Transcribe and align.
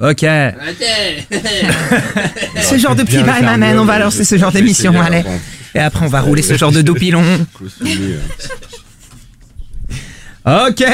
Ok. 0.00 0.20
ce 2.62 2.78
genre 2.78 2.94
de 2.94 3.02
petit 3.02 3.22
bail 3.22 3.42
m'amène, 3.42 3.78
on 3.78 3.84
va 3.84 3.98
lancer 3.98 4.24
ce 4.24 4.38
genre 4.38 4.52
d'émission, 4.52 4.98
allez. 5.00 5.24
Et 5.74 5.80
après, 5.80 6.04
on 6.06 6.08
va 6.08 6.20
rouler 6.20 6.42
ce 6.42 6.56
genre 6.56 6.72
de 6.72 6.82
dos 6.82 6.94
pilon. 6.94 7.22
Ok. 10.46 10.84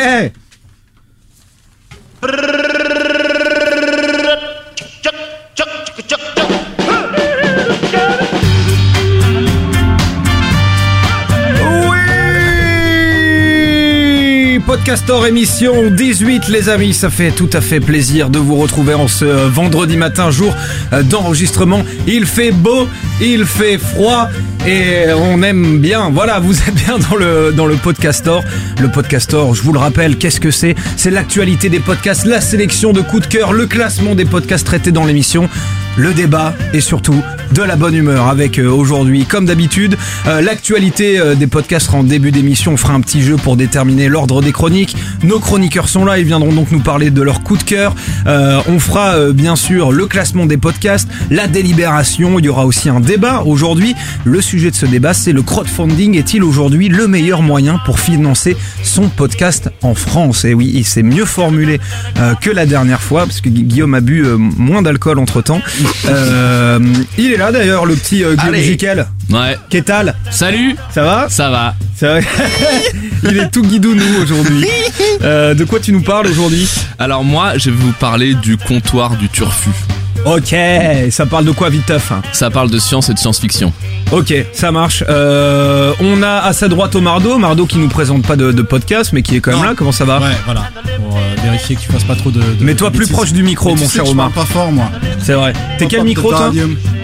Podcastor 14.81 15.27
émission 15.27 15.91
18 15.91 16.49
les 16.49 16.71
amis, 16.71 16.95
ça 16.95 17.11
fait 17.11 17.33
tout 17.33 17.51
à 17.53 17.61
fait 17.61 17.81
plaisir 17.81 18.31
de 18.31 18.39
vous 18.39 18.57
retrouver 18.57 18.95
en 18.95 19.09
ce 19.09 19.27
vendredi 19.27 19.99
matin, 19.99 20.31
jour 20.31 20.57
euh, 20.95 21.03
d'enregistrement. 21.03 21.83
Il 22.07 22.25
fait 22.25 22.51
beau, 22.51 22.89
il 23.21 23.45
fait 23.45 23.77
froid 23.77 24.31
et 24.67 25.13
on 25.13 25.43
aime 25.43 25.81
bien. 25.81 26.09
Voilà, 26.09 26.41
vous 26.41 26.59
êtes 26.63 26.75
bien 26.75 26.99
dans 26.99 27.15
le 27.15 27.53
dans 27.53 27.67
le 27.67 27.77
Podcastor. 27.77 28.43
Le 28.81 28.91
Podcastor, 28.91 29.55
je 29.55 29.63
vous 29.63 29.75
le 29.75 29.79
rappelle, 29.79 30.17
qu'est-ce 30.17 30.41
que 30.41 30.51
c'est? 30.51 30.75
C'est 30.97 31.11
l'actualité 31.11 31.69
des 31.69 31.81
podcasts, 31.81 32.25
la 32.25 32.41
sélection 32.41 32.95
de 32.95 33.03
coups 33.03 33.29
de 33.29 33.35
cœur, 33.35 33.53
le 33.53 33.67
classement 33.67 34.15
des 34.15 34.25
podcasts 34.25 34.67
traités 34.67 34.93
dans 34.93 35.05
l'émission 35.05 35.51
le 36.01 36.15
débat 36.15 36.55
et 36.73 36.81
surtout 36.81 37.23
de 37.53 37.63
la 37.63 37.77
bonne 37.77 37.95
humeur 37.95 38.29
avec 38.29 38.59
euh, 38.59 38.69
aujourd'hui, 38.71 39.25
comme 39.27 39.45
d'habitude, 39.45 39.97
euh, 40.29 40.41
l'actualité 40.41 41.19
euh, 41.19 41.35
des 41.35 41.47
podcasts 41.49 41.93
en 41.93 42.05
début 42.05 42.31
d'émission. 42.31 42.73
On 42.73 42.77
fera 42.77 42.95
un 42.95 43.01
petit 43.01 43.23
jeu 43.23 43.37
pour 43.37 43.57
déterminer 43.57 44.09
l'ordre 44.09 44.41
des 44.41 44.53
chroniques. 44.53 44.97
Nos 45.25 45.41
chroniqueurs 45.41 45.89
sont 45.89 46.05
là, 46.05 46.19
ils 46.19 46.25
viendront 46.25 46.53
donc 46.53 46.71
nous 46.71 46.81
parler 46.81 47.11
de 47.11 47.21
leur 47.23 47.43
coup 47.43 47.57
de 47.57 47.63
cœur. 47.63 47.95
On 48.27 48.79
fera 48.79 49.33
bien 49.33 49.57
sûr 49.57 49.91
le 49.93 50.07
classement 50.07 50.47
des 50.47 50.57
podcasts, 50.57 51.09
la 51.31 51.49
délibération. 51.49 52.39
Il 52.39 52.45
y 52.45 52.49
aura 52.49 52.65
aussi 52.67 52.89
un 52.89 53.01
débat 53.01 53.43
aujourd'hui. 53.45 53.95
Le 54.25 54.41
sujet 54.41 54.71
de 54.71 54.77
ce 54.77 54.87
débat, 54.87 55.13
c'est 55.13 55.33
le 55.33 55.43
crowdfunding 55.43 56.17
est-il 56.17 56.43
aujourd'hui 56.45 56.89
le 56.89 57.09
meilleur 57.09 57.43
moyen 57.43 57.79
pour 57.85 57.99
financer 58.01 58.57
son 58.83 59.09
podcast 59.09 59.71
en 59.83 59.95
France? 59.95 60.45
Et 60.45 60.55
oui, 60.55 60.71
il 60.73 60.85
s'est 60.85 61.03
mieux 61.03 61.25
formulé 61.25 61.81
que 62.41 62.51
la 62.51 62.65
dernière 62.67 63.03
fois 63.03 63.25
parce 63.27 63.41
que 63.41 63.49
Gu- 63.49 63.65
Guillaume 63.65 63.95
a 63.95 64.01
bu 64.01 64.25
moins 64.39 64.83
d'alcool 64.83 65.19
entre 65.19 65.43
temps. 65.43 65.61
Euh, 66.07 66.79
il 67.19 67.33
est 67.33 67.37
là 67.37 67.53
d'ailleurs, 67.53 67.87
le 67.87 67.95
petit 67.95 68.25
euh, 68.25 68.35
Guillaume 68.35 68.55
Allez. 68.55 68.65
Jiquel. 68.65 69.07
Ouais. 69.31 69.57
Qu'est-ce 69.69 69.93
Salut, 70.31 70.77
Ça 70.93 71.03
va 71.03 71.29
ça 71.29 71.51
va. 71.51 71.75
Ça 71.97 72.15
va 72.15 72.21
Il 73.25 73.39
est 73.39 73.51
tout 73.51 73.63
guidounou 73.63 74.23
aujourd'hui. 74.23 74.67
Euh, 75.23 75.55
de 75.55 75.65
quoi 75.65 75.81
tu 75.81 75.93
nous 75.93 76.03
parles 76.03 76.27
aujourd'hui? 76.27 76.69
Alors 76.99 77.25
moi, 77.25 77.59
je 77.59 77.71
vais 77.71 77.77
vous 77.77 77.93
parler 77.93 78.35
du 78.35 78.57
comptoir 78.57 79.17
du 79.17 79.29
turfu. 79.29 79.71
Ok, 80.27 80.55
ça 81.11 81.25
parle 81.27 81.45
de 81.47 81.51
quoi 81.51 81.71
viteuf 81.71 82.13
hein 82.13 82.21
Ça 82.33 82.51
parle 82.51 82.71
de 82.71 82.79
science 82.79 83.09
et 83.09 83.15
de 83.15 83.19
science-fiction. 83.19 83.73
Ok, 84.13 84.35
ça 84.53 84.71
marche. 84.71 85.03
Euh, 85.09 85.93
on 86.01 86.23
a 86.23 86.39
à 86.41 86.53
sa 86.53 86.69
droite 86.69 86.95
Omardo, 86.95 87.39
Mardo 87.39 87.65
qui 87.67 87.79
nous 87.79 87.89
présente 87.89 88.27
pas 88.27 88.37
de, 88.37 88.53
de 88.53 88.63
podcast 88.63 89.13
mais 89.13 89.23
qui 89.23 89.37
est 89.37 89.41
quand 89.41 89.53
même 89.53 89.61
Non. 89.61 89.67
là. 89.67 89.75
Comment 89.77 89.93
ça 89.93 90.05
va 90.05 90.19
Ouais, 90.21 90.27
voilà. 90.45 90.65
Pour 90.99 91.17
euh, 91.17 91.21
vérifier 91.43 91.77
que 91.77 91.81
tu 91.81 91.91
fasses 91.91 92.05
pas 92.05 92.17
trop 92.17 92.31
de. 92.31 92.41
de 92.41 92.65
Mets-toi 92.65 92.91
de 92.91 92.97
plus 92.97 93.05
bêtises. 93.07 93.17
proche 93.17 93.33
du 93.33 93.43
micro, 93.43 93.71
Mais 93.71 93.77
tu 93.77 93.81
mon 93.83 93.89
sais 93.89 93.97
cher 93.97 94.09
Omar. 94.09 94.31
parle 94.31 94.47
pas 94.47 94.53
fort, 94.53 94.71
moi. 94.73 94.91
C'est 95.21 95.33
vrai. 95.35 95.53
T'es 95.79 95.87
quel 95.87 96.05
micro 96.05 96.31
toi. 96.31 96.53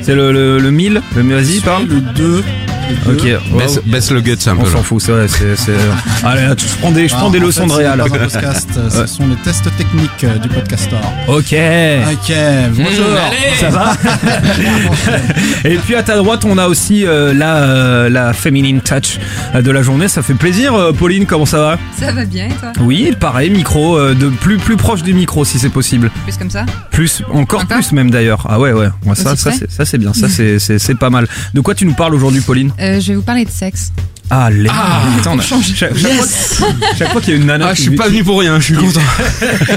C'est 0.02 0.14
le, 0.14 0.30
le, 0.32 0.58
le 0.58 0.70
1000 0.70 1.00
Le 1.16 1.22
Vas-y, 1.22 1.60
parle. 1.60 1.86
Le 1.86 2.00
2. 2.00 2.44
Ok, 3.08 3.22
wow. 3.52 3.58
Baisse, 3.58 3.80
baisse 3.84 4.10
le 4.10 4.20
gut 4.20 4.36
un 4.46 4.56
on 4.56 4.62
peu. 4.62 4.70
s'en 4.70 4.82
fout, 4.82 5.00
c'est 5.02 5.12
vrai. 5.12 5.28
c'est- 5.28 5.56
c'est- 5.56 5.72
Allez, 6.24 6.42
là, 6.42 6.54
je 6.58 6.76
prends 6.80 6.90
des, 6.90 7.08
je 7.08 7.14
prends 7.14 7.30
des 7.30 7.38
leçons 7.38 7.66
de 7.66 7.72
réal. 7.72 8.02
Euh, 8.76 8.90
ce 8.90 9.06
sont 9.06 9.26
les 9.26 9.36
tests 9.36 9.64
techniques 9.76 10.24
euh, 10.24 10.38
du 10.38 10.48
podcastor. 10.48 11.00
Ok. 11.28 11.54
Ok, 12.12 12.32
bonjour. 12.72 13.06
allez 13.16 13.56
Ça 13.58 13.70
va 13.70 13.92
Et 15.64 15.76
puis 15.76 15.94
à 15.94 16.02
ta 16.02 16.16
droite, 16.16 16.44
on 16.44 16.58
a 16.58 16.66
aussi 16.68 17.06
euh, 17.06 17.32
la, 17.34 17.56
euh, 17.56 18.08
la 18.08 18.32
feminine 18.32 18.80
touch 18.80 19.18
de 19.54 19.70
la 19.70 19.82
journée. 19.82 20.08
Ça 20.08 20.22
fait 20.22 20.34
plaisir, 20.34 20.74
euh, 20.74 20.92
Pauline. 20.92 21.26
Comment 21.26 21.46
ça 21.46 21.58
va? 21.58 21.78
Ça 21.98 22.12
va 22.12 22.24
bien 22.24 22.46
et 22.46 22.52
toi? 22.54 22.72
Oui, 22.80 23.14
pareil, 23.18 23.50
micro, 23.50 23.96
euh, 23.96 24.14
de 24.14 24.28
plus 24.28 24.58
plus 24.58 24.76
proche 24.76 25.02
du 25.02 25.14
micro 25.14 25.44
si 25.44 25.58
c'est 25.58 25.70
possible. 25.70 26.10
Plus 26.24 26.36
comme 26.36 26.50
ça? 26.50 26.64
Plus, 26.90 27.22
encore, 27.32 27.62
Encore? 27.62 27.78
plus 27.78 27.92
même 27.92 28.10
d'ailleurs. 28.10 28.46
Ah 28.48 28.58
ouais, 28.60 28.72
ouais. 28.72 28.88
Moi, 29.04 29.14
ça, 29.14 29.32
Aussi 29.32 29.42
ça, 29.42 29.52
c'est, 29.52 29.70
ça 29.70 29.84
c'est 29.84 29.98
bien. 29.98 30.12
Ça 30.12 30.28
c'est 30.28 30.98
pas 30.98 31.10
mal. 31.10 31.26
De 31.54 31.60
quoi 31.60 31.74
tu 31.74 31.86
nous 31.86 31.94
parles 31.94 32.14
aujourd'hui, 32.14 32.40
Pauline? 32.40 32.70
Euh, 32.80 33.00
Je 33.00 33.08
vais 33.08 33.14
vous 33.16 33.22
parler 33.22 33.44
de 33.44 33.50
sexe. 33.50 33.92
Ah, 34.30 34.50
les. 34.50 34.68
Putain, 34.68 35.32
on 35.34 35.38
a- 35.38 35.42
chaque, 35.42 35.62
chaque 35.74 35.96
fois, 35.96 36.26
chaque 36.98 37.12
fois 37.12 37.20
qu'il 37.20 37.34
y 37.34 37.36
a 37.36 37.40
une 37.40 37.46
nana, 37.46 37.68
Ah, 37.70 37.74
je 37.74 37.82
suis 37.82 37.94
pas 37.96 38.08
venu 38.08 38.24
pour 38.24 38.40
rien, 38.40 38.58
je 38.58 38.64
suis 38.64 38.74
content. 38.74 39.00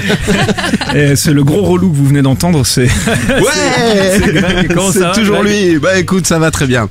Et 0.94 1.14
c'est 1.16 1.32
le 1.32 1.44
gros 1.44 1.62
relou 1.62 1.90
que 1.90 1.96
vous 1.96 2.06
venez 2.06 2.22
d'entendre. 2.22 2.66
C'est. 2.66 2.88
Ouais 2.88 4.20
c'est 4.92 5.12
toujours 5.14 5.42
lui. 5.42 5.78
Bah 5.78 5.98
écoute, 5.98 6.26
ça 6.26 6.38
va 6.38 6.50
très 6.50 6.66
bien. 6.66 6.88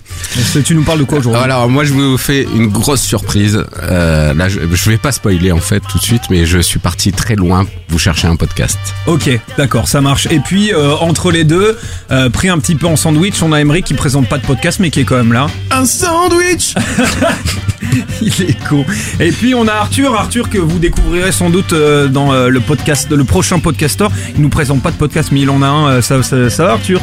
Tu 0.64 0.74
nous 0.76 0.84
parles 0.84 1.00
de 1.00 1.04
quoi 1.04 1.20
aujourd'hui? 1.20 1.42
Alors 1.42 1.68
moi 1.70 1.84
je 1.84 1.94
vous 1.94 2.18
fais 2.18 2.44
une 2.56 2.68
grosse 2.68 3.02
surprise. 3.02 3.62
Euh, 3.84 4.34
là 4.34 4.48
je, 4.48 4.60
je 4.72 4.90
vais 4.90 4.98
pas 4.98 5.12
spoiler 5.12 5.52
en 5.52 5.60
fait 5.60 5.82
tout 5.82 5.98
de 5.98 6.04
suite, 6.04 6.24
mais 6.30 6.46
je 6.46 6.60
suis 6.60 6.80
parti 6.80 7.12
très 7.12 7.36
loin. 7.36 7.66
Vous 7.90 8.00
cherchez 8.00 8.28
un 8.28 8.36
podcast. 8.36 8.78
Ok, 9.06 9.30
d'accord, 9.58 9.88
ça 9.88 10.00
marche. 10.02 10.28
Et 10.32 10.40
puis 10.40 10.72
euh, 10.74 10.96
entre 11.02 11.32
les 11.32 11.44
deux, 11.44 11.78
euh, 12.12 12.30
pris 12.30 12.48
un 12.50 12.60
petit 12.60 12.76
peu 12.76 12.88
en 12.88 12.96
sandwich, 12.96 13.42
on 13.42 13.52
a 13.52 13.60
Emery 13.60 13.84
qui 13.84 13.94
présente 13.96 14.28
pas 14.30 14.38
de 14.38 14.46
podcast 14.46 14.80
mais 14.80 14.92
qui 14.92 15.02
est 15.02 15.06
quand 15.06 15.18
même 15.18 15.34
là. 15.34 15.48
Un 15.72 15.86
sandwich 15.86 16.74
Il 18.22 18.42
est 18.42 18.68
con. 18.68 18.86
Et 19.20 19.32
puis 19.32 19.56
on 19.56 19.68
a 19.68 19.74
Arthur, 19.74 20.14
Arthur 20.16 20.50
que 20.50 20.58
vous 20.58 20.80
découvrirez 20.80 21.32
sans 21.32 21.50
doute 21.50 21.74
euh, 21.74 22.08
dans 22.08 22.32
euh, 22.34 22.50
le 22.50 22.60
podcast, 22.60 23.12
le 23.12 23.24
prochain 23.24 23.60
podcastor. 23.60 24.12
Il 24.36 24.42
nous 24.42 24.50
présente 24.50 24.82
pas 24.82 24.92
de 24.92 24.98
podcast 24.98 25.30
mais 25.32 25.42
il 25.42 25.50
en 25.50 25.62
a 25.62 25.68
un. 25.68 25.88
Euh, 25.88 26.02
ça 26.02 26.18
va 26.18 26.72
Arthur? 26.72 27.02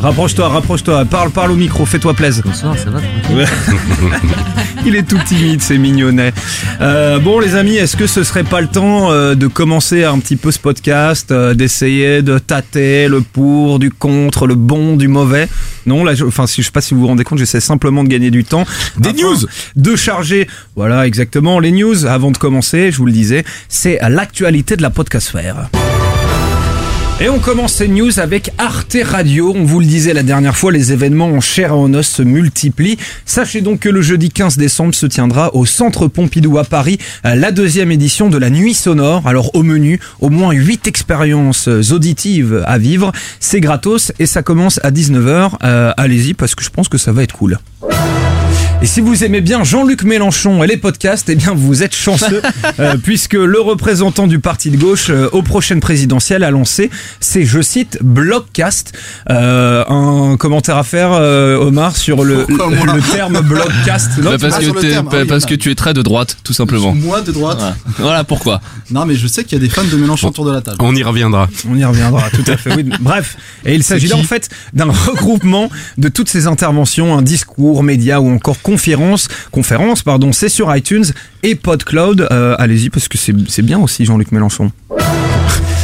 Rapproche-toi, 0.00 0.48
rapproche-toi, 0.48 1.04
parle, 1.04 1.30
parle 1.30 1.52
au 1.52 1.56
micro, 1.56 1.84
fais-toi 1.84 2.14
plaisir. 2.14 2.42
Bonsoir, 2.46 2.74
ça 2.78 2.88
va 2.88 3.00
Il 4.86 4.96
est 4.96 5.02
tout 5.02 5.18
timide, 5.26 5.60
c'est 5.60 5.76
mignonnet. 5.76 6.32
Euh, 6.80 7.18
bon, 7.18 7.38
les 7.38 7.54
amis, 7.54 7.76
est-ce 7.76 7.98
que 7.98 8.06
ce 8.06 8.24
serait 8.24 8.44
pas 8.44 8.62
le 8.62 8.66
temps 8.66 9.12
euh, 9.12 9.34
de 9.34 9.46
commencer 9.46 10.04
un 10.04 10.18
petit 10.18 10.36
peu 10.36 10.50
ce 10.52 10.58
podcast, 10.58 11.30
euh, 11.32 11.52
d'essayer 11.52 12.22
de 12.22 12.38
tâter 12.38 13.08
le 13.08 13.20
pour, 13.20 13.78
du 13.78 13.90
contre, 13.90 14.46
le 14.46 14.54
bon, 14.54 14.96
du 14.96 15.06
mauvais? 15.06 15.48
Non, 15.84 16.02
là, 16.02 16.14
je, 16.14 16.24
enfin, 16.24 16.46
si, 16.46 16.62
je 16.62 16.66
sais 16.68 16.72
pas 16.72 16.80
si 16.80 16.94
vous 16.94 17.00
vous 17.00 17.06
rendez 17.06 17.24
compte, 17.24 17.38
j'essaie 17.38 17.60
simplement 17.60 18.02
de 18.02 18.08
gagner 18.08 18.30
du 18.30 18.44
temps. 18.44 18.64
Des 18.96 19.12
news 19.12 19.36
De 19.76 19.96
charger, 19.96 20.48
voilà, 20.76 21.06
exactement, 21.06 21.58
les 21.60 21.72
news. 21.72 22.06
Avant 22.06 22.30
de 22.30 22.38
commencer, 22.38 22.90
je 22.90 22.96
vous 22.96 23.06
le 23.06 23.12
disais, 23.12 23.44
c'est 23.68 23.98
l'actualité 24.08 24.76
de 24.76 24.82
la 24.82 24.90
podcastphère. 24.90 25.68
Et 27.22 27.28
on 27.28 27.38
commence 27.38 27.74
ces 27.74 27.88
news 27.88 28.18
avec 28.18 28.50
Arte 28.56 28.96
Radio. 29.04 29.52
On 29.54 29.64
vous 29.64 29.80
le 29.80 29.84
disait 29.84 30.14
la 30.14 30.22
dernière 30.22 30.56
fois, 30.56 30.72
les 30.72 30.90
événements 30.92 31.26
en 31.26 31.42
chair 31.42 31.68
et 31.68 31.74
en 31.74 31.92
os 31.92 32.06
se 32.06 32.22
multiplient. 32.22 32.96
Sachez 33.26 33.60
donc 33.60 33.80
que 33.80 33.90
le 33.90 34.00
jeudi 34.00 34.30
15 34.30 34.56
décembre 34.56 34.94
se 34.94 35.04
tiendra 35.04 35.54
au 35.54 35.66
Centre 35.66 36.08
Pompidou 36.08 36.56
à 36.56 36.64
Paris 36.64 36.98
euh, 37.26 37.34
la 37.34 37.52
deuxième 37.52 37.92
édition 37.92 38.30
de 38.30 38.38
la 38.38 38.48
Nuit 38.48 38.72
Sonore. 38.72 39.26
Alors 39.26 39.54
au 39.54 39.62
menu, 39.62 40.00
au 40.20 40.30
moins 40.30 40.52
8 40.52 40.86
expériences 40.86 41.68
auditives 41.68 42.64
à 42.66 42.78
vivre. 42.78 43.12
C'est 43.38 43.60
gratos 43.60 44.12
et 44.18 44.24
ça 44.24 44.42
commence 44.42 44.80
à 44.82 44.90
19h. 44.90 45.56
Euh, 45.62 45.92
Allez-y 45.98 46.32
parce 46.32 46.54
que 46.54 46.64
je 46.64 46.70
pense 46.70 46.88
que 46.88 46.96
ça 46.96 47.12
va 47.12 47.22
être 47.22 47.36
cool. 47.36 47.58
Et 48.82 48.86
si 48.86 49.02
vous 49.02 49.24
aimez 49.24 49.42
bien 49.42 49.62
Jean-Luc 49.62 50.04
Mélenchon 50.04 50.64
et 50.64 50.66
les 50.66 50.78
podcasts, 50.78 51.28
eh 51.28 51.34
bien 51.34 51.52
vous 51.54 51.82
êtes 51.82 51.94
chanceux 51.94 52.40
euh, 52.78 52.96
puisque 52.96 53.34
le 53.34 53.60
représentant 53.60 54.26
du 54.26 54.38
parti 54.38 54.70
de 54.70 54.78
gauche 54.78 55.10
euh, 55.10 55.28
aux 55.32 55.42
prochaines 55.42 55.80
présidentielles 55.80 56.42
a 56.42 56.50
lancé, 56.50 56.88
c'est 57.20 57.44
je 57.44 57.60
cite 57.60 57.98
Blogcast. 58.00 58.92
Euh, 59.28 59.84
un 59.86 60.38
commentaire 60.38 60.78
à 60.78 60.82
faire, 60.82 61.12
euh, 61.12 61.58
Omar, 61.58 61.94
sur 61.94 62.24
le, 62.24 62.44
Pourquoi 62.48 62.70
moi 62.70 62.86
le, 62.86 62.92
le 62.94 63.02
terme 63.02 63.40
Blogcast. 63.42 64.16
Non, 64.16 64.30
Bah, 64.30 64.36
parce 64.40 64.58
que 64.58 64.80
terme, 64.80 65.08
bah, 65.10 65.18
ah 65.20 65.24
parce 65.28 65.44
là. 65.44 65.50
que 65.50 65.54
tu 65.56 65.70
es 65.70 65.74
très 65.74 65.92
de 65.92 66.00
droite, 66.00 66.38
tout 66.42 66.54
simplement. 66.54 66.94
Moi 66.94 67.20
de 67.20 67.32
droite. 67.32 67.58
Voilà. 67.58 67.76
Voilà 67.98 68.24
pourquoi. 68.24 68.62
Non, 68.90 69.04
mais 69.04 69.14
je 69.14 69.26
sais 69.26 69.44
qu'il 69.44 69.58
y 69.58 69.60
a 69.60 69.64
des 69.64 69.68
fans 69.70 69.84
de 69.84 69.96
Mélenchon 69.98 70.28
autour 70.28 70.46
de 70.46 70.52
la 70.52 70.62
table. 70.62 70.78
On 70.80 70.96
y 70.96 71.02
reviendra. 71.02 71.50
On 71.68 71.76
y 71.76 71.84
reviendra, 71.84 72.30
tout 72.30 72.50
à 72.50 72.56
fait. 72.56 72.74
Oui. 72.74 72.88
Bref, 73.00 73.36
et 73.66 73.74
il 73.74 73.84
s'agit 73.84 74.08
là 74.08 74.16
en 74.16 74.22
fait 74.22 74.48
d'un 74.72 74.90
regroupement 74.90 75.68
de 75.98 76.08
toutes 76.08 76.30
ces 76.30 76.46
interventions, 76.46 77.18
un 77.18 77.20
discours, 77.20 77.82
média 77.82 78.22
ou 78.22 78.30
encore 78.30 78.58
conférence. 78.70 79.26
Conférence, 79.50 80.02
pardon, 80.02 80.30
c'est 80.32 80.48
sur 80.48 80.74
iTunes 80.74 81.06
et 81.42 81.56
PodCloud. 81.56 82.28
Euh, 82.30 82.54
Allez-y 82.58 82.88
parce 82.88 83.08
que 83.08 83.18
c'est 83.18 83.34
c'est 83.48 83.62
bien 83.62 83.78
aussi 83.80 84.04
Jean-Luc 84.04 84.30
Mélenchon. 84.30 84.70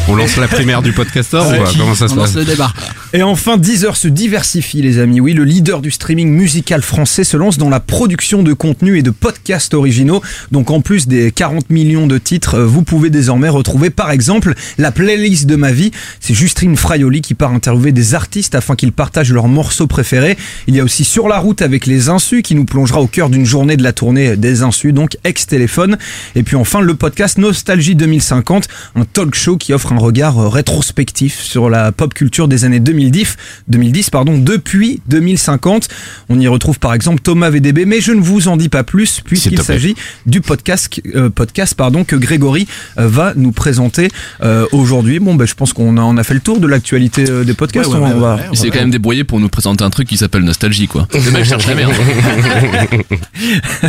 On 0.09 0.15
lance 0.15 0.37
la 0.37 0.47
primaire 0.47 0.83
du 0.83 0.93
podcaster 0.93 1.39
ou 1.39 1.57
quoi 1.57 1.73
Comment 1.77 1.95
ça 1.97 2.07
se 2.07 2.13
On 2.13 2.17
lance 2.17 2.33
passe 2.33 2.37
le 2.37 2.45
débat. 2.45 2.73
Et 3.13 3.25
enfin, 3.25 3.57
Deezer 3.57 3.97
se 3.97 4.07
diversifie, 4.07 4.81
les 4.81 5.01
amis. 5.01 5.21
Oui, 5.21 5.33
le 5.33 5.43
leader 5.43 5.81
du 5.81 5.91
streaming 5.91 6.31
musical 6.31 6.83
français 6.83 7.25
se 7.25 7.37
lance 7.37 7.59
dans 7.59 7.69
la 7.69 7.81
production 7.81 8.45
de 8.45 8.53
contenu 8.53 8.99
et 8.99 9.03
de 9.03 9.11
podcasts 9.11 9.75
originaux. 9.75 10.23
Donc, 10.53 10.71
en 10.71 10.81
plus 10.81 11.09
des 11.09 11.33
40 11.33 11.71
millions 11.71 12.07
de 12.07 12.19
titres, 12.19 12.57
euh, 12.57 12.67
vous 12.67 12.83
pouvez 12.83 13.11
désormais 13.11 13.49
retrouver, 13.49 13.91
par 13.91 14.13
exemple, 14.13 14.55
la 14.79 14.93
playlist 14.93 15.47
de 15.47 15.57
ma 15.57 15.73
vie. 15.73 15.91
C'est 16.21 16.35
Justine 16.35 16.77
Fraioli 16.77 17.21
qui 17.21 17.35
part 17.35 17.53
interviewer 17.53 17.91
des 17.91 18.15
artistes 18.15 18.55
afin 18.55 18.77
qu'ils 18.77 18.93
partagent 18.93 19.33
leurs 19.33 19.49
morceaux 19.49 19.89
préférés. 19.89 20.37
Il 20.69 20.77
y 20.77 20.81
a 20.81 20.85
aussi 20.85 21.05
Sur 21.05 21.27
la 21.27 21.39
route 21.39 21.63
avec 21.63 21.87
les 21.87 22.11
Insus 22.11 22.43
qui 22.43 22.55
nous 22.55 22.65
plongera 22.65 23.01
au 23.01 23.09
cœur 23.09 23.29
d'une 23.29 23.47
journée 23.47 23.77
de 23.77 23.83
la 23.83 23.93
tournée 23.93 24.37
des 24.37 24.63
Insus, 24.63 24.93
donc 24.93 25.17
ex-téléphone. 25.25 25.97
Et 26.37 26.45
puis 26.45 26.55
enfin, 26.55 26.81
le 26.81 26.95
podcast 26.95 27.39
Nostalgie 27.39 27.97
2050, 27.97 28.69
un 28.95 29.05
talk 29.05 29.35
show 29.35 29.57
qui 29.57 29.73
offre 29.73 29.93
un 29.93 29.96
regard 29.99 30.39
euh, 30.39 30.49
rétrospectif 30.49 31.41
sur 31.41 31.69
la 31.71 31.93
pop 31.93 32.15
culture 32.15 32.49
des 32.49 32.65
années 32.65 32.81
2010, 32.81 33.37
2010 33.69 34.11
pardon, 34.11 34.39
depuis 34.39 35.01
2050. 35.09 35.89
On 36.29 36.39
y 36.41 36.49
retrouve 36.49 36.79
par 36.79 36.95
exemple 36.95 37.21
Thomas 37.21 37.51
VDB, 37.51 37.85
mais 37.87 38.01
je 38.01 38.13
ne 38.13 38.21
vous 38.21 38.49
en 38.49 38.57
dis 38.57 38.69
pas 38.69 38.83
plus 38.85 39.21
puisqu'il 39.25 39.61
s'agit 39.63 39.95
du 40.27 40.41
podcast, 40.41 40.89
euh, 41.15 41.31
podcast 41.31 41.75
pardon, 41.75 42.05
que 42.05 42.17
Grégory 42.17 42.67
euh, 42.99 43.09
va 43.09 43.33
nous 43.37 43.53
présenter 43.53 44.09
euh, 44.43 44.67
aujourd'hui. 44.73 45.19
Bon, 45.19 45.35
ben, 45.35 45.47
je 45.47 45.55
pense 45.55 45.73
qu'on 45.73 45.97
a, 45.97 46.01
on 46.03 46.17
a 46.17 46.25
fait 46.25 46.35
le 46.35 46.41
tour 46.41 46.61
de 46.61 46.67
l'actualité 46.67 47.25
euh, 47.29 47.45
des 47.45 47.55
podcasts. 47.55 47.89
Ouais, 47.91 47.97
ouais, 47.99 48.11
On 48.11 48.15
ouais, 48.15 48.21
va- 48.21 48.37
ouais, 48.37 48.43
Il 48.53 48.59
s'est 48.59 48.71
quand 48.71 48.81
même 48.81 48.91
débrouillé 48.91 49.25
pour 49.25 49.41
nous 49.41 49.49
présenter 49.49 49.85
un 49.85 49.91
truc 49.91 50.09
qui 50.09 50.17
s'appelle 50.17 50.43
Nostalgie, 50.43 50.89
quoi. 50.89 51.07
Le 51.13 51.31
mec 51.31 51.45
cherche 51.45 51.67
la 51.67 51.75
merde. 51.75 51.93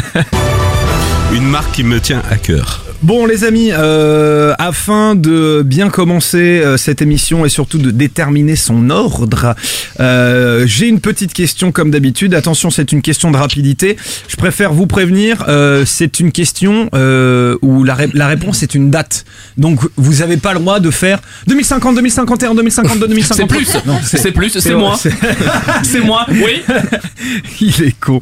Une 1.38 1.46
marque 1.50 1.72
qui 1.72 1.84
me 1.84 2.00
tient 2.02 2.24
à 2.32 2.36
cœur. 2.38 2.84
Bon 3.04 3.28
les 3.28 3.44
amis, 3.44 3.70
euh, 3.72 4.56
afin 4.58 5.14
de 5.14 5.62
bien 5.64 5.90
commencer 5.90 6.62
euh, 6.66 6.78
cette 6.78 7.04
émission 7.04 7.46
et 7.46 7.50
surtout 7.50 7.78
de 7.78 7.92
déterminer 7.92 8.56
son 8.56 8.90
ordre, 8.90 9.54
euh, 10.00 10.64
j'ai 10.66 10.88
une 10.88 11.00
petite 11.00 11.36
question 11.36 11.72
comme 11.72 11.92
d'habitude. 11.92 12.34
Attention, 12.34 12.72
c'est 12.72 12.92
une 12.92 13.04
question 13.04 13.30
de 13.30 13.38
rapidité. 13.38 13.98
Je 14.28 14.36
préfère 14.36 14.74
vous 14.74 14.88
prévenir, 14.88 15.46
c'est 15.86 16.20
une 16.20 16.32
question 16.32 16.90
où 17.62 17.84
la, 17.84 17.94
ré- 17.94 18.10
la 18.16 18.26
réponse 18.28 18.64
est 18.64 18.74
une 18.74 18.90
date. 18.90 19.24
Donc 19.58 19.80
vous 19.96 20.16
n'avez 20.16 20.38
pas 20.38 20.54
le 20.56 20.60
droit 20.60 20.80
de 20.80 20.90
faire 20.90 21.20
2050, 21.46 21.94
2051, 21.98 22.56
2052, 22.56 23.08
2053. 23.10 23.48
C'est 23.48 23.78
plus, 23.78 24.10
c'est 24.18 24.32
plus, 24.32 24.60
c'est 24.60 24.74
moi. 24.74 24.98
c'est- 25.84 26.00
moi, 26.00 26.26
oui. 26.32 26.64
Il 27.62 27.84
est 27.84 28.00
con. 28.00 28.22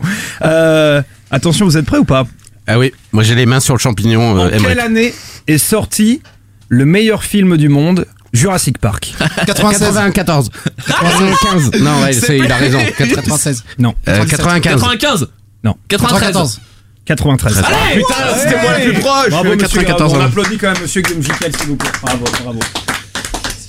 Attention, 1.31 1.65
vous 1.65 1.77
êtes 1.77 1.85
prêts 1.85 1.97
ou 1.97 2.03
pas? 2.03 2.27
Ah 2.67 2.79
oui, 2.79 2.93
moi 3.11 3.23
j'ai 3.23 3.35
les 3.35 3.45
mains 3.45 3.59
sur 3.59 3.73
le 3.75 3.79
champignon. 3.79 4.31
En 4.31 4.37
Euh, 4.39 4.49
quelle 4.59 4.79
année 4.79 5.13
est 5.47 5.57
sorti 5.57 6.21
le 6.69 6.85
meilleur 6.85 7.23
film 7.23 7.57
du 7.57 7.69
monde, 7.69 8.05
Jurassic 8.33 8.79
Park? 8.79 9.13
96. 9.45 9.93
94. 9.93 10.49
95. 10.87 11.71
Non, 11.81 12.01
ouais, 12.01 12.13
c'est, 12.13 12.37
il 12.37 12.51
a 12.51 12.57
raison. 12.57 12.79
96. 12.97 13.63
Non. 13.77 13.93
Euh, 14.07 14.25
95. 14.25 14.81
95. 14.81 15.27
Non. 15.63 15.75
93. 15.87 16.59
93. 17.05 17.57
Allez, 17.59 18.01
putain, 18.01 18.15
c'était 18.35 18.61
moi 18.61 18.77
le 18.79 18.91
plus 18.91 18.99
proche. 18.99 19.29
Bravo, 19.29 19.49
Le 19.49 19.55
monsieur 19.57 19.81
94, 19.81 19.97
Grabo. 19.97 20.15
On 20.15 20.19
hein. 20.21 20.25
applaudit 20.27 20.57
quand 20.57 20.71
même 20.73 20.81
monsieur 20.81 21.01
Gumjikel, 21.03 21.55
s'il 21.55 21.67
vous 21.67 21.75
plaît. 21.75 21.91
Bravo, 22.01 22.25
bravo. 22.43 22.59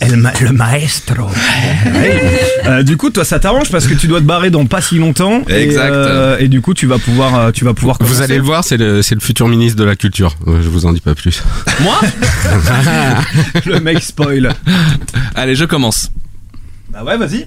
El 0.01 0.17
ma- 0.17 0.33
le 0.41 0.53
maestro. 0.53 1.25
Ouais. 1.25 2.41
Euh, 2.67 2.83
du 2.83 2.97
coup, 2.97 3.11
toi, 3.11 3.25
ça 3.25 3.39
t'arrange 3.39 3.71
parce 3.71 3.87
que 3.87 3.95
tu 3.95 4.07
dois 4.09 4.21
te 4.21 4.27
barrer 4.27 4.51
dans 4.51 4.67
pas 4.67 4.81
si 4.83 4.99
longtemps. 4.99 5.43
Et, 5.49 5.63
Exact. 5.63 5.91
euh, 5.91 6.37
et 6.39 6.49
du 6.49 6.61
coup, 6.61 6.75
tu 6.75 6.87
vas 6.87 6.99
pouvoir, 6.99 7.35
euh, 7.35 7.51
tu 7.51 7.65
vas 7.65 7.73
pouvoir. 7.75 7.97
Vous 8.01 8.07
commencer. 8.07 8.23
allez 8.25 8.37
le 8.37 8.43
voir, 8.45 8.63
c'est 8.63 8.77
le, 8.77 9.01
c'est 9.03 9.15
le 9.15 9.21
futur 9.23 9.49
ministre 9.49 9.79
de 9.79 9.85
la 9.85 9.97
culture. 9.97 10.37
Je 10.47 10.69
vous 10.69 10.85
en 10.87 10.93
dis 10.93 11.01
pas 11.01 11.15
plus. 11.15 11.43
Moi 11.81 11.99
le 13.67 13.81
mec 13.81 14.03
spoil. 14.03 14.55
Allez, 15.35 15.55
je 15.55 15.65
commence. 15.65 16.11
Bah 16.93 17.03
ouais, 17.05 17.17
vas-y. 17.17 17.47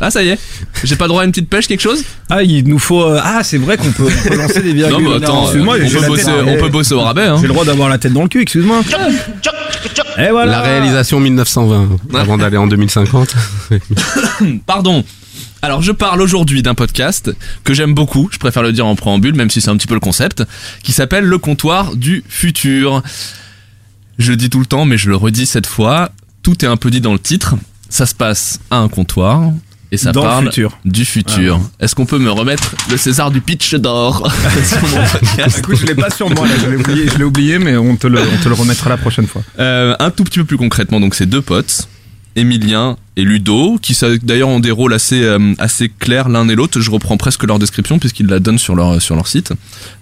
Ah, 0.00 0.10
ça 0.10 0.22
y 0.22 0.28
est. 0.28 0.38
J'ai 0.84 0.96
pas 0.96 1.08
droit 1.08 1.22
à 1.22 1.24
une 1.24 1.30
petite 1.30 1.48
pêche, 1.48 1.66
quelque 1.66 1.80
chose? 1.80 2.04
Ah, 2.28 2.42
il 2.42 2.68
nous 2.68 2.78
faut. 2.78 3.02
euh, 3.02 3.18
Ah, 3.22 3.42
c'est 3.42 3.56
vrai 3.56 3.78
qu'on 3.78 3.90
peut, 3.92 4.06
on 4.06 4.28
peut 4.28 4.36
lancer 4.36 4.60
des 4.62 4.74
virgules. 4.74 5.04
Non, 5.04 5.10
mais 5.18 5.24
attends, 5.24 5.44
excuse-moi, 5.44 5.76
euh, 5.76 5.86
j'ai 5.86 5.96
on, 5.96 6.00
peut 6.00 6.00
tête- 6.00 6.08
bosser, 6.26 6.30
on 6.46 6.56
peut 6.60 6.68
bosser 6.68 6.94
au 6.94 7.00
rabais. 7.00 7.22
Hein. 7.26 7.36
J'ai 7.40 7.46
le 7.46 7.52
droit 7.54 7.64
d'avoir 7.64 7.88
la 7.88 7.96
tête 7.96 8.12
dans 8.12 8.22
le 8.22 8.28
cul, 8.28 8.42
excuse-moi. 8.42 8.82
Et 10.18 10.30
voilà. 10.30 10.52
La 10.52 10.60
réalisation 10.60 11.18
1920, 11.20 11.88
avant 12.14 12.36
d'aller 12.38 12.56
en 12.58 12.66
2050. 12.66 13.34
Pardon. 14.66 15.04
Alors 15.62 15.82
je 15.82 15.92
parle 15.92 16.20
aujourd'hui 16.20 16.62
d'un 16.62 16.74
podcast 16.74 17.32
que 17.64 17.72
j'aime 17.74 17.94
beaucoup, 17.94 18.28
je 18.30 18.38
préfère 18.38 18.62
le 18.62 18.72
dire 18.72 18.86
en 18.86 18.94
préambule, 18.94 19.34
même 19.34 19.50
si 19.50 19.60
c'est 19.60 19.70
un 19.70 19.76
petit 19.76 19.86
peu 19.86 19.94
le 19.94 20.00
concept, 20.00 20.44
qui 20.82 20.92
s'appelle 20.92 21.24
Le 21.24 21.38
comptoir 21.38 21.96
du 21.96 22.22
futur. 22.28 23.02
Je 24.18 24.30
le 24.32 24.36
dis 24.36 24.48
tout 24.50 24.60
le 24.60 24.66
temps, 24.66 24.84
mais 24.84 24.96
je 24.98 25.08
le 25.08 25.16
redis 25.16 25.46
cette 25.46 25.66
fois, 25.66 26.10
tout 26.42 26.64
est 26.64 26.68
un 26.68 26.76
peu 26.76 26.90
dit 26.90 27.00
dans 27.00 27.12
le 27.14 27.18
titre. 27.18 27.54
Ça 27.88 28.06
se 28.06 28.14
passe 28.14 28.60
à 28.70 28.76
un 28.78 28.88
comptoir 28.88 29.50
et 29.96 29.98
ça 29.98 30.12
Dans 30.12 30.40
le 30.40 30.46
futur. 30.46 30.78
du 30.84 31.04
futur. 31.04 31.58
Est-ce 31.80 31.94
qu'on 31.94 32.06
peut 32.06 32.18
me 32.18 32.30
remettre 32.30 32.74
le 32.90 32.96
César 32.96 33.30
du 33.30 33.40
pitch 33.40 33.74
d'or 33.74 34.30
sur 34.64 34.82
mon 34.88 35.04
podcast 35.08 35.58
Écoute, 35.58 35.76
je 35.80 35.86
l'ai 35.86 35.94
pas 35.94 36.10
sur 36.10 36.28
moi 36.30 36.46
là, 36.46 36.54
je 36.62 36.70
l'ai 36.70 36.76
oublié, 36.76 37.08
je 37.12 37.18
l'ai 37.18 37.24
oublié, 37.24 37.58
mais 37.58 37.76
on 37.76 37.96
te 37.96 38.06
le, 38.06 38.20
on 38.20 38.42
te 38.42 38.48
le 38.48 38.54
remettra 38.54 38.90
la 38.90 38.96
prochaine 38.98 39.26
fois. 39.26 39.42
Euh, 39.58 39.96
un 39.98 40.10
tout 40.10 40.24
petit 40.24 40.38
peu 40.38 40.44
plus 40.44 40.56
concrètement, 40.58 41.00
donc 41.00 41.14
c'est 41.14 41.26
deux 41.26 41.40
potes, 41.42 41.88
Emilien 42.36 42.96
et 43.16 43.24
Ludo, 43.24 43.78
qui 43.80 43.96
d'ailleurs 44.22 44.50
ont 44.50 44.60
des 44.60 44.70
rôles 44.70 44.92
assez 44.92 45.22
euh, 45.22 45.54
assez 45.58 45.88
clairs 45.88 46.28
l'un 46.28 46.46
et 46.48 46.54
l'autre. 46.54 46.80
Je 46.80 46.90
reprends 46.90 47.16
presque 47.16 47.42
leur 47.44 47.58
description 47.58 47.98
puisqu'ils 47.98 48.26
la 48.26 48.40
donnent 48.40 48.58
sur 48.58 48.74
leur 48.74 49.00
sur 49.00 49.16
leur 49.16 49.26
site. 49.26 49.54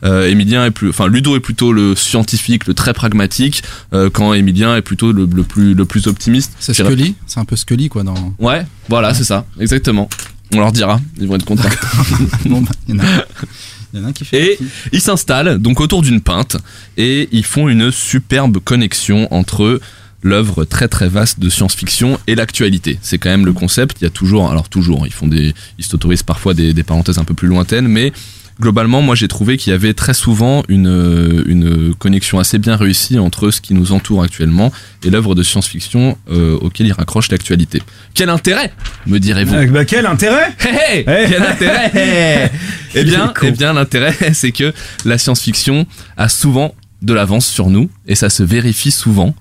Euh, 0.04 0.28
Emilien 0.28 0.66
est 0.66 0.72
plus, 0.72 0.88
enfin 0.90 1.06
Ludo 1.06 1.36
est 1.36 1.40
plutôt 1.40 1.72
le 1.72 1.94
scientifique, 1.94 2.66
le 2.66 2.74
très 2.74 2.92
pragmatique, 2.92 3.62
euh, 3.92 4.10
quand 4.10 4.34
Emilien 4.34 4.76
est 4.76 4.82
plutôt 4.82 5.12
le, 5.12 5.26
le 5.32 5.44
plus 5.44 5.74
le 5.74 5.84
plus 5.84 6.08
optimiste. 6.08 6.52
C'est 6.58 6.74
Scully. 6.74 7.14
C'est 7.26 7.38
un 7.38 7.44
peu 7.44 7.54
Scully, 7.54 7.88
quoi, 7.88 8.02
dans. 8.02 8.34
Ouais, 8.40 8.66
voilà, 8.88 9.14
c'est 9.14 9.24
ça, 9.24 9.46
exactement. 9.60 10.10
On 10.52 10.58
leur 10.58 10.72
dira, 10.72 11.00
ils 11.18 11.28
vont 11.28 11.36
être 11.36 11.44
contents. 11.44 11.68
Bon, 12.46 12.60
bah, 12.60 12.72
y 12.88 12.92
en 12.92 12.98
a. 12.98 14.12
Qui 14.12 14.24
fait. 14.24 14.54
Et 14.54 14.58
ils 14.92 15.00
s'installent 15.00 15.58
donc 15.58 15.80
autour 15.80 16.02
d'une 16.02 16.20
pinte 16.20 16.56
et 16.96 17.28
ils 17.30 17.44
font 17.44 17.68
une 17.68 17.92
superbe 17.92 18.58
connexion 18.58 19.32
entre 19.32 19.80
l'œuvre 20.24 20.64
très 20.64 20.88
très 20.88 21.06
vaste 21.08 21.38
de 21.38 21.48
science-fiction 21.48 22.18
et 22.26 22.34
l'actualité. 22.34 22.98
C'est 23.02 23.18
quand 23.18 23.30
même 23.30 23.46
le 23.46 23.52
concept. 23.52 23.98
Il 24.00 24.04
y 24.04 24.06
a 24.08 24.10
toujours, 24.10 24.50
alors 24.50 24.68
toujours, 24.68 25.06
ils 25.06 25.12
font 25.12 25.28
des, 25.28 25.54
ils 25.78 25.84
s'autorisent 25.84 26.22
parfois 26.24 26.54
des, 26.54 26.72
des 26.72 26.82
parenthèses 26.82 27.18
un 27.18 27.24
peu 27.24 27.34
plus 27.34 27.46
lointaines, 27.46 27.86
mais 27.86 28.12
globalement, 28.60 29.02
moi 29.02 29.14
j'ai 29.16 29.28
trouvé 29.28 29.56
qu'il 29.56 29.72
y 29.72 29.74
avait 29.74 29.94
très 29.94 30.14
souvent 30.14 30.62
une, 30.68 31.42
une 31.46 31.94
connexion 31.94 32.38
assez 32.38 32.58
bien 32.58 32.76
réussie 32.76 33.18
entre 33.18 33.50
ce 33.50 33.60
qui 33.60 33.74
nous 33.74 33.92
entoure 33.92 34.22
actuellement 34.22 34.72
et 35.02 35.10
l'œuvre 35.10 35.34
de 35.34 35.42
science-fiction 35.42 36.16
euh, 36.30 36.56
auquel 36.60 36.86
ils 36.86 36.92
raccrochent 36.92 37.30
l'actualité. 37.30 37.82
Quel 38.14 38.30
intérêt, 38.30 38.72
me 39.06 39.18
direz-vous 39.18 39.54
Euh, 39.54 39.66
bah, 39.66 39.84
quel 39.84 40.06
intérêt 40.06 40.54
Hey, 40.60 40.74
hey, 40.78 41.04
Hey. 41.06 41.26
quel 41.30 41.42
intérêt 41.42 42.50
Eh 42.94 43.00
Il 43.00 43.04
bien, 43.06 43.32
eh 43.42 43.50
bien 43.50 43.72
l'intérêt, 43.72 44.16
c'est 44.32 44.52
que 44.52 44.72
la 45.04 45.18
science-fiction 45.18 45.84
a 46.16 46.28
souvent 46.28 46.74
de 47.02 47.12
l'avance 47.12 47.46
sur 47.46 47.68
nous 47.68 47.90
et 48.06 48.14
ça 48.14 48.30
se 48.30 48.42
vérifie 48.42 48.90
souvent. 48.92 49.34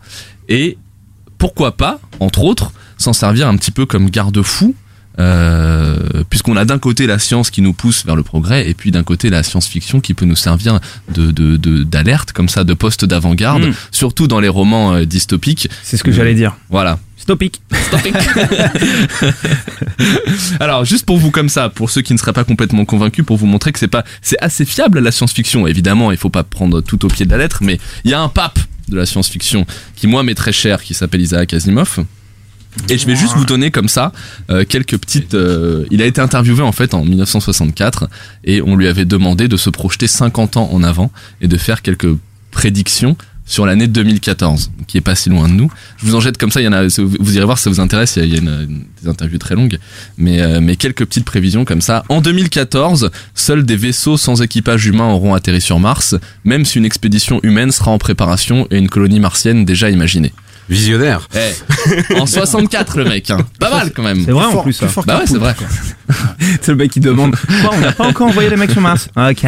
Et 0.49 0.77
pourquoi 1.37 1.77
pas, 1.77 1.99
entre 2.19 2.43
autres, 2.43 2.71
s'en 2.97 3.13
servir 3.13 3.47
un 3.47 3.55
petit 3.57 3.71
peu 3.71 3.85
comme 3.85 4.09
garde-fou. 4.09 4.73
euh, 5.19 6.23
puisqu'on 6.31 6.57
a 6.57 6.65
d'un 6.65 6.79
côté 6.79 7.05
la 7.05 7.19
science 7.19 7.51
qui 7.51 7.61
nous 7.61 7.73
pousse 7.73 8.03
vers 8.03 8.15
le 8.15 8.23
progrès 8.23 8.67
et 8.67 8.73
puis 8.73 8.89
d'un 8.89 9.03
côté 9.03 9.29
la 9.29 9.43
science-fiction 9.43 10.01
qui 10.01 10.15
peut 10.15 10.25
nous 10.25 10.35
servir 10.35 10.79
de 11.13 11.29
de- 11.29 11.55
de- 11.55 11.83
d'alerte 11.83 12.31
comme 12.31 12.49
ça 12.49 12.63
de 12.63 12.73
poste 12.73 13.05
d'avant-garde 13.05 13.65
Mm. 13.67 13.73
surtout 13.91 14.27
dans 14.27 14.39
les 14.39 14.49
romans 14.49 14.93
euh, 14.95 15.05
dystopiques 15.05 15.69
C'est 15.83 15.97
ce 15.97 16.03
que 16.03 16.11
j'allais 16.11 16.33
dire. 16.33 16.55
voilà 16.71 16.97
Stopic. 17.17 17.61
Stopping. 17.87 18.13
Alors, 20.59 20.85
juste 20.85 21.05
pour 21.05 21.17
vous 21.17 21.31
comme 21.31 21.49
ça, 21.49 21.69
pour 21.69 21.89
ceux 21.89 22.01
qui 22.01 22.13
ne 22.13 22.17
seraient 22.17 22.33
pas 22.33 22.43
complètement 22.43 22.85
convaincus, 22.85 23.25
pour 23.25 23.37
vous 23.37 23.45
montrer 23.45 23.71
que 23.71 23.79
c'est 23.79 23.87
pas, 23.87 24.03
c'est 24.21 24.37
assez 24.41 24.65
fiable 24.65 24.99
la 24.99 25.11
science-fiction. 25.11 25.67
Évidemment, 25.67 26.11
il 26.11 26.17
faut 26.17 26.29
pas 26.29 26.43
prendre 26.43 26.81
tout 26.81 27.03
au 27.05 27.07
pied 27.07 27.25
de 27.25 27.31
la 27.31 27.37
lettre, 27.37 27.59
mais 27.61 27.79
il 28.03 28.11
y 28.11 28.13
a 28.13 28.21
un 28.21 28.29
pape 28.29 28.59
de 28.93 28.99
la 28.99 29.05
science-fiction 29.05 29.65
qui 29.95 30.07
moi 30.07 30.23
m'est 30.23 30.35
très 30.35 30.53
cher, 30.53 30.81
qui 30.83 30.93
s'appelle 30.93 31.21
Isaac 31.21 31.53
Asimov. 31.53 31.99
Et 32.89 32.97
je 32.97 33.05
vais 33.05 33.15
juste 33.15 33.35
vous 33.35 33.45
donner 33.45 33.69
comme 33.69 33.87
ça 33.87 34.11
euh, 34.49 34.65
quelques 34.67 34.97
petites. 34.97 35.35
euh, 35.35 35.85
il 35.91 36.01
a 36.01 36.05
été 36.05 36.21
interviewé 36.21 36.63
en 36.63 36.71
fait 36.71 36.93
en 36.93 37.05
1964 37.05 38.09
et 38.45 38.61
on 38.63 38.75
lui 38.75 38.87
avait 38.87 39.05
demandé 39.05 39.47
de 39.47 39.57
se 39.57 39.69
projeter 39.69 40.07
50 40.07 40.57
ans 40.57 40.69
en 40.71 40.81
avant 40.81 41.11
et 41.41 41.47
de 41.47 41.57
faire 41.57 41.81
quelques 41.83 42.09
prédictions 42.49 43.15
sur 43.45 43.65
l'année 43.65 43.87
2014, 43.87 44.71
qui 44.87 44.97
est 44.97 45.01
pas 45.01 45.15
si 45.15 45.29
loin 45.29 45.49
de 45.49 45.53
nous. 45.53 45.69
Je 45.97 46.05
vous 46.05 46.15
en 46.15 46.19
jette 46.21 46.37
comme 46.37 46.49
ça, 46.51 46.61
il 46.61 46.63
y 46.63 46.67
en 46.67 46.73
a, 46.73 46.83
vous 46.87 47.35
irez 47.35 47.45
voir 47.45 47.57
si 47.57 47.65
ça 47.65 47.69
vous 47.69 47.79
intéresse, 47.81 48.15
il 48.17 48.25
y 48.33 48.35
a, 48.35 48.37
une- 48.39 48.47
une- 48.47 48.83
des 49.01 49.09
interviews 49.09 49.37
très 49.37 49.55
longues, 49.55 49.79
mais, 50.17 50.41
euh, 50.41 50.59
mais 50.61 50.75
quelques 50.77 51.05
petites 51.05 51.25
prévisions 51.25 51.65
comme 51.65 51.81
ça. 51.81 52.03
En 52.09 52.21
2014, 52.21 53.11
seuls 53.35 53.65
des 53.65 53.75
vaisseaux 53.75 54.17
sans 54.17 54.41
équipage 54.41 54.85
humain 54.85 55.09
auront 55.09 55.33
atterri 55.33 55.59
sur 55.61 55.79
Mars, 55.79 56.15
même 56.45 56.63
si 56.65 56.77
une 56.77 56.85
expédition 56.85 57.39
humaine 57.43 57.71
sera 57.71 57.91
en 57.91 57.97
préparation 57.97 58.67
et 58.71 58.77
une 58.77 58.89
colonie 58.89 59.19
martienne 59.19 59.65
déjà 59.65 59.89
imaginée. 59.89 60.33
Visionnaire. 60.69 61.27
Eh, 61.35 62.13
en 62.15 62.25
64 62.25 62.97
le 62.97 63.03
mec, 63.03 63.29
hein. 63.29 63.39
pas 63.59 63.69
mal 63.69 63.91
quand 63.93 64.03
même. 64.03 64.23
C'est 64.23 64.31
vrai 64.31 64.45
en 64.45 64.63
plus 64.63 64.79
fort 64.79 65.03
Bah 65.05 65.17
ouais, 65.19 65.27
c'est 65.27 65.37
vrai. 65.37 65.53
quoi. 65.57 65.67
C'est 66.61 66.69
le 66.69 66.77
mec 66.77 66.89
qui 66.91 67.01
demande. 67.01 67.35
Quoi, 67.35 67.71
on 67.73 67.79
n'a 67.81 67.91
pas 67.91 68.07
encore 68.07 68.27
envoyé 68.29 68.49
les 68.49 68.55
mecs 68.55 68.71
sur 68.71 68.79
Mars? 68.79 69.09
Ok. 69.17 69.43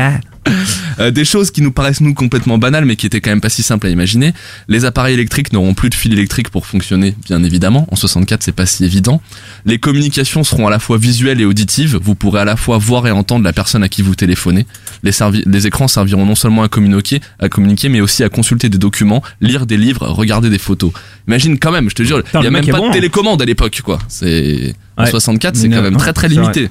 Euh, 0.97 1.11
des 1.11 1.25
choses 1.25 1.51
qui 1.51 1.61
nous 1.61 1.73
paraissent 1.73 1.99
nous 1.99 2.13
complètement 2.13 2.57
banales 2.57 2.85
mais 2.85 2.95
qui 2.95 3.05
étaient 3.05 3.19
quand 3.19 3.29
même 3.29 3.41
pas 3.41 3.49
si 3.49 3.63
simples 3.63 3.87
à 3.87 3.89
imaginer. 3.89 4.33
Les 4.69 4.85
appareils 4.85 5.13
électriques 5.13 5.51
n'auront 5.51 5.73
plus 5.73 5.89
de 5.89 5.95
fil 5.95 6.13
électrique 6.13 6.49
pour 6.49 6.65
fonctionner, 6.65 7.15
bien 7.25 7.43
évidemment. 7.43 7.85
En 7.91 7.97
64, 7.97 8.43
c'est 8.43 8.53
pas 8.53 8.65
si 8.65 8.85
évident. 8.85 9.21
Les 9.65 9.77
communications 9.77 10.45
seront 10.45 10.67
à 10.67 10.69
la 10.69 10.79
fois 10.79 10.97
visuelles 10.97 11.41
et 11.41 11.45
auditives. 11.45 11.99
Vous 12.01 12.15
pourrez 12.15 12.39
à 12.39 12.45
la 12.45 12.55
fois 12.55 12.77
voir 12.77 13.07
et 13.07 13.11
entendre 13.11 13.43
la 13.43 13.51
personne 13.51 13.83
à 13.83 13.89
qui 13.89 14.03
vous 14.03 14.15
téléphonez. 14.15 14.65
Les, 15.03 15.67
écrans 15.67 15.89
serviront 15.89 16.25
non 16.25 16.35
seulement 16.35 16.63
à 16.63 16.69
communiquer, 16.69 17.19
à 17.39 17.49
communiquer, 17.49 17.89
mais 17.89 17.99
aussi 17.99 18.23
à 18.23 18.29
consulter 18.29 18.69
des 18.69 18.77
documents, 18.77 19.21
lire 19.41 19.65
des 19.65 19.77
livres, 19.77 20.07
regarder 20.07 20.49
des 20.49 20.59
photos. 20.59 20.93
Imagine 21.27 21.59
quand 21.59 21.73
même, 21.73 21.89
je 21.89 21.95
te 21.95 22.03
jure, 22.03 22.23
il 22.35 22.41
y 22.41 22.47
a 22.47 22.51
même 22.51 22.65
pas 22.65 22.77
bon, 22.77 22.85
de 22.85 22.89
hein. 22.91 22.93
télécommande 22.93 23.41
à 23.41 23.45
l'époque, 23.45 23.81
quoi. 23.83 23.99
C'est 24.07 24.73
en 24.95 25.03
Ouais. 25.03 25.11
64, 25.11 25.57
c'est 25.57 25.69
quand 25.69 25.81
même 25.81 25.97
très 25.97 26.13
très 26.13 26.29
limité. 26.29 26.69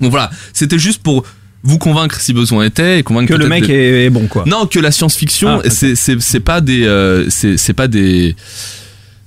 Donc 0.00 0.10
voilà, 0.10 0.30
c'était 0.52 0.78
juste 0.78 1.02
pour 1.02 1.24
vous 1.64 1.78
convaincre 1.78 2.20
si 2.20 2.32
besoin 2.32 2.64
était 2.64 2.98
et 2.98 3.02
convaincre 3.02 3.32
Que 3.32 3.38
le 3.38 3.46
mec 3.48 3.68
est, 3.68 4.10
bon, 4.10 4.26
quoi. 4.26 4.44
non, 4.46 4.66
que 4.66 4.78
la 4.80 4.90
science-fiction, 4.90 5.60
Ah, 5.64 5.70
c'est 5.70 5.94
c'est 5.94 6.20
c'est 6.20 6.40
pas 6.40 6.60
des 6.60 6.84
euh, 6.84 7.28
c'est 7.30 7.56
c'est 7.56 7.72
pas 7.74 7.88
des 7.88 8.34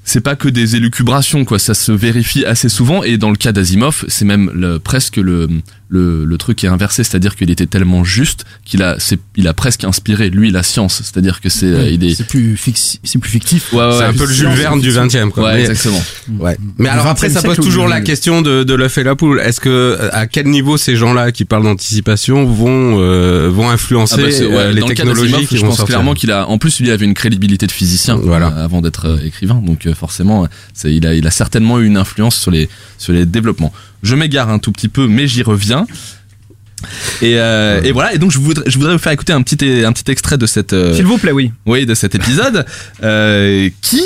c'est 0.03 0.21
pas 0.21 0.35
que 0.35 0.47
des 0.49 0.75
élucubrations 0.75 1.45
quoi, 1.45 1.57
ça 1.59 1.73
se 1.73 1.91
vérifie 1.91 2.45
assez 2.45 2.69
souvent 2.69 3.03
et 3.03 3.17
dans 3.17 3.31
le 3.31 3.37
cas 3.37 3.51
d'Asimov, 3.51 4.05
c'est 4.07 4.25
même 4.25 4.51
le, 4.53 4.77
presque 4.77 5.17
le, 5.17 5.49
le 5.87 6.25
le 6.25 6.37
truc 6.37 6.57
qui 6.57 6.65
est 6.65 6.69
inversé, 6.69 7.03
c'est-à-dire 7.03 7.35
qu'il 7.35 7.51
était 7.51 7.67
tellement 7.67 8.03
juste 8.03 8.43
qu'il 8.65 8.81
a 8.81 8.95
c'est 8.97 9.19
il 9.35 9.47
a 9.47 9.53
presque 9.53 9.83
inspiré 9.83 10.29
lui 10.31 10.49
la 10.49 10.63
science, 10.63 10.95
c'est-à-dire 11.03 11.41
que 11.41 11.49
c'est 11.49 11.67
euh, 11.67 11.89
il 11.91 12.03
est 12.03 12.15
C'est 12.15 12.27
plus, 12.27 12.55
fixi- 12.55 12.99
c'est 13.03 13.19
plus 13.19 13.29
fictif. 13.29 13.71
ouais, 13.71 13.79
ouais, 13.79 13.91
C'est 13.91 13.97
ouais, 13.99 14.03
un 14.05 14.13
peu 14.13 14.25
le 14.25 14.33
Jules 14.33 14.47
Verne 14.49 14.81
du 14.81 14.89
20 14.91 15.13
e 15.15 15.29
quoi. 15.29 15.43
ouais, 15.43 15.53
Mais- 15.55 15.59
exactement. 15.61 16.03
Ouais. 16.39 16.57
Mais 16.79 16.89
alors 16.89 17.05
après, 17.05 17.27
20e 17.29 17.33
ça 17.33 17.41
pose 17.43 17.57
toujours 17.57 17.87
la 17.87 18.01
question 18.01 18.41
de, 18.41 18.63
de 18.63 18.73
l'œuf 18.73 18.97
et 18.97 19.03
la 19.03 19.15
poule. 19.15 19.39
Est-ce 19.39 19.59
que 19.61 19.69
euh, 19.69 20.09
à 20.11 20.25
quel 20.25 20.47
niveau 20.47 20.77
ces 20.77 20.95
gens-là 20.95 21.31
qui 21.31 21.45
parlent 21.45 21.63
d'anticipation 21.63 22.45
vont 22.45 22.97
euh, 22.99 23.49
vont 23.53 23.69
influencer 23.69 24.15
Ah 24.17 24.21
bah, 24.21 24.27
euh, 24.57 24.71
les 24.71 24.79
dans 24.81 24.87
le 24.87 24.93
cas 24.95 25.03
technologies 25.03 25.45
qui 25.47 25.57
je 25.57 25.61
vont 25.61 25.67
pense 25.67 25.77
sortir 25.77 25.95
clairement 25.97 26.13
qu'il 26.15 26.31
a 26.31 26.47
en 26.49 26.57
plus 26.57 26.79
lui 26.79 26.89
avait 26.89 27.05
une 27.05 27.13
crédibilité 27.13 27.67
de 27.67 27.71
physicien 27.71 28.15
Voilà. 28.15 28.47
euh, 28.47 28.65
avant 28.65 28.81
d'être 28.81 29.05
euh, 29.05 29.17
écrivain 29.25 29.61
donc 29.63 29.85
euh, 29.85 29.93
forcément 29.93 30.47
il 30.83 31.05
a 31.05 31.13
il 31.13 31.27
a 31.27 31.31
certainement 31.31 31.79
eu 31.79 31.85
une 31.85 31.97
influence 31.97 32.35
sur 32.37 32.49
les 32.51 32.69
sur 32.97 33.13
les 33.13 33.25
développements. 33.25 33.71
Je 34.03 34.15
m'égare 34.15 34.49
un 34.49 34.59
tout 34.59 34.71
petit 34.71 34.89
peu 34.89 35.07
mais 35.07 35.27
j'y 35.27 35.43
reviens. 35.43 35.85
Et, 37.21 37.39
euh, 37.39 37.81
et 37.83 37.91
voilà 37.91 38.13
et 38.13 38.17
donc 38.19 38.31
je 38.31 38.37
voudrais 38.37 38.69
je 38.69 38.77
voudrais 38.77 38.93
vous 38.93 38.99
faire 38.99 39.13
écouter 39.13 39.33
un 39.33 39.41
petit 39.41 39.57
un 39.85 39.91
petit 39.93 40.11
extrait 40.11 40.37
de 40.37 40.45
cette 40.45 40.73
euh, 40.73 40.93
S'il 40.93 41.05
vous 41.05 41.17
plaît, 41.17 41.31
oui. 41.31 41.51
oui, 41.65 41.85
de 41.85 41.95
cet 41.95 42.13
épisode, 42.15 42.65
euh, 43.01 43.69
qui 43.81 44.01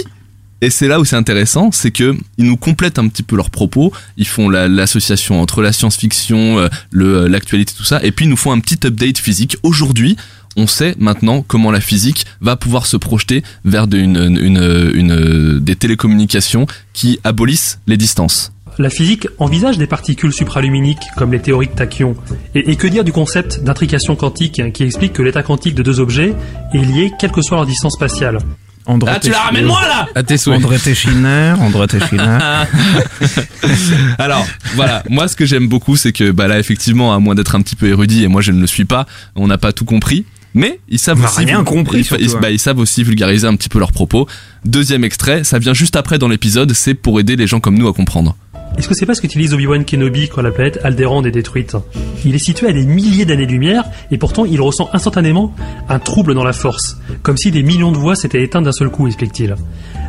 et 0.61 0.69
c'est 0.69 0.87
là 0.87 0.99
où 0.99 1.05
c'est 1.05 1.15
intéressant, 1.15 1.71
c'est 1.71 1.91
que 1.91 2.15
ils 2.37 2.45
nous 2.45 2.57
complètent 2.57 2.99
un 2.99 3.07
petit 3.07 3.23
peu 3.23 3.35
leurs 3.37 3.49
propos. 3.49 3.91
Ils 4.17 4.27
font 4.27 4.49
la- 4.49 4.67
l'association 4.67 5.41
entre 5.41 5.61
la 5.61 5.71
science-fiction, 5.73 6.69
le 6.91 7.27
l'actualité, 7.27 7.73
tout 7.75 7.83
ça, 7.85 8.01
et 8.03 8.11
puis 8.11 8.25
ils 8.25 8.29
nous 8.29 8.37
font 8.37 8.51
un 8.51 8.59
petit 8.59 8.85
update 8.85 9.17
physique. 9.17 9.57
Aujourd'hui, 9.63 10.15
on 10.57 10.67
sait 10.67 10.95
maintenant 10.99 11.41
comment 11.47 11.71
la 11.71 11.79
physique 11.81 12.25
va 12.41 12.55
pouvoir 12.57 12.85
se 12.87 12.97
projeter 12.97 13.41
vers 13.65 13.87
de- 13.87 13.97
une, 13.97 14.17
une, 14.17 14.91
une- 14.93 15.59
des 15.59 15.75
télécommunications 15.77 16.67
qui 16.93 17.19
abolissent 17.23 17.79
les 17.87 17.95
distances. 17.97 18.51
La 18.79 18.89
physique 18.89 19.27
envisage 19.39 19.77
des 19.77 19.87
particules 19.87 20.31
supraluminiques 20.31 21.03
comme 21.17 21.33
les 21.33 21.41
théories 21.41 21.67
de 21.67 21.73
tachyon. 21.73 22.15
Et, 22.55 22.71
et 22.71 22.75
que 22.77 22.87
dire 22.87 23.03
du 23.03 23.11
concept 23.11 23.61
d'intrication 23.61 24.15
quantique 24.15 24.59
hein, 24.61 24.71
qui 24.71 24.83
explique 24.83 25.11
que 25.11 25.21
l'état 25.21 25.43
quantique 25.43 25.75
de 25.75 25.83
deux 25.83 25.99
objets 25.99 26.33
est 26.73 26.77
lié 26.77 27.11
quelle 27.19 27.31
que 27.31 27.41
soit 27.41 27.57
leur 27.57 27.65
distance 27.65 27.93
spatiale 27.93 28.39
André 28.85 29.11
Ah, 29.13 29.19
tu 29.19 29.29
la 29.29 29.39
ramènes 29.41 29.65
moi 29.65 29.81
là 29.81 30.07
à 30.15 30.23
tes 30.23 30.37
souhaits. 30.37 30.57
André 30.57 30.79
Téchiner, 30.79 31.53
André 31.59 31.87
Téchiner. 31.87 32.39
Alors 34.17 34.45
voilà, 34.75 35.03
moi 35.09 35.27
ce 35.27 35.35
que 35.35 35.45
j'aime 35.45 35.67
beaucoup, 35.67 35.95
c'est 35.95 36.13
que 36.13 36.31
bah 36.31 36.47
là 36.47 36.57
effectivement, 36.57 37.13
à 37.13 37.19
moins 37.19 37.35
d'être 37.35 37.55
un 37.55 37.61
petit 37.61 37.75
peu 37.75 37.87
érudit, 37.87 38.23
et 38.23 38.27
moi 38.27 38.41
je 38.41 38.51
ne 38.51 38.61
le 38.61 38.67
suis 38.67 38.85
pas, 38.85 39.05
on 39.35 39.47
n'a 39.47 39.57
pas 39.57 39.73
tout 39.73 39.85
compris. 39.85 40.25
Mais 40.55 40.79
ils 40.89 40.97
savent 40.99 41.23
aussi, 41.23 41.45
rien 41.45 41.63
compris, 41.63 41.99
ils, 41.99 42.03
surtout, 42.05 42.23
ils- 42.23 42.31
hein. 42.35 42.39
bah, 42.41 42.49
ils 42.49 42.59
savent 42.59 42.79
aussi 42.79 43.03
vulgariser 43.03 43.45
un 43.47 43.55
petit 43.55 43.69
peu 43.69 43.77
leurs 43.79 43.91
propos. 43.91 44.27
Deuxième 44.65 45.03
extrait, 45.03 45.43
ça 45.43 45.59
vient 45.59 45.73
juste 45.73 45.95
après 45.95 46.17
dans 46.17 46.27
l'épisode, 46.27 46.73
c'est 46.73 46.95
pour 46.95 47.19
aider 47.19 47.35
les 47.35 47.45
gens 47.47 47.59
comme 47.59 47.77
nous 47.77 47.87
à 47.87 47.93
comprendre. 47.93 48.35
Est-ce 48.77 48.87
que 48.87 48.93
c'est 48.93 49.05
pas 49.05 49.13
ce 49.15 49.21
qu'utilise 49.21 49.53
Obi-Wan 49.53 49.83
Kenobi 49.83 50.29
quand 50.29 50.41
la 50.41 50.51
planète 50.51 50.79
Alderaan 50.83 51.25
est 51.25 51.31
détruite 51.31 51.75
Il 52.23 52.35
est 52.35 52.39
situé 52.39 52.67
à 52.67 52.71
des 52.71 52.85
milliers 52.85 53.25
d'années-lumière 53.25 53.83
et 54.11 54.17
pourtant 54.17 54.45
il 54.45 54.61
ressent 54.61 54.89
instantanément 54.93 55.53
un 55.89 55.99
trouble 55.99 56.33
dans 56.33 56.43
la 56.43 56.53
force, 56.53 56.97
comme 57.23 57.35
si 57.37 57.51
des 57.51 57.63
millions 57.63 57.91
de 57.91 57.97
voix 57.97 58.15
s'étaient 58.15 58.43
éteintes 58.43 58.63
d'un 58.65 58.71
seul 58.71 58.89
coup, 58.89 59.07
explique-t-il. 59.07 59.55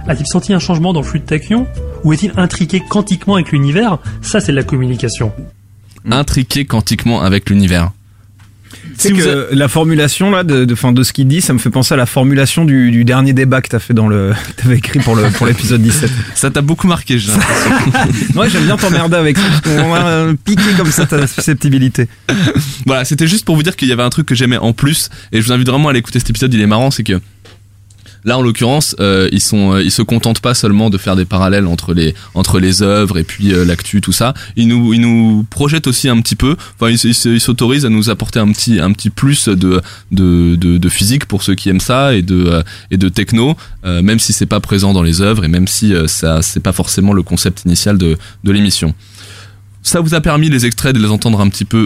A-t-il 0.07 0.27
senti 0.27 0.53
un 0.53 0.59
changement 0.59 0.93
dans 0.93 1.01
le 1.01 1.07
flux 1.07 1.21
de 1.21 1.25
tachyon 1.27 1.67
Ou 2.05 2.13
est-il 2.13 2.33
intriqué 2.37 2.81
quantiquement 2.87 3.35
avec 3.35 3.51
l'univers? 3.53 3.99
Ça, 4.23 4.41
c'est 4.41 4.53
de 4.53 4.57
la 4.57 4.63
communication. 4.63 5.33
Intriqué 6.11 6.65
quantiquement 6.65 7.23
avec 7.23 7.51
l'univers. 7.51 7.91
Vous 9.03 9.17
que 9.17 9.49
la 9.53 9.69
formulation 9.69 10.31
là 10.31 10.45
de, 10.45 10.65
de, 10.65 10.75
fin, 10.75 10.93
de 10.93 11.03
ce 11.03 11.13
qu'il 11.13 11.27
dit, 11.27 11.41
ça 11.41 11.53
me 11.53 11.59
fait 11.59 11.71
penser 11.71 11.95
à 11.95 11.97
la 11.97 12.07
formulation 12.07 12.65
du, 12.65 12.91
du 12.91 13.05
dernier 13.05 13.33
débat 13.33 13.61
que 13.63 13.69
t'as 13.69 13.79
fait 13.79 13.95
dans 13.95 14.09
le, 14.09 14.33
t'avais 14.57 14.77
écrit 14.77 14.99
pour 14.99 15.17
le 15.17 15.31
pour 15.31 15.47
l'épisode 15.47 15.83
17. 15.83 16.11
Ça 16.35 16.51
t'a 16.51 16.61
beaucoup 16.61 16.87
marqué, 16.87 17.19
j'ai. 17.19 17.33
Ouais, 18.35 18.49
j'aime 18.49 18.65
bien 18.65 18.77
t'emmerder 18.77 19.17
avec 19.17 19.37
ça 19.37 19.43
parce 19.49 19.61
qu'on 19.61 19.95
a 19.95 20.07
euh, 20.07 20.35
piqué 20.45 20.63
comme 20.77 20.91
ça 20.91 21.07
ta 21.07 21.27
susceptibilité. 21.27 22.09
Voilà, 22.87 23.05
c'était 23.05 23.27
juste 23.27 23.45
pour 23.45 23.57
vous 23.57 23.63
dire 23.63 23.77
qu'il 23.77 23.89
y 23.89 23.93
avait 23.93 24.03
un 24.03 24.11
truc 24.11 24.27
que 24.27 24.35
j'aimais 24.35 24.59
en 24.59 24.73
plus, 24.73 25.09
et 25.33 25.41
je 25.41 25.47
vous 25.47 25.53
invite 25.53 25.69
vraiment 25.69 25.89
à 25.89 25.91
aller 25.91 25.99
écouter 26.01 26.19
cet 26.19 26.31
épisode, 26.31 26.53
il 26.55 26.61
est 26.61 26.67
marrant, 26.67 26.91
c'est 26.91 27.03
que 27.03 27.21
là 28.25 28.39
en 28.39 28.43
l'occurrence, 28.43 28.95
euh, 29.01 29.29
ils 29.33 29.41
sont, 29.41 29.75
euh, 29.75 29.83
ils 29.83 29.91
se 29.91 30.03
contentent 30.03 30.41
pas 30.41 30.55
seulement 30.55 30.91
de 30.91 30.99
faire 30.99 31.17
des 31.17 31.25
parallèles 31.25 31.67
entre 31.67 31.95
les 31.95 32.15
entre 32.35 32.59
les 32.59 32.83
œuvres 32.83 33.19
et 33.19 33.25
puis 33.25 33.53
euh, 33.53 33.65
l'actu, 33.65 34.01
tout 34.01 34.13
ça. 34.13 34.35
Ils 34.57 34.69
nous, 34.69 34.93
ils 34.93 35.01
nous 35.01 35.47
projettent 35.51 35.87
aussi 35.87 36.09
un 36.09 36.21
petit 36.21 36.37
peu. 36.37 36.57
Enfin, 36.79 36.91
ils 36.91 37.41
s'autorisent 37.41 37.87
à 37.87 37.89
nous 37.89 38.11
apporter 38.11 38.39
un 38.39 38.51
petit, 38.53 38.81
un 38.81 38.93
petit 38.93 39.11
plus 39.11 39.49
de 39.49 39.81
de, 40.11 40.57
de, 40.57 40.79
de 40.79 40.89
physique 40.89 41.27
pour 41.27 41.43
ceux 41.43 41.55
qui 41.55 41.69
aiment 41.69 41.81
ça 41.81 42.15
et 42.15 42.23
de 42.23 42.47
euh, 42.47 42.63
et 42.91 42.97
de 42.97 43.09
techno, 43.09 43.57
euh, 43.85 44.03
même 44.03 44.19
si 44.19 44.33
c'est 44.33 44.47
pas 44.47 44.61
présent 44.61 44.93
dans 44.93 45.03
les 45.03 45.21
œuvres 45.21 45.45
et 45.45 45.49
même 45.49 45.69
si 45.69 45.93
ça 46.07 46.43
c'est 46.43 46.61
pas 46.61 46.73
forcément 46.73 47.13
le 47.13 47.23
concept 47.23 47.63
initial 47.65 47.99
de 47.99 48.17
de 48.45 48.53
l'émission. 48.53 48.95
Ça 49.83 50.01
vous 50.01 50.15
a 50.15 50.21
permis 50.21 50.51
les 50.51 50.67
extraits 50.67 50.95
de 50.95 51.01
les 51.01 51.09
entendre 51.09 51.41
un 51.41 51.49
petit 51.49 51.65
peu 51.65 51.79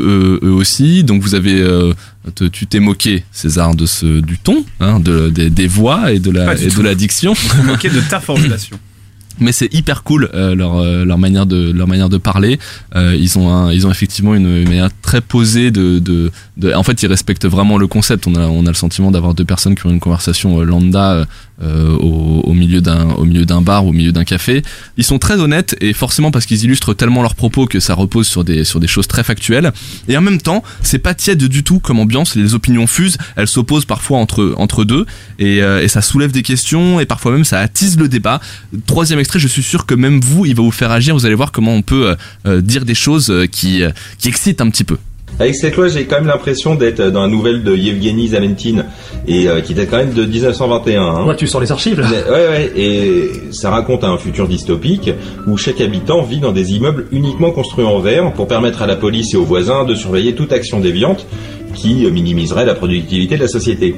euh, 0.43 0.47
eux 0.47 0.53
aussi. 0.53 1.05
Donc 1.05 1.23
vous 1.23 1.35
avez, 1.37 1.61
euh, 1.61 1.93
te- 2.35 2.45
tu 2.45 2.67
t'es 2.67 2.81
moqué 2.81 3.25
César 3.31 3.75
de 3.77 3.87
ce 3.87 4.21
du 4.21 4.37
ton, 4.39 4.65
hein, 4.81 4.99
de, 4.99 5.31
des, 5.31 5.49
des 5.49 5.67
voix 5.69 6.13
et 6.13 6.19
de 6.19 6.31
la 6.33 6.55
et 6.55 6.67
de 6.69 6.83
la 6.83 6.95
diction. 6.97 7.35
Moqué 7.65 7.91
de 7.91 8.01
ta 8.01 8.19
formulation. 8.21 8.79
Mais 9.41 9.51
c'est 9.51 9.73
hyper 9.75 10.05
cool 10.05 10.31
euh, 10.33 10.55
leur 10.55 10.81
leur 11.05 11.19
manière 11.19 11.45
de 11.47 11.73
leur 11.73 11.89
manière 11.89 12.09
de 12.09 12.19
parler. 12.19 12.59
Euh, 12.95 13.17
ils 13.19 13.37
ont 13.37 13.53
un, 13.53 13.73
ils 13.73 13.85
ont 13.85 13.91
effectivement 13.91 14.35
une, 14.37 14.47
une 14.59 14.69
manière 14.69 14.91
très 15.03 15.21
posée 15.21 15.71
de, 15.73 15.99
de 15.99 16.31
de. 16.57 16.73
En 16.73 16.85
fait, 16.85 17.03
ils 17.03 17.09
respectent 17.09 17.47
vraiment 17.47 17.77
le 17.79 17.87
concept. 17.89 18.27
On 18.29 18.35
a 18.37 18.47
on 18.47 18.65
a 18.67 18.69
le 18.69 18.75
sentiment 18.77 19.11
d'avoir 19.11 19.35
deux 19.35 19.45
personnes 19.45 19.75
qui 19.75 19.87
ont 19.87 19.91
une 19.91 19.99
conversation 20.01 20.61
lambda 20.63 21.27
euh, 21.63 21.97
au, 21.97 22.41
au 22.45 22.53
milieu 22.53 22.81
d'un 22.81 23.11
au 23.11 23.25
milieu 23.25 23.45
d'un 23.45 23.61
bar, 23.61 23.87
au 23.87 23.93
milieu 23.93 24.13
d'un 24.13 24.25
café. 24.25 24.63
Ils 24.97 25.05
sont 25.05 25.19
très 25.19 25.39
honnêtes 25.39 25.77
et 25.81 25.93
forcément 25.93 26.31
parce 26.31 26.47
qu'ils 26.47 26.65
illustrent 26.65 26.95
tellement 26.95 27.23
leurs 27.23 27.35
propos 27.35 27.67
que 27.67 27.81
ça 27.81 27.95
repose 27.95 28.27
sur 28.27 28.45
des 28.45 28.65
sur 28.65 28.81
des 28.81 28.87
choses 28.87 29.07
très 29.07 29.23
factuelles. 29.23 29.73
Et 30.09 30.17
en 30.17 30.21
même 30.21 30.41
temps, 30.41 30.63
c'est 30.83 30.99
pas 30.99 31.15
tiède 31.15 31.45
du 31.45 31.63
tout 31.63 31.81
comme 31.81 32.01
ambiance. 32.01 32.35
Les 32.35 32.55
opinions 32.55 32.87
fusent, 32.87 33.19
elles 33.37 33.49
s'opposent 33.49 33.85
parfois 33.85 34.19
entre 34.19 34.55
entre 34.57 34.85
deux 34.85 35.07
et, 35.39 35.63
euh, 35.63 35.83
et 35.83 35.89
ça 35.89 36.03
soulève 36.03 36.33
des 36.33 36.43
questions 36.43 37.01
et 37.01 37.07
parfois 37.07 37.33
même 37.33 37.45
ça 37.45 37.61
attise 37.61 37.99
le 37.99 38.09
débat. 38.09 38.41
Troisième 38.87 39.19
extrait, 39.19 39.39
je 39.39 39.49
suis 39.49 39.63
sûr 39.63 39.87
que 39.87 39.95
même 39.95 40.21
vous, 40.21 40.47
il 40.47 40.55
va 40.55 40.63
vous 40.63 40.71
faire 40.71 40.91
agir. 40.91 41.15
Vous 41.15 41.27
allez 41.27 41.35
voir 41.35 41.53
comment 41.53 41.75
on 41.75 41.83
peut 41.83 42.09
euh, 42.09 42.15
euh, 42.47 42.61
dire 42.61 42.85
des 42.85 42.95
choses 42.95 43.31
euh, 43.31 43.47
qui 43.47 43.83
euh, 43.83 43.91
qui 44.19 44.29
excitent 44.29 44.61
un 44.61 44.71
petit 44.71 44.85
peu. 44.85 44.99
Avec 45.41 45.55
cette 45.57 45.75
loi, 45.77 45.89
j'ai 45.89 46.05
quand 46.05 46.17
même 46.17 46.27
l'impression 46.29 46.75
d'être 46.77 47.03
dans 47.11 47.23
la 47.23 47.29
nouvelle 47.29 47.65
de 47.65 47.75
Yevgeny 47.77 48.29
Zamentine, 48.29 48.85
et 49.27 49.49
euh, 49.49 49.61
qui 49.61 49.75
date 49.75 49.89
quand 49.91 49.97
même 49.97 50.13
de 50.13 50.25
1921. 50.25 51.03
hein. 51.03 51.27
Ouais, 51.27 51.35
tu 51.37 51.47
sors 51.47 51.61
les 51.61 51.73
archives 51.73 51.99
là 52.01 52.07
Mais- 52.11 52.31
Ouais, 52.33 52.49
ouais, 52.49 52.73
et 52.77 53.31
ça 53.51 53.71
raconte 53.71 54.05
un 54.05 54.17
futur 54.17 54.47
dystopique 54.47 55.11
où 55.47 55.57
chaque 55.57 55.81
habitant 55.81 56.23
vit 56.23 56.39
dans 56.39 56.53
des 56.53 56.75
immeubles 56.75 57.07
uniquement 57.11 57.51
construits 57.51 57.85
en 57.85 57.99
verre 57.99 58.33
pour 58.33 58.47
permettre 58.47 58.83
à 58.83 58.87
la 58.87 58.97
police 58.97 59.35
et 59.35 59.37
aux 59.37 59.45
voisins 59.45 59.85
de 59.85 59.95
surveiller 59.95 60.35
toute 60.35 60.53
action 60.53 60.79
déviante 60.79 61.27
qui 61.75 62.07
minimiserait 62.11 62.65
la 62.67 62.75
productivité 62.75 63.37
de 63.37 63.43
la 63.43 63.49
société. 63.49 63.97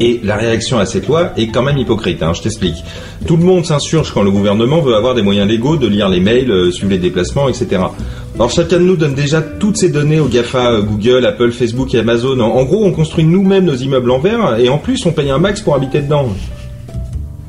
Et 0.00 0.20
la 0.22 0.36
réaction 0.36 0.78
à 0.78 0.86
cette 0.86 1.08
loi 1.08 1.32
est 1.36 1.48
quand 1.48 1.62
même 1.62 1.76
hypocrite, 1.76 2.22
hein, 2.22 2.32
je 2.32 2.40
t'explique. 2.42 2.76
Tout 3.26 3.36
le 3.36 3.42
monde 3.42 3.64
s'insurge 3.66 4.12
quand 4.12 4.22
le 4.22 4.30
gouvernement 4.30 4.80
veut 4.80 4.94
avoir 4.94 5.14
des 5.16 5.22
moyens 5.22 5.48
légaux 5.48 5.76
de 5.76 5.88
lire 5.88 6.08
les 6.08 6.20
mails, 6.20 6.50
euh, 6.52 6.70
suivre 6.70 6.90
les 6.92 6.98
déplacements, 6.98 7.48
etc. 7.48 7.82
Alors 8.38 8.52
chacun 8.52 8.78
de 8.78 8.84
nous 8.84 8.94
donne 8.94 9.14
déjà 9.14 9.42
toutes 9.42 9.76
ces 9.76 9.88
données 9.88 10.20
aux 10.20 10.28
GAFA, 10.28 10.70
euh, 10.70 10.82
Google, 10.82 11.26
Apple, 11.26 11.50
Facebook 11.50 11.92
et 11.94 11.98
Amazon. 11.98 12.38
En, 12.38 12.46
en 12.46 12.64
gros, 12.64 12.84
on 12.84 12.92
construit 12.92 13.24
nous-mêmes 13.24 13.64
nos 13.64 13.74
immeubles 13.74 14.12
en 14.12 14.20
verre 14.20 14.60
et 14.60 14.68
en 14.68 14.78
plus 14.78 15.04
on 15.06 15.10
paye 15.10 15.28
un 15.30 15.38
max 15.38 15.60
pour 15.60 15.74
habiter 15.74 16.02
dedans. 16.02 16.32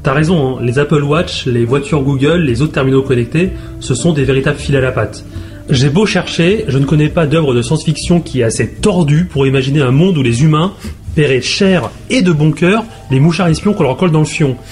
T'as 0.02 0.14
raison, 0.14 0.58
hein, 0.58 0.60
les 0.64 0.80
Apple 0.80 1.04
Watch, 1.04 1.46
les 1.46 1.64
voitures 1.64 2.02
Google, 2.02 2.42
les 2.42 2.64
autres 2.64 2.72
terminaux 2.72 3.04
connectés, 3.04 3.52
ce 3.80 3.94
sont 3.94 4.14
des 4.14 4.24
véritables 4.24 4.58
fils 4.58 4.76
à 4.76 4.80
la 4.80 4.92
patte. 4.92 5.24
J'ai 5.70 5.92
beau 5.92 6.08
chercher, 6.08 6.66
je 6.68 6.80
ne 6.80 6.86
connais 6.86 7.10
pas 7.10 7.28
d'œuvre 7.28 7.54
de 7.54 7.62
science-fiction 7.62 8.20
qui 8.20 8.40
est 8.42 8.44
assez 8.44 8.68
tordue 8.68 9.26
pour 9.26 9.46
imaginer 9.46 9.82
un 9.82 9.92
monde 9.92 10.18
où 10.18 10.24
les 10.24 10.42
humains 10.42 10.74
paieraient 11.14 11.44
cher 11.44 11.92
et 12.10 12.24
de 12.24 12.32
bon 12.32 12.52
cœur 12.52 12.84
les 13.12 13.20
mouchards 13.20 13.50
espions 13.50 13.74
qu'on 13.74 13.84
leur 13.84 13.96
colle 13.96 14.12
dans 14.12 14.20
le 14.20 14.26
fion. 14.26 14.58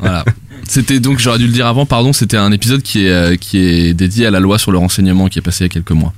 Voilà. 0.00 0.24
C'était 0.68 1.00
donc, 1.00 1.18
j'aurais 1.18 1.38
dû 1.38 1.46
le 1.46 1.52
dire 1.52 1.66
avant, 1.66 1.86
pardon, 1.86 2.12
c'était 2.12 2.36
un 2.36 2.52
épisode 2.52 2.82
qui 2.82 3.06
est, 3.06 3.10
euh, 3.10 3.36
qui 3.36 3.58
est 3.58 3.94
dédié 3.94 4.26
à 4.26 4.30
la 4.30 4.40
loi 4.40 4.58
sur 4.58 4.72
le 4.72 4.78
renseignement 4.78 5.28
qui 5.28 5.38
est 5.38 5.42
passé 5.42 5.64
il 5.64 5.66
y 5.66 5.70
a 5.70 5.72
quelques 5.72 5.90
mois. 5.92 6.12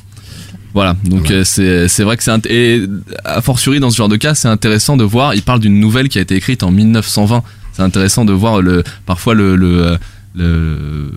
Voilà, 0.74 0.96
donc 1.04 1.30
euh, 1.30 1.44
c'est 1.44 1.86
c'est 1.86 2.02
vrai 2.02 2.16
que 2.16 2.24
c'est 2.24 2.46
et 2.46 2.84
a 3.24 3.40
fortiori 3.40 3.78
dans 3.78 3.90
ce 3.90 3.96
genre 3.96 4.08
de 4.08 4.16
cas, 4.16 4.34
c'est 4.34 4.48
intéressant 4.48 4.96
de 4.96 5.04
voir. 5.04 5.34
Il 5.34 5.42
parle 5.42 5.60
d'une 5.60 5.78
nouvelle 5.78 6.08
qui 6.08 6.18
a 6.18 6.20
été 6.20 6.34
écrite 6.34 6.64
en 6.64 6.72
1920. 6.72 7.44
C'est 7.72 7.82
intéressant 7.82 8.24
de 8.24 8.32
voir 8.32 8.60
le 8.60 8.82
parfois 9.06 9.34
le, 9.34 9.54
le, 9.54 9.96
le- 10.34 11.12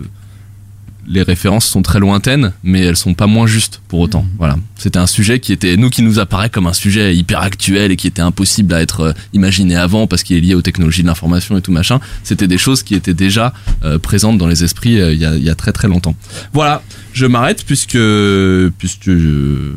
les 1.08 1.22
références 1.22 1.66
sont 1.66 1.82
très 1.82 1.98
lointaines, 1.98 2.52
mais 2.62 2.80
elles 2.80 2.96
sont 2.96 3.14
pas 3.14 3.26
moins 3.26 3.46
justes 3.46 3.80
pour 3.88 4.00
autant. 4.00 4.26
Voilà, 4.38 4.56
c'était 4.76 4.98
un 4.98 5.06
sujet 5.06 5.40
qui 5.40 5.52
était 5.52 5.76
nous 5.76 5.90
qui 5.90 6.02
nous 6.02 6.18
apparaît 6.18 6.50
comme 6.50 6.66
un 6.66 6.72
sujet 6.72 7.16
hyper 7.16 7.40
actuel 7.40 7.90
et 7.90 7.96
qui 7.96 8.06
était 8.06 8.22
impossible 8.22 8.74
à 8.74 8.82
être 8.82 9.00
euh, 9.00 9.12
imaginé 9.32 9.76
avant 9.76 10.06
parce 10.06 10.22
qu'il 10.22 10.36
est 10.36 10.40
lié 10.40 10.54
aux 10.54 10.62
technologies 10.62 11.02
de 11.02 11.08
l'information 11.08 11.56
et 11.56 11.62
tout 11.62 11.72
machin. 11.72 12.00
C'était 12.22 12.46
des 12.46 12.58
choses 12.58 12.82
qui 12.82 12.94
étaient 12.94 13.14
déjà 13.14 13.52
euh, 13.84 13.98
présentes 13.98 14.38
dans 14.38 14.46
les 14.46 14.64
esprits 14.64 15.00
euh, 15.00 15.12
il 15.12 15.18
y, 15.18 15.24
a, 15.24 15.34
il 15.34 15.42
y 15.42 15.50
a 15.50 15.54
très 15.54 15.72
très 15.72 15.88
longtemps. 15.88 16.14
Voilà, 16.52 16.82
je 17.18 17.26
m'arrête 17.26 17.64
puisque 17.66 17.98
puisque 18.78 19.10
je- 19.10 19.72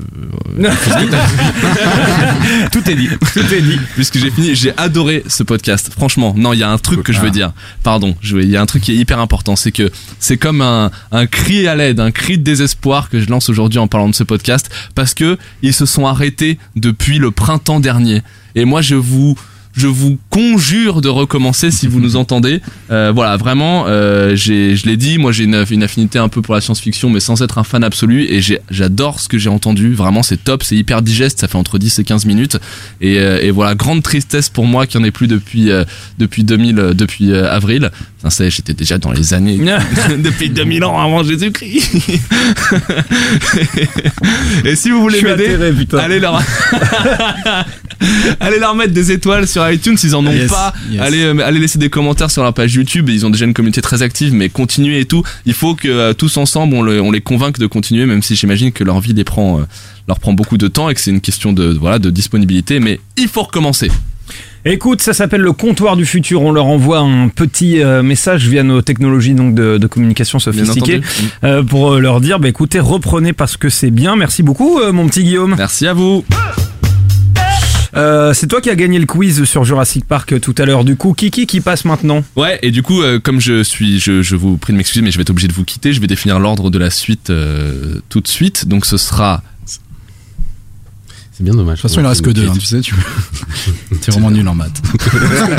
Tout 2.72 2.90
est 2.90 2.96
dit. 2.96 3.10
Tout 3.34 3.54
est 3.54 3.62
dit. 3.62 3.80
puisque 3.96 4.18
j'ai 4.18 4.32
fini, 4.32 4.56
j'ai 4.56 4.74
adoré 4.78 5.24
ce 5.28 5.44
podcast. 5.44 5.92
Franchement, 5.92 6.34
non, 6.38 6.54
il 6.54 6.60
y 6.60 6.64
a 6.64 6.70
un 6.70 6.78
truc 6.78 7.04
que 7.04 7.14
je 7.14 7.20
veux 7.20 7.32
dire. 7.32 7.52
Pardon, 7.84 8.16
il 8.24 8.50
y 8.50 8.58
a 8.58 8.62
un 8.62 8.66
truc 8.66 8.84
qui 8.84 8.92
est 8.92 8.96
hyper 8.96 9.20
important, 9.20 9.56
c'est 9.56 9.72
que 9.72 9.90
c'est 10.20 10.38
comme 10.38 10.62
un, 10.62 10.92
un 11.12 11.26
cri 11.26 11.68
à 11.68 11.76
l'aide, 11.76 12.00
un 12.00 12.12
cri 12.12 12.38
de 12.38 12.44
désespoir 12.44 13.10
que 13.10 13.20
je 13.20 13.30
lance 13.30 13.50
aujourd'hui 13.50 13.80
en 13.80 13.88
parlant 13.88 14.10
de 14.10 14.16
ce 14.16 14.24
podcast, 14.24 14.70
parce 14.96 15.14
que 15.14 15.38
ils 15.62 15.74
se 15.74 15.86
sont 15.86 16.06
arrêtés 16.06 16.58
depuis 16.76 17.18
le 17.18 17.32
printemps 17.32 17.80
dernier. 17.80 18.22
Et 18.56 18.66
moi, 18.66 18.82
je 18.82 18.96
vous 18.96 19.36
je 19.76 19.88
vous 19.88 20.18
conjure 20.30 21.02
de 21.02 21.10
recommencer 21.10 21.72
si 21.72 21.88
vous 21.88 22.00
nous 22.00 22.16
entendez. 22.16 22.62
Euh, 22.90 23.12
voilà, 23.14 23.38
vraiment, 23.38 23.86
euh, 23.88 24.36
j'ai, 24.36 24.76
je 24.76 24.86
l'ai 24.86 24.98
dit, 24.98 25.18
moi 25.18 25.32
j'ai 25.32 25.46
une, 25.46 25.66
une 25.70 25.84
affinité 25.84 26.20
un 26.20 26.30
peu 26.30 26.42
pour 26.42 26.54
la 26.54 26.62
science-fiction, 26.62 27.10
mais 27.10 27.20
sans 27.20 27.42
être 27.42 27.58
un 27.58 27.64
fan 27.64 27.84
absolu, 27.84 28.26
et 28.30 28.42
j'adore 28.70 29.20
ce 29.20 29.28
que 29.28 29.38
j'ai 29.38 29.50
entendu. 29.50 29.94
Vraiment, 29.94 30.24
c'est 30.24 30.44
top, 30.44 30.64
c'est 30.64 30.76
hyper 30.76 31.02
digeste, 31.02 31.40
ça 31.40 31.48
fait 31.48 31.58
entre 31.58 31.78
10 31.78 32.00
et 32.00 32.04
15 32.04 32.26
minutes. 32.26 32.58
Et, 33.00 33.20
euh, 33.20 33.40
et 33.42 33.52
voilà, 33.52 33.76
grande 33.76 34.04
tristesse 34.04 34.50
pour 34.50 34.66
moi 34.66 34.88
qu'il 34.88 35.00
n'y 35.00 35.06
en 35.06 35.08
ait 35.08 35.12
plus 35.12 35.28
depuis, 35.28 35.72
euh, 35.72 35.84
depuis 36.18 36.44
2000, 36.44 36.80
euh, 36.80 36.94
depuis 36.94 37.32
euh, 37.32 37.52
avril. 37.52 37.92
Enfin, 38.20 38.30
ça 38.30 38.50
j'étais 38.50 38.74
déjà 38.74 38.98
dans 38.98 39.12
les 39.12 39.34
années 39.34 39.58
depuis 40.18 40.50
2000 40.50 40.84
ans 40.84 41.00
avant 41.00 41.24
Jésus-Christ. 41.24 41.96
et 44.66 44.76
si 44.76 44.92
vous 44.92 45.02
voulez 45.02 45.22
m'aider, 45.22 45.58
allez 45.98 46.20
leur 46.20 46.40
allez 48.40 48.60
leur 48.60 48.76
mettre 48.76 48.94
des 48.94 49.12
étoiles 49.12 49.48
sur 49.48 49.61
iTunes 49.70 49.98
s'ils 49.98 50.16
en 50.16 50.26
ont 50.26 50.32
Yes, 50.32 50.50
pas 50.50 50.74
yes. 50.90 51.02
allez 51.02 51.24
euh, 51.24 51.38
allez 51.46 51.60
laisser 51.60 51.78
des 51.80 51.90
commentaires 51.90 52.32
sur 52.32 52.44
leur 52.44 52.54
page 52.54 52.74
YouTube 52.74 53.10
ils 53.10 53.26
ont 53.26 53.30
déjà 53.30 53.46
une 53.46 53.54
communauté 53.54 53.82
très 53.82 54.02
active 54.02 54.34
mais 54.34 54.50
continuez 54.50 55.00
et 55.00 55.06
tout 55.06 55.24
il 55.46 55.54
faut 55.54 55.76
que 55.76 55.88
euh, 55.88 56.14
tous 56.14 56.38
ensemble 56.38 56.76
on, 56.76 56.82
le- 56.82 57.02
on 57.02 57.12
les 57.12 57.22
convainque 57.22 57.60
de 57.60 57.68
continuer 57.68 58.06
même 58.06 58.22
si 58.24 58.36
j'imagine 58.36 58.72
que 58.72 58.84
leur 58.84 59.00
vie 59.02 59.14
les 59.14 59.24
prend 59.24 59.60
euh, 59.60 59.64
leur 60.08 60.20
prend 60.20 60.34
beaucoup 60.34 60.58
de 60.58 60.68
temps 60.68 60.90
et 60.90 60.94
que 60.94 61.02
c'est 61.02 61.12
une 61.12 61.22
question 61.22 61.54
de 61.54 61.66
voilà 61.80 62.00
de 62.00 62.10
disponibilité 62.10 62.80
mais 62.80 63.00
il 63.18 63.28
faut 63.28 63.44
recommencer 63.44 63.92
Écoute, 64.64 65.02
ça 65.02 65.14
s'appelle 65.14 65.42
le 65.42 65.54
comptoir 65.54 65.96
du 65.98 66.06
futur. 66.06 66.44
On 66.44 66.52
leur 66.52 66.68
envoie 66.68 67.00
un 67.00 67.30
petit 67.30 67.82
euh, 67.82 68.04
message 68.04 68.48
via 68.48 68.62
nos 68.62 68.84
technologies 68.84 69.34
donc 69.34 69.56
de, 69.56 69.80
de 69.80 69.88
communication 69.88 70.38
sophistiquées 70.38 71.02
euh, 71.44 71.64
pour 71.64 71.96
leur 71.96 72.22
dire, 72.22 72.40
bah 72.40 72.48
écoutez, 72.48 72.80
reprenez 72.80 73.34
parce 73.34 73.58
que 73.58 73.70
c'est 73.70 73.90
bien. 73.90 74.16
Merci 74.16 74.44
beaucoup, 74.44 74.78
euh, 74.80 74.92
mon 74.94 75.08
petit 75.08 75.24
Guillaume. 75.24 75.56
merci 75.58 75.88
à 75.88 75.94
vous 75.94 76.24
Euh, 77.96 78.34
c'est 78.34 78.48
toi 78.48 78.62
qui 78.62 78.70
as 78.70 78.76
gagné 78.76 79.00
le 79.00 79.06
quiz 79.06 79.44
sur 79.44 79.64
Jurassic 79.64 80.06
Park 80.06 80.40
tout 80.40 80.56
à 80.58 80.66
l'heure. 80.66 80.84
Du 80.84 80.96
coup, 80.96 81.14
Kiki 81.14 81.48
qui 81.48 81.62
passe 81.62 81.86
maintenant. 81.86 82.24
Ouais, 82.36 82.60
et 82.62 82.72
du 82.72 82.84
coup, 82.84 83.02
euh, 83.02 83.20
comme 83.20 83.40
je 83.40 83.64
suis, 83.64 84.00
je, 84.00 84.22
je 84.22 84.36
vous 84.36 84.58
prie 84.58 84.74
de 84.74 84.78
m'excuser, 84.78 85.02
mais 85.02 85.12
je 85.12 85.18
vais 85.18 85.24
être 85.24 85.30
obligé 85.30 85.48
de 85.48 85.54
vous 85.54 85.66
quitter. 85.66 85.94
Je 85.94 86.02
vais 86.02 86.08
définir 86.08 86.40
l'ordre 86.40 86.70
de 86.70 86.78
la 86.78 86.90
suite 86.90 87.30
euh, 87.30 88.00
tout 88.10 88.22
de 88.22 88.28
suite. 88.28 88.68
Donc, 88.68 88.86
ce 88.86 88.98
sera. 88.98 89.44
C'est 91.42 91.46
bien 91.46 91.56
dommage. 91.56 91.78
De 91.78 91.82
toute 91.82 91.90
façon, 91.90 92.02
il 92.02 92.06
en 92.06 92.10
reste 92.10 92.22
que 92.22 92.30
deux, 92.30 92.48
hein, 92.48 92.54
tu 92.54 92.62
sais, 92.68 92.82
tu 92.82 92.94
es 93.92 94.12
vraiment 94.12 94.30
nul 94.30 94.48
en 94.48 94.54
maths. 94.54 94.80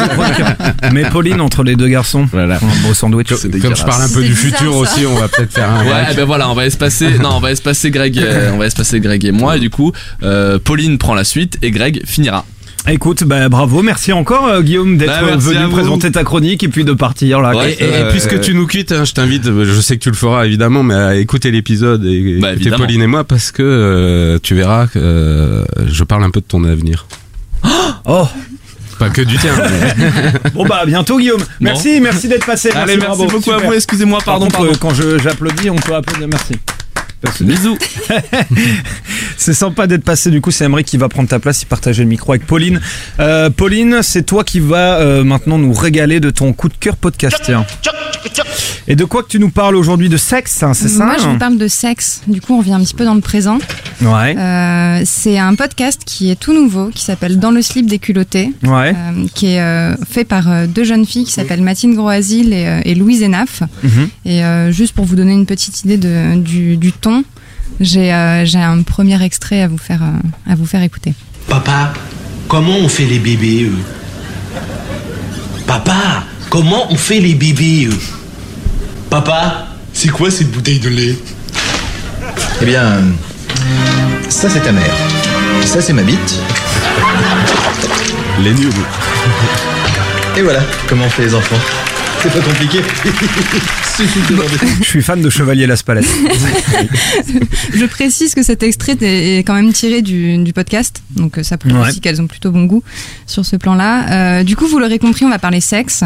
Mais 0.92 1.10
Pauline 1.10 1.40
entre 1.40 1.64
les 1.64 1.74
deux 1.74 1.88
garçons. 1.88 2.28
Voilà. 2.30 2.58
Un 2.62 2.86
beau 2.86 2.94
sandwich. 2.94 3.30
Comme 3.60 3.74
je 3.74 3.82
parle 3.82 4.02
un 4.02 4.08
peu 4.08 4.22
du 4.22 4.28
bizarre, 4.28 4.58
futur 4.58 4.72
ça. 4.74 4.78
aussi, 4.78 5.06
on 5.06 5.16
va 5.16 5.26
peut-être 5.26 5.52
faire 5.52 5.68
un. 5.68 5.82
Ouais, 5.92 6.14
ben 6.14 6.24
voilà, 6.24 6.48
on 6.48 6.54
va 6.54 6.66
espacer. 6.66 7.18
non, 7.18 7.30
on 7.32 7.40
va 7.40 7.50
espacer 7.50 7.90
Greg. 7.90 8.16
euh, 8.16 8.52
on 8.54 8.58
va 8.58 8.66
espacer 8.66 9.00
Greg 9.00 9.24
et 9.24 9.32
moi. 9.32 9.56
Et 9.56 9.60
du 9.60 9.70
coup, 9.70 9.90
euh, 10.22 10.60
Pauline 10.62 10.98
prend 10.98 11.14
la 11.16 11.24
suite 11.24 11.58
et 11.62 11.72
Greg 11.72 12.02
finira. 12.06 12.46
Écoute, 12.88 13.22
bah 13.22 13.48
bravo, 13.48 13.80
merci 13.82 14.12
encore 14.12 14.48
euh, 14.48 14.60
Guillaume 14.60 14.98
d'être 14.98 15.08
Bah, 15.20 15.36
venu 15.36 15.68
présenter 15.70 16.10
ta 16.10 16.24
chronique 16.24 16.64
et 16.64 16.68
puis 16.68 16.84
de 16.84 16.92
partir 16.92 17.40
là. 17.40 17.54
Ouais. 17.54 17.76
Et, 17.78 17.84
et 17.84 17.86
Euh, 17.94 18.10
puisque 18.10 18.40
tu 18.40 18.54
nous 18.54 18.66
quittes, 18.66 18.90
hein, 18.90 19.04
je 19.04 19.12
t'invite, 19.12 19.44
je 19.44 19.80
sais 19.80 19.96
que 19.96 20.02
tu 20.02 20.08
le 20.10 20.16
feras 20.16 20.46
évidemment, 20.46 20.82
mais 20.82 20.94
à 20.94 21.14
écouter 21.14 21.52
l'épisode 21.52 22.04
et 22.04 22.38
Bah, 22.40 22.48
écouter 22.48 22.62
évidemment. 22.62 22.84
Pauline 22.84 23.02
et 23.02 23.06
moi 23.06 23.22
parce 23.22 23.52
que 23.52 23.62
euh, 23.62 24.38
tu 24.42 24.56
verras 24.56 24.88
que 24.88 24.98
euh, 24.98 25.64
je 25.86 26.02
parle 26.02 26.24
un 26.24 26.30
peu 26.30 26.40
de 26.40 26.46
ton 26.46 26.64
avenir. 26.64 27.06
Oh, 28.04 28.26
Pas 28.98 29.10
que 29.10 29.22
du 29.22 29.38
tien. 29.38 29.52
mais- 29.56 30.50
bon 30.54 30.64
bah 30.66 30.80
à 30.82 30.86
bientôt 30.86 31.18
Guillaume. 31.18 31.42
Merci, 31.60 32.00
merci 32.00 32.26
d'être 32.26 32.44
passé. 32.46 32.70
Allez, 32.72 32.96
merci 32.96 33.26
beaucoup 33.28 33.52
à 33.52 33.58
vous. 33.58 33.72
Excusez-moi, 33.74 34.18
Par 34.18 34.24
pardon, 34.40 34.46
contre, 34.46 34.56
pardon. 34.56 34.72
euh, 34.72 34.76
quand 34.80 34.92
je- 34.92 35.18
j'applaudis, 35.22 35.70
on 35.70 35.76
peut 35.76 35.94
applaudir. 35.94 36.26
Merci. 36.26 36.54
Bisous. 37.40 37.78
C'est 39.36 39.54
sympa 39.54 39.86
d'être 39.86 40.04
passé. 40.04 40.30
Du 40.30 40.40
coup, 40.40 40.50
c'est 40.50 40.64
Emery 40.64 40.84
qui 40.84 40.96
va 40.96 41.08
prendre 41.08 41.28
ta 41.28 41.38
place 41.38 41.62
et 41.62 41.66
partager 41.66 42.02
le 42.02 42.08
micro 42.08 42.32
avec 42.32 42.46
Pauline. 42.46 42.80
Euh, 43.18 43.50
Pauline, 43.50 44.00
c'est 44.02 44.22
toi 44.24 44.44
qui 44.44 44.60
vas 44.60 44.98
euh, 45.00 45.24
maintenant 45.24 45.58
nous 45.58 45.72
régaler 45.72 46.20
de 46.20 46.30
ton 46.30 46.52
coup 46.52 46.68
de 46.68 46.74
cœur 46.78 46.96
podcast. 46.96 47.40
tiens. 47.44 47.64
Et 48.88 48.96
de 48.96 49.04
quoi 49.04 49.22
que 49.22 49.28
tu 49.28 49.38
nous 49.38 49.50
parles 49.50 49.76
aujourd'hui 49.76 50.08
de 50.08 50.16
sexe, 50.16 50.62
hein, 50.62 50.74
c'est 50.74 50.88
ça 50.88 51.04
Moi, 51.04 51.16
je 51.18 51.26
vous 51.28 51.38
parle 51.38 51.56
de 51.58 51.68
sexe. 51.68 52.22
Du 52.26 52.40
coup, 52.40 52.54
on 52.54 52.58
revient 52.58 52.72
un 52.74 52.80
petit 52.80 52.94
peu 52.94 53.04
dans 53.04 53.14
le 53.14 53.20
présent. 53.20 53.58
Ouais. 54.00 54.36
Euh, 54.36 55.02
c'est 55.04 55.38
un 55.38 55.54
podcast 55.54 56.02
qui 56.04 56.30
est 56.30 56.36
tout 56.38 56.52
nouveau, 56.52 56.88
qui 56.88 57.02
s'appelle 57.04 57.38
Dans 57.38 57.50
le 57.52 57.62
slip 57.62 57.86
des 57.86 57.98
culottés, 57.98 58.52
Ouais. 58.64 58.94
euh, 58.96 59.26
qui 59.34 59.46
est 59.54 59.60
euh, 59.60 59.94
fait 60.08 60.24
par 60.24 60.50
euh, 60.50 60.66
deux 60.66 60.82
jeunes 60.84 61.06
filles 61.06 61.24
qui 61.24 61.32
s'appellent 61.32 61.62
Mathilde 61.62 61.94
Groasil 61.96 62.52
et, 62.52 62.66
euh, 62.66 62.80
et 62.84 62.94
Louise 62.94 63.22
Enaf. 63.22 63.62
Mhm. 63.84 64.08
Et 64.24 64.44
euh, 64.44 64.72
juste 64.72 64.94
pour 64.94 65.04
vous 65.04 65.14
donner 65.16 65.32
une 65.32 65.46
petite 65.46 65.84
idée 65.84 65.96
de, 65.96 66.36
du, 66.36 66.76
du 66.76 66.92
ton, 66.92 67.11
j'ai 67.80 68.12
euh, 68.12 68.44
j'ai 68.44 68.58
un 68.58 68.82
premier 68.82 69.22
extrait 69.22 69.62
à 69.62 69.68
vous 69.68 69.78
faire, 69.78 70.02
euh, 70.02 70.52
à 70.52 70.54
vous 70.54 70.66
faire 70.66 70.82
écouter. 70.82 71.14
Papa, 71.48 71.92
comment 72.48 72.76
on 72.76 72.88
fait 72.88 73.04
les 73.04 73.18
bébés 73.18 73.64
eux? 73.64 73.78
Papa, 75.66 76.24
comment 76.50 76.90
on 76.90 76.96
fait 76.96 77.20
les 77.20 77.34
bébés 77.34 77.86
eux? 77.86 77.98
Papa, 79.10 79.68
c'est 79.92 80.08
quoi 80.08 80.30
cette 80.30 80.50
bouteille 80.50 80.78
de 80.78 80.88
lait? 80.88 81.16
Eh 82.60 82.64
bien, 82.64 83.00
ça 84.28 84.48
c'est 84.48 84.60
ta 84.60 84.72
mère. 84.72 84.94
Ça 85.64 85.80
c'est 85.80 85.92
ma 85.92 86.02
bite. 86.02 86.38
Les 88.42 88.54
nuls. 88.54 88.72
Et 90.36 90.42
voilà 90.42 90.60
comment 90.88 91.04
on 91.04 91.10
fait 91.10 91.24
les 91.24 91.34
enfants. 91.34 91.60
C'est 92.22 92.32
pas 92.32 92.40
compliqué. 92.40 92.78
Je 94.80 94.84
suis 94.84 95.02
fan 95.02 95.20
de 95.20 95.28
Chevalier 95.28 95.66
Las 95.66 95.82
Palais. 95.82 96.02
Je 97.74 97.84
précise 97.86 98.34
que 98.34 98.42
cet 98.42 98.62
extrait 98.62 98.96
est 99.00 99.38
quand 99.40 99.54
même 99.54 99.72
tiré 99.72 100.02
du, 100.02 100.38
du 100.38 100.52
podcast, 100.52 101.02
donc 101.10 101.38
euh, 101.38 101.42
ça 101.42 101.58
prouve 101.58 101.72
Ouais. 101.72 101.88
aussi 101.88 102.00
qu'elles 102.00 102.20
ont 102.20 102.26
plutôt 102.26 102.50
bon 102.50 102.64
goût 102.64 102.82
sur 103.26 103.44
ce 103.44 103.56
plan-là. 103.56 104.40
Euh, 104.40 104.44
du 104.44 104.56
coup, 104.56 104.66
vous 104.66 104.78
l'aurez 104.78 104.98
compris, 104.98 105.24
on 105.24 105.30
va 105.30 105.38
parler 105.38 105.60
sexe. 105.60 106.04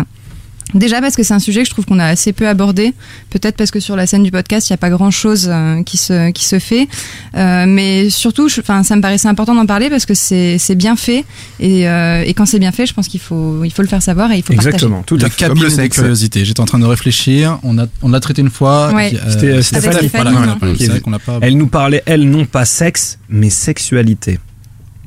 Déjà 0.74 1.00
parce 1.00 1.14
que 1.14 1.22
c'est 1.22 1.32
un 1.32 1.38
sujet 1.38 1.60
que 1.62 1.66
je 1.66 1.70
trouve 1.70 1.86
qu'on 1.86 2.00
a 2.00 2.06
assez 2.06 2.32
peu 2.32 2.48
abordé, 2.48 2.92
peut-être 3.30 3.56
parce 3.56 3.70
que 3.70 3.78
sur 3.78 3.94
la 3.94 4.06
scène 4.06 4.24
du 4.24 4.32
podcast 4.32 4.68
il 4.68 4.72
n'y 4.72 4.74
a 4.74 4.78
pas 4.78 4.90
grand-chose 4.90 5.48
euh, 5.48 5.82
qui 5.84 5.96
se 5.96 6.30
qui 6.32 6.44
se 6.44 6.58
fait, 6.58 6.88
Euh, 7.36 7.66
mais 7.68 8.10
surtout, 8.10 8.48
je- 8.48 8.60
enfin 8.60 8.82
ça 8.82 8.96
me 8.96 9.00
paraissait 9.00 9.28
important 9.28 9.54
d'en 9.54 9.64
parler 9.66 9.88
parce 9.90 10.06
que 10.06 10.14
c'est 10.14 10.58
c'est 10.58 10.74
bien 10.74 10.96
fait 10.96 11.24
et, 11.60 11.88
euh, 11.88 12.24
et 12.26 12.34
quand 12.34 12.46
c'est 12.46 12.58
bien 12.58 12.72
fait, 12.72 12.84
je 12.84 12.94
pense 12.94 13.06
qu'il 13.08 13.20
faut 13.20 13.62
il 13.64 13.70
faut 13.72 13.82
le 13.82 13.88
faire 13.88 14.02
savoir 14.02 14.32
et 14.32 14.38
il 14.38 14.42
faut 14.42 14.52
Exactement, 14.52 15.02
tout 15.06 15.16
Le 15.16 15.24
à 15.24 15.30
fait. 15.30 15.36
Comme 15.46 15.48
cabinet 15.54 15.64
le 15.66 15.70
de 15.70 15.76
sexe. 15.76 15.96
curiosité. 15.98 16.44
J'étais 16.44 16.60
en 16.60 16.64
train 16.66 16.80
de 16.80 16.84
réfléchir. 16.86 17.58
On 17.62 17.78
a, 17.78 17.86
on 18.02 18.08
l'a 18.10 18.20
traité 18.20 18.42
une 18.42 18.50
fois. 18.50 18.92
Ouais. 18.92 19.12
C'était, 19.28 19.46
euh, 19.48 19.62
Stéphanie. 19.62 20.08
voilà, 20.12 20.30
voilà, 20.32 20.46
non. 20.60 20.74
c'est 20.78 20.88
vrai 20.88 21.00
qu'on 21.00 21.10
l'a 21.12 21.18
pas. 21.20 21.38
Elle 21.42 21.56
nous 21.56 21.68
parlait, 21.68 22.02
elle, 22.06 22.28
non 22.28 22.44
pas 22.44 22.64
sexe, 22.64 23.18
mais 23.28 23.50
sexualité. 23.50 24.40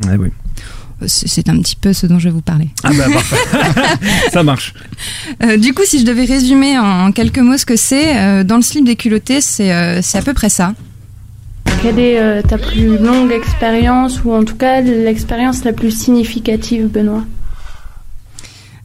Ouais, 0.07 0.15
oui. 0.17 0.29
C'est 1.07 1.47
un 1.49 1.57
petit 1.59 1.75
peu 1.75 1.93
ce 1.93 2.07
dont 2.07 2.19
je 2.19 2.25
vais 2.25 2.33
vous 2.33 2.41
parler. 2.41 2.69
Ah 2.83 2.91
bah 2.93 3.05
parfait. 3.11 3.35
Ça 4.33 4.43
marche. 4.43 4.73
Euh, 5.43 5.57
du 5.57 5.73
coup, 5.73 5.83
si 5.85 5.99
je 5.99 6.05
devais 6.05 6.25
résumer 6.25 6.77
en, 6.77 7.07
en 7.07 7.11
quelques 7.11 7.39
mots 7.39 7.57
ce 7.57 7.65
que 7.65 7.75
c'est, 7.75 8.17
euh, 8.17 8.43
dans 8.43 8.57
le 8.57 8.61
slip 8.61 8.85
des 8.85 8.95
culottés, 8.95 9.41
c'est 9.41 9.71
euh, 9.73 10.01
c'est 10.01 10.17
à 10.17 10.21
peu 10.21 10.33
près 10.33 10.49
ça. 10.49 10.73
Quelle 11.81 11.99
est 11.99 12.19
euh, 12.19 12.41
ta 12.41 12.57
plus 12.57 12.97
longue 12.97 13.31
expérience 13.31 14.23
ou 14.25 14.33
en 14.33 14.43
tout 14.43 14.55
cas 14.55 14.81
l'expérience 14.81 15.63
la 15.63 15.71
plus 15.71 15.91
significative, 15.91 16.87
Benoît? 16.87 17.23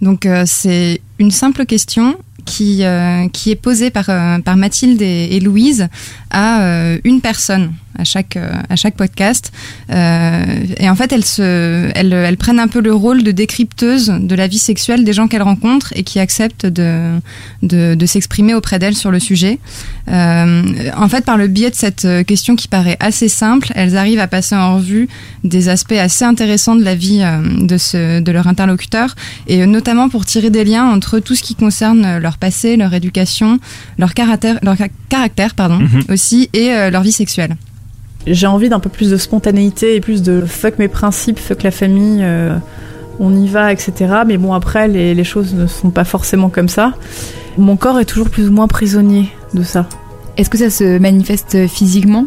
Donc 0.00 0.26
euh, 0.26 0.44
c'est 0.46 1.00
une 1.18 1.30
simple 1.30 1.64
question 1.66 2.16
qui, 2.44 2.84
euh, 2.84 3.26
qui 3.28 3.50
est 3.50 3.56
posée 3.56 3.90
par, 3.90 4.10
euh, 4.10 4.38
par 4.38 4.56
Mathilde 4.56 5.00
et, 5.02 5.34
et 5.34 5.40
Louise 5.40 5.88
à 6.30 6.62
euh, 6.62 6.98
une 7.04 7.20
personne. 7.20 7.72
À 7.98 8.04
chaque 8.04 8.36
euh, 8.36 8.52
à 8.68 8.76
chaque 8.76 8.96
podcast. 8.96 9.52
Euh, 9.90 10.44
et 10.78 10.88
en 10.88 10.94
fait, 10.96 11.12
elles 11.12 11.24
se 11.24 11.90
elles, 11.94 12.12
elles 12.12 12.36
prennent 12.36 12.60
un 12.60 12.68
peu 12.68 12.80
le 12.80 12.92
rôle 12.94 13.22
de 13.22 13.30
décrypteuse 13.32 14.12
de 14.20 14.34
la 14.34 14.46
vie 14.46 14.58
sexuelle 14.58 15.04
des 15.04 15.12
gens 15.12 15.28
qu'elles 15.28 15.42
rencontrent 15.42 15.92
et 15.96 16.02
qui 16.02 16.18
acceptent 16.20 16.66
de 16.66 17.10
de, 17.62 17.94
de 17.94 18.06
s'exprimer 18.06 18.54
auprès 18.54 18.78
d'elles 18.78 18.96
sur 18.96 19.10
le 19.10 19.18
sujet. 19.20 19.58
Euh, 20.10 20.62
en 20.96 21.08
fait, 21.08 21.24
par 21.24 21.36
le 21.36 21.48
biais 21.48 21.70
de 21.70 21.74
cette 21.74 22.06
question 22.26 22.56
qui 22.56 22.68
paraît 22.68 22.96
assez 23.00 23.28
simple, 23.28 23.72
elles 23.74 23.96
arrivent 23.96 24.20
à 24.20 24.28
passer 24.28 24.54
en 24.54 24.76
revue 24.76 25.08
des 25.44 25.68
aspects 25.68 25.92
assez 25.92 26.24
intéressants 26.24 26.76
de 26.76 26.84
la 26.84 26.94
vie 26.94 27.22
de 27.60 27.78
ce 27.78 28.20
de 28.20 28.32
leur 28.32 28.46
interlocuteur 28.46 29.14
et 29.46 29.64
notamment 29.66 30.08
pour 30.08 30.24
tirer 30.26 30.50
des 30.50 30.64
liens 30.64 30.84
entre 30.90 31.18
tout 31.20 31.34
ce 31.34 31.42
qui 31.42 31.54
concerne 31.54 32.18
leur 32.18 32.38
passé, 32.38 32.76
leur 32.76 32.92
éducation, 32.94 33.58
leur 33.98 34.14
caractère, 34.14 34.58
leur 34.62 34.76
ca- 34.76 34.88
caractère 35.08 35.54
pardon, 35.54 35.78
Mhm. 35.78 36.02
aussi 36.08 36.48
et 36.52 36.68
leur 36.90 37.02
vie 37.02 37.12
sexuelle. 37.12 37.56
J'ai 38.26 38.46
envie 38.46 38.68
d'un 38.68 38.80
peu 38.80 38.88
plus 38.88 39.10
de 39.10 39.16
spontanéité 39.16 39.96
et 39.96 40.00
plus 40.00 40.22
de 40.22 40.40
fuck 40.40 40.78
mes 40.78 40.88
principes, 40.88 41.38
fuck 41.38 41.62
la 41.62 41.70
famille, 41.70 42.20
euh, 42.22 42.56
on 43.20 43.34
y 43.34 43.48
va, 43.48 43.72
etc. 43.72 43.92
Mais 44.26 44.38
bon, 44.38 44.54
après, 44.54 44.88
les, 44.88 45.14
les 45.14 45.24
choses 45.24 45.54
ne 45.54 45.66
sont 45.66 45.90
pas 45.90 46.04
forcément 46.04 46.48
comme 46.48 46.68
ça. 46.68 46.94
Mon 47.58 47.76
corps 47.76 48.00
est 48.00 48.04
toujours 48.04 48.30
plus 48.30 48.48
ou 48.48 48.52
moins 48.52 48.66
prisonnier 48.66 49.30
de 49.52 49.62
ça. 49.62 49.86
Est-ce 50.36 50.50
que 50.50 50.58
ça 50.58 50.70
se 50.70 50.98
manifeste 50.98 51.66
physiquement? 51.68 52.26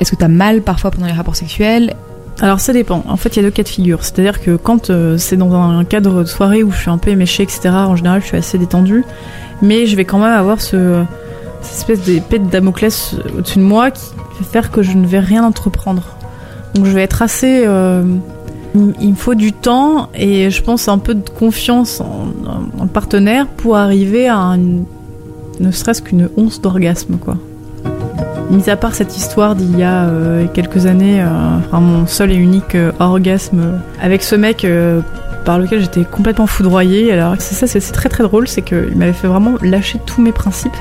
Est-ce 0.00 0.12
que 0.12 0.16
t'as 0.16 0.28
mal 0.28 0.62
parfois 0.62 0.90
pendant 0.90 1.06
les 1.06 1.12
rapports 1.12 1.36
sexuels? 1.36 1.94
Alors 2.40 2.60
ça 2.60 2.72
dépend. 2.72 3.04
En 3.06 3.16
fait, 3.16 3.30
il 3.30 3.36
y 3.36 3.38
a 3.40 3.42
deux 3.42 3.50
cas 3.50 3.62
de 3.62 3.68
figure. 3.68 4.02
C'est-à-dire 4.02 4.40
que 4.40 4.56
quand 4.56 4.90
euh, 4.90 5.18
c'est 5.18 5.36
dans 5.36 5.52
un 5.54 5.84
cadre 5.84 6.22
de 6.22 6.28
soirée 6.28 6.62
où 6.62 6.72
je 6.72 6.78
suis 6.78 6.90
un 6.90 6.98
peu 6.98 7.10
éméchée, 7.10 7.42
etc., 7.42 7.68
en 7.70 7.96
général, 7.96 8.20
je 8.22 8.26
suis 8.26 8.36
assez 8.36 8.58
détendue. 8.58 9.04
Mais 9.62 9.86
je 9.86 9.96
vais 9.96 10.04
quand 10.04 10.18
même 10.18 10.32
avoir 10.32 10.60
ce, 10.60 11.04
cette 11.64 11.78
espèce 11.78 12.00
d'épée 12.02 12.38
de 12.38 12.48
Damoclès 12.48 13.16
au-dessus 13.36 13.58
de 13.58 13.64
moi 13.64 13.90
qui 13.90 14.12
va 14.40 14.44
faire 14.46 14.70
que 14.70 14.82
je 14.82 14.92
ne 14.96 15.06
vais 15.06 15.18
rien 15.20 15.42
entreprendre. 15.44 16.02
Donc 16.74 16.86
je 16.86 16.90
vais 16.90 17.02
être 17.02 17.22
assez... 17.22 17.64
euh, 17.66 18.02
il 19.00 19.10
me 19.10 19.14
faut 19.14 19.34
du 19.36 19.52
temps 19.52 20.08
et 20.14 20.50
je 20.50 20.60
pense 20.62 20.88
un 20.88 20.98
peu 20.98 21.14
de 21.14 21.28
confiance 21.30 22.00
en, 22.00 22.26
en- 22.48 22.82
en 22.82 22.86
partenaire 22.88 23.46
pour 23.46 23.76
arriver 23.76 24.28
à 24.28 24.36
une- 24.56 24.84
ne 25.60 25.70
serait-ce 25.70 26.02
qu'une 26.02 26.28
once 26.36 26.60
d'orgasme, 26.60 27.16
quoi. 27.16 27.36
Mis 28.50 28.68
à 28.68 28.76
part 28.76 28.94
cette 28.94 29.16
histoire 29.16 29.54
d'il 29.54 29.78
y 29.78 29.84
a 29.84 30.04
euh, 30.04 30.46
quelques 30.52 30.86
années, 30.86 31.22
euh, 31.22 31.26
enfin 31.58 31.78
mon 31.80 32.06
seul 32.06 32.32
et 32.32 32.34
unique 32.36 32.76
orgasme 32.98 33.80
avec 34.02 34.22
ce 34.22 34.34
mec 34.34 34.66
par 35.44 35.58
lequel 35.60 35.80
j'étais 35.80 36.04
complètement 36.04 36.46
foudroyée. 36.48 37.12
Alors 37.12 37.36
c'est 37.38 37.54
ça, 37.54 37.66
c'est 37.68 37.80
très 37.92 38.08
très 38.08 38.24
drôle, 38.24 38.48
c'est 38.48 38.62
qu'il 38.62 38.96
m'avait 38.96 39.12
fait 39.12 39.28
vraiment 39.28 39.52
lâcher 39.62 40.00
tous 40.04 40.20
mes 40.20 40.32
principes 40.32 40.76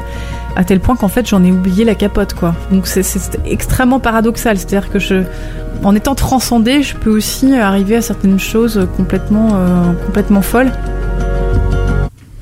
à 0.56 0.64
tel 0.64 0.80
point 0.80 0.96
qu'en 0.96 1.08
fait 1.08 1.28
j'en 1.28 1.44
ai 1.44 1.52
oublié 1.52 1.84
la 1.86 1.96
capote 1.96 2.34
quoi. 2.34 2.54
Donc 2.72 2.88
c'est- 2.88 3.04
extrêmement 3.46 4.00
paradoxal, 4.00 4.58
c'est-à-dire 4.58 4.90
que 4.92 5.00
je, 5.00 5.24
en 5.84 5.96
étant 5.96 6.16
transcendée, 6.16 6.84
je 6.84 6.96
peux 6.96 7.10
aussi 7.10 7.56
arriver 7.56 7.96
à 7.98 8.02
certaines 8.02 8.40
choses 8.40 8.88
complètement 8.98 9.50
euh, 9.56 9.94
complètement 10.06 10.42
folles. 10.42 10.72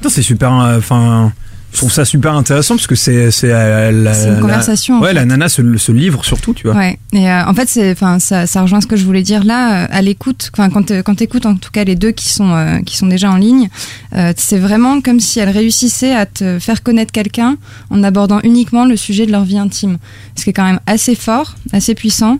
C'est 0.07 0.21
super. 0.21 0.59
euh, 0.61 0.77
Enfin, 0.77 1.31
je 1.71 1.77
trouve 1.77 1.91
ça 1.91 2.03
super 2.05 2.33
intéressant 2.33 2.75
parce 2.75 2.87
que 2.87 2.95
c'est 2.95 3.31
c'est 3.31 3.51
euh, 3.51 3.91
la- 3.91 4.13
C'est 4.13 4.27
une 4.27 4.35
la- 4.35 4.41
conversation, 4.41 4.99
Ouais, 4.99 5.09
fait. 5.09 5.13
la 5.13 5.25
nana 5.25 5.47
se, 5.49 5.77
se 5.77 5.91
livre 5.91 6.23
surtout, 6.25 6.53
tu 6.53 6.67
vois. 6.67 6.75
Ouais. 6.75 6.99
Et 7.13 7.29
euh, 7.29 7.45
en 7.45 7.53
fait, 7.53 7.67
c'est, 7.69 7.91
enfin, 7.91 8.19
ça, 8.19 8.45
ça 8.47 8.61
rejoint 8.61 8.81
ce 8.81 8.87
que 8.87 8.95
je 8.97 9.05
voulais 9.05 9.21
dire 9.23 9.43
là. 9.43 9.83
euh, 9.83 9.87
à 9.89 10.01
l'écoute, 10.01 10.49
enfin, 10.53 10.69
quand 10.69 10.83
t'é- 10.83 11.01
quand 11.03 11.15
t'écoutes 11.15 11.45
en 11.45 11.55
tout 11.55 11.71
cas 11.71 11.83
les 11.83 11.95
deux 11.95 12.11
qui 12.11 12.29
sont 12.29 12.51
euh, 12.53 12.79
qui 12.85 12.97
sont 12.97 13.07
déjà 13.07 13.31
en 13.31 13.37
ligne, 13.37 13.69
euh, 14.15 14.33
c'est 14.37 14.57
vraiment 14.59 15.01
comme 15.01 15.19
si 15.19 15.39
elles 15.39 15.49
réussissaient 15.49 16.13
à 16.13 16.25
te 16.25 16.59
faire 16.59 16.83
connaître 16.83 17.11
quelqu'un 17.11 17.57
en 17.89 18.03
abordant 18.03 18.39
uniquement 18.43 18.85
le 18.85 18.95
sujet 18.97 19.25
de 19.25 19.31
leur 19.31 19.43
vie 19.45 19.57
intime, 19.57 19.97
ce 20.37 20.43
qui 20.43 20.49
est 20.49 20.53
quand 20.53 20.65
même 20.65 20.79
assez 20.87 21.15
fort, 21.15 21.55
assez 21.71 21.95
puissant. 21.95 22.37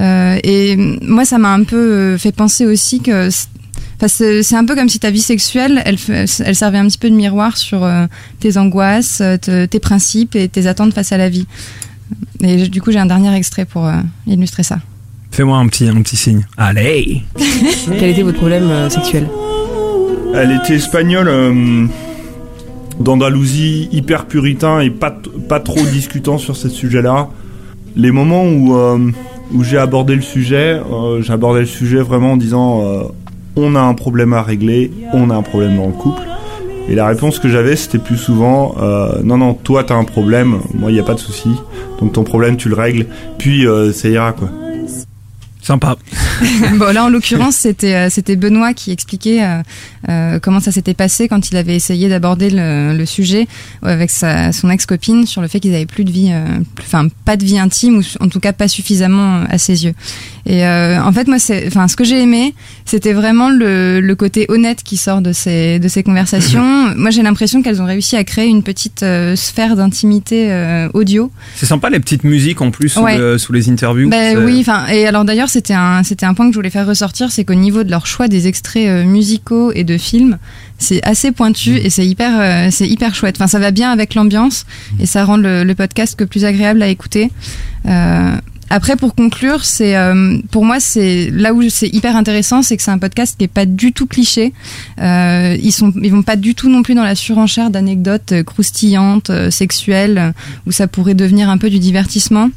Euh, 0.00 0.38
et 0.44 0.76
moi, 1.02 1.24
ça 1.24 1.38
m'a 1.38 1.52
un 1.52 1.64
peu 1.64 1.76
euh, 1.76 2.18
fait 2.18 2.32
penser 2.32 2.66
aussi 2.66 3.00
que 3.00 3.28
Enfin, 4.04 4.42
c'est 4.42 4.56
un 4.56 4.64
peu 4.66 4.74
comme 4.74 4.88
si 4.90 4.98
ta 4.98 5.10
vie 5.10 5.22
sexuelle, 5.22 5.82
elle, 5.86 5.98
servait 6.54 6.76
un 6.78 6.86
petit 6.86 6.98
peu 6.98 7.08
de 7.08 7.14
miroir 7.14 7.56
sur 7.56 7.84
euh, 7.84 8.04
tes 8.38 8.58
angoisses, 8.58 9.20
euh, 9.22 9.38
te- 9.38 9.64
tes 9.64 9.80
principes 9.80 10.36
et 10.36 10.48
tes 10.48 10.66
attentes 10.66 10.92
face 10.92 11.12
à 11.12 11.16
la 11.16 11.30
vie. 11.30 11.46
Et 12.42 12.68
du 12.68 12.82
coup, 12.82 12.92
j'ai 12.92 12.98
un 12.98 13.06
dernier 13.06 13.34
extrait 13.34 13.64
pour 13.64 13.86
euh, 13.86 13.94
illustrer 14.26 14.62
ça. 14.62 14.78
Fais-moi 15.30 15.56
un 15.56 15.66
petit, 15.68 15.88
un 15.88 16.02
petit 16.02 16.16
signe. 16.16 16.46
Allez 16.58 17.22
Quel 17.98 18.10
était 18.10 18.22
votre 18.22 18.36
problème 18.36 18.68
euh, 18.70 18.90
sexuel? 18.90 19.26
Elle 20.34 20.52
était 20.52 20.74
espagnole, 20.74 21.28
euh, 21.28 21.86
d'Andalousie, 23.00 23.88
hyper 23.90 24.26
puritain 24.26 24.80
et 24.80 24.90
pas, 24.90 25.16
pas 25.48 25.60
trop 25.60 25.80
discutant 25.80 26.36
sur 26.36 26.56
ce 26.56 26.68
sujet-là. 26.68 27.28
Les 27.96 28.10
moments 28.10 28.44
où, 28.44 28.76
euh, 28.76 29.10
où 29.52 29.64
j'ai 29.64 29.78
abordé 29.78 30.14
le 30.14 30.22
sujet, 30.22 30.78
euh, 30.92 31.22
j'ai 31.22 31.32
abordé 31.32 31.60
le 31.60 31.66
sujet 31.66 32.00
vraiment 32.00 32.32
en 32.32 32.36
disant 32.36 32.82
euh, 32.82 33.04
on 33.56 33.74
a 33.74 33.80
un 33.80 33.94
problème 33.94 34.32
à 34.32 34.42
régler, 34.42 34.90
on 35.12 35.30
a 35.30 35.34
un 35.34 35.42
problème 35.42 35.76
dans 35.76 35.86
le 35.86 35.92
couple. 35.92 36.22
Et 36.88 36.94
la 36.94 37.06
réponse 37.06 37.38
que 37.38 37.48
j'avais, 37.48 37.76
c'était 37.76 37.98
plus 37.98 38.18
souvent 38.18 38.74
euh, 38.80 39.22
non, 39.22 39.38
non, 39.38 39.54
toi 39.54 39.84
t'as 39.84 39.94
un 39.94 40.04
problème, 40.04 40.60
moi 40.74 40.90
il 40.90 40.94
n'y 40.94 41.00
a 41.00 41.04
pas 41.04 41.14
de 41.14 41.20
souci, 41.20 41.50
donc 42.00 42.12
ton 42.12 42.24
problème 42.24 42.56
tu 42.56 42.68
le 42.68 42.74
règles, 42.74 43.06
puis 43.38 43.66
euh, 43.66 43.92
ça 43.92 44.08
ira 44.08 44.32
quoi. 44.32 44.50
Sympa. 45.64 45.96
bon, 46.74 46.92
là, 46.92 47.04
en 47.04 47.08
l'occurrence, 47.08 47.56
c'était 47.56 47.94
euh, 47.94 48.10
c'était 48.10 48.36
Benoît 48.36 48.74
qui 48.74 48.92
expliquait 48.92 49.40
euh, 50.10 50.38
comment 50.40 50.60
ça 50.60 50.70
s'était 50.72 50.92
passé 50.92 51.26
quand 51.26 51.50
il 51.50 51.56
avait 51.56 51.74
essayé 51.74 52.10
d'aborder 52.10 52.50
le, 52.50 52.94
le 52.94 53.06
sujet 53.06 53.46
avec 53.82 54.10
sa, 54.10 54.52
son 54.52 54.68
ex-copine 54.68 55.26
sur 55.26 55.40
le 55.40 55.48
fait 55.48 55.60
qu'ils 55.60 55.74
avaient 55.74 55.86
plus 55.86 56.04
de 56.04 56.10
vie, 56.10 56.32
euh, 56.32 56.58
enfin 56.80 57.08
pas 57.24 57.38
de 57.38 57.46
vie 57.46 57.58
intime 57.58 58.00
ou 58.00 58.02
en 58.22 58.28
tout 58.28 58.40
cas 58.40 58.52
pas 58.52 58.68
suffisamment 58.68 59.44
à 59.48 59.56
ses 59.56 59.86
yeux. 59.86 59.94
Et 60.46 60.66
euh, 60.66 61.02
en 61.02 61.10
fait, 61.12 61.26
moi, 61.26 61.38
c'est, 61.38 61.66
enfin, 61.66 61.88
ce 61.88 61.96
que 61.96 62.04
j'ai 62.04 62.20
aimé, 62.20 62.54
c'était 62.84 63.14
vraiment 63.14 63.48
le, 63.48 64.00
le 64.00 64.14
côté 64.14 64.44
honnête 64.48 64.82
qui 64.82 64.96
sort 64.98 65.22
de 65.22 65.32
ces 65.32 65.78
de 65.78 65.88
ces 65.88 66.02
conversations. 66.02 66.94
moi, 66.96 67.10
j'ai 67.10 67.22
l'impression 67.22 67.62
qu'elles 67.62 67.80
ont 67.80 67.86
réussi 67.86 68.16
à 68.16 68.24
créer 68.24 68.46
une 68.48 68.62
petite 68.62 69.02
euh, 69.02 69.36
sphère 69.36 69.74
d'intimité 69.76 70.52
euh, 70.52 70.88
audio 70.92 71.30
C'est 71.56 71.66
sympa 71.66 71.88
les 71.88 71.98
petites 71.98 72.24
musiques 72.24 72.60
en 72.60 72.70
plus 72.70 72.90
sous, 72.90 73.00
Ouais. 73.00 73.16
le- 73.16 73.38
sous 73.38 73.52
les 73.52 73.70
interviews. 73.70 74.08
ben 74.10 74.38
oui, 74.44 74.58
enfin 74.60 74.86
et 74.88 75.06
alors 75.06 75.24
d'ailleurs 75.24 75.48
c'était 75.48 75.72
un 75.74 76.02
c'était 76.02 76.26
un 76.26 76.34
point 76.34 76.46
que 76.46 76.52
je 76.52 76.58
voulais 76.58 76.70
faire 76.70 76.86
ressortir, 76.86 77.30
c'est 77.32 77.44
qu'au 77.44 77.54
niveau 77.54 77.82
de 77.82 77.90
leur 77.90 78.06
choix 78.06 78.28
des 78.28 78.46
extraits 78.46 78.86
euh, 78.88 79.04
musicaux 79.04 79.72
et 79.74 79.84
de 79.84 79.96
films, 79.96 80.38
c'est 80.78 81.02
assez 81.06 81.32
pointu 81.32 81.76
et 81.76 81.88
c'est 81.90 82.06
hyper 82.06 82.32
euh, 82.40 82.68
c'est 82.70 82.86
hyper 82.86 83.14
chouette. 83.14 83.36
Enfin 83.38 83.46
ça 83.46 83.58
va 83.58 83.70
bien 83.70 83.90
avec 83.90 84.14
l'ambiance 84.14 84.66
et 85.00 85.06
ça 85.06 85.24
rend 85.24 85.36
le, 85.38 85.64
le 85.64 85.74
podcast 85.74 86.16
que 86.16 86.24
plus 86.24 86.44
agréable 86.44 86.82
à 86.82 86.88
écouter. 86.88 87.30
Euh, 87.86 88.36
après, 88.70 88.96
pour 88.96 89.14
conclure, 89.14 89.64
c'est 89.64 89.96
euh, 89.96 90.38
pour 90.50 90.64
moi 90.64 90.80
c'est 90.80 91.30
là 91.30 91.52
où 91.52 91.62
c'est 91.68 91.88
hyper 91.88 92.16
intéressant, 92.16 92.62
c'est 92.62 92.76
que 92.76 92.82
c'est 92.82 92.90
un 92.90 92.98
podcast 92.98 93.36
qui 93.38 93.44
est 93.44 93.48
pas 93.48 93.66
du 93.66 93.92
tout 93.92 94.06
cliché. 94.06 94.52
Euh, 95.00 95.56
ils 95.62 95.72
sont, 95.72 95.92
ils 96.02 96.10
vont 96.10 96.22
pas 96.22 96.36
du 96.36 96.54
tout 96.54 96.68
non 96.68 96.82
plus 96.82 96.94
dans 96.94 97.04
la 97.04 97.14
surenchère 97.14 97.70
d'anecdotes 97.70 98.32
euh, 98.32 98.42
croustillantes, 98.42 99.30
sexuelles, 99.50 100.34
où 100.66 100.72
ça 100.72 100.86
pourrait 100.88 101.14
devenir 101.14 101.50
un 101.50 101.58
peu 101.58 101.70
du 101.70 101.78
divertissement. 101.78 102.50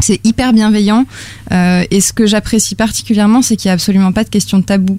C'est 0.00 0.20
hyper 0.24 0.52
bienveillant 0.52 1.06
et 1.52 2.00
ce 2.00 2.12
que 2.12 2.26
j'apprécie 2.26 2.74
particulièrement, 2.74 3.42
c'est 3.42 3.54
qu'il 3.54 3.68
y 3.68 3.70
a 3.70 3.74
absolument 3.74 4.12
pas 4.12 4.24
de 4.24 4.28
question 4.28 4.58
de 4.58 4.64
tabou. 4.64 4.98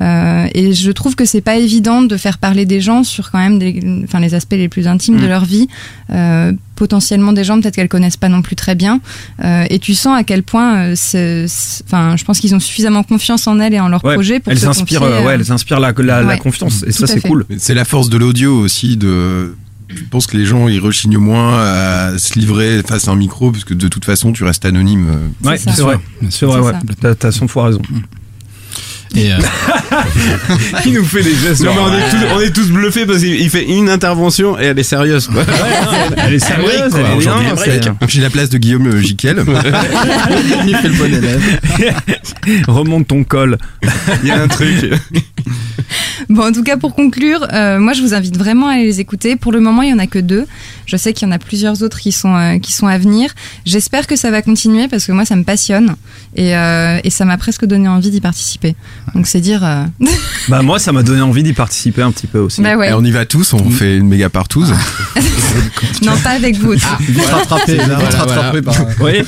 Euh, 0.00 0.46
et 0.54 0.72
je 0.72 0.90
trouve 0.90 1.14
que 1.14 1.24
c'est 1.24 1.40
pas 1.40 1.56
évident 1.56 2.02
de 2.02 2.16
faire 2.16 2.38
parler 2.38 2.66
des 2.66 2.80
gens 2.80 3.04
sur 3.04 3.30
quand 3.30 3.38
même 3.38 3.58
des, 3.60 3.80
enfin 4.04 4.18
les 4.18 4.34
aspects 4.34 4.54
les 4.54 4.68
plus 4.68 4.88
intimes 4.88 5.18
de 5.20 5.26
Mm. 5.26 5.28
leur 5.28 5.44
vie, 5.44 5.68
euh, 6.10 6.52
potentiellement 6.74 7.32
des 7.32 7.44
gens 7.44 7.60
peut-être 7.60 7.76
qu'elles 7.76 7.88
connaissent 7.88 8.16
pas 8.16 8.28
non 8.28 8.42
plus 8.42 8.56
très 8.56 8.74
bien. 8.74 9.00
Euh, 9.44 9.64
et 9.70 9.78
tu 9.78 9.94
sens 9.94 10.18
à 10.18 10.24
quel 10.24 10.42
point, 10.42 10.76
euh, 10.76 10.92
c'est, 10.96 11.46
c'est- 11.46 11.84
enfin, 11.86 12.16
je 12.16 12.24
pense 12.24 12.40
qu'ils 12.40 12.54
ont 12.56 12.60
suffisamment 12.60 13.04
confiance 13.04 13.46
en 13.46 13.60
elles 13.60 13.74
et 13.74 13.80
en 13.80 13.86
leur 13.88 14.04
Ouais, 14.04 14.14
projet 14.14 14.40
pour 14.40 14.50
elles 14.52 14.58
se 14.58 14.66
inspirent, 14.66 15.00
confier, 15.00 15.14
euh, 15.14 15.24
ouais, 15.24 15.34
elles 15.34 15.52
inspirent 15.52 15.78
la, 15.80 15.92
la, 15.92 16.36
confiance 16.38 16.82
et 16.86 16.90
ça 16.92 17.06
c'est 17.06 17.20
fait. 17.20 17.28
cool. 17.28 17.46
C'est 17.58 17.74
la 17.74 17.84
force 17.84 18.08
de 18.10 18.16
l'audio 18.16 18.58
aussi 18.58 18.96
de. 18.96 19.54
Je 19.88 20.02
pense 20.10 20.26
que 20.26 20.36
les 20.36 20.44
gens 20.46 20.66
ils 20.66 20.80
rechignent 20.80 21.18
moins 21.18 21.56
à 21.62 22.18
se 22.18 22.36
livrer 22.36 22.82
face 22.82 23.06
à 23.06 23.12
un 23.12 23.16
micro 23.16 23.52
parce 23.52 23.62
que 23.64 23.74
de 23.74 23.86
toute 23.86 24.04
façon 24.04 24.32
tu 24.32 24.42
restes 24.42 24.64
anonyme. 24.64 25.06
Ouais, 25.44 25.56
c'est 25.56 25.70
vrai. 25.80 25.98
C'est 26.30 26.46
vrai, 26.46 26.58
ouais. 26.58 26.72
T'as- 27.00 27.14
T'as 27.14 27.30
100 27.30 27.46
fois 27.46 27.66
raison. 27.66 27.82
Et 29.16 29.32
euh, 29.32 29.38
Qui 30.82 30.92
nous 30.92 31.04
fait 31.04 31.22
des 31.22 31.34
gestes 31.34 31.62
Non, 31.62 31.72
mais 31.74 31.80
on 31.80 31.92
est, 31.94 32.10
tous, 32.10 32.34
on 32.34 32.40
est 32.40 32.50
tous 32.50 32.70
bluffés 32.70 33.06
parce 33.06 33.20
qu'il 33.20 33.40
il 33.40 33.50
fait 33.50 33.64
une 33.64 33.88
intervention 33.88 34.58
et 34.58 34.64
elle 34.64 34.78
est 34.78 34.82
sérieuse. 34.82 35.28
Quoi. 35.28 35.44
Elle 36.16 36.34
est 36.34 36.38
sérieuse, 36.38 36.92
elle 36.96 37.86
est 37.86 38.08
J'ai 38.08 38.20
la 38.20 38.30
place 38.30 38.50
de 38.50 38.58
Guillaume 38.58 38.86
euh, 38.88 39.00
Jiquel. 39.00 39.38
il 40.66 40.76
fait 40.76 40.88
le 40.88 40.94
bon 40.94 41.14
élève. 41.14 41.42
Remonte 42.66 43.06
ton 43.08 43.24
col. 43.24 43.58
Il 44.22 44.28
y 44.28 44.32
a 44.32 44.42
un 44.42 44.48
truc. 44.48 44.68
Bon, 46.28 46.42
en 46.48 46.52
tout 46.52 46.62
cas, 46.62 46.76
pour 46.76 46.94
conclure, 46.94 47.46
euh, 47.52 47.78
moi, 47.78 47.92
je 47.92 48.02
vous 48.02 48.14
invite 48.14 48.36
vraiment 48.36 48.68
à 48.68 48.72
aller 48.74 48.84
les 48.84 49.00
écouter. 49.00 49.36
Pour 49.36 49.52
le 49.52 49.60
moment, 49.60 49.82
il 49.82 49.90
y 49.90 49.92
en 49.92 49.98
a 49.98 50.06
que 50.06 50.18
deux. 50.18 50.46
Je 50.86 50.96
sais 50.96 51.12
qu'il 51.12 51.26
y 51.26 51.30
en 51.30 51.34
a 51.34 51.38
plusieurs 51.38 51.82
autres 51.82 51.98
qui 51.98 52.12
sont 52.12 52.34
euh, 52.34 52.58
qui 52.58 52.72
sont 52.72 52.86
à 52.86 52.98
venir. 52.98 53.32
J'espère 53.64 54.06
que 54.06 54.16
ça 54.16 54.30
va 54.30 54.42
continuer 54.42 54.88
parce 54.88 55.06
que 55.06 55.12
moi, 55.12 55.24
ça 55.24 55.36
me 55.36 55.44
passionne 55.44 55.96
et, 56.36 56.56
euh, 56.56 56.98
et 57.04 57.10
ça 57.10 57.24
m'a 57.24 57.36
presque 57.38 57.64
donné 57.64 57.88
envie 57.88 58.10
d'y 58.10 58.20
participer. 58.20 58.74
Donc, 59.14 59.26
c'est 59.26 59.40
dire. 59.40 59.64
euh, 59.64 59.84
Bah 60.48 60.60
moi, 60.62 60.78
ça 60.78 60.92
m'a 60.92 61.02
donné 61.02 61.22
envie 61.22 61.42
d'y 61.42 61.52
participer 61.54 62.02
un 62.02 62.12
petit 62.12 62.26
peu 62.26 62.38
aussi. 62.38 62.60
Bah 62.62 62.76
ouais. 62.76 62.90
Et 62.90 62.92
on 62.92 63.02
y 63.04 63.10
va 63.10 63.24
tous, 63.24 63.52
on 63.54 63.70
fait 63.70 63.96
une 63.96 64.08
méga 64.08 64.28
partouze. 64.28 64.74
non, 66.02 66.12
pas 66.22 66.30
avec 66.30 66.56
vous. 66.58 66.74
Rattrapé, 67.30 67.76
Voilà, 67.76 67.96
vite 67.98 68.08
voilà. 68.10 68.18
rattrapé 68.18 68.62
par. 68.62 68.74
Oui. 69.00 69.22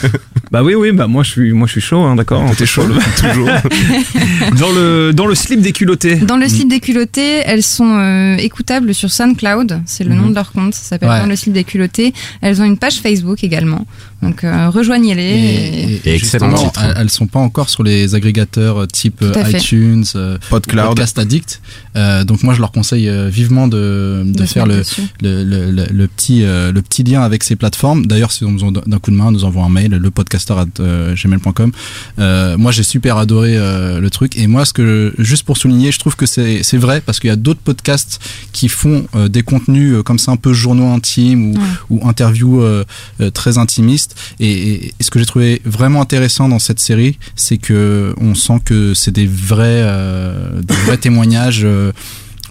Bah 0.57 0.63
oui, 0.63 0.75
oui, 0.75 0.91
bah 0.91 1.07
moi 1.07 1.23
je 1.23 1.33
suis, 1.33 1.53
moi 1.53 1.67
je 1.67 1.73
suis 1.73 1.81
chaud, 1.83 2.01
hein, 2.01 2.17
d'accord. 2.17 2.43
T'es 2.57 2.65
chaud, 2.65 2.85
toujours. 3.21 3.47
Dans 4.59 4.71
le, 4.73 5.13
dans 5.13 5.27
le 5.27 5.35
slip 5.35 5.61
des 5.61 5.73
culottés. 5.73 6.17
Dans 6.17 6.39
le 6.39 6.49
slip 6.49 6.67
des 6.67 6.81
culottés, 6.81 7.43
elles 7.45 7.63
sont 7.63 7.99
euh, 7.99 8.37
écoutables 8.39 8.95
sur 8.95 9.11
SoundCloud, 9.11 9.83
c'est 9.85 10.05
le 10.05 10.15
nom 10.15 10.31
de 10.31 10.35
leur 10.35 10.53
compte, 10.53 10.75
ça 10.75 10.83
s'appelle 10.83 11.11
Ouais. 11.11 11.21
Dans 11.21 11.27
le 11.27 11.37
slip 11.37 11.53
des 11.53 11.65
culottés. 11.65 12.15
Elles 12.41 12.63
ont 12.63 12.65
une 12.65 12.79
page 12.79 13.01
Facebook 13.01 13.45
également, 13.45 13.85
donc 14.23 14.45
euh, 14.45 14.71
rejoignez-les. 14.71 15.23
et- 15.23 16.01
Et 16.09 16.15
excellent 16.15 16.53
titre. 16.55 16.81
elles, 16.97 17.11
sont 17.11 17.27
pas 17.27 17.39
encore 17.41 17.69
sur 17.69 17.83
les 17.83 18.15
agrégateurs 18.15 18.83
euh, 18.83 18.87
type 18.87 19.21
euh, 19.23 19.33
iTunes, 19.51 20.05
euh, 20.15 20.39
PodCloud. 20.51 20.89
Podcast 20.89 21.19
Addict. 21.19 21.61
Euh, 21.97 22.25
donc 22.25 22.43
moi 22.43 22.55
je 22.55 22.61
leur 22.61 22.73
conseille 22.73 23.11
vivement 23.29 23.69
de, 23.69 24.23
de, 24.25 24.45
faire 24.47 24.67
le, 24.67 24.79
dessus. 24.79 25.03
le, 25.23 25.45
le, 25.45 25.71
le- 25.71 25.87
le 25.91 26.07
petit, 26.09 26.45
euh, 26.45 26.73
le 26.73 26.83
petit 26.83 27.03
lien 27.03 27.23
avec 27.23 27.43
ces 27.45 27.57
plateformes. 27.57 28.07
D'ailleurs, 28.07 28.33
si 28.33 28.45
on 28.45 28.53
besoin 28.53 28.73
d'un 28.73 28.99
coup 28.99 29.11
de 29.11 29.17
main, 29.17 29.31
nous 29.31 29.45
envoie 29.45 29.65
un 29.65 29.69
mail, 29.69 29.91
lepodcaster.gmail.com. 29.93 31.73
Euh, 32.19 32.57
moi, 32.59 32.73
j'ai 32.73 32.83
super 32.83 33.17
adoré 33.17 33.57
euh, 33.57 34.01
le 34.01 34.11
truc. 34.11 34.37
Et 34.37 34.47
moi, 34.47 34.65
ce 34.65 34.73
que 34.73 35.15
juste 35.19 35.45
pour 35.45 35.57
souligner, 35.57 35.93
je 35.93 35.99
trouve 35.99 36.17
que 36.17 36.27
c'est 36.27 36.63
c'est 36.63 36.77
vrai 36.79 37.01
parce 37.01 37.21
qu'il 37.21 37.29
y 37.29 37.33
a 37.33 37.37
d'autres 37.37 37.61
podcasts 37.61 38.21
qui 38.53 38.69
font 38.69 39.07
euh, 39.15 39.29
des 39.29 39.43
contenus 39.43 39.95
euh, 39.95 40.03
comme 40.03 40.19
ça 40.19 40.33
un 40.33 40.37
peu 40.37 40.53
journaux 40.53 40.89
intimes 40.93 41.51
ou, 41.53 41.55
Ouais. 41.57 41.63
ou 41.91 42.09
interviews 42.09 42.61
euh, 42.63 42.85
euh, 43.21 43.31
très 43.31 43.59
intimistes. 43.59 44.06
Et, 44.41 44.51
et- 44.51 44.87
et 44.99 45.03
ce 45.03 45.11
que 45.11 45.19
j'ai 45.19 45.27
trouvé 45.27 45.61
vraiment 45.65 46.01
intéressant 46.01 46.49
dans 46.49 46.59
cette 46.59 46.81
série, 46.81 47.19
c'est 47.35 47.59
que 47.59 48.15
on 48.21 48.35
sent 48.35 48.61
que 48.65 48.95
c'est 48.95 49.11
des 49.11 49.27
vrais, 49.27 49.81
euh, 49.83 50.61
des 50.63 50.75
vrais 50.75 50.97
témoignages. 51.07 51.63
euh, 51.65 51.93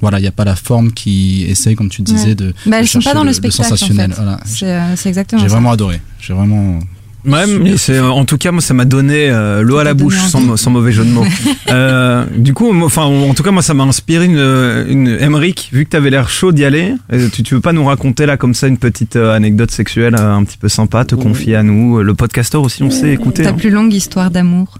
voilà, 0.01 0.19
il 0.19 0.23
n'y 0.23 0.27
a 0.27 0.31
pas 0.33 0.43
la 0.43 0.55
forme 0.57 0.91
qui 0.91 1.45
essaye, 1.47 1.75
comme 1.75 1.89
tu 1.89 2.01
disais, 2.01 2.27
Ouais. 2.29 2.35
de. 2.35 2.53
Bah, 2.65 2.77
de 2.77 2.81
elles 2.81 2.87
sont 2.87 2.99
pas 2.99 3.13
dans 3.13 3.23
le, 3.23 3.31
spectacle 3.33 3.61
en 3.61 3.69
sensationnel. 3.69 4.11
fait. 4.11 4.15
Voilà. 4.21 4.39
C'est 4.45 4.65
euh, 4.71 4.95
c'est 4.97 5.07
exactement 5.09 5.41
J'ai 5.41 5.47
vraiment 5.47 5.71
adoré. 5.71 6.01
J'ai 6.19 6.33
vraiment. 6.33 6.79
Ouais, 7.25 7.47
mais 7.47 7.77
c'est 7.77 7.99
en 7.99 8.23
tout 8.25 8.37
cas 8.37 8.51
moi 8.51 8.61
ça 8.61 8.73
m'a 8.73 8.85
donné 8.85 9.29
euh, 9.29 9.61
l'eau 9.61 9.77
à 9.77 9.83
la 9.83 9.93
bouche 9.93 10.17
sans, 10.27 10.69
mauvais 10.69 10.91
jeu 10.91 11.03
de 11.03 11.09
mots. 11.09 11.25
euh, 11.69 12.25
du 12.37 12.53
coup, 12.53 12.71
enfin 12.83 13.03
en 13.03 13.33
tout 13.33 13.43
cas 13.43 13.51
moi 13.51 13.63
ça 13.63 13.73
m'a 13.73 13.83
inspiré 13.83 14.25
une, 14.25 14.85
une 14.87 15.07
Emric 15.19 15.69
vu 15.73 15.85
que 15.85 15.89
t'avais 15.89 16.09
l'air 16.09 16.29
chaud 16.29 16.51
d'y 16.51 16.65
aller. 16.65 16.93
Tu, 17.33 17.43
tu 17.43 17.55
veux 17.55 17.61
pas 17.61 17.73
nous 17.73 17.85
raconter 17.85 18.25
là 18.25 18.37
comme 18.37 18.53
ça 18.53 18.67
une 18.67 18.77
petite 18.77 19.15
euh, 19.15 19.33
anecdote 19.35 19.71
sexuelle 19.71 20.15
euh, 20.15 20.35
un 20.35 20.43
petit 20.43 20.57
peu 20.57 20.69
sympa, 20.69 21.03
te 21.03 21.15
confier 21.15 21.55
à 21.55 21.63
nous, 21.63 22.01
le 22.01 22.13
podcasteur 22.13 22.61
aussi 22.61 22.83
on 22.83 22.91
sait 22.91 23.11
écouter. 23.11 23.43
Ta 23.43 23.49
hein. 23.49 23.53
plus 23.53 23.71
longue 23.71 23.93
histoire 23.93 24.29
d'amour. 24.29 24.77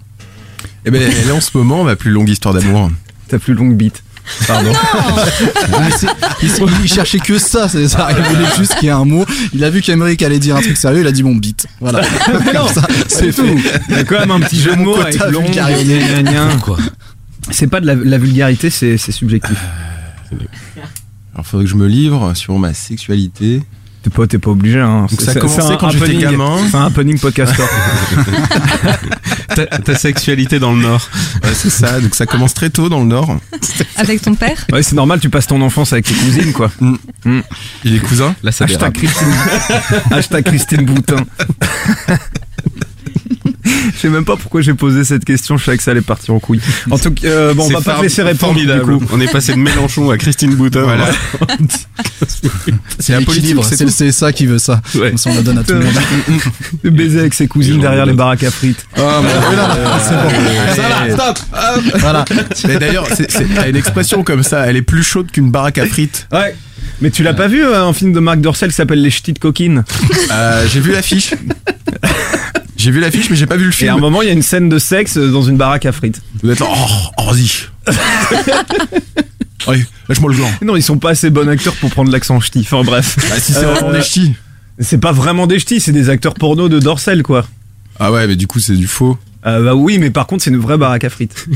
Et 0.85 0.91
ben 0.91 1.01
là 1.01 1.33
en 1.33 1.41
ce 1.41 1.57
moment, 1.57 1.83
ma 1.83 1.95
plus 1.95 2.11
longue 2.11 2.29
histoire 2.29 2.53
d'amour. 2.53 2.91
Ta 3.27 3.39
plus 3.39 3.55
longue 3.55 3.75
bite. 3.75 4.03
Pardon. 4.47 4.71
Ah, 5.73 5.89
c'est- 5.97 6.07
il, 6.41 6.49
il 6.83 6.87
cherchait 6.91 7.19
que 7.19 7.37
ça, 7.37 7.67
c'est 7.67 7.87
ça. 7.87 8.09
Il 8.11 8.23
voulait 8.23 8.49
juste 8.57 8.75
qu'il 8.75 8.85
y 8.85 8.89
ait 8.89 8.93
un 8.93 9.05
mot. 9.05 9.25
Il 9.53 9.63
a 9.63 9.69
vu 9.69 9.81
qu'Emeric 9.81 10.21
allait 10.23 10.39
dire 10.39 10.55
un 10.55 10.61
truc 10.61 10.77
sérieux, 10.77 11.01
il 11.01 11.07
a 11.07 11.11
dit 11.11 11.23
mon 11.23 11.35
bite. 11.35 11.67
Voilà. 11.79 12.01
C'est 13.07 13.33
tout. 13.33 13.45
Il 13.89 13.95
y 13.95 13.99
a 13.99 14.03
quand 14.03 14.19
même 14.19 14.31
un 14.31 14.39
petit 14.39 14.59
jeu 14.59 14.75
de 14.75 14.81
mots 14.81 14.99
avec 14.99 15.19
C'est 17.51 17.67
pas 17.67 17.79
de 17.81 17.85
la, 17.85 17.95
la 17.95 18.17
vulgarité, 18.17 18.69
c'est 18.69 18.97
c'est 18.97 19.11
subjectif. 19.11 19.57
Alors 21.33 21.45
faudrait 21.45 21.65
que 21.65 21.71
je 21.71 21.75
me 21.75 21.87
livre 21.87 22.33
sur 22.35 22.57
ma 22.57 22.73
sexualité. 22.73 23.61
T'es 24.05 24.11
pas, 24.11 24.27
t'es 24.27 24.37
pas 24.37 24.51
obligé. 24.51 24.79
Hein. 24.79 25.07
Donc 25.09 25.19
ça 25.19 25.31
a 25.31 25.33
commencé 25.33 25.73
quand 25.79 25.89
j'étais 25.89 26.05
happening- 26.05 26.19
gamin. 26.19 26.57
C'est 26.69 26.77
un 26.77 26.85
happening 26.85 27.17
podcaster. 27.17 27.63
ta, 29.55 29.65
ta 29.65 29.95
sexualité 29.95 30.59
dans 30.59 30.73
le 30.73 30.81
Nord. 30.83 31.09
Ouais, 31.43 31.49
c'est 31.55 31.71
ça. 31.71 31.99
Donc 31.99 32.13
ça 32.13 32.27
commence 32.27 32.53
très 32.53 32.69
tôt 32.69 32.87
dans 32.87 32.99
le 32.99 33.07
Nord. 33.07 33.35
Avec 33.95 34.21
ton 34.21 34.35
père? 34.35 34.63
Ouais, 34.71 34.83
c'est 34.83 34.93
normal, 34.95 35.19
tu 35.19 35.31
passes 35.31 35.47
ton 35.47 35.59
enfance 35.63 35.91
avec 35.91 36.05
tes 36.05 36.13
cousines, 36.13 36.53
quoi. 36.53 36.69
Mm. 36.79 37.39
Et 37.85 37.89
les 37.89 37.97
cousins 37.97 38.35
Là, 38.43 38.51
ça 38.51 38.65
Hashtag. 38.65 38.93
Christine, 38.93 39.33
hashtag 40.11 40.43
Christine 40.45 40.85
Boutin. 40.85 41.25
Je 43.95 43.99
sais 44.01 44.09
même 44.09 44.25
pas 44.25 44.35
pourquoi 44.35 44.61
j'ai 44.61 44.73
posé 44.73 45.03
cette 45.05 45.23
question, 45.25 45.57
je 45.57 45.63
savais 45.63 45.77
que 45.77 45.83
ça 45.83 45.91
allait 45.91 46.01
partir 46.01 46.33
en 46.33 46.39
couille. 46.39 46.59
En 46.91 46.97
tout 46.97 47.11
cas, 47.11 47.27
euh, 47.27 47.53
bon, 47.53 47.63
on 47.65 47.69
va 47.69 47.81
pas 47.81 47.95
te 47.97 48.01
laisser 48.03 48.21
répondre. 48.23 48.53
formidable. 48.53 48.99
Du 48.99 49.05
coup. 49.05 49.11
On 49.13 49.21
est 49.21 49.31
passé 49.31 49.53
de 49.53 49.57
Mélenchon 49.57 50.09
à 50.11 50.17
Christine 50.17 50.53
Boutin. 50.55 50.83
Voilà. 50.83 51.07
C'est 52.99 53.13
la 53.13 53.21
politique, 53.21 53.57
c'est 53.63 53.89
c'est 53.89 54.11
ça 54.11 54.31
qui 54.31 54.45
veut 54.45 54.57
ça. 54.57 54.81
Ouais. 54.95 55.09
Comme 55.09 55.17
ça, 55.17 55.29
on 55.29 55.35
la 55.35 55.41
donne 55.41 55.57
à 55.59 55.63
tout 55.63 55.73
le 55.73 55.79
monde. 55.79 55.93
De 56.83 56.89
baiser 56.89 57.19
avec 57.19 57.33
ses 57.33 57.47
cousines 57.47 57.79
derrière 57.79 58.05
de- 58.05 58.11
les 58.11 58.15
baraques 58.17 58.43
à 58.43 58.51
frites. 58.51 58.85
Ah, 58.97 59.21
C'est 60.01 60.15
bon. 60.15 60.75
Ça 60.75 60.81
va, 60.89 61.13
stop 61.33 61.39
Voilà. 61.99 62.25
Mais 62.67 62.77
d'ailleurs, 62.77 63.07
t'as 63.55 63.69
une 63.69 63.75
expression 63.75 64.23
comme 64.23 64.43
ça, 64.43 64.65
elle 64.65 64.77
est 64.77 64.81
plus 64.81 65.03
chaude 65.03 65.31
qu'une 65.31 65.51
baraque 65.51 65.77
à 65.77 65.85
frites. 65.85 66.27
Ouais. 66.31 66.55
Mais 67.01 67.09
tu 67.11 67.23
l'as 67.23 67.33
pas 67.33 67.47
vu 67.47 67.63
euh, 67.63 67.83
un 67.85 67.93
film 67.93 68.13
de 68.13 68.19
Marc 68.19 68.39
Dorcel 68.39 68.69
qui 68.69 68.75
s'appelle 68.75 69.01
Les 69.01 69.09
Ch'tis 69.11 69.33
de 69.33 69.39
coquines 69.39 69.83
Euh, 70.31 70.65
j'ai 70.71 70.79
vu 70.79 70.91
l'affiche. 70.93 71.33
J'ai 72.85 72.91
vu 72.91 72.99
l'affiche, 72.99 73.31
mais 73.31 73.35
j'ai 73.35 73.47
pas 73.47 73.57
vu 73.57 73.65
le 73.65 73.71
Et 73.83 73.87
à 73.87 73.93
un 73.93 73.95
film. 73.95 74.01
moment, 74.01 74.21
il 74.21 74.27
y 74.27 74.29
a 74.29 74.33
une 74.33 74.43
scène 74.43 74.69
de 74.69 74.77
sexe 74.77 75.17
dans 75.17 75.41
une 75.41 75.57
baraque 75.57 75.87
à 75.87 75.91
frites. 75.91 76.21
Vous 76.43 76.51
êtes 76.51 76.59
là, 76.59 76.67
oh, 76.69 76.87
oh 77.17 77.31
vas-y. 77.31 77.49
Allez, 79.67 79.83
lâche-moi 80.07 80.29
le 80.29 80.37
gland. 80.37 80.51
Non, 80.61 80.75
ils 80.75 80.83
sont 80.83 80.99
pas 80.99 81.09
assez 81.09 81.31
bons 81.31 81.49
acteurs 81.49 81.73
pour 81.77 81.89
prendre 81.89 82.11
l'accent 82.11 82.39
ch'ti. 82.39 82.59
Enfin 82.59 82.83
bref. 82.83 83.17
Bah, 83.27 83.39
si 83.39 83.53
c'est 83.53 83.63
Euh, 83.65 83.73
vraiment 83.73 83.91
des 83.91 84.03
ch'tis. 84.03 84.33
C'est 84.77 84.99
pas 84.99 85.11
vraiment 85.11 85.47
des 85.47 85.57
ch'tis, 85.57 85.79
c'est 85.79 85.93
des 85.93 86.09
acteurs 86.11 86.35
porno 86.35 86.69
de 86.69 86.77
Dorcel, 86.77 87.23
quoi. 87.23 87.47
Ah 87.99 88.11
ouais, 88.11 88.27
mais 88.27 88.35
du 88.35 88.45
coup, 88.45 88.59
c'est 88.59 88.75
du 88.75 88.85
faux. 88.85 89.17
Euh, 89.45 89.63
bah 89.63 89.75
oui, 89.75 89.99
mais 89.99 90.09
par 90.09 90.25
contre, 90.25 90.43
c'est 90.43 90.49
une 90.49 90.57
vraie 90.57 90.77
baraque 90.77 91.03
à 91.03 91.09
frites. 91.09 91.45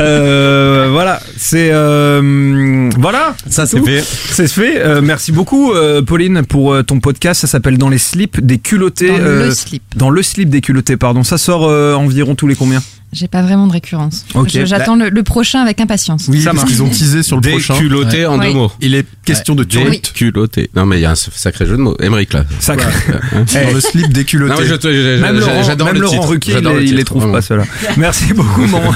Euh, 0.00 0.88
voilà, 0.92 1.20
c'est 1.36 1.70
euh, 1.72 2.88
voilà. 2.98 3.34
Ça, 3.48 3.66
c'est 3.66 3.80
fait. 3.82 4.00
C'est 4.00 4.46
fait. 4.46 4.78
Euh, 4.78 5.00
merci 5.02 5.32
beaucoup, 5.32 5.72
euh, 5.72 6.02
Pauline, 6.02 6.44
pour 6.44 6.72
euh, 6.72 6.82
ton 6.84 7.00
podcast. 7.00 7.40
Ça 7.40 7.46
s'appelle 7.48 7.78
Dans 7.78 7.88
les 7.88 7.98
slips 7.98 8.40
des 8.40 8.58
culottés. 8.58 9.08
Dans 9.08 9.18
euh, 9.18 9.46
le 9.46 9.50
slip. 9.50 9.82
Dans 9.96 10.10
le 10.10 10.22
slip 10.22 10.50
des 10.50 10.60
culottés, 10.60 10.96
pardon. 10.96 11.24
Ça 11.24 11.36
sort 11.36 11.68
euh, 11.68 11.94
environ 11.94 12.36
tous 12.36 12.46
les 12.46 12.54
combien? 12.54 12.80
J'ai 13.12 13.26
pas 13.26 13.40
vraiment 13.40 13.66
de 13.66 13.72
récurrence. 13.72 14.26
Ok. 14.34 14.50
Je- 14.52 14.66
J'attends 14.66 14.94
le, 14.94 15.08
le 15.08 15.22
prochain 15.22 15.60
avec 15.62 15.80
impatience. 15.80 16.26
Oui, 16.28 16.42
Ça 16.42 16.50
parce 16.50 16.56
marche. 16.64 16.70
qu'ils 16.70 16.82
ont 16.82 16.88
teasé 16.90 17.22
sur 17.22 17.36
le 17.36 17.42
prochain. 17.48 17.72
Déculotté 17.74 18.26
en 18.26 18.36
deux 18.36 18.48
Oui. 18.48 18.54
mots. 18.54 18.70
Il 18.82 18.94
est 18.94 19.06
question 19.24 19.54
de 19.54 19.64
turlute. 19.64 20.04
Déculotté. 20.12 20.68
Non, 20.76 20.84
mais 20.84 20.98
il 20.98 21.02
y 21.02 21.06
a 21.06 21.12
un 21.12 21.14
sacré 21.14 21.64
jeu 21.64 21.76
de 21.78 21.82
mots. 21.82 21.96
Émeric, 22.00 22.34
là. 22.34 22.44
Sacré. 22.60 22.90
Dans 23.32 23.70
le 23.74 23.80
slip 23.80 24.12
des 24.12 24.24
culottés. 24.24 24.52
Non, 24.54 24.60
mais 24.60 24.66
je, 24.68 24.74
je- 24.80 25.22
Même 25.22 25.38
Laurent, 25.38 25.62
j'adore 25.62 25.86
même 25.86 25.94
le 25.96 26.00
Laurent. 26.02 26.20
Ruquier, 26.26 26.56
il, 26.58 26.64
le 26.64 26.70
les- 26.80 26.84
il 26.84 26.90
les 26.92 26.98
titre, 26.98 27.04
trouve 27.06 27.22
vraiment. 27.22 27.34
pas 27.38 27.42
ceux-là. 27.42 27.64
Merci 27.96 28.34
beaucoup, 28.34 28.66
mon. 28.66 28.80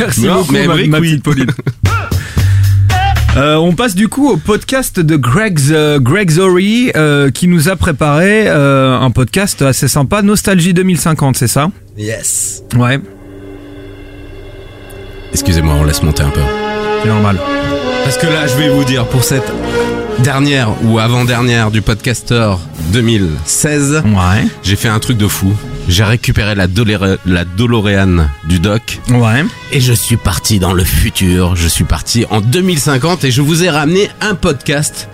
Merci 0.00 0.20
Non, 0.22 0.34
beaucoup, 0.40 0.52
mais 0.52 0.58
ma, 0.66 0.74
Emmerich, 0.74 0.90
ma 0.90 0.98
oui. 0.98 1.10
petite 1.10 1.22
Pauline. 1.22 1.46
Euh, 3.36 3.56
on 3.56 3.74
passe 3.74 3.94
du 3.94 4.08
coup 4.08 4.30
au 4.30 4.38
podcast 4.38 4.98
de 4.98 5.14
Greg, 5.16 5.58
euh, 5.70 6.00
Greg 6.00 6.30
euh, 6.38 7.30
qui 7.30 7.48
nous 7.48 7.68
a 7.68 7.76
préparé 7.76 8.48
euh, 8.48 8.98
un 8.98 9.10
podcast 9.10 9.60
assez 9.60 9.88
sympa, 9.88 10.22
Nostalgie 10.22 10.72
2050, 10.72 11.36
c'est 11.36 11.46
ça 11.46 11.70
Yes. 11.98 12.62
Ouais, 12.76 12.98
Excusez-moi, 15.32 15.74
on 15.78 15.84
laisse 15.84 16.02
monter 16.02 16.22
un 16.22 16.30
peu. 16.30 16.40
c'est 17.02 17.08
normal. 17.08 17.36
Parce 18.04 18.16
que 18.16 18.26
là, 18.26 18.46
je 18.46 18.56
vais 18.56 18.70
vous 18.70 18.84
dire, 18.84 19.04
pour 19.06 19.22
cette 19.22 19.52
dernière 20.20 20.70
ou 20.84 20.98
avant-dernière 20.98 21.70
du 21.70 21.82
podcaster 21.82 22.52
2016, 22.92 24.02
Ouais, 24.06 24.46
j'ai 24.62 24.76
fait 24.76 24.88
un 24.88 24.98
truc 24.98 25.16
de 25.18 25.28
fou. 25.28 25.52
J'ai 25.88 26.04
récupéré 26.04 26.54
la, 26.54 26.66
Dolore- 26.66 27.18
la 27.26 27.44
DeLorean 27.44 28.26
du 28.48 28.58
doc 28.58 28.98
ouais. 29.10 29.44
et 29.72 29.80
je 29.80 29.92
suis 29.92 30.16
parti 30.16 30.58
dans 30.58 30.72
le 30.72 30.82
futur. 30.82 31.54
Je 31.54 31.68
suis 31.68 31.84
parti 31.84 32.24
en 32.30 32.40
2050 32.40 33.24
et 33.24 33.30
je 33.30 33.40
vous 33.40 33.62
ai 33.62 33.70
ramené 33.70 34.10
un 34.20 34.34
podcast 34.34 35.08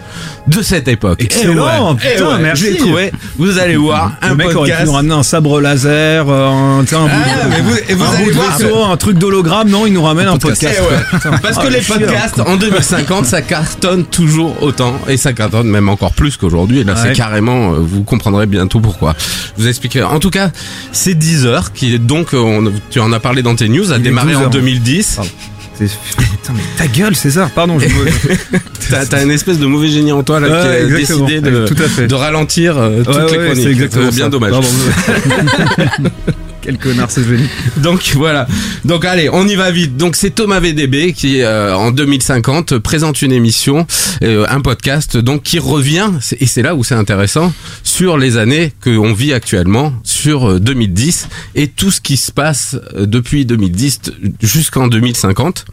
de 0.46 0.62
cette 0.62 0.88
époque. 0.88 1.22
Excellent, 1.22 1.66
Eh 1.77 1.81
ouais, 1.83 1.94
putain, 1.96 2.09
eh 2.18 2.22
ouais, 2.22 2.38
merci. 2.40 2.64
Je 2.64 2.70
l'ai 2.70 2.77
trouvé. 2.77 3.12
Vous 3.38 3.59
allez 3.59 3.77
voir 3.77 4.12
un 4.22 4.31
Le 4.31 4.35
mec 4.37 4.55
aurait 4.57 4.70
pu 4.77 4.85
nous 4.85 4.92
ramener 4.92 5.14
un 5.14 5.22
sabre 5.22 5.61
laser, 5.61 6.27
euh, 6.29 6.48
un, 6.81 6.83
tu 6.85 6.88
sais, 6.90 6.96
un 6.96 7.05
bout 7.05 7.11
Ah, 7.12 7.44
de, 7.44 7.51
mais 7.51 7.61
vous- 7.61 7.77
et 7.88 7.94
vous 7.94 8.05
un 8.05 8.09
allez 8.14 8.25
bout 8.25 8.31
de 8.31 8.35
voir 8.37 8.59
vaisseau, 8.59 8.85
un 8.85 8.96
truc 8.96 9.18
d'hologramme. 9.18 9.68
Non, 9.68 9.87
il 9.87 9.92
nous 9.92 10.03
ramène 10.03 10.29
un 10.29 10.38
podcast. 10.38 10.77
Eh 10.79 10.83
ouais. 10.83 11.01
Putain. 11.12 11.38
Parce 11.38 11.59
Ah, 11.59 11.62
que 11.66 11.72
les 11.72 11.83
chiant. 11.83 11.96
podcasts 11.98 12.40
en 12.40 12.57
2050, 12.57 13.27
ça 13.27 13.42
cartonne 13.42 14.05
toujours 14.05 14.62
autant 14.62 14.94
et 15.09 15.16
ça 15.16 15.33
cartonne 15.33 15.68
même 15.68 15.88
encore 15.88 16.12
plus 16.12 16.37
qu'aujourd'hui. 16.37 16.81
Et 16.81 16.85
là, 16.85 16.94
c'est 16.96 17.12
carrément, 17.12 17.72
euh, 17.75 17.77
vous 17.81 18.03
comprendrez 18.03 18.46
bientôt 18.46 18.81
pourquoi. 18.81 19.14
Je 19.57 19.62
vous 19.62 19.68
expliquerai. 19.68 20.05
En 20.05 20.18
tout 20.18 20.31
cas, 20.31 20.51
c'est 20.92 21.14
Deezer 21.14 21.72
qui 21.72 21.94
est 21.94 21.98
donc, 21.98 22.35
euh, 22.35 22.38
on- 22.38 22.72
tu 22.90 23.01
en 23.01 23.12
as 23.12 23.20
parlé 23.20 23.42
dans 23.42 23.55
tes 23.55 23.68
news, 23.68 23.92
a 23.92 23.96
Il 23.96 24.03
démarré 24.03 24.29
12 24.33 24.37
en 24.37 24.42
heures. 24.44 24.51
2010. 24.51 25.14
Pardon. 25.16 25.31
C'est- 25.88 26.16
Putain, 26.16 26.52
mais 26.54 26.62
ta 26.76 26.86
gueule, 26.86 27.14
César. 27.14 27.50
Pardon. 27.50 27.78
Je 27.78 27.86
T'as, 28.90 29.06
t'as 29.06 29.22
une 29.22 29.30
espèce 29.30 29.58
de 29.58 29.66
mauvais 29.66 29.88
génie 29.88 30.12
en 30.12 30.22
toi 30.22 30.40
là 30.40 30.48
qui 30.48 30.54
a 30.54 30.80
exactement. 30.84 31.26
décidé 31.26 31.40
de, 31.40 31.66
Tout 31.66 31.82
à 31.82 31.88
fait. 31.88 32.06
de 32.06 32.14
ralentir 32.14 32.76
euh, 32.76 33.02
toutes 33.04 33.14
Ouais, 33.14 33.22
les 33.32 33.38
ouais, 33.38 33.44
chroniques. 33.46 33.62
c'est 33.64 33.70
exactement 33.70 34.08
bien 34.10 34.24
ça. 34.24 34.28
dommage. 34.30 34.50
Pardon. 34.50 34.68
Quel 36.62 36.79
connard. 36.79 37.09
Donc 37.79 38.12
voilà. 38.14 38.46
Donc 38.85 39.05
allez, 39.05 39.29
on 39.31 39.46
y 39.48 39.57
va 39.57 39.70
vite. 39.72 39.96
Donc 39.96 40.14
c'est 40.14 40.31
Thomas 40.31 40.61
VDB 40.61 41.12
qui 41.12 41.42
euh, 41.42 41.75
en 41.77 41.90
2050 41.90 42.79
présente 42.79 43.20
une 43.20 43.33
émission, 43.33 43.87
euh, 44.22 44.46
un 44.48 44.61
podcast, 44.61 45.16
donc 45.16 45.42
qui 45.42 45.59
revient 45.59 46.11
et 46.38 46.46
c'est 46.46 46.62
là 46.62 46.77
où 46.77 46.85
c'est 46.85 46.94
intéressant 46.94 47.53
sur 47.83 48.16
les 48.16 48.37
années 48.37 48.72
que 48.81 48.96
on 48.96 49.12
vit 49.12 49.33
actuellement, 49.33 49.92
sur 50.05 50.53
euh, 50.53 50.61
2010 50.61 51.29
et 51.57 51.66
tout 51.66 51.90
ce 51.90 52.01
qui 52.01 52.16
se 52.16 52.31
passe 52.31 52.77
euh, 52.94 53.07
depuis 53.07 53.44
2010 53.44 54.01
jusqu'en 54.40 54.87
2050. 54.87 55.66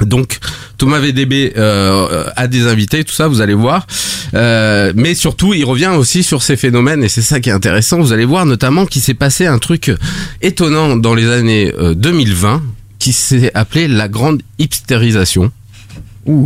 Donc 0.00 0.38
Thomas 0.78 0.98
VDB 0.98 1.54
euh, 1.56 2.28
a 2.36 2.46
des 2.46 2.66
invités, 2.66 3.04
tout 3.04 3.14
ça, 3.14 3.28
vous 3.28 3.40
allez 3.40 3.54
voir. 3.54 3.86
Euh, 4.34 4.92
mais 4.94 5.14
surtout, 5.14 5.54
il 5.54 5.64
revient 5.64 5.92
aussi 5.96 6.22
sur 6.22 6.42
ces 6.42 6.56
phénomènes 6.56 7.02
et 7.02 7.08
c'est 7.08 7.22
ça 7.22 7.40
qui 7.40 7.48
est 7.48 7.52
intéressant. 7.52 8.00
Vous 8.00 8.12
allez 8.12 8.24
voir 8.24 8.46
notamment 8.46 8.86
qu'il 8.86 9.02
s'est 9.02 9.14
passé 9.14 9.46
un 9.46 9.58
truc 9.58 9.90
étonnant 10.42 10.96
dans 10.96 11.14
les 11.14 11.30
années 11.30 11.72
euh, 11.78 11.94
2020 11.94 12.62
qui 12.98 13.12
s'est 13.12 13.50
appelé 13.54 13.88
la 13.88 14.08
grande 14.08 14.42
hipstérisation. 14.58 15.50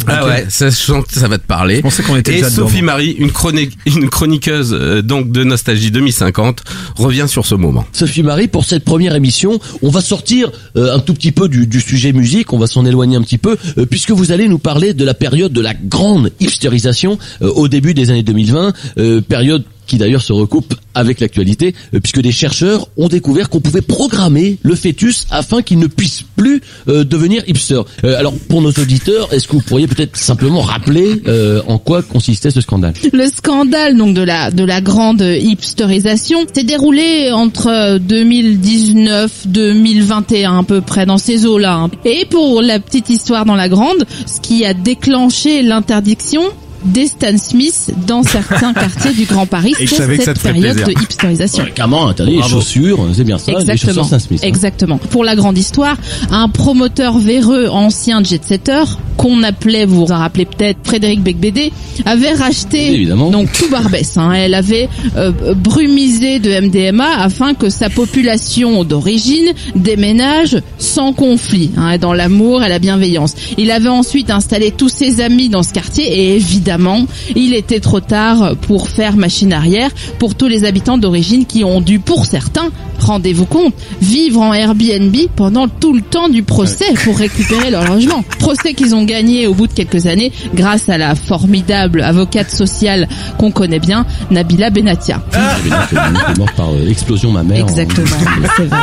Ah 0.06 0.26
ouais, 0.26 0.46
ça, 0.48 0.70
je 0.70 0.76
sens 0.76 1.04
que 1.06 1.14
ça 1.18 1.28
va 1.28 1.38
te 1.38 1.46
parler. 1.46 1.76
Je 1.76 1.82
pensais 1.82 2.02
qu'on 2.02 2.16
était 2.16 2.32
Et 2.32 2.36
déjà 2.36 2.50
Sophie. 2.50 2.82
Marie, 2.82 3.12
une, 3.12 3.30
chronique, 3.30 3.76
une 3.86 4.08
chroniqueuse 4.08 4.72
euh, 4.72 5.02
donc 5.02 5.30
de 5.30 5.44
Nostalgie 5.44 5.90
2050, 5.90 6.62
revient 6.96 7.26
sur 7.28 7.46
ce 7.46 7.54
moment. 7.54 7.84
Sophie 7.92 8.22
Marie, 8.22 8.48
pour 8.48 8.64
cette 8.64 8.84
première 8.84 9.14
émission, 9.14 9.58
on 9.82 9.90
va 9.90 10.00
sortir 10.00 10.50
euh, 10.76 10.94
un 10.94 10.98
tout 10.98 11.14
petit 11.14 11.32
peu 11.32 11.48
du, 11.48 11.66
du 11.66 11.80
sujet 11.80 12.12
musique, 12.12 12.52
on 12.52 12.58
va 12.58 12.66
s'en 12.66 12.84
éloigner 12.84 13.16
un 13.16 13.22
petit 13.22 13.38
peu, 13.38 13.56
euh, 13.78 13.86
puisque 13.86 14.10
vous 14.10 14.32
allez 14.32 14.48
nous 14.48 14.58
parler 14.58 14.94
de 14.94 15.04
la 15.04 15.14
période 15.14 15.52
de 15.52 15.60
la 15.60 15.74
grande 15.74 16.30
hipstérisation 16.40 17.18
euh, 17.42 17.50
au 17.50 17.68
début 17.68 17.94
des 17.94 18.10
années 18.10 18.22
2020, 18.22 18.72
euh, 18.98 19.20
période 19.20 19.64
qui 19.90 19.98
d'ailleurs 19.98 20.22
se 20.22 20.32
recoupe 20.32 20.74
avec 20.94 21.18
l'actualité, 21.20 21.74
euh, 21.94 21.98
puisque 22.00 22.20
des 22.20 22.30
chercheurs 22.30 22.86
ont 22.96 23.08
découvert 23.08 23.48
qu'on 23.50 23.60
pouvait 23.60 23.80
programmer 23.82 24.58
le 24.62 24.76
fœtus 24.76 25.26
afin 25.30 25.62
qu'il 25.62 25.78
ne 25.80 25.88
puisse 25.88 26.22
plus 26.36 26.62
euh, 26.88 27.02
devenir 27.04 27.42
hipster. 27.48 27.80
Euh, 28.04 28.16
alors 28.18 28.32
pour 28.48 28.62
nos 28.62 28.70
auditeurs, 28.70 29.32
est-ce 29.32 29.48
que 29.48 29.54
vous 29.54 29.62
pourriez 29.62 29.88
peut-être 29.88 30.16
simplement 30.16 30.60
rappeler 30.60 31.22
euh, 31.26 31.60
en 31.66 31.78
quoi 31.78 32.02
consistait 32.02 32.50
ce 32.52 32.60
scandale? 32.60 32.94
Le 33.12 33.26
scandale 33.26 33.96
donc 33.96 34.14
de 34.14 34.22
la 34.22 34.50
de 34.52 34.64
la 34.64 34.80
grande 34.80 35.22
hipsterisation 35.22 36.38
s'est 36.54 36.62
déroulé 36.64 37.32
entre 37.32 37.98
2019 37.98 39.48
2021 39.48 40.58
à 40.60 40.62
peu 40.62 40.80
près 40.80 41.04
dans 41.04 41.18
ces 41.18 41.46
eaux-là. 41.46 41.74
hein. 41.74 41.90
Et 42.04 42.26
pour 42.30 42.62
la 42.62 42.78
petite 42.78 43.10
histoire 43.10 43.44
dans 43.44 43.56
la 43.56 43.68
grande, 43.68 44.04
ce 44.26 44.40
qui 44.40 44.64
a 44.64 44.72
déclenché 44.74 45.62
l'interdiction 45.62 46.42
des 46.84 47.06
Stan 47.08 47.36
Smith 47.36 47.92
dans 48.06 48.22
certains 48.22 48.72
quartiers 48.72 49.12
du 49.12 49.24
Grand 49.24 49.46
Paris, 49.46 49.74
Et 49.78 49.86
je 49.86 49.90
c'est 49.90 49.96
savais 49.96 50.16
que 50.18 50.24
ça 50.24 50.34
cette 50.34 50.42
te 50.42 50.48
période 50.48 50.76
plaisir. 50.76 50.86
de 50.86 50.92
hipsterisation. 51.02 51.64
Clairement 51.74 52.08
interdit 52.08 52.32
les 52.32 52.38
Bravo. 52.38 52.56
chaussures, 52.56 53.06
c'est 53.14 53.24
bien 53.24 53.38
ça, 53.38 53.52
les 53.52 53.58
chaussures 53.58 53.70
Exactement. 53.72 54.04
Stan 54.04 54.18
Smith. 54.18 54.40
hein. 54.42 54.46
Exactement. 54.48 54.98
Pour 54.98 55.24
la 55.24 55.36
grande 55.36 55.58
histoire, 55.58 55.96
un 56.30 56.48
promoteur 56.48 57.18
véreux 57.18 57.68
ancien 57.68 58.22
jet-setter 58.22 58.84
qu'on 59.20 59.42
appelait, 59.42 59.84
vous 59.84 60.06
vous 60.06 60.12
en 60.12 60.18
rappelez 60.18 60.46
peut-être, 60.46 60.78
Frédéric 60.82 61.22
Becbédé, 61.22 61.72
avait 62.06 62.32
racheté 62.32 62.94
Évidemment. 62.94 63.30
donc 63.30 63.52
tout 63.52 63.68
Barbès. 63.68 64.16
Hein. 64.16 64.32
Elle 64.32 64.54
avait 64.54 64.88
euh, 65.16 65.30
brumisé 65.54 66.38
de 66.38 66.58
MDMA 66.58 67.18
afin 67.18 67.52
que 67.52 67.68
sa 67.68 67.90
population 67.90 68.82
d'origine 68.82 69.52
déménage 69.74 70.62
sans 70.78 71.12
conflit, 71.12 71.70
hein, 71.76 71.98
dans 71.98 72.14
l'amour 72.14 72.62
et 72.62 72.70
la 72.70 72.78
bienveillance. 72.78 73.34
Il 73.58 73.70
avait 73.70 73.90
ensuite 73.90 74.30
installé 74.30 74.70
tous 74.70 74.88
ses 74.88 75.20
amis 75.20 75.50
dans 75.50 75.62
ce 75.62 75.74
quartier 75.74 76.06
et 76.06 76.36
évidemment, 76.36 77.04
il 77.36 77.52
était 77.52 77.80
trop 77.80 78.00
tard 78.00 78.56
pour 78.62 78.88
faire 78.88 79.16
machine 79.16 79.52
arrière 79.52 79.90
pour 80.18 80.34
tous 80.34 80.46
les 80.48 80.64
habitants 80.64 80.96
d'origine 80.96 81.44
qui 81.44 81.62
ont 81.62 81.82
dû, 81.82 81.98
pour 81.98 82.24
certains, 82.24 82.70
rendez-vous 82.98 83.44
compte, 83.44 83.74
vivre 84.00 84.40
en 84.40 84.54
Airbnb 84.54 85.14
pendant 85.36 85.68
tout 85.68 85.92
le 85.92 86.00
temps 86.00 86.30
du 86.30 86.42
procès 86.42 86.94
pour 87.04 87.18
récupérer 87.18 87.70
leur 87.70 87.84
logement. 87.84 88.24
Procès 88.38 88.72
qu'ils 88.72 88.94
ont 88.94 89.04
gagné 89.10 89.46
au 89.48 89.54
bout 89.54 89.66
de 89.66 89.72
quelques 89.72 90.06
années 90.06 90.32
grâce 90.54 90.88
à 90.88 90.96
la 90.98 91.14
formidable 91.16 92.00
avocate 92.02 92.50
sociale 92.50 93.08
qu'on 93.38 93.50
connaît 93.50 93.80
bien, 93.80 94.06
Nabila 94.30 94.70
Benatia. 94.70 95.20
Qui 95.32 95.68
est 95.96 96.38
morte 96.38 96.54
par 96.56 96.70
euh, 96.70 96.88
explosion 96.88 97.32
mammaire. 97.32 97.60
Exactement, 97.68 98.06
c'est 98.56 98.64
vrai. 98.64 98.78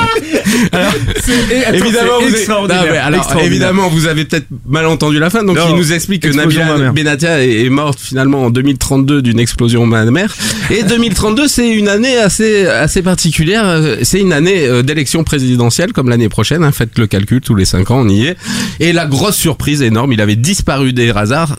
évidemment, 1.73 2.19
vous 2.21 2.35
avez- 2.35 2.47
Non, 2.47 2.67
mais 2.67 2.97
alors, 2.97 3.19
extraordinaire. 3.19 3.45
évidemment, 3.45 3.87
vous 3.89 4.07
avez 4.07 4.25
peut-être 4.25 4.47
mal 4.67 4.85
entendu 4.85 5.19
la 5.19 5.29
fin. 5.29 5.43
Donc, 5.43 5.57
Non. 5.57 5.63
il 5.69 5.75
nous 5.75 5.93
explique 5.93 6.23
que 6.23 6.29
Nabila. 6.35 6.91
Benatia 6.91 7.43
est, 7.43 7.65
est 7.65 7.69
morte 7.69 7.99
finalement 7.99 8.43
en 8.45 8.49
2032 8.49 9.21
d'une 9.21 9.39
explosion 9.39 9.85
mammaire. 9.85 10.35
Et 10.69 10.83
2032, 10.83 11.47
c'est 11.47 11.69
une 11.69 11.87
année 11.87 12.17
assez 12.17 12.65
assez 12.67 13.01
particulière. 13.01 13.81
C'est 14.03 14.19
une 14.19 14.33
année 14.33 14.65
euh, 14.67 14.81
d'élection 14.83 15.23
présidentielle 15.23 15.93
comme 15.93 16.09
l'année 16.09 16.29
prochaine. 16.29 16.63
Hein. 16.63 16.71
Faites 16.71 16.97
le 16.97 17.07
calcul, 17.07 17.41
tous 17.41 17.55
les 17.55 17.65
cinq 17.65 17.91
ans, 17.91 17.99
on 18.01 18.09
y 18.09 18.25
est. 18.27 18.37
Et 18.79 18.93
la 18.93 19.05
grosse 19.05 19.35
surprise 19.37 19.81
énorme, 19.81 20.11
il 20.17 20.21
avait 20.21 20.36
disparu 20.36 20.93
des 20.93 21.12
radars. 21.12 21.58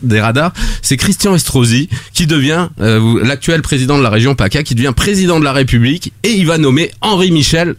C'est 0.82 0.96
Christian 0.96 1.34
Estrosi 1.36 1.88
qui 2.12 2.26
devient 2.26 2.68
euh, 2.80 3.24
l'actuel 3.24 3.62
président 3.62 3.96
de 3.98 4.02
la 4.02 4.10
région 4.10 4.34
PACA, 4.34 4.64
qui 4.64 4.74
devient 4.74 4.92
président 4.94 5.38
de 5.38 5.44
la 5.44 5.52
République, 5.52 6.12
et 6.24 6.32
il 6.32 6.44
va 6.44 6.58
nommer 6.58 6.90
Henri 7.00 7.30
Michel 7.30 7.76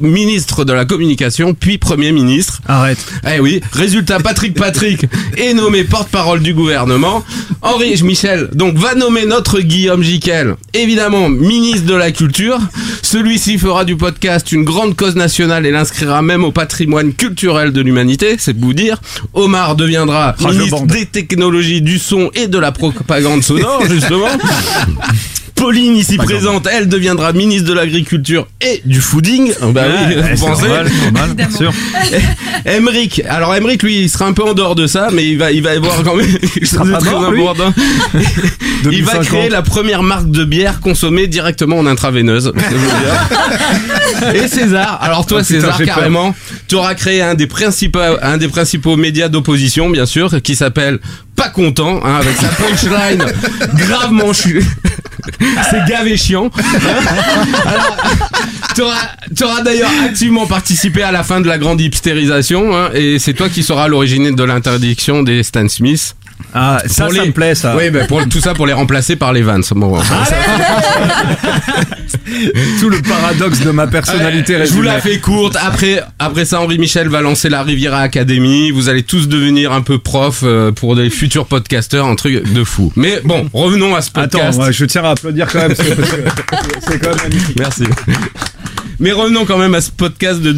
ministre 0.00 0.64
de 0.64 0.72
la 0.72 0.84
communication 0.84 1.54
puis 1.54 1.78
premier 1.78 2.12
ministre. 2.12 2.60
Arrête. 2.66 2.98
Eh 3.26 3.40
oui, 3.40 3.60
résultat 3.72 4.18
Patrick 4.18 4.54
Patrick 4.54 5.06
est 5.36 5.54
nommé 5.54 5.84
porte-parole 5.84 6.40
du 6.40 6.54
gouvernement. 6.54 7.24
Henri 7.62 8.00
Michel 8.02 8.48
donc 8.54 8.76
va 8.76 8.94
nommer 8.94 9.26
notre 9.26 9.60
Guillaume 9.60 10.02
Jiquel, 10.02 10.54
évidemment 10.74 11.28
ministre 11.28 11.86
de 11.86 11.94
la 11.94 12.12
culture. 12.12 12.58
Celui-ci 13.02 13.58
fera 13.58 13.84
du 13.84 13.96
podcast 13.96 14.52
une 14.52 14.64
grande 14.64 14.94
cause 14.94 15.16
nationale 15.16 15.66
et 15.66 15.70
l'inscrira 15.70 16.22
même 16.22 16.44
au 16.44 16.52
patrimoine 16.52 17.12
culturel 17.14 17.72
de 17.72 17.80
l'humanité, 17.80 18.36
c'est 18.38 18.56
vous 18.56 18.74
dire. 18.74 19.00
Omar 19.34 19.76
deviendra 19.76 20.34
Ah, 20.44 20.52
ministre 20.52 20.86
des 20.86 21.06
technologies 21.06 21.82
du 21.82 21.98
son 21.98 22.30
et 22.34 22.46
de 22.48 22.58
la 22.58 22.72
propagande 22.72 23.42
sonore 23.42 23.82
justement. 23.90 24.28
Pauline 25.58 25.96
ici 25.96 26.16
présente, 26.16 26.68
elle 26.70 26.88
deviendra 26.88 27.32
ministre 27.32 27.68
de 27.68 27.72
l'agriculture 27.74 28.46
et 28.60 28.80
du 28.84 29.00
fooding. 29.00 29.52
Bah 29.72 29.82
Ouais, 29.88 29.94
oui, 30.08 30.14
ouais, 30.14 30.34
vous 30.34 30.36
c'est 30.36 30.46
pensez 30.46 30.68
normal, 30.68 30.90
normal, 31.12 31.34
bien 31.34 31.50
sûr. 31.50 31.72
Emric, 32.64 33.22
alors 33.28 33.54
Emric 33.54 33.82
lui 33.82 34.00
il 34.02 34.08
sera 34.08 34.26
un 34.26 34.32
peu 34.32 34.44
en 34.44 34.54
dehors 34.54 34.74
de 34.74 34.86
ça 34.86 35.08
mais 35.12 35.26
il 35.26 35.36
va 35.38 35.50
il 35.50 35.62
va 35.62 35.74
y 35.74 35.78
voir 35.78 36.02
quand 36.04 36.14
même 36.14 36.26
chose 36.30 36.62
sera 36.68 36.84
pas 36.84 36.98
très 36.98 37.10
mort, 37.10 37.32
il 38.14 39.04
va 39.04 39.14
2050. 39.14 39.24
créer 39.26 39.48
la 39.48 39.62
première 39.62 40.02
marque 40.02 40.30
de 40.30 40.44
bière 40.44 40.80
consommée 40.80 41.26
directement 41.26 41.78
en 41.78 41.86
intraveineuse. 41.86 42.52
Et 44.34 44.46
César, 44.48 44.98
alors 45.00 45.26
toi 45.26 45.38
Oh, 45.40 45.44
putain, 45.44 45.60
César 45.60 45.82
carrément, 45.84 46.34
tu 46.68 46.74
auras 46.74 46.94
créé 46.94 47.22
un 47.22 47.34
des 47.34 47.46
principaux 47.46 48.00
un 48.22 48.36
des 48.38 48.48
principaux 48.48 48.96
médias 48.96 49.28
d'opposition 49.28 49.90
bien 49.90 50.06
sûr 50.06 50.40
qui 50.42 50.56
s'appelle 50.56 50.98
pas 51.36 51.48
content 51.48 52.00
hein, 52.04 52.16
avec 52.16 52.36
sa 52.36 52.48
punchline 52.48 53.24
gravement 53.74 54.32
chu. 54.32 54.64
C'est 55.70 55.84
gavé 55.88 56.16
chiant. 56.16 56.50
Tu 58.74 59.44
auras 59.44 59.62
d'ailleurs 59.62 59.90
activement 60.04 60.46
participé 60.46 61.02
à 61.02 61.10
la 61.10 61.24
fin 61.24 61.40
de 61.40 61.48
la 61.48 61.58
grande 61.58 61.80
hipstérisation 61.80 62.76
hein, 62.76 62.90
et 62.94 63.18
c'est 63.18 63.34
toi 63.34 63.48
qui 63.48 63.62
seras 63.62 63.88
l'origine 63.88 64.34
de 64.36 64.44
l'interdiction 64.44 65.22
des 65.22 65.42
Stan 65.42 65.68
Smith. 65.68 66.14
Ah, 66.54 66.78
ça, 66.86 67.04
Pour 67.04 67.14
ça 67.14 67.20
les- 67.22 67.28
me 67.28 67.32
plaît, 67.32 67.54
ça. 67.54 67.76
Oui, 67.76 67.90
bah, 67.90 68.06
pour 68.08 68.26
tout 68.28 68.40
ça 68.40 68.54
pour 68.54 68.66
les 68.66 68.72
remplacer 68.72 69.16
par 69.16 69.32
les 69.32 69.42
Vans. 69.42 69.60
Bon, 69.72 69.98
Tout 72.80 72.88
le 72.90 73.00
paradoxe 73.02 73.60
de 73.60 73.70
ma 73.70 73.86
personnalité 73.86 74.56
je 74.66 74.72
vous 74.72 74.82
la 74.82 75.00
fais 75.00 75.18
courte. 75.18 75.56
Après, 75.60 76.02
après 76.18 76.44
ça, 76.44 76.60
Henri 76.60 76.78
Michel 76.78 77.08
va 77.08 77.20
lancer 77.20 77.48
la 77.48 77.62
Riviera 77.62 78.00
Academy. 78.00 78.70
Vous 78.70 78.88
allez 78.88 79.02
tous 79.02 79.28
devenir 79.28 79.72
un 79.72 79.82
peu 79.82 79.98
prof 79.98 80.40
euh, 80.42 80.72
pour 80.72 80.96
des 80.96 81.10
futurs 81.10 81.46
podcasteurs, 81.46 82.06
un 82.06 82.14
truc 82.16 82.50
de 82.52 82.64
fou. 82.64 82.92
Mais 82.96 83.20
bon, 83.24 83.48
revenons 83.52 83.94
à 83.94 84.02
ce 84.02 84.10
podcast. 84.10 84.58
Attends, 84.60 84.72
je 84.72 84.84
tiens 84.84 85.04
à 85.04 85.10
applaudir 85.10 85.46
quand 85.50 85.58
même. 85.60 85.74
C'est 85.76 86.98
quand 87.00 87.08
même 87.10 87.18
magnifique. 87.22 87.58
Merci. 87.58 87.84
Mais 89.00 89.12
revenons 89.12 89.44
quand 89.44 89.58
même 89.58 89.74
à 89.74 89.80
ce 89.80 89.90
podcast 89.90 90.40
de 90.40 90.52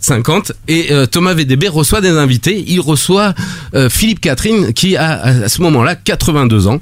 2050 0.00 0.52
et 0.68 0.92
euh, 0.92 1.06
Thomas 1.06 1.34
VDB 1.34 1.68
reçoit 1.68 2.00
des 2.00 2.10
invités. 2.10 2.64
Il 2.66 2.80
reçoit 2.80 3.34
euh, 3.74 3.88
Philippe 3.88 4.20
Catherine 4.20 4.72
qui 4.72 4.96
a 4.96 5.20
à 5.20 5.48
ce 5.48 5.62
moment-là 5.62 5.94
82 5.94 6.68
ans. 6.68 6.80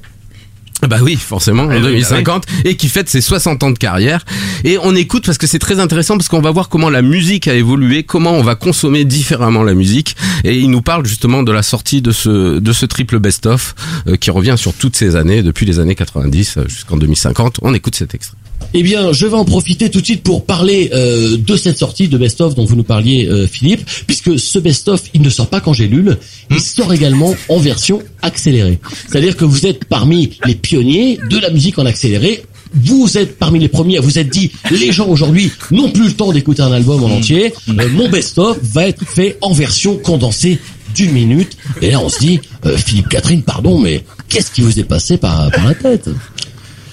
Ah 0.80 0.86
Bah 0.86 0.98
oui, 1.02 1.16
forcément, 1.16 1.64
en 1.64 1.70
oui, 1.70 1.80
2050, 1.80 2.44
et 2.64 2.76
qui 2.76 2.88
fête 2.88 3.08
ses 3.08 3.20
60 3.20 3.64
ans 3.64 3.70
de 3.72 3.78
carrière. 3.78 4.24
Et 4.62 4.78
on 4.80 4.94
écoute 4.94 5.26
parce 5.26 5.36
que 5.36 5.48
c'est 5.48 5.58
très 5.58 5.80
intéressant 5.80 6.16
parce 6.16 6.28
qu'on 6.28 6.40
va 6.40 6.52
voir 6.52 6.68
comment 6.68 6.88
la 6.88 7.02
musique 7.02 7.48
a 7.48 7.54
évolué, 7.54 8.04
comment 8.04 8.30
on 8.30 8.42
va 8.42 8.54
consommer 8.54 9.04
différemment 9.04 9.64
la 9.64 9.74
musique. 9.74 10.14
Et 10.44 10.56
il 10.56 10.70
nous 10.70 10.82
parle 10.82 11.04
justement 11.04 11.42
de 11.42 11.50
la 11.50 11.64
sortie 11.64 12.00
de 12.00 12.12
ce 12.12 12.60
de 12.60 12.72
ce 12.72 12.86
triple 12.86 13.18
best-of 13.18 13.74
euh, 14.06 14.14
qui 14.14 14.30
revient 14.30 14.54
sur 14.56 14.72
toutes 14.72 14.94
ces 14.94 15.16
années, 15.16 15.42
depuis 15.42 15.66
les 15.66 15.80
années 15.80 15.96
90 15.96 16.58
euh, 16.58 16.68
jusqu'en 16.68 16.96
2050. 16.96 17.56
On 17.62 17.74
écoute 17.74 17.96
cet 17.96 18.14
extrait. 18.14 18.36
Eh 18.74 18.82
bien, 18.82 19.12
je 19.12 19.26
vais 19.26 19.34
en 19.34 19.46
profiter 19.46 19.88
tout 19.90 20.00
de 20.00 20.04
suite 20.04 20.22
pour 20.22 20.44
parler 20.44 20.90
euh, 20.92 21.38
de 21.38 21.56
cette 21.56 21.78
sortie 21.78 22.06
de 22.06 22.18
Best 22.18 22.40
of 22.42 22.54
dont 22.54 22.66
vous 22.66 22.76
nous 22.76 22.82
parliez, 22.84 23.26
euh, 23.26 23.46
Philippe, 23.46 23.88
puisque 24.06 24.38
ce 24.38 24.58
Best 24.58 24.88
of, 24.88 25.02
il 25.14 25.22
ne 25.22 25.30
sort 25.30 25.46
pas 25.48 25.60
qu'en 25.60 25.72
gélule, 25.72 26.18
il 26.50 26.60
sort 26.60 26.92
également 26.92 27.34
en 27.48 27.58
version 27.58 28.02
accélérée. 28.20 28.78
C'est-à-dire 29.08 29.36
que 29.36 29.46
vous 29.46 29.64
êtes 29.66 29.86
parmi 29.86 30.32
les 30.44 30.54
pionniers 30.54 31.18
de 31.30 31.38
la 31.38 31.48
musique 31.50 31.78
en 31.78 31.86
accéléré. 31.86 32.42
Vous 32.74 33.16
êtes 33.16 33.38
parmi 33.38 33.58
les 33.58 33.68
premiers 33.68 33.96
à 33.96 34.00
vous 34.02 34.18
être 34.18 34.28
dit, 34.28 34.52
les 34.70 34.92
gens 34.92 35.08
aujourd'hui 35.08 35.50
n'ont 35.70 35.90
plus 35.90 36.08
le 36.08 36.12
temps 36.12 36.32
d'écouter 36.32 36.60
un 36.60 36.72
album 36.72 37.02
en 37.02 37.08
entier, 37.10 37.54
Euh, 37.70 37.88
mon 37.94 38.10
best-of 38.10 38.58
va 38.62 38.86
être 38.86 39.06
fait 39.06 39.38
en 39.40 39.54
version 39.54 39.96
condensée 39.96 40.58
d'une 40.94 41.12
minute. 41.12 41.56
Et 41.80 41.90
là, 41.90 42.00
on 42.00 42.10
se 42.10 42.18
dit, 42.18 42.40
euh, 42.66 42.76
Philippe 42.76 43.08
Catherine, 43.08 43.42
pardon, 43.42 43.78
mais 43.78 44.04
qu'est-ce 44.28 44.50
qui 44.50 44.60
vous 44.60 44.78
est 44.78 44.84
passé 44.84 45.16
par, 45.16 45.50
par 45.50 45.64
la 45.66 45.74
tête? 45.74 46.10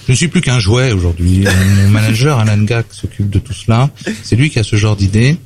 Je 0.06 0.12
ne 0.12 0.16
suis 0.16 0.28
plus 0.28 0.40
qu'un 0.40 0.60
jouet 0.60 0.92
aujourd'hui. 0.92 1.44
Mon 1.84 1.88
manager, 1.90 2.38
Alan 2.38 2.62
Gack, 2.62 2.86
s'occupe 2.90 3.28
de 3.30 3.38
tout 3.38 3.52
cela. 3.52 3.90
C'est 4.22 4.36
lui 4.36 4.50
qui 4.50 4.58
a 4.58 4.62
ce 4.64 4.76
genre 4.76 4.96
d'idée. 4.96 5.36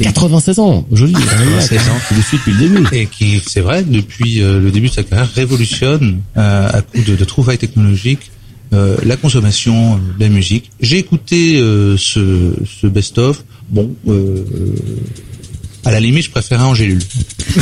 96 0.00 0.58
ans, 0.58 0.86
joli. 0.92 1.12
96 1.12 1.78
ans. 1.88 2.00
Qui 2.08 2.14
le 2.14 2.22
suit 2.22 2.36
depuis 2.38 2.52
le 2.52 2.58
début. 2.58 2.86
Et 2.96 3.06
qui, 3.06 3.42
c'est 3.46 3.60
vrai, 3.60 3.82
depuis 3.82 4.42
euh, 4.42 4.60
le 4.60 4.70
début 4.70 4.88
de 4.88 4.92
sa 4.94 5.02
carrière, 5.02 5.30
révolutionne 5.34 6.20
euh, 6.36 6.70
à 6.72 6.82
coup 6.82 7.00
de, 7.00 7.16
de 7.16 7.24
trouvailles 7.24 7.58
technologiques 7.58 8.30
euh, 8.72 8.96
la 9.04 9.16
consommation 9.16 9.96
de 9.96 10.02
la 10.18 10.28
musique. 10.28 10.70
J'ai 10.80 10.98
écouté 10.98 11.58
euh, 11.60 11.96
ce, 11.96 12.52
ce 12.64 12.88
best-of. 12.88 13.44
Bon, 13.68 13.94
euh, 14.08 14.44
à 15.86 15.90
la 15.92 16.00
limite, 16.00 16.24
je 16.24 16.30
préférais 16.30 16.64
Angélule. 16.64 16.98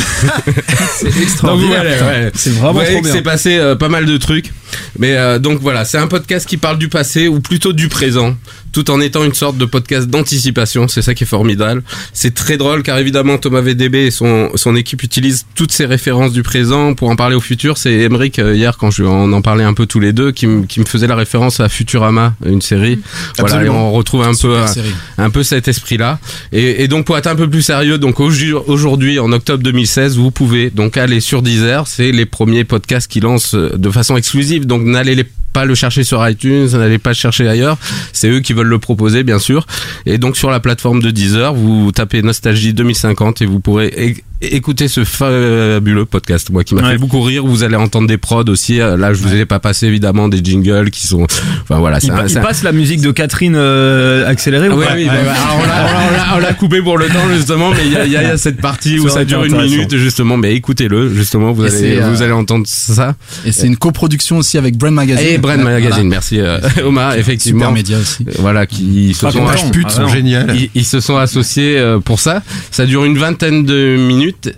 C'est 0.97 1.21
extraordinaire. 1.21 1.83
Ouais. 1.83 2.31
C'est 2.33 2.49
Vous 2.49 2.57
vraiment 2.57 2.73
voyez 2.73 2.91
trop 2.91 2.99
que 2.99 3.05
bien. 3.05 3.13
C'est 3.13 3.21
passé 3.21 3.57
euh, 3.57 3.75
pas 3.75 3.89
mal 3.89 4.05
de 4.05 4.17
trucs. 4.17 4.51
Mais 4.97 5.15
euh, 5.15 5.39
donc 5.39 5.59
voilà, 5.61 5.85
c'est 5.85 5.97
un 5.97 6.07
podcast 6.07 6.47
qui 6.47 6.57
parle 6.57 6.77
du 6.77 6.89
passé 6.89 7.27
ou 7.27 7.39
plutôt 7.39 7.71
du 7.71 7.87
présent, 7.87 8.35
tout 8.73 8.89
en 8.91 8.99
étant 8.99 9.23
une 9.23 9.33
sorte 9.33 9.57
de 9.57 9.65
podcast 9.65 10.07
d'anticipation. 10.07 10.87
C'est 10.87 11.01
ça 11.01 11.13
qui 11.13 11.23
est 11.23 11.27
formidable. 11.27 11.83
C'est 12.13 12.33
très 12.33 12.57
drôle 12.57 12.83
car 12.83 12.97
évidemment 12.97 13.37
Thomas 13.37 13.61
VDB 13.61 14.07
et 14.07 14.11
son, 14.11 14.49
son 14.55 14.75
équipe 14.75 15.03
utilisent 15.03 15.45
toutes 15.55 15.71
ces 15.71 15.85
références 15.85 16.31
du 16.33 16.43
présent 16.43 16.93
pour 16.93 17.09
en 17.09 17.15
parler 17.15 17.35
au 17.35 17.41
futur. 17.41 17.77
C'est 17.77 17.93
Emeric 17.93 18.39
euh, 18.39 18.55
hier 18.55 18.77
quand 18.77 18.91
je, 18.91 19.03
on 19.03 19.31
en 19.33 19.41
parlait 19.41 19.63
un 19.63 19.73
peu 19.73 19.85
tous 19.85 19.99
les 19.99 20.11
deux 20.13 20.31
qui, 20.31 20.47
me- 20.47 20.65
qui 20.65 20.79
me 20.79 20.85
faisait 20.85 21.07
la 21.07 21.15
référence 21.15 21.59
à 21.59 21.69
Futurama, 21.69 22.33
une 22.45 22.61
série. 22.61 22.99
Voilà, 23.37 23.55
et 23.55 23.57
Absolument. 23.59 23.89
on 23.89 23.91
retrouve 23.93 24.23
un 24.23 24.29
peu 24.31 24.35
Super 24.35 24.63
un, 24.63 24.67
série. 24.67 24.95
un 25.19 25.29
peu 25.29 25.43
cet 25.43 25.67
esprit-là. 25.67 26.19
Et, 26.51 26.83
et 26.83 26.87
donc 26.87 27.05
pour 27.05 27.17
être 27.17 27.27
un 27.27 27.35
peu 27.35 27.49
plus 27.49 27.61
sérieux, 27.61 27.97
donc 27.97 28.14
ju- 28.29 28.55
aujourd'hui 28.67 29.19
en 29.19 29.31
octobre 29.31 29.61
2016, 29.63 30.17
vous 30.17 30.31
pouvez 30.31 30.69
donc 30.69 30.97
aller 30.97 31.19
sur 31.19 31.41
Deezer. 31.41 31.87
C'est 31.87 32.11
les 32.11 32.25
premiers 32.25 32.63
podcasts 32.63 33.11
qui 33.11 33.19
lancent 33.19 33.55
euh, 33.55 33.75
de 33.77 33.89
façon 33.89 34.15
exclusive. 34.17 34.65
Donc 34.65 34.83
n'allez 34.83 35.15
les- 35.15 35.25
pas 35.55 35.63
le 35.63 35.73
chercher 35.73 36.03
sur 36.03 36.27
iTunes, 36.27 36.67
n'allez 36.73 36.97
pas 36.97 37.11
le 37.11 37.15
chercher 37.15 37.47
ailleurs. 37.47 37.77
C'est 38.11 38.29
eux 38.29 38.41
qui 38.41 38.51
veulent 38.51 38.67
le 38.67 38.77
proposer, 38.79 39.23
bien 39.23 39.39
sûr. 39.39 39.65
Et 40.05 40.17
donc 40.17 40.35
sur 40.35 40.49
la 40.51 40.59
plateforme 40.59 41.01
de 41.01 41.11
Deezer, 41.11 41.53
vous 41.53 41.93
tapez 41.93 42.21
Nostalgie 42.21 42.73
2050 42.73 43.41
et 43.41 43.45
vous 43.45 43.61
pourrez 43.61 44.15
écouter 44.41 44.89
ce 44.89 45.05
fabuleux 45.05 46.03
podcast, 46.05 46.49
moi 46.51 46.63
qui 46.65 46.75
m'a 46.75 46.81
Ouais. 46.83 46.91
fait 46.91 46.97
beaucoup 46.97 47.21
rire. 47.21 47.45
Vous 47.45 47.63
allez 47.63 47.77
entendre 47.77 48.07
des 48.07 48.17
prods 48.17 48.43
aussi. 48.49 48.77
Là, 48.79 49.13
je 49.13 49.21
vous 49.21 49.33
ai 49.33 49.45
pas 49.45 49.59
passé 49.59 49.87
évidemment 49.87 50.27
des 50.27 50.43
jingles 50.43 50.91
qui 50.91 51.07
sont. 51.07 51.23
Enfin 51.63 51.79
voilà, 51.79 51.97
Il, 51.99 52.01
c'est 52.07 52.11
un- 52.11 52.15
pa- 52.17 52.23
il 52.23 52.29
c'est 52.29 52.39
un- 52.39 52.43
passe 52.43 52.61
la 52.63 52.73
musique 52.73 52.99
de 53.01 53.11
Catherine 53.11 53.55
euh, 53.55 54.27
accélérée 54.27 54.67
ah 54.69 54.75
ou 54.75 54.79
oui, 54.79 54.85
pas 54.85 54.93
oui, 54.95 55.05
bah, 55.05 55.13
bah, 55.25 55.31
alors 55.31 55.55
on 55.57 55.65
l'a- 55.65 55.67
on 55.67 55.67
l'a- 55.67 56.07
on 56.07 56.11
l'a- 56.11 56.35
on 56.35 56.39
l'a 56.39 56.53
coupé 56.53 56.81
pour 56.81 56.97
le 56.97 57.07
temps 57.07 57.27
justement, 57.33 57.71
mais 57.71 57.85
il 57.85 57.93
y 57.93 57.95
a, 57.95 58.05
il 58.05 58.11
y 58.11 58.17
a- 58.17 58.23
il 58.23 58.27
y 58.27 58.31
a 58.31 58.37
cette 58.37 58.59
partie 58.59 58.99
où 58.99 59.07
Ça 59.07 59.23
dure 59.23 59.45
une 59.45 59.55
minute 59.55 59.95
justement, 59.95 60.35
mais 60.35 60.53
écoutez-le 60.53 61.13
justement, 61.13 61.53
vous 61.53 61.63
Et 61.63 61.67
allez, 61.69 61.77
c'est, 61.77 62.01
euh, 62.01 62.09
vous 62.09 62.21
allez 62.21 62.33
entendre 62.33 62.65
ça. 62.67 63.15
Et 63.45 63.51
c'est 63.53 63.67
une 63.67 63.77
coproduction 63.77 64.37
aussi 64.37 64.57
avec 64.57 64.77
Brand 64.77 64.93
Magazine. 64.93 65.25
Et 65.25 65.37
Magazine, 65.45 66.07
merci 66.07 66.39
euh, 66.39 66.59
Omar, 66.83 67.15
effectivement. 67.17 67.59
Super 67.59 67.71
média 67.71 67.97
aussi. 67.97 68.25
Euh, 68.27 68.31
Voilà, 68.39 68.65
qui 68.65 69.13
se 69.13 69.25
Pas 69.25 69.31
sont, 69.31 70.07
géniales. 70.07 70.55
Ils, 70.73 70.85
se 70.85 70.99
sont 70.99 71.17
associés 71.17 71.77
euh, 71.77 71.99
pour 71.99 72.19
ça. 72.19 72.41
Ça 72.71 72.85
dure 72.85 73.05
une 73.05 73.17
vingtaine 73.17 73.65
de 73.65 73.95
minutes. 73.97 74.53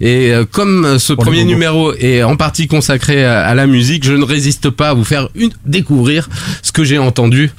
Et 0.00 0.32
comme 0.50 0.98
ce 0.98 1.12
premier 1.12 1.44
numéro 1.44 1.92
est 1.94 2.22
en 2.22 2.36
partie 2.36 2.68
consacré 2.68 3.22
à, 3.24 3.54
la 3.54 3.66
musique, 3.66 4.04
je 4.04 4.14
ne 4.14 4.24
résiste 4.24 4.70
pas 4.70 4.90
à 4.90 4.94
vous 4.94 5.04
faire 5.04 5.28
une, 5.34 5.50
découvrir 5.66 6.28
ce 6.62 6.72
que 6.72 6.84
j'ai 6.84 6.96
entendu 6.98 7.50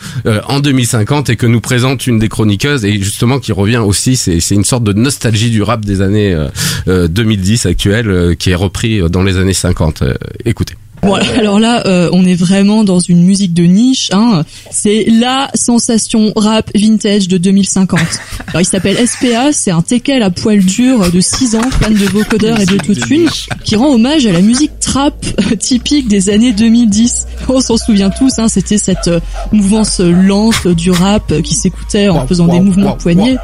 en 0.48 0.60
2050 0.60 1.30
et 1.30 1.36
que 1.36 1.46
nous 1.46 1.62
présente 1.62 2.08
une 2.08 2.18
des 2.18 2.30
chroniqueuses 2.30 2.84
et 2.84 2.94
justement 3.00 3.40
qui 3.40 3.52
revient 3.52 3.78
aussi. 3.78 4.16
C'est 4.16 4.56
une 4.56 4.64
sorte 4.64 4.84
de 4.84 4.94
nostalgie 4.94 5.52
du 5.52 5.62
rap 5.62 5.86
des 5.86 6.02
années 6.02 6.34
euh, 6.34 6.48
euh, 6.88 7.08
2010 7.08 7.66
actuelles 7.66 8.36
qui 8.38 8.52
est 8.52 8.56
repris 8.56 9.02
dans 9.10 9.24
les 9.24 9.38
années 9.38 9.54
50. 9.54 10.02
Euh, 10.02 10.14
écoutez. 10.46 10.76
Bon, 11.04 11.16
alors 11.16 11.60
là, 11.60 11.86
euh, 11.88 12.10
on 12.14 12.26
est 12.26 12.36
vraiment 12.36 12.84
dans 12.84 12.99
une 12.99 13.24
musique 13.24 13.54
de 13.54 13.64
niche. 13.64 14.10
Hein. 14.14 14.43
C'est 14.70 15.06
la 15.08 15.49
sensation 15.56 16.32
rap 16.36 16.70
vintage 16.76 17.28
de 17.28 17.38
2050. 17.38 17.99
Alors, 18.47 18.62
il 18.62 18.66
s'appelle 18.66 18.97
SPA, 19.08 19.54
c'est 19.54 19.72
un 19.72 19.82
teckel 19.82 20.22
à 20.22 20.30
poil 20.30 20.60
dur 20.60 21.10
de 21.10 21.22
6 21.22 21.56
ans, 21.56 21.70
fan 21.72 21.93
de 21.93 22.06
vocodeur 22.06 22.60
et 22.60 22.66
d'autotune, 22.66 23.28
qui 23.64 23.76
rend 23.76 23.93
hommage 23.93 24.26
à 24.26 24.32
la 24.32 24.41
musique 24.41 24.72
trap 24.80 25.16
typique 25.60 26.08
des 26.08 26.30
années 26.30 26.52
2010. 26.52 27.28
On 27.47 27.62
s'en 27.62 27.78
souvient 27.78 28.10
tous, 28.10 28.39
hein, 28.39 28.47
c'était 28.47 28.78
cette 28.78 29.08
euh, 29.08 29.20
mouvance 29.52 30.02
lente 30.02 30.68
du 30.68 30.91
rap 30.91 31.41
qui 31.41 31.56
s'écoutait 31.56 32.10
en 32.10 32.28
faisant 32.28 32.47
des 32.47 32.60
mouvements 32.60 32.95
de 32.95 33.02
poignets. 33.02 33.38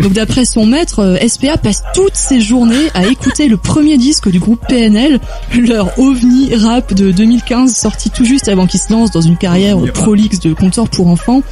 Donc 0.00 0.12
d'après 0.12 0.44
son 0.44 0.64
maître, 0.64 1.00
euh, 1.00 1.28
SPA 1.28 1.56
passe 1.56 1.82
toutes 1.94 2.14
ses 2.14 2.40
journées 2.40 2.88
à 2.94 3.06
écouter 3.06 3.48
le 3.48 3.56
premier 3.56 3.98
disque 3.98 4.30
du 4.30 4.38
groupe 4.38 4.60
PNL, 4.68 5.18
leur 5.54 5.98
ovni 5.98 6.54
rap 6.54 6.94
de 6.94 7.01
2015, 7.10 7.74
sorti 7.74 8.10
tout 8.10 8.24
juste 8.24 8.48
avant 8.48 8.66
qu'il 8.66 8.80
se 8.80 8.92
lance 8.92 9.10
dans 9.10 9.20
une 9.20 9.36
carrière 9.36 9.76
prolixe 9.92 10.40
de 10.40 10.52
compteur 10.54 10.88
pour 10.88 11.08
enfants. 11.08 11.42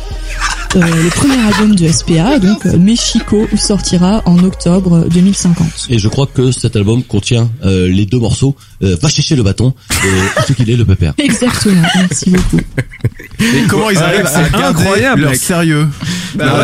Euh, 0.77 0.81
le 0.81 1.11
premier 1.11 1.37
album 1.37 1.75
de 1.75 1.89
SPA, 1.91 2.39
donc 2.39 2.65
euh, 2.65 2.79
Mexico, 2.79 3.49
sortira 3.57 4.23
en 4.25 4.39
octobre 4.45 5.05
2050. 5.11 5.89
Et 5.91 5.99
je 5.99 6.07
crois 6.09 6.29
que 6.33 6.53
cet 6.53 6.77
album 6.77 7.03
contient 7.03 7.51
euh, 7.65 7.89
les 7.89 8.07
deux 8.07 8.21
morceaux 8.21 8.55
euh, 8.85 8.97
Va 9.03 9.09
chercher 9.09 9.35
le 9.35 9.43
bâton 9.43 9.75
et 9.91 10.43
ce 10.47 10.53
qu'il 10.53 10.71
est 10.71 10.77
le 10.77 10.85
pépère. 10.85 11.15
Exactement, 11.19 11.83
merci 11.97 12.31
beaucoup. 12.31 12.61
Et 13.41 13.63
comment 13.69 13.91
ils 13.91 13.97
Ouais, 13.97 14.03
arrivent 14.03 14.29
c'est 14.29 14.37
à 14.37 14.49
garder 14.49 14.81
incroyable, 14.81 15.23
leur 15.23 15.35
sérieux 15.35 15.89
Bah 16.01 16.07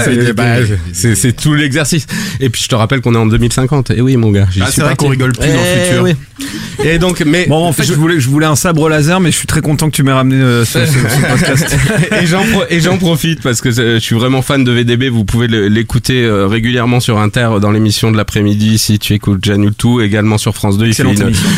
c'est- 0.04 0.16
mais- 0.16 0.32
bah, 0.32 0.56
c'est 0.92 1.36
tout 1.36 1.54
l'exercice. 1.54 2.06
Et 2.40 2.48
puis 2.50 2.62
je 2.62 2.68
te 2.68 2.74
rappelle 2.74 3.00
qu'on 3.00 3.14
est 3.14 3.18
en 3.18 3.26
2050. 3.26 3.90
Et 3.90 4.00
oui, 4.00 4.16
mon 4.16 4.30
gars. 4.30 4.46
Ah, 4.60 4.66
c'est 4.70 4.82
vrai 4.82 4.96
qu'on 4.96 5.08
rigole 5.08 5.32
plus 5.32 5.48
dans 5.48 5.54
le 5.54 5.60
Eh 5.60 5.84
futur. 5.88 6.02
oui. 6.02 6.14
Et 6.84 6.98
donc, 6.98 7.22
mais 7.26 7.46
Bon, 7.48 7.64
en 7.66 7.72
fait, 7.72 7.84
je, 7.84 7.94
voulais, 7.94 8.20
je 8.20 8.28
voulais 8.28 8.44
un 8.46 8.54
sabre 8.56 8.88
laser, 8.90 9.18
mais 9.20 9.30
je 9.32 9.36
suis 9.38 9.46
très 9.46 9.62
content 9.62 9.88
que 9.88 9.96
tu 9.96 10.02
m'aies 10.02 10.12
ramené 10.12 10.36
euh, 10.42 10.64
ce, 10.64 10.84
ce- 10.84 10.92
ce 10.92 11.30
podcast. 11.30 11.76
et 12.20 12.26
j'en 12.80 12.96
pro- 12.98 13.06
profite 13.06 13.40
parce 13.42 13.60
que 13.62 13.68
euh, 13.80 13.94
je 13.94 13.98
suis 14.00 14.14
vraiment 14.14 14.42
fan 14.42 14.62
de 14.62 14.70
VDB. 14.72 15.08
Vous 15.08 15.24
pouvez 15.24 15.46
l'écouter 15.48 16.24
euh, 16.24 16.46
régulièrement 16.46 17.00
sur 17.00 17.18
Inter 17.18 17.48
dans 17.62 17.70
l'émission 17.70 18.10
de 18.12 18.16
l'après-midi 18.16 18.76
si 18.78 18.98
tu 18.98 19.14
écoutes 19.14 19.44
Janul 19.44 19.72
tout 19.74 20.00
également 20.00 20.36
sur 20.38 20.54
France 20.54 20.76
2. 20.78 20.86
Il 20.86 20.94
fait 20.94 21.02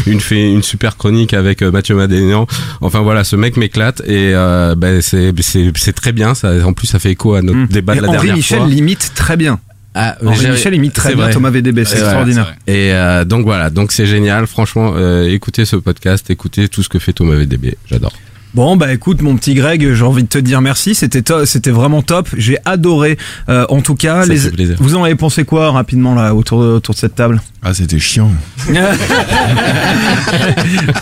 une, 0.07 0.21
fait 0.21 0.51
une 0.53 0.63
super 0.63 0.97
chronique 0.97 1.35
avec 1.35 1.63
euh, 1.63 1.71
Mathieu 1.73 1.95
Madénian. 1.97 2.47
Enfin 2.81 3.01
voilà, 3.01 3.25
ce 3.25 3.35
mec 3.37 3.57
m'éclate 3.57 4.01
et 4.07 4.33
euh, 4.35 4.75
ben, 4.77 5.01
c'est 5.03 5.93
très 5.95 6.13
bien. 6.13 6.35
Ça 6.35 6.53
en 6.65 6.73
plus 6.73 6.87
ça 6.87 6.99
fait 6.99 7.11
écho 7.11 7.35
à 7.35 7.43
notre 7.43 7.67
débat 7.69 7.95
de 8.01 8.05
Et 8.05 8.07
la 8.07 8.09
Henri 8.09 8.19
dernière 8.19 8.37
Michel 8.37 8.59
fois. 8.59 8.67
limite 8.69 9.13
très 9.15 9.37
bien. 9.37 9.61
Ah, 9.95 10.17
Henri 10.25 10.37
j'ai- 10.37 10.51
Michel 10.51 10.75
imite 10.75 10.93
très 10.93 11.09
c'est 11.11 11.15
bien 11.17 11.25
vrai. 11.25 11.33
Thomas 11.33 11.51
VDB, 11.51 11.85
c'est 11.85 11.95
Ouais, 11.97 12.01
extraordinaire. 12.03 12.55
Et 12.67 12.93
euh, 12.93 13.25
donc 13.25 13.45
voilà, 13.45 13.69
donc 13.71 13.91
c'est 13.91 14.07
génial. 14.07 14.47
Franchement, 14.47 14.93
euh, 14.97 15.29
écoutez 15.29 15.65
ce 15.65 15.77
podcast, 15.77 16.31
écoutez 16.31 16.69
tout 16.69 16.83
ce 16.83 16.89
que 16.89 16.99
fait 16.99 17.13
Thomas 17.13 17.35
VDB. 17.35 17.77
J'adore. 17.91 18.13
Bon 18.55 18.77
bah 18.77 18.93
écoute 18.93 19.21
mon 19.23 19.37
petit 19.37 19.55
Greg, 19.55 19.93
j'ai 19.95 20.05
envie 20.05 20.23
de 20.23 20.29
te 20.29 20.39
dire 20.39 20.61
merci, 20.61 20.95
c'était 20.95 21.23
to- 21.23 21.45
c'était 21.45 21.71
vraiment 21.71 22.01
top, 22.03 22.29
j'ai 22.37 22.57
adoré. 22.65 23.19
Euh, 23.49 23.67
en 23.69 23.81
tout 23.83 23.95
cas, 23.95 24.23
Ça 24.23 24.33
les... 24.33 24.39
fait 24.39 24.51
plaisir. 24.51 24.77
vous 24.81 24.97
en 24.97 25.05
avez 25.05 25.15
pensé 25.15 25.45
quoi 25.45 25.71
rapidement 25.71 26.15
là 26.15 26.35
autour 26.35 26.63
de, 26.63 26.69
autour 26.69 26.95
de 26.95 26.99
cette 26.99 27.15
table? 27.15 27.41
Ah, 27.63 27.75
c'était 27.75 27.99
chiant. 27.99 28.31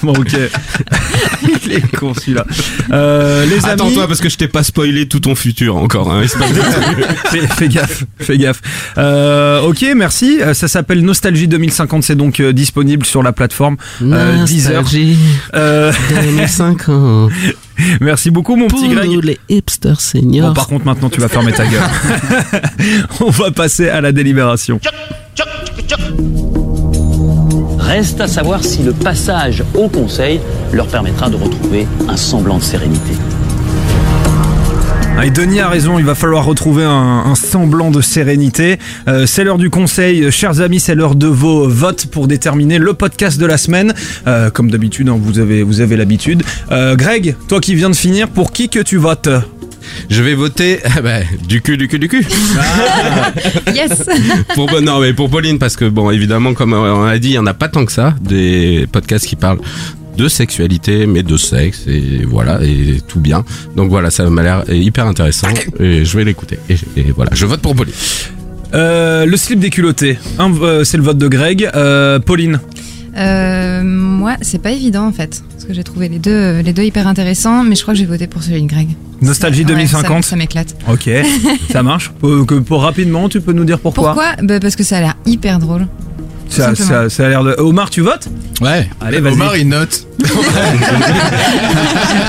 Bon 0.03 0.13
ok, 0.13 0.33
il 1.67 1.73
est 1.73 1.97
con 1.97 2.15
celui-là. 2.15 2.45
Euh, 2.93 3.45
les 3.47 3.57
amis, 3.65 3.65
Attends-toi 3.73 4.07
parce 4.07 4.21
que 4.21 4.29
je 4.29 4.37
t'ai 4.37 4.49
pas 4.49 4.63
spoilé 4.63 5.07
tout 5.09 5.21
ton 5.21 5.35
futur 5.35 5.77
encore. 5.77 6.13
Hein, 6.13 6.23
fais, 7.31 7.47
fais 7.47 7.69
gaffe, 7.69 8.05
fais 8.19 8.39
gaffe. 8.39 8.61
Euh, 8.99 9.61
ok, 9.63 9.85
merci. 9.97 10.39
Euh, 10.41 10.55
Ça 10.55 10.69
s'appelle 10.69 11.03
Nostalgie 11.03 11.49
2050, 11.49 12.03
c'est 12.03 12.15
donc 12.17 12.41
euh, 12.41 12.53
disponible 12.53 13.05
sur 13.07 13.23
la 13.23 13.33
plateforme 13.33 13.77
euh, 14.03 14.45
Deezer. 14.45 14.83
Nostalgie 14.83 15.17
Euh, 15.55 15.93
2050. 16.11 17.31
merci 18.01 18.31
beaucoup 18.31 18.57
mon 18.57 18.69
petit 18.69 18.89
Greg. 18.89 19.25
les 19.25 19.39
hipsters 19.49 20.01
Bon, 20.15 20.53
par 20.53 20.67
contre, 20.69 20.85
maintenant, 20.85 21.11
tu 21.11 21.21
vas 21.21 21.29
fermer 21.29 21.53
ta 21.53 21.67
gueule. 21.67 21.83
On 23.21 23.31
va 23.31 23.51
passer 23.51 23.89
à 23.89 24.01
la 24.01 24.13
délibération. 24.13 24.81
Reste 27.79 28.21
à 28.21 28.29
savoir 28.29 28.65
si 28.65 28.83
le 28.83 28.93
passage 28.93 29.63
au 29.75 29.89
Conseil 29.89 30.41
leur 30.73 30.87
permettra 30.89 31.31
de 31.31 31.37
retrouver 31.37 31.87
un 32.09 32.17
semblant 32.17 32.59
de 32.59 32.63
sérénité. 32.63 33.13
Ah, 35.19 35.25
Et 35.25 35.31
Denis 35.31 35.61
a 35.61 35.69
raison, 35.69 35.99
il 35.99 36.05
va 36.05 36.15
falloir 36.15 36.45
retrouver 36.45 36.85
un, 36.85 36.91
un 37.25 37.35
semblant 37.35 37.91
de 37.91 38.03
sérénité. 38.03 38.79
Euh, 39.09 39.25
c'est 39.25 39.45
l'heure 39.45 39.57
du 39.57 39.71
conseil, 39.71 40.31
chers 40.31 40.61
amis, 40.61 40.79
c'est 40.79 40.95
l'heure 40.95 41.15
de 41.15 41.27
vos 41.27 41.67
votes 41.67 42.07
pour 42.07 42.29
déterminer 42.29 42.79
le 42.79 42.93
podcast 42.93 43.41
de 43.41 43.47
la 43.47 43.57
semaine. 43.57 43.95
Euh, 44.27 44.51
comme 44.51 44.71
d'habitude, 44.71 45.09
hein, 45.09 45.19
vous 45.19 45.39
avez, 45.39 45.63
vous 45.63 45.81
avez 45.81 45.97
l'habitude. 45.97 46.43
Euh, 46.71 46.97
Greg, 46.97 47.35
toi 47.49 47.61
qui 47.61 47.75
viens 47.75 47.89
de 47.89 47.97
finir, 47.97 48.29
pour 48.29 48.53
qui 48.53 48.69
que 48.69 48.81
tu 48.81 48.99
votes 48.99 49.31
Je 50.11 50.23
vais 50.23 50.35
voter 50.35 50.81
ah 50.97 51.01
bah, 51.01 51.21
du 51.49 51.63
cul, 51.63 51.79
du 51.79 51.89
cul, 51.89 51.99
du 51.99 52.09
cul. 52.09 52.27
Yes 53.75 54.05
pour, 54.55 54.71
non, 54.83 55.01
mais 55.01 55.15
pour 55.15 55.31
Pauline, 55.31 55.59
parce 55.59 55.77
que 55.77 55.87
bon, 55.87 56.11
évidemment, 56.11 56.53
comme 56.53 56.75
on 56.75 57.05
a 57.05 57.19
dit, 57.19 57.31
il 57.31 57.35
y 57.35 57.39
en 57.39 57.47
a 57.47 57.55
pas 57.55 57.69
tant 57.69 57.87
que 57.87 57.93
ça, 57.93 58.15
des 58.21 58.87
podcasts 58.93 59.27
qui 59.27 59.37
parlent 59.37 59.61
de 60.17 60.29
sexualité, 60.29 61.07
mais 61.07 61.23
de 61.23 61.37
sexe 61.37 61.85
et 61.87 62.25
voilà 62.27 62.61
et 62.63 63.01
tout 63.07 63.21
bien. 63.21 63.45
Donc 63.77 63.91
voilà, 63.91 64.11
ça 64.11 64.29
m'a 64.31 64.43
l'air 64.43 64.65
hyper 64.73 65.07
intéressant 65.07 65.49
et 65.81 66.05
je 66.05 66.17
vais 66.17 66.25
l'écouter. 66.25 66.59
Et, 66.69 66.77
et 66.97 67.13
voilà, 67.15 67.31
je 67.35 67.47
vote 67.47 67.61
pour 67.61 67.75
Pauline. 67.75 67.95
Euh, 68.75 69.25
le 69.27 69.37
slip 69.37 69.61
des 69.61 69.71
culottés. 69.71 70.19
Un, 70.39 70.53
euh, 70.61 70.85
c'est 70.85 70.97
le 70.97 71.03
vote 71.03 71.19
de 71.19 71.29
Greg. 71.29 71.71
Euh, 71.75 72.19
Pauline. 72.19 72.61
Euh, 73.17 73.83
moi, 73.83 74.37
c'est 74.43 74.61
pas 74.61 74.73
évident 74.73 75.07
en 75.07 75.13
fait, 75.13 75.43
parce 75.53 75.65
que 75.65 75.73
j'ai 75.73 75.85
trouvé 75.85 76.09
les 76.11 76.19
deux, 76.19 76.61
les 76.61 76.75
deux 76.75 76.83
hyper 76.83 77.07
intéressants, 77.09 77.65
mais 77.65 77.75
je 77.75 77.81
crois 77.81 77.95
que 77.95 78.01
j'ai 78.01 78.05
voté 78.05 78.27
pour 78.27 78.43
celui 78.43 78.61
de 78.63 78.67
Greg. 78.69 78.89
Nostalgie 79.23 79.61
Ouais, 79.61 79.69
2050. 79.69 80.23
ça, 80.25 80.31
ça 80.31 80.37
m'éclate. 80.37 80.77
Ok, 80.91 81.09
ça 81.71 81.83
marche. 81.83 82.11
Pour, 82.19 82.45
que- 82.45 82.57
pour 82.57 82.83
rapidement, 82.83 83.31
tu 83.31 83.41
peux 83.41 83.53
nous 83.53 83.65
dire 83.65 83.79
pourquoi? 83.79 84.13
Pourquoi? 84.13 84.35
Bah, 84.43 84.61
Parce 84.61 84.77
que 84.77 84.83
ça 84.85 84.99
a 84.99 85.01
l'air 85.01 85.15
hyper 85.25 85.59
drôle. 85.59 85.87
Ça, 86.49 86.75
ça, 86.75 87.09
ça 87.11 87.27
a 87.27 87.29
l'air 87.29 87.45
de. 87.45 87.55
Omar, 87.59 87.91
tu 87.91 88.01
votes 88.01 88.29
Ouais. 88.61 88.89
Allez, 89.01 89.21
vas-y. 89.21 89.33
Omar, 89.35 89.57
il 89.57 89.69
note. 89.69 90.07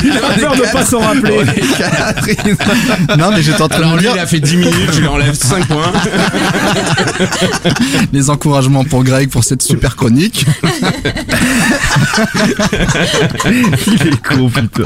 Il 0.03 0.11
a 0.11 0.19
peur 0.39 0.55
de 0.55 0.71
pas 0.71 0.85
s'en 0.85 0.99
rappeler. 0.99 1.39
non, 3.17 3.31
mais 3.31 3.41
j'étais 3.41 3.61
en 3.61 3.67
train 3.69 3.77
Alors 3.77 3.93
lui, 3.95 4.01
dire 4.01 4.11
il 4.15 4.19
a 4.19 4.27
fait 4.27 4.39
10 4.41 4.57
minutes, 4.57 4.89
je 4.93 4.99
lui 4.99 5.07
enlève 5.07 5.33
5 5.41 5.65
points. 5.67 5.91
les 8.13 8.29
encouragements 8.29 8.83
pour 8.83 9.03
Greg 9.03 9.29
pour 9.29 9.43
cette 9.43 9.61
super 9.61 9.95
chronique. 9.95 10.45
il 13.45 14.07
est 14.07 14.21
con, 14.27 14.49
putain. 14.49 14.83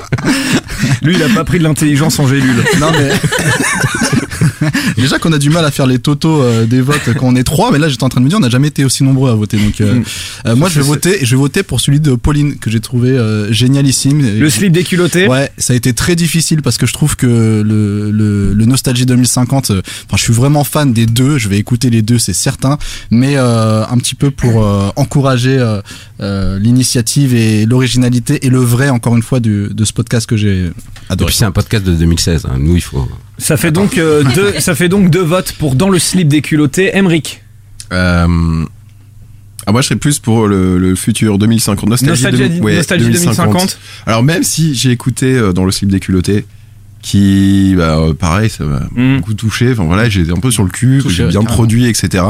Lui, 1.01 1.15
il 1.15 1.23
a 1.23 1.29
pas 1.29 1.43
pris 1.43 1.57
de 1.59 1.63
l'intelligence 1.63 2.19
en 2.19 2.27
gélule. 2.27 2.63
Non 2.79 2.91
mais 2.91 3.09
déjà 4.97 5.19
qu'on 5.19 5.31
a 5.33 5.37
du 5.37 5.49
mal 5.49 5.63
à 5.65 5.71
faire 5.71 5.87
les 5.87 5.99
totos 5.99 6.41
euh, 6.41 6.65
des 6.65 6.81
votes 6.81 7.13
quand 7.17 7.27
on 7.27 7.35
est 7.35 7.43
trois, 7.43 7.71
mais 7.71 7.79
là 7.79 7.89
j'étais 7.89 8.03
en 8.03 8.09
train 8.09 8.21
de 8.21 8.25
me 8.25 8.29
dire 8.29 8.37
on 8.37 8.41
n'a 8.41 8.49
jamais 8.49 8.67
été 8.69 8.83
aussi 8.85 9.03
nombreux 9.03 9.29
à 9.31 9.35
voter. 9.35 9.57
Donc 9.57 9.79
euh, 9.81 9.95
Mm. 9.95 10.03
euh, 10.47 10.55
moi 10.55 10.69
je 10.69 10.75
vais 10.79 10.85
voter, 10.85 11.19
je 11.25 11.31
vais 11.35 11.39
voter 11.39 11.63
pour 11.63 11.79
celui 11.81 11.99
de 11.99 12.15
Pauline 12.15 12.55
que 12.57 12.69
j'ai 12.69 12.79
trouvé 12.79 13.09
euh, 13.11 13.51
génialissime. 13.51 14.21
Le 14.39 14.49
slip 14.49 14.71
des 14.71 14.83
culottés. 14.83 15.27
Ouais, 15.27 15.51
ça 15.57 15.73
a 15.73 15.75
été 15.75 15.93
très 15.93 16.15
difficile 16.15 16.61
parce 16.61 16.77
que 16.77 16.85
je 16.85 16.93
trouve 16.93 17.15
que 17.15 17.25
le 17.65 18.11
le, 18.11 18.53
le 18.53 18.65
Nostalgie 18.65 19.05
2050, 19.05 19.71
euh, 19.71 19.81
enfin 20.07 20.17
je 20.17 20.23
suis 20.23 20.33
vraiment 20.33 20.63
fan 20.63 20.93
des 20.93 21.05
deux, 21.05 21.37
je 21.37 21.49
vais 21.49 21.57
écouter 21.57 21.89
les 21.89 22.01
deux 22.01 22.19
c'est 22.19 22.33
certain, 22.33 22.77
mais 23.09 23.35
euh, 23.37 23.83
un 23.85 23.97
petit 23.97 24.15
peu 24.15 24.31
pour 24.31 24.63
euh, 24.65 24.89
encourager 24.95 25.57
euh, 25.57 25.81
euh, 26.21 26.59
l'initiative 26.59 27.33
et 27.35 27.65
l'originalité 27.65 28.45
et 28.45 28.49
le 28.49 28.59
vrai 28.59 28.89
encore 28.89 29.15
une 29.15 29.23
fois 29.23 29.39
du, 29.39 29.67
de 29.71 29.85
ce 29.85 29.93
podcast 29.93 30.27
que 30.27 30.37
j'ai 30.37 30.65
Et 30.65 30.71
adoré. 31.09 31.29
puis 31.29 31.37
c'est 31.37 31.45
un 31.45 31.51
podcast 31.51 31.83
de 31.85 31.93
2016. 31.93 32.45
hein. 32.45 32.55
Nous, 32.59 32.75
il 32.75 32.81
faut. 32.81 33.07
Ça 33.41 33.57
fait 33.57 33.71
donc 33.71 33.97
euh, 33.97 34.23
deux, 34.35 34.59
ça 34.59 34.75
fait 34.75 34.87
donc 34.89 35.09
deux 35.09 35.23
votes 35.23 35.53
pour 35.53 35.75
dans 35.75 35.89
le 35.89 35.97
slip 35.99 36.27
des 36.27 36.41
culottés. 36.41 36.95
Emric. 36.95 37.41
Euh, 37.91 38.63
ah, 39.65 39.71
moi, 39.71 39.81
je 39.81 39.87
serais 39.87 39.95
plus 39.99 40.19
pour 40.19 40.47
le, 40.47 40.77
le 40.77 40.95
futur 40.95 41.37
2050. 41.37 41.89
Nostalgie, 41.89 42.23
Nostalgie- 42.23 42.37
2000 42.49 42.61
ouais, 42.63 42.75
Nostalgie 42.75 43.05
2050. 43.11 43.79
Alors, 44.05 44.23
même 44.23 44.43
si 44.43 44.75
j'ai 44.75 44.91
écouté 44.91 45.33
euh, 45.35 45.53
dans 45.53 45.65
le 45.65 45.71
slip 45.71 45.89
des 45.91 45.99
culottés, 45.99 46.45
qui, 47.01 47.73
bah, 47.75 47.97
pareil, 48.19 48.49
ça 48.49 48.63
m'a 48.63 48.81
Mm. 48.95 49.17
beaucoup 49.17 49.33
touché. 49.33 49.71
Enfin, 49.71 49.85
voilà, 49.85 50.07
j'étais 50.07 50.31
un 50.31 50.39
peu 50.39 50.51
sur 50.51 50.63
le 50.63 50.69
cul, 50.69 51.01
j'ai 51.07 51.23
bien 51.23 51.31
carrément. 51.41 51.45
produit, 51.53 51.85
etc. 51.87 52.23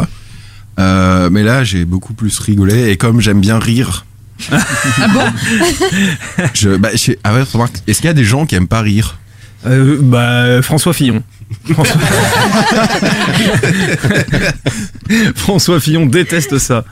Euh, 0.80 1.30
mais 1.30 1.43
là, 1.43 1.64
j'ai 1.66 1.84
beaucoup 1.86 2.14
plus 2.14 2.39
rigolé. 2.39 2.89
Et 2.89 2.95
comme 2.97 3.20
j'aime 3.22 3.41
bien 3.41 3.59
rire. 3.59 4.05
Ah 4.51 5.07
bon 5.14 5.22
je, 6.53 6.70
bah, 6.78 6.89
je- 6.95 7.12
ah 7.24 7.34
ouais, 7.36 7.43
est-ce 7.88 7.97
qu'il 7.99 8.07
y 8.07 8.09
a 8.09 8.14
des 8.14 8.24
gens 8.24 8.45
qui 8.45 8.55
aiment 8.55 8.68
pas 8.70 8.82
rire? 8.82 9.20
Euh, 9.66 9.97
bah, 10.01 10.62
François 10.62 10.93
Fillon. 10.93 11.24
François... 11.72 12.01
François 15.36 15.80
Fillon 15.80 16.05
déteste 16.05 16.57
ça. 16.57 16.86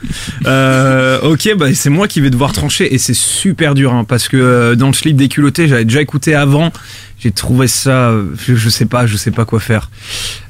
Euh, 0.45 1.19
ok, 1.21 1.55
bah 1.57 1.73
c'est 1.73 1.89
moi 1.89 2.07
qui 2.07 2.21
vais 2.21 2.29
devoir 2.29 2.53
trancher 2.53 2.93
et 2.93 2.97
c'est 2.97 3.15
super 3.15 3.73
dur 3.73 3.93
hein, 3.93 4.03
parce 4.03 4.27
que 4.27 4.37
euh, 4.37 4.75
dans 4.75 4.87
le 4.87 4.93
slip 4.93 5.15
des 5.15 5.29
culottés, 5.29 5.67
j'avais 5.67 5.85
déjà 5.85 6.01
écouté 6.01 6.35
avant. 6.35 6.71
J'ai 7.19 7.31
trouvé 7.31 7.67
ça, 7.67 8.13
je, 8.47 8.55
je 8.55 8.69
sais 8.69 8.85
pas, 8.85 9.05
je 9.05 9.17
sais 9.17 9.31
pas 9.31 9.45
quoi 9.45 9.59
faire. 9.59 9.89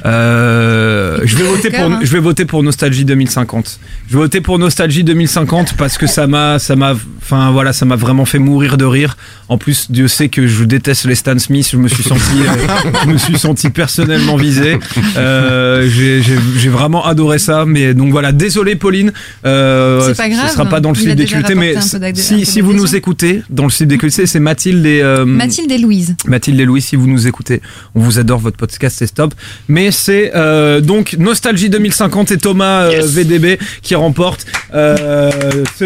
Euh, 0.05 1.19
je 1.23 1.35
vais 1.35 1.43
voter 1.43 1.69
pour, 1.69 1.85
hein. 1.85 1.99
je 2.01 2.11
vais 2.11 2.19
voter 2.19 2.45
pour 2.45 2.63
Nostalgie 2.63 3.05
2050. 3.05 3.79
Je 4.07 4.13
vais 4.13 4.19
voter 4.19 4.41
pour 4.41 4.59
Nostalgie 4.59 5.03
2050 5.03 5.75
parce 5.75 5.97
que 5.97 6.07
ça 6.07 6.27
m'a, 6.27 6.59
ça 6.59 6.75
m'a, 6.75 6.95
enfin 7.21 7.51
voilà, 7.51 7.73
ça 7.73 7.85
m'a 7.85 7.95
vraiment 7.95 8.25
fait 8.25 8.39
mourir 8.39 8.77
de 8.77 8.85
rire. 8.85 9.17
En 9.49 9.57
plus, 9.57 9.91
Dieu 9.91 10.07
sait 10.07 10.29
que 10.29 10.47
je 10.47 10.63
déteste 10.63 11.05
les 11.05 11.15
Stan 11.15 11.37
Smith. 11.39 11.67
Je 11.71 11.77
me 11.77 11.87
suis 11.87 12.03
senti, 12.03 12.41
euh, 12.41 12.91
je 13.05 13.09
me 13.09 13.17
suis 13.17 13.37
senti 13.37 13.69
personnellement 13.69 14.35
visé. 14.35 14.77
Euh, 15.17 15.89
j'ai, 15.89 16.69
vraiment 16.69 17.05
adoré 17.05 17.39
ça. 17.39 17.65
Mais 17.65 17.93
donc 17.93 18.11
voilà, 18.11 18.31
désolé 18.31 18.75
Pauline. 18.75 19.11
Euh, 19.45 20.13
pas 20.13 20.29
grave. 20.29 20.47
Ce 20.47 20.53
sera 20.53 20.65
pas 20.65 20.79
dans 20.79 20.91
le 20.91 21.15
déjà 21.15 21.37
cultés, 21.37 21.55
mais 21.55 21.75
si, 22.13 22.45
si 22.45 22.61
vous 22.61 22.73
nous 22.73 22.95
écoutez 22.95 23.41
dans 23.49 23.65
le 23.65 23.85
des 23.85 23.97
cultés, 23.97 24.27
c'est 24.27 24.39
Mathilde 24.39 24.85
et 24.85 25.03
Mathilde 25.25 25.71
et 25.71 25.77
Louise. 25.77 26.15
Mathilde 26.25 26.58
et 26.59 26.65
Louis, 26.65 26.81
si 26.81 26.95
vous 26.95 27.07
nous 27.07 27.27
écoutez, 27.27 27.61
on 27.95 28.01
vous 28.01 28.19
adore, 28.19 28.39
votre 28.39 28.57
podcast 28.57 28.97
c'est 28.99 29.07
stop. 29.07 29.33
Mais 29.67 29.91
c'est 29.91 30.31
euh, 30.35 30.81
donc 30.81 31.15
Nostalgie 31.17 31.69
2050 31.69 32.31
et 32.31 32.37
Thomas 32.37 32.83
euh, 32.83 33.01
VDB 33.03 33.57
qui 33.81 33.95
remporte 33.95 34.45
euh, 34.73 35.31
ce, 35.77 35.85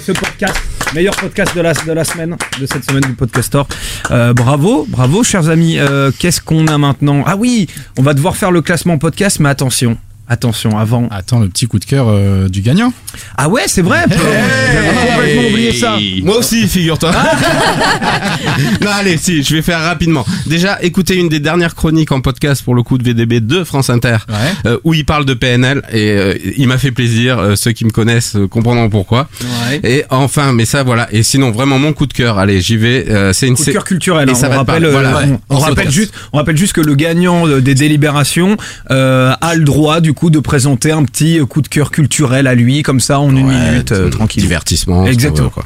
ce 0.00 0.12
podcast, 0.12 0.56
meilleur 0.94 1.14
podcast 1.16 1.54
de 1.56 1.60
la, 1.60 1.72
de 1.74 1.92
la 1.92 2.04
semaine, 2.04 2.36
de 2.60 2.66
cette 2.66 2.84
semaine 2.84 3.02
du 3.02 3.14
Podcastor. 3.14 3.66
Euh, 4.10 4.32
bravo, 4.32 4.86
bravo 4.88 5.22
chers 5.24 5.48
amis. 5.48 5.78
Qu'est-ce 6.18 6.40
qu'on 6.40 6.66
a 6.68 6.78
maintenant? 6.78 7.24
Ah 7.26 7.36
oui, 7.36 7.68
on 7.98 8.02
va 8.02 8.14
devoir 8.14 8.36
faire 8.36 8.50
le 8.50 8.62
classement 8.62 8.98
podcast, 8.98 9.40
mais 9.40 9.48
attention. 9.48 9.98
Attention, 10.36 10.78
avant. 10.78 11.08
Attends, 11.10 11.40
le 11.40 11.48
petit 11.50 11.66
coup 11.66 11.78
de 11.78 11.84
cœur 11.84 12.06
euh, 12.08 12.48
du 12.48 12.62
gagnant. 12.62 12.90
Ah 13.36 13.50
ouais, 13.50 13.64
c'est 13.66 13.82
vrai. 13.82 14.04
J'avais 14.08 14.88
complètement 15.12 15.48
oublié 15.50 15.72
ça. 15.74 15.98
Moi 16.22 16.38
aussi, 16.38 16.66
figure-toi. 16.68 17.12
non, 18.80 18.90
allez, 18.90 19.18
si, 19.18 19.42
je 19.42 19.54
vais 19.56 19.60
faire 19.62 19.80
rapidement. 19.80 20.24
Déjà, 20.46 20.78
écoutez 20.80 21.16
une 21.16 21.28
des 21.28 21.38
dernières 21.38 21.74
chroniques 21.74 22.12
en 22.12 22.22
podcast 22.22 22.62
pour 22.64 22.74
le 22.74 22.82
coup 22.82 22.96
de 22.96 23.04
VDB 23.04 23.40
de 23.40 23.62
France 23.62 23.90
Inter, 23.90 24.16
euh, 24.64 24.78
où 24.84 24.94
il 24.94 25.04
parle 25.04 25.26
de 25.26 25.34
PNL 25.34 25.82
et 25.92 26.10
euh, 26.12 26.34
il 26.56 26.66
m'a 26.66 26.78
fait 26.78 26.92
plaisir. 26.92 27.38
euh, 27.38 27.54
ceux 27.54 27.72
qui 27.72 27.84
me 27.84 27.90
connaissent 27.90 28.36
euh, 28.36 28.48
comprendront 28.48 28.88
pourquoi. 28.88 29.28
Ouais. 29.68 29.80
Et 29.84 30.04
enfin, 30.08 30.52
mais 30.52 30.64
ça, 30.64 30.82
voilà. 30.82 31.08
Et 31.12 31.22
sinon, 31.22 31.50
vraiment 31.50 31.78
mon 31.78 31.92
coup 31.92 32.06
de 32.06 32.12
cœur. 32.14 32.38
Allez, 32.38 32.62
j'y 32.62 32.78
vais. 32.78 33.04
euh, 33.10 33.34
c'est 33.34 33.48
une 33.48 33.56
Coup 33.56 33.64
de 33.66 33.72
cœur 33.72 33.84
culturel. 33.84 34.28
Et 34.28 34.32
hein, 34.32 34.34
ça 34.34 34.46
on, 34.46 34.50
va 34.50 34.56
rappelle, 34.58 34.82
parler. 34.82 34.86
euh, 34.86 35.10
Voilà. 35.10 35.20
on, 35.26 35.40
on 35.50 35.56
Ouais. 35.56 35.60
rappelle 35.60 35.74
Podcast. 35.84 35.94
juste, 35.94 36.14
on 36.32 36.38
rappelle 36.38 36.56
juste 36.56 36.72
que 36.72 36.80
le 36.80 36.94
gagnant 36.94 37.46
des 37.46 37.74
délibérations 37.74 38.56
euh, 38.90 39.32
a 39.40 39.54
le 39.54 39.64
droit 39.64 40.00
du 40.00 40.12
coup 40.14 40.21
de 40.30 40.38
présenter 40.40 40.92
un 40.92 41.04
petit 41.04 41.38
coup 41.48 41.62
de 41.62 41.68
cœur 41.68 41.90
culturel 41.90 42.46
à 42.46 42.54
lui, 42.54 42.82
comme 42.82 43.00
ça 43.00 43.18
en 43.20 43.30
une 43.34 43.46
minute, 43.48 43.92
euh, 43.92 44.08
tranquille. 44.10 44.42
Divertissement. 44.42 45.06
Exactement. 45.06 45.50
Quoi. 45.50 45.64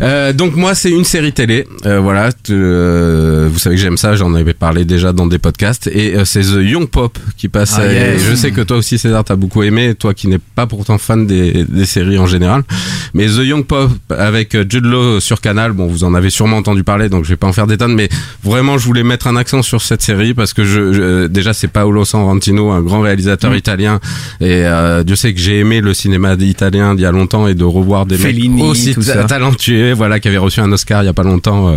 Euh, 0.00 0.32
donc 0.32 0.54
moi 0.56 0.74
c'est 0.74 0.90
une 0.90 1.04
série 1.04 1.32
télé, 1.32 1.66
euh, 1.86 1.98
voilà. 2.00 2.30
euh, 2.50 3.48
vous 3.52 3.58
savez 3.58 3.76
que 3.76 3.82
j'aime 3.82 3.96
ça, 3.96 4.14
j'en 4.14 4.34
avais 4.34 4.54
parlé 4.54 4.84
déjà 4.84 5.12
dans 5.12 5.26
des 5.26 5.38
podcasts 5.38 5.86
et 5.88 6.14
c'est 6.24 6.42
The 6.42 6.60
Young 6.60 6.88
Pop 6.88 7.18
qui 7.36 7.48
passe. 7.48 7.74
Ah, 7.78 7.86
yes. 7.92 8.22
Je 8.28 8.34
sais 8.34 8.50
que 8.52 8.60
toi 8.60 8.76
aussi 8.76 8.98
César 8.98 9.24
t'as 9.24 9.36
beaucoup 9.36 9.62
aimé, 9.62 9.94
toi 9.94 10.14
qui 10.14 10.28
n'es 10.28 10.38
pas 10.38 10.66
pourtant 10.66 10.98
fan 10.98 11.26
des, 11.26 11.64
des 11.68 11.84
séries 11.86 12.18
en 12.18 12.26
général. 12.26 12.62
Mais 13.14 13.26
The 13.26 13.38
Young 13.44 13.64
Pop 13.64 13.90
avec 14.10 14.52
Jude 14.70 14.84
Law 14.84 15.20
sur 15.20 15.40
Canal, 15.40 15.72
bon 15.72 15.86
vous 15.86 16.04
en 16.04 16.14
avez 16.14 16.30
sûrement 16.30 16.58
entendu 16.58 16.84
parler 16.84 17.08
donc 17.08 17.24
je 17.24 17.30
vais 17.30 17.36
pas 17.36 17.46
en 17.46 17.52
faire 17.52 17.66
des 17.66 17.76
tonnes, 17.78 17.94
mais 17.94 18.08
vraiment 18.44 18.78
je 18.78 18.84
voulais 18.86 19.02
mettre 19.04 19.26
un 19.26 19.36
accent 19.36 19.62
sur 19.62 19.82
cette 19.82 20.02
série 20.02 20.34
parce 20.34 20.52
que 20.52 20.64
je, 20.64 20.92
je- 20.92 21.26
déjà 21.26 21.52
c'est 21.52 21.68
Paolo 21.68 22.04
Sorrentino, 22.04 22.70
un 22.70 22.82
grand 22.82 23.00
réalisateur 23.00 23.50
Mm. 23.50 23.54
italien 23.56 23.67
et 24.40 24.62
euh, 24.64 25.02
Dieu 25.04 25.16
sait 25.16 25.32
que 25.34 25.40
j'ai 25.40 25.58
aimé 25.60 25.80
le 25.80 25.94
cinéma 25.94 26.34
italien 26.34 26.94
d'il 26.94 27.02
y 27.02 27.06
a 27.06 27.12
longtemps 27.12 27.46
et 27.46 27.54
de 27.54 27.64
revoir 27.64 28.06
des 28.06 28.16
Fellini, 28.16 28.62
mecs 28.62 28.64
aussi 28.70 28.94
tout 28.94 29.02
ta- 29.02 29.14
ça. 29.14 29.24
talentueux, 29.24 29.92
voilà, 29.92 30.20
qui 30.20 30.28
avait 30.28 30.36
reçu 30.38 30.60
un 30.60 30.70
Oscar 30.72 31.02
il 31.02 31.06
y 31.06 31.08
a 31.08 31.12
pas 31.12 31.22
longtemps 31.22 31.68
euh, 31.68 31.76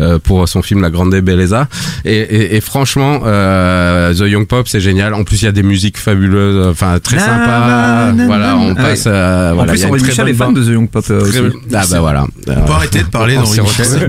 euh, 0.00 0.18
pour 0.18 0.48
son 0.48 0.62
film 0.62 0.80
La 0.82 0.90
Grande 0.90 1.14
Bellezza. 1.14 1.68
Et, 2.04 2.16
et, 2.18 2.56
et 2.56 2.60
franchement, 2.60 3.20
euh, 3.24 4.12
The 4.14 4.28
Young 4.30 4.46
Pop, 4.46 4.68
c'est 4.68 4.80
génial. 4.80 5.14
En 5.14 5.24
plus, 5.24 5.42
il 5.42 5.44
y 5.44 5.48
a 5.48 5.52
des 5.52 5.62
musiques 5.62 5.98
fabuleuses, 5.98 6.66
enfin 6.68 6.98
très 7.02 7.16
Na, 7.16 7.22
sympas. 7.26 7.66
na, 7.66 8.12
na, 8.12 8.26
Voilà, 8.26 8.56
on 8.56 8.72
Ah 8.76 8.82
passe. 8.82 9.04
ouais. 9.06 9.12
euh, 9.12 9.52
En 9.54 9.64
plus, 9.64 9.84
Henri 9.84 10.02
Michel 10.02 10.28
est 10.28 10.34
fan 10.34 10.54
de 10.54 10.62
The 10.62 10.68
Young 10.68 10.88
Pop 10.90 11.04
euh, 11.10 11.20
Très- 11.20 11.40
aussi. 11.40 11.56
Ah 11.74 11.82
bah 11.90 12.00
voilà. 12.00 12.26
On 12.48 12.60
peut 12.62 12.72
arrêter 12.72 13.00
de 13.00 13.08
parler 13.08 13.34
d'Henri 13.36 13.60
Michel. 13.60 13.86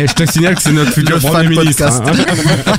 Eh, 0.00 0.06
je 0.08 0.12
te 0.14 0.30
signale 0.30 0.54
que 0.56 0.62
c'est 0.62 0.72
notre 0.72 0.92
futur 0.92 1.18
premier 1.18 1.48
ministre. 1.48 1.84
hein. 1.86 2.12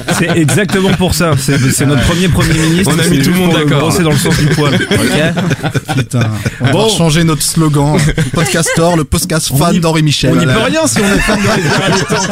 C'est 0.20 0.38
exactement 0.38 0.92
pour 0.98 1.14
ça. 1.14 1.32
C'est 1.38 1.86
notre 1.86 2.02
premier 2.04 2.28
premier 2.28 2.54
ministre. 2.54 2.75
On 2.86 3.00
a 3.00 3.04
c'est 3.04 3.10
mis 3.10 3.20
tout 3.20 3.30
le 3.32 3.36
monde 3.38 3.54
d'accord. 3.54 3.80
brosser 3.80 4.04
dans 4.04 4.12
le 4.12 4.18
sens 4.18 4.38
du 4.38 4.48
poil. 4.48 4.78
Putain, 5.98 6.28
on 6.62 6.72
Bon. 6.72 6.88
va 6.88 6.98
changer 6.98 7.24
notre 7.24 7.42
slogan. 7.42 7.98
Podcastor, 8.34 8.98
le 8.98 9.04
podcast 9.04 9.50
On 9.54 9.58
fan 9.58 9.76
y- 9.76 9.80
d'Henri 9.80 10.04
Michel. 10.04 10.32
On 10.34 10.40
n'y 10.40 10.46
peut 10.46 10.52
rien 10.66 10.86
si 10.88 11.00
on 11.00 11.16
est 11.16 11.20
fan 11.20 11.40
Détente. 11.40 12.30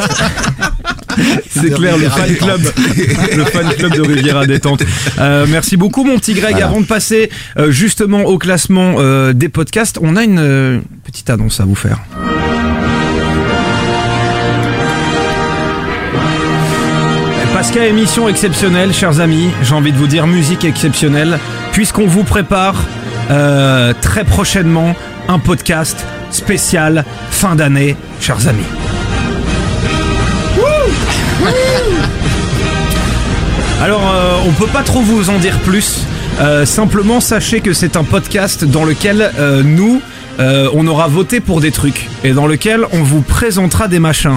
C'est 1.50 1.70
clair, 1.72 1.96
le 1.96 2.08
fan 2.08 2.34
club, 2.34 2.60
le 3.36 3.44
fan 3.44 3.68
club 3.78 3.94
de 3.94 4.02
Riviera 4.02 4.46
Détente. 4.46 4.82
Euh, 5.18 5.46
merci 5.48 5.76
beaucoup, 5.76 6.02
mon 6.04 6.18
petit 6.18 6.34
Greg. 6.34 6.52
Voilà. 6.52 6.66
Avant 6.66 6.80
de 6.80 6.86
passer 6.86 7.30
euh, 7.58 7.70
justement 7.70 8.22
au 8.22 8.38
classement 8.38 8.96
euh, 8.98 9.32
des 9.32 9.48
podcasts, 9.48 9.98
on 10.02 10.16
a 10.16 10.24
une 10.24 10.38
euh, 10.40 10.80
petite 11.04 11.30
annonce 11.30 11.60
à 11.60 11.64
vous 11.64 11.76
faire. 11.76 11.98
Qu'à 17.72 17.86
émission 17.86 18.28
exceptionnelle, 18.28 18.92
chers 18.92 19.18
amis, 19.18 19.50
j'ai 19.62 19.74
envie 19.74 19.90
de 19.90 19.96
vous 19.96 20.06
dire 20.06 20.28
musique 20.28 20.64
exceptionnelle, 20.64 21.40
puisqu'on 21.72 22.06
vous 22.06 22.22
prépare 22.22 22.76
euh, 23.32 23.92
très 24.00 24.22
prochainement 24.22 24.94
un 25.26 25.40
podcast 25.40 26.06
spécial 26.30 27.04
fin 27.30 27.56
d'année, 27.56 27.96
chers 28.20 28.46
amis. 28.46 28.62
Alors, 33.82 34.08
euh, 34.14 34.36
on 34.46 34.52
peut 34.52 34.70
pas 34.72 34.84
trop 34.84 35.00
vous 35.00 35.28
en 35.28 35.38
dire 35.38 35.58
plus. 35.58 36.06
Euh, 36.40 36.64
simplement, 36.64 37.20
sachez 37.20 37.60
que 37.60 37.72
c'est 37.72 37.96
un 37.96 38.04
podcast 38.04 38.64
dans 38.64 38.84
lequel 38.84 39.32
euh, 39.38 39.64
nous, 39.64 40.00
euh, 40.40 40.68
on 40.74 40.86
aura 40.86 41.08
voté 41.08 41.40
pour 41.40 41.60
des 41.60 41.70
trucs 41.70 42.08
et 42.22 42.32
dans 42.32 42.46
lequel 42.46 42.84
on 42.92 43.02
vous 43.02 43.22
présentera 43.22 43.88
des 43.88 43.98
machins. 43.98 44.36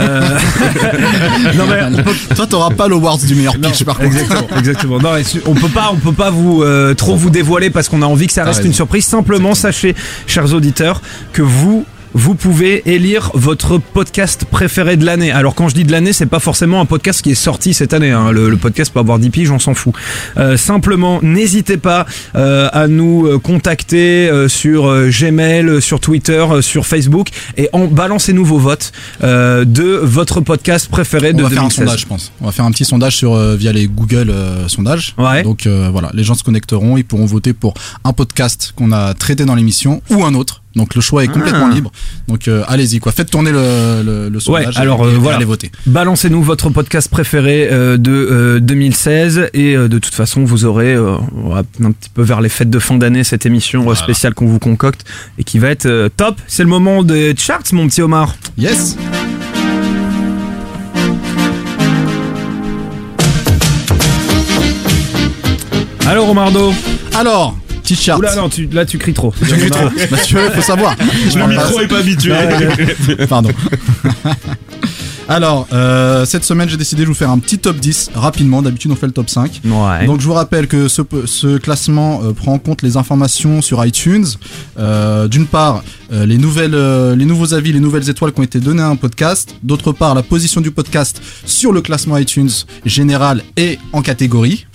Euh, 0.00 0.20
non 1.56 1.64
mais 1.66 2.02
Toi, 2.34 2.46
t'auras 2.46 2.70
pas 2.70 2.88
l'Awards 2.88 3.18
du 3.18 3.34
meilleur 3.34 3.56
pitch, 3.58 3.84
par 3.84 3.98
contre. 3.98 4.08
Exactement, 4.08 4.58
exactement. 4.58 4.98
Non, 4.98 5.10
on 5.46 5.54
peut 5.54 5.68
pas, 5.68 5.90
on 5.92 5.96
peut 5.96 6.12
pas 6.12 6.30
vous 6.30 6.62
euh, 6.62 6.94
trop 6.94 7.16
vous 7.16 7.30
dévoiler 7.30 7.70
parce 7.70 7.88
qu'on 7.88 8.02
a 8.02 8.06
envie 8.06 8.26
que 8.26 8.32
ça 8.32 8.44
reste 8.44 8.64
une 8.64 8.74
surprise. 8.74 9.04
Simplement, 9.04 9.54
sachez, 9.54 9.94
chers 10.26 10.52
auditeurs, 10.52 11.00
que 11.32 11.42
vous 11.42 11.84
vous 12.14 12.34
pouvez 12.34 12.82
élire 12.90 13.30
votre 13.34 13.78
podcast 13.78 14.44
préféré 14.44 14.96
de 14.96 15.04
l'année. 15.04 15.30
Alors 15.32 15.54
quand 15.54 15.68
je 15.68 15.74
dis 15.74 15.84
de 15.84 15.92
l'année, 15.92 16.12
c'est 16.12 16.26
pas 16.26 16.40
forcément 16.40 16.80
un 16.80 16.84
podcast 16.86 17.22
qui 17.22 17.30
est 17.32 17.34
sorti 17.34 17.74
cette 17.74 17.92
année. 17.92 18.10
hein. 18.10 18.32
Le, 18.32 18.48
le 18.50 18.56
podcast 18.56 18.92
peut 18.92 19.00
avoir 19.00 19.18
10 19.18 19.30
piges, 19.30 19.50
on 19.50 19.58
s'en 19.58 19.74
fout. 19.74 19.94
Euh, 20.36 20.56
simplement, 20.56 21.20
n'hésitez 21.22 21.76
pas 21.76 22.06
euh, 22.34 22.68
à 22.72 22.88
nous 22.88 23.26
euh, 23.26 23.38
contacter 23.38 24.28
euh, 24.28 24.48
sur 24.48 24.86
Gmail, 25.08 25.80
sur 25.82 26.00
Twitter, 26.00 26.44
euh, 26.50 26.62
sur 26.62 26.86
Facebook 26.86 27.28
et 27.56 27.68
en 27.72 27.86
balancez-nous 27.86 28.44
vos 28.44 28.58
votes 28.58 28.92
euh, 29.22 29.64
de 29.64 29.84
votre 30.02 30.40
podcast 30.40 30.88
préféré 30.88 31.30
On 31.34 31.36
de 31.38 31.42
va 31.42 31.48
faire 31.50 31.58
un 31.58 31.68
2016. 31.68 31.76
sondage, 31.84 32.00
je 32.00 32.06
pense. 32.06 32.32
On 32.40 32.46
va 32.46 32.52
faire 32.52 32.64
un 32.64 32.70
petit 32.70 32.84
sondage 32.84 33.16
sur 33.16 33.34
euh, 33.34 33.56
via 33.56 33.72
les 33.72 33.86
Google 33.86 34.30
euh, 34.30 34.68
sondages. 34.68 35.14
Donc 35.42 35.66
euh, 35.66 35.88
voilà, 35.92 36.10
les 36.14 36.24
gens 36.24 36.34
se 36.34 36.42
connecteront, 36.44 36.96
ils 36.96 37.04
pourront 37.04 37.26
voter 37.26 37.52
pour 37.52 37.74
un 38.04 38.12
podcast 38.12 38.72
qu'on 38.76 38.92
a 38.92 39.14
traité 39.14 39.44
dans 39.44 39.54
l'émission 39.54 40.02
ou 40.10 40.24
un 40.24 40.34
autre. 40.34 40.62
Donc 40.78 40.94
le 40.94 41.00
choix 41.02 41.24
est 41.24 41.28
complètement 41.28 41.68
Ah. 41.70 41.74
libre. 41.74 41.92
Donc 42.28 42.48
euh, 42.48 42.62
allez-y 42.68 43.00
quoi, 43.00 43.12
faites 43.12 43.30
tourner 43.30 43.50
le, 43.52 44.02
le, 44.04 44.28
le 44.30 44.36
Ouais, 44.36 44.40
sondage. 44.62 44.78
alors 44.78 45.00
et, 45.06 45.12
euh, 45.12 45.18
voilà. 45.18 45.36
allez 45.36 45.44
voter. 45.44 45.70
Balancez-nous 45.86 46.42
votre 46.42 46.70
podcast 46.70 47.10
préféré 47.10 47.68
euh, 47.70 47.96
de 47.98 48.10
euh, 48.12 48.60
2016 48.60 49.50
et 49.52 49.74
de 49.76 49.98
toute 49.98 50.14
façon 50.14 50.44
vous 50.44 50.64
aurez 50.64 50.94
un 50.94 51.92
petit 51.92 52.08
peu 52.14 52.22
vers 52.22 52.40
les 52.40 52.48
fêtes 52.48 52.70
de 52.70 52.78
fin 52.78 52.96
d'année 52.96 53.24
cette 53.24 53.44
émission 53.44 53.94
spéciale 53.94 54.32
qu'on 54.34 54.46
vous 54.46 54.58
concocte 54.60 55.04
et 55.38 55.44
qui 55.44 55.58
va 55.58 55.68
être 55.68 56.08
top. 56.16 56.40
C'est 56.46 56.62
le 56.62 56.68
moment 56.70 57.02
des 57.02 57.34
charts 57.36 57.58
mon 57.72 57.86
petit 57.88 58.00
Omar. 58.02 58.36
Yes. 58.56 58.96
Alors 66.06 66.30
Omardo. 66.30 66.72
Alors, 67.14 67.56
chart. 67.96 68.18
Oula 68.18 68.34
non, 68.34 68.48
tu, 68.48 68.68
là 68.72 68.84
tu 68.84 68.98
cries 68.98 69.14
trop. 69.14 69.32
Tu 69.38 69.56
cries 69.56 69.70
trop. 69.70 69.88
Veux, 69.88 70.50
faut 70.50 70.62
savoir. 70.62 70.94
Le 70.98 71.46
micro 71.46 71.80
est 71.80 71.88
pas 71.88 71.98
habitué. 71.98 72.32
Pardon. 73.28 73.50
Alors, 75.28 75.68
euh, 75.74 76.24
cette 76.24 76.44
semaine, 76.44 76.68
j'ai 76.70 76.78
décidé 76.78 77.02
de 77.02 77.06
vous 77.08 77.14
faire 77.14 77.30
un 77.30 77.38
petit 77.38 77.58
top 77.58 77.76
10 77.76 78.12
rapidement. 78.14 78.62
D'habitude, 78.62 78.90
on 78.90 78.96
fait 78.96 79.06
le 79.06 79.12
top 79.12 79.28
5. 79.28 79.60
Ouais. 79.64 80.06
Donc, 80.06 80.20
je 80.20 80.26
vous 80.26 80.32
rappelle 80.32 80.66
que 80.66 80.88
ce, 80.88 81.02
ce 81.26 81.58
classement 81.58 82.22
euh, 82.24 82.32
prend 82.32 82.54
en 82.54 82.58
compte 82.58 82.80
les 82.80 82.96
informations 82.96 83.60
sur 83.60 83.84
iTunes. 83.84 84.24
Euh, 84.78 85.28
D'une 85.28 85.46
part, 85.46 85.82
euh, 86.12 86.24
les, 86.24 86.38
nouvelles, 86.38 86.74
euh, 86.74 87.14
les 87.14 87.26
nouveaux 87.26 87.52
avis, 87.52 87.72
les 87.72 87.80
nouvelles 87.80 88.08
étoiles 88.08 88.32
qui 88.32 88.40
ont 88.40 88.44
été 88.44 88.58
données 88.58 88.82
à 88.82 88.88
un 88.88 88.96
podcast. 88.96 89.54
D'autre 89.62 89.92
part, 89.92 90.14
la 90.14 90.22
position 90.22 90.62
du 90.62 90.70
podcast 90.70 91.20
sur 91.44 91.72
le 91.72 91.82
classement 91.82 92.16
iTunes 92.16 92.50
général 92.86 93.42
et 93.58 93.78
en 93.92 94.00
catégorie. 94.00 94.66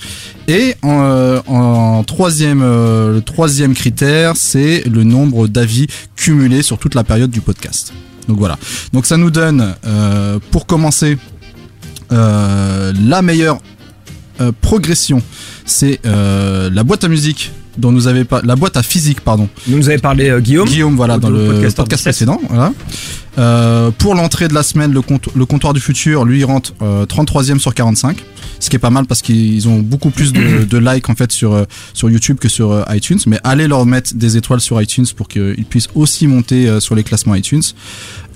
Et 0.47 0.75
en, 0.83 1.01
euh, 1.03 1.39
en 1.47 2.03
troisième, 2.03 2.61
euh, 2.61 3.13
le 3.13 3.21
troisième 3.21 3.73
critère, 3.73 4.33
c'est 4.35 4.83
le 4.87 5.03
nombre 5.03 5.47
d'avis 5.47 5.87
cumulés 6.15 6.61
sur 6.61 6.77
toute 6.77 6.93
la 6.93 7.03
période 7.03 7.31
du 7.31 7.41
podcast. 7.41 7.93
Donc 8.27 8.37
voilà. 8.37 8.57
Donc 8.91 9.05
ça 9.05 9.17
nous 9.17 9.31
donne, 9.31 9.75
euh, 9.85 10.39
pour 10.51 10.65
commencer, 10.65 11.17
euh, 12.11 12.93
la 13.05 13.21
meilleure 13.21 13.59
euh, 14.41 14.51
progression, 14.61 15.21
c'est 15.65 15.99
la 16.03 16.83
boîte 16.83 17.03
à 17.03 17.07
musique 17.07 17.51
dont 17.77 17.91
nous 17.91 18.07
avez 18.07 18.23
pas 18.23 18.41
la 18.43 18.55
boîte 18.55 18.77
à 18.77 18.83
physique 18.83 19.21
pardon. 19.21 19.47
Nous 19.67 19.77
nous 19.77 19.89
avait 19.89 19.97
parlé 19.97 20.29
euh, 20.29 20.39
Guillaume. 20.39 20.67
Guillaume 20.67 20.95
voilà 20.95 21.17
dans 21.17 21.29
le 21.29 21.45
podcast 21.47 21.77
podcast, 21.77 22.03
17. 22.03 22.27
précédent. 22.27 22.41
Voilà. 22.49 22.71
Euh, 23.39 23.89
pour 23.97 24.13
l'entrée 24.13 24.47
de 24.47 24.53
la 24.53 24.61
semaine, 24.61 24.93
le, 24.93 25.01
compte- 25.01 25.29
le 25.35 25.45
comptoir 25.47 25.73
du 25.73 25.79
futur, 25.79 26.23
lui, 26.23 26.39
il 26.39 26.45
rentre 26.45 26.73
euh, 26.83 27.05
33e 27.07 27.57
sur 27.57 27.73
45. 27.73 28.23
Ce 28.59 28.69
qui 28.69 28.75
est 28.75 28.79
pas 28.79 28.91
mal 28.91 29.05
parce 29.07 29.21
qu'ils 29.23 29.67
ont 29.67 29.79
beaucoup 29.79 30.11
plus 30.11 30.31
de, 30.31 30.63
de 30.69 30.77
likes 30.77 31.09
en 31.09 31.15
fait 31.15 31.31
sur, 31.31 31.53
euh, 31.53 31.63
sur 31.93 32.09
YouTube 32.11 32.37
que 32.37 32.47
sur 32.47 32.71
euh, 32.71 32.83
iTunes. 32.91 33.17
Mais 33.25 33.39
allez 33.43 33.67
leur 33.67 33.85
mettre 33.87 34.13
des 34.13 34.37
étoiles 34.37 34.61
sur 34.61 34.79
iTunes 34.81 35.05
pour 35.17 35.27
qu'ils 35.27 35.65
puissent 35.67 35.89
aussi 35.95 36.27
monter 36.27 36.69
euh, 36.69 36.79
sur 36.79 36.93
les 36.93 37.03
classements 37.03 37.33
iTunes. 37.33 37.63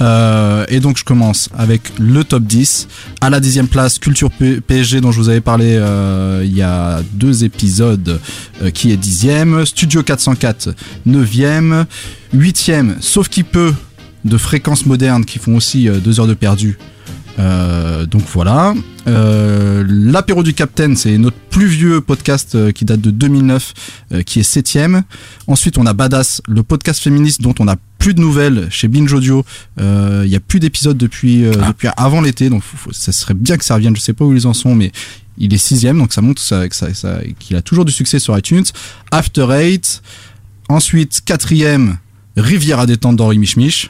Euh, 0.02 0.66
et 0.70 0.80
donc 0.80 0.98
je 0.98 1.04
commence 1.04 1.50
avec 1.58 1.82
le 2.00 2.24
top 2.24 2.44
10. 2.44 2.88
À 3.22 3.30
la 3.30 3.40
dixième 3.40 3.68
place, 3.68 4.00
Culture 4.00 4.30
PSG 4.68 5.00
dont 5.02 5.12
je 5.12 5.20
vous 5.20 5.30
avais 5.30 5.42
parlé 5.42 5.76
euh, 5.80 6.42
il 6.44 6.56
y 6.56 6.62
a 6.62 7.02
deux 7.14 7.44
épisodes 7.44 8.20
euh, 8.64 8.70
qui 8.72 8.92
est 8.92 8.98
dixième. 8.98 9.26
Studio 9.65 10.03
404, 10.03 10.73
neuvième. 11.05 11.86
Huitième, 12.32 12.95
sauf 13.01 13.28
qui 13.28 13.43
peut, 13.43 13.73
de 14.23 14.38
fréquences 14.38 14.86
modernes 14.86 15.25
qui 15.25 15.38
font 15.38 15.57
aussi 15.57 15.89
euh, 15.89 15.97
deux 15.97 16.21
heures 16.21 16.28
de 16.28 16.34
perdu. 16.34 16.78
Euh, 17.40 18.06
donc 18.06 18.24
voilà. 18.34 18.74
Euh, 19.08 19.84
L'apéro 19.88 20.44
du 20.44 20.54
Capitaine, 20.54 20.96
c'est 20.96 21.18
notre 21.18 21.38
plus 21.50 21.68
vieux 21.68 22.02
podcast 22.02 22.56
euh, 22.56 22.72
qui 22.72 22.84
date 22.86 23.02
de 23.02 23.12
2009, 23.12 23.74
euh, 24.14 24.22
qui 24.24 24.40
est 24.40 24.44
septième. 24.44 25.04
Ensuite, 25.48 25.78
on 25.78 25.86
a 25.86 25.94
Badass, 25.94 26.42
le 26.48 26.64
podcast 26.64 27.02
féministe 27.02 27.42
dont 27.42 27.54
on 27.60 27.68
a 27.68 27.76
plus 28.00 28.14
de 28.14 28.20
nouvelles 28.22 28.68
chez 28.72 28.88
Binge 28.88 29.12
Audio. 29.14 29.46
Euh, 29.80 30.24
Il 30.26 30.32
y 30.32 30.36
a 30.36 30.40
plus 30.40 30.60
d'épisodes 30.60 30.98
depuis 30.98 31.46
euh, 31.46 31.52
depuis 31.68 31.88
avant 31.98 32.22
l'été, 32.22 32.50
donc 32.50 32.64
faut- 32.64 32.78
faut- 32.78 32.94
ça 32.94 33.12
serait 33.12 33.34
bien 33.34 33.58
que 33.58 33.66
ça 33.66 33.76
revienne. 33.76 33.96
Je 33.96 34.02
sais 34.02 34.14
pas 34.14 34.26
où 34.26 34.34
ils 34.34 34.48
en 34.48 34.54
sont, 34.54 34.76
mais 34.76 34.92
il 35.38 35.54
est 35.54 35.58
sixième, 35.58 35.98
donc 36.00 36.14
ça 36.14 36.22
montre 36.22 36.42
ça, 36.42 36.64
ça- 36.72 36.94
ça- 36.94 37.20
qu'il 37.40 37.56
a 37.56 37.62
toujours 37.62 37.86
du 37.86 37.92
succès 37.92 38.20
sur 38.20 38.38
iTunes. 38.38 38.66
After 39.12 39.48
Eight. 39.52 40.02
Ensuite, 40.70 41.22
quatrième, 41.24 41.98
Rivière 42.36 42.80
à 42.80 42.86
détente 42.86 43.16
d'Henri 43.16 43.40
Mich 43.40 43.58
Mich. 43.58 43.90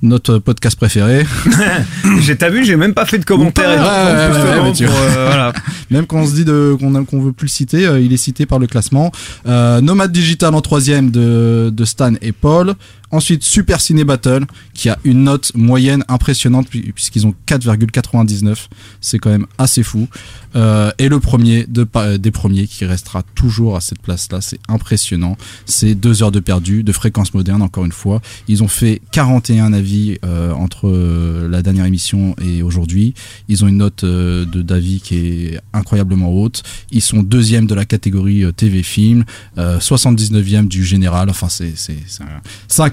Notre 0.00 0.38
podcast 0.38 0.76
préféré. 0.76 1.26
j'ai 2.20 2.36
t'as 2.36 2.50
vu, 2.50 2.64
j'ai 2.64 2.76
même 2.76 2.94
pas 2.94 3.04
fait 3.04 3.18
de 3.18 3.24
commentaire. 3.24 3.84
Euh. 3.84 5.52
Même 5.90 6.06
quand 6.06 6.18
on 6.18 6.26
se 6.26 6.34
dit 6.34 6.44
qu'on 6.44 7.20
veut 7.20 7.32
plus 7.32 7.46
le 7.46 7.50
citer, 7.50 7.86
euh, 7.86 8.00
il 8.00 8.12
est 8.12 8.18
cité 8.18 8.46
par 8.46 8.60
le 8.60 8.68
classement. 8.68 9.10
Euh, 9.46 9.80
Nomade 9.80 10.12
Digital 10.12 10.54
en 10.54 10.60
troisième 10.60 11.10
de, 11.10 11.70
de 11.72 11.84
Stan 11.84 12.12
et 12.20 12.30
Paul. 12.32 12.74
Ensuite, 13.10 13.42
Super 13.42 13.80
Ciné 13.80 14.04
Battle, 14.04 14.44
qui 14.74 14.88
a 14.90 14.98
une 15.04 15.24
note 15.24 15.52
moyenne 15.54 16.04
impressionnante 16.08 16.68
pu- 16.68 16.92
puisqu'ils 16.94 17.26
ont 17.26 17.34
4,99. 17.46 18.68
C'est 19.00 19.18
quand 19.18 19.30
même 19.30 19.46
assez 19.56 19.82
fou. 19.82 20.08
Euh, 20.56 20.90
et 20.98 21.08
le 21.08 21.20
premier 21.20 21.66
pa- 21.90 22.18
des 22.18 22.30
premiers 22.30 22.66
qui 22.66 22.84
restera 22.84 23.22
toujours 23.34 23.76
à 23.76 23.80
cette 23.80 24.00
place-là, 24.02 24.40
c'est 24.40 24.58
impressionnant. 24.68 25.36
C'est 25.66 25.94
deux 25.94 26.22
heures 26.22 26.32
de 26.32 26.40
perdu, 26.40 26.82
de 26.82 26.92
fréquence 26.92 27.32
moderne, 27.34 27.62
encore 27.62 27.84
une 27.84 27.92
fois. 27.92 28.20
Ils 28.48 28.62
ont 28.62 28.68
fait 28.68 29.00
41 29.12 29.72
avis 29.72 30.18
euh, 30.24 30.52
entre 30.52 30.88
euh, 30.88 31.48
la 31.48 31.62
dernière 31.62 31.84
émission 31.86 32.34
et 32.42 32.62
aujourd'hui. 32.62 33.14
Ils 33.48 33.64
ont 33.64 33.68
une 33.68 33.78
note 33.78 34.04
euh, 34.04 34.44
d'avis 34.44 35.00
qui 35.00 35.16
est 35.16 35.60
incroyablement 35.72 36.30
haute. 36.30 36.62
Ils 36.90 37.02
sont 37.02 37.22
deuxième 37.22 37.66
de 37.66 37.74
la 37.74 37.84
catégorie 37.84 38.44
euh, 38.44 38.52
TV 38.52 38.82
film, 38.82 39.24
euh, 39.58 39.78
79e 39.78 40.68
du 40.68 40.84
général. 40.84 41.30
Enfin, 41.30 41.48
c'est 41.48 41.72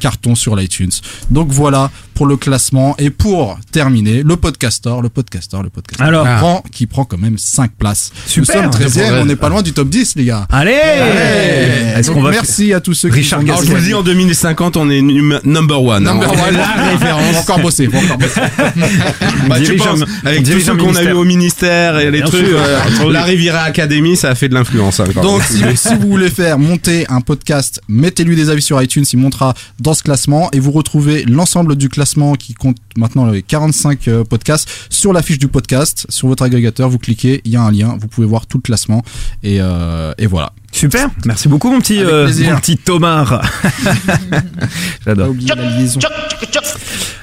carton 0.06 0.36
sur 0.36 0.56
l'iTunes. 0.56 0.91
Donc 1.32 1.47
voilà 1.49 1.89
pour 2.14 2.28
le 2.28 2.38
classement 2.38 2.95
et 2.99 3.10
pour 3.10 3.58
terminer 3.72 4.22
le 4.22 4.36
podcaster, 4.36 4.93
le 5.01 5.10
podcaster, 5.10 5.58
le 5.64 5.72
podcaster. 5.72 6.03
Alors. 6.03 6.26
qui 6.28 6.36
prend, 6.38 6.64
qui 6.72 6.86
prend 6.86 7.06
quand 7.06 7.18
même 7.18 7.39
5 7.39 7.72
places. 7.72 8.12
Super. 8.28 8.68
Nous 8.68 8.72
sommes 8.72 8.82
13e, 8.88 9.22
on 9.22 9.26
n'est 9.26 9.36
pas 9.36 9.49
loin 9.49 9.64
du 9.64 9.74
top 9.74 9.89
10 9.89 10.16
les 10.18 10.26
gars. 10.26 10.45
Allez 10.51 10.74
Est-ce 11.95 12.12
qu'on 12.12 12.22
va 12.22 12.30
merci 12.30 12.72
à 12.72 12.82
tous 12.82 12.93
ceux 12.93 13.10
qui 13.10 13.16
Richard 13.16 13.39
ont 13.39 13.43
Gasquet. 13.43 13.66
Je 13.66 13.72
vous 13.72 13.78
le 13.78 13.82
dis, 13.82 13.93
en 13.95 14.03
2050, 14.03 14.78
on 14.78 14.91
est 14.91 15.01
num- 15.01 15.41
number 15.43 15.82
one. 15.82 16.03
Number 16.03 16.30
hein. 16.32 16.47
one. 16.49 16.56
La 16.56 16.84
référence. 16.91 17.24
On 17.28 17.32
va 17.32 17.39
encore 17.39 17.60
bosser, 17.60 17.88
on 17.88 17.97
va 17.97 18.03
encore 18.03 18.18
bosser. 18.20 18.41
Bah, 19.49 19.58
tu 19.60 19.76
penses, 19.76 20.01
avec 20.24 20.45
ceux 20.45 20.72
un 20.72 20.78
qu'on 20.78 20.95
a 20.95 21.03
eu 21.03 21.12
au 21.14 21.24
ministère 21.24 21.97
et 21.97 22.12
les 22.12 22.20
Bien 22.20 22.28
trucs, 22.28 22.45
euh, 22.45 23.12
la 23.12 23.24
Riviera 23.24 23.62
Academy, 23.62 24.16
ça 24.16 24.30
a 24.30 24.36
fait 24.36 24.49
de 24.49 24.53
l'influence. 24.53 24.99
hein, 24.99 25.06
Donc, 25.22 25.41
si, 25.43 25.64
si 25.76 25.95
vous 25.95 26.08
voulez 26.08 26.30
faire 26.30 26.60
monter 26.60 27.06
un 27.10 27.22
podcast, 27.22 27.82
mettez-lui 27.88 28.36
des 28.36 28.49
avis 28.49 28.62
sur 28.62 28.82
iTunes, 28.82 29.06
il 29.12 29.20
montera 29.20 29.53
dans 29.80 29.95
ce 29.96 30.04
classement 30.04 30.50
et 30.52 30.60
vous 30.60 30.72
retrouvez 30.72 31.24
l'ensemble 31.26 31.76
du 31.76 31.89
classement 31.89 32.36
qui 32.36 32.54
compte 32.54 32.78
maintenant 32.98 33.26
les 33.26 33.41
45 33.41 34.08
euh, 34.08 34.24
podcasts 34.24 34.70
sur 34.89 35.14
la 35.14 35.22
fiche 35.22 35.39
du 35.39 35.48
podcast, 35.48 36.06
sur 36.10 36.28
votre 36.28 36.43
agrégateur, 36.43 36.89
vous 36.89 37.00
cliquez, 37.00 37.41
il 37.46 37.52
y 37.52 37.56
a 37.56 37.62
un 37.62 37.72
lien, 37.72 37.98
vous 38.00 38.08
pouvez 38.08 38.28
voir 38.28 38.46
tout 38.46 38.58
le 38.58 38.62
classement 38.64 39.02
et, 39.43 39.58
euh, 39.60 40.14
et 40.18 40.28
voilà. 40.28 40.54
Super, 40.76 41.08
merci 41.26 41.48
beaucoup 41.48 41.72
mon 41.72 41.80
petit, 41.80 42.04
euh, 42.04 42.28
mon 42.28 42.58
petit 42.58 42.76
Tomar. 42.76 43.42
J'adore. 45.06 45.34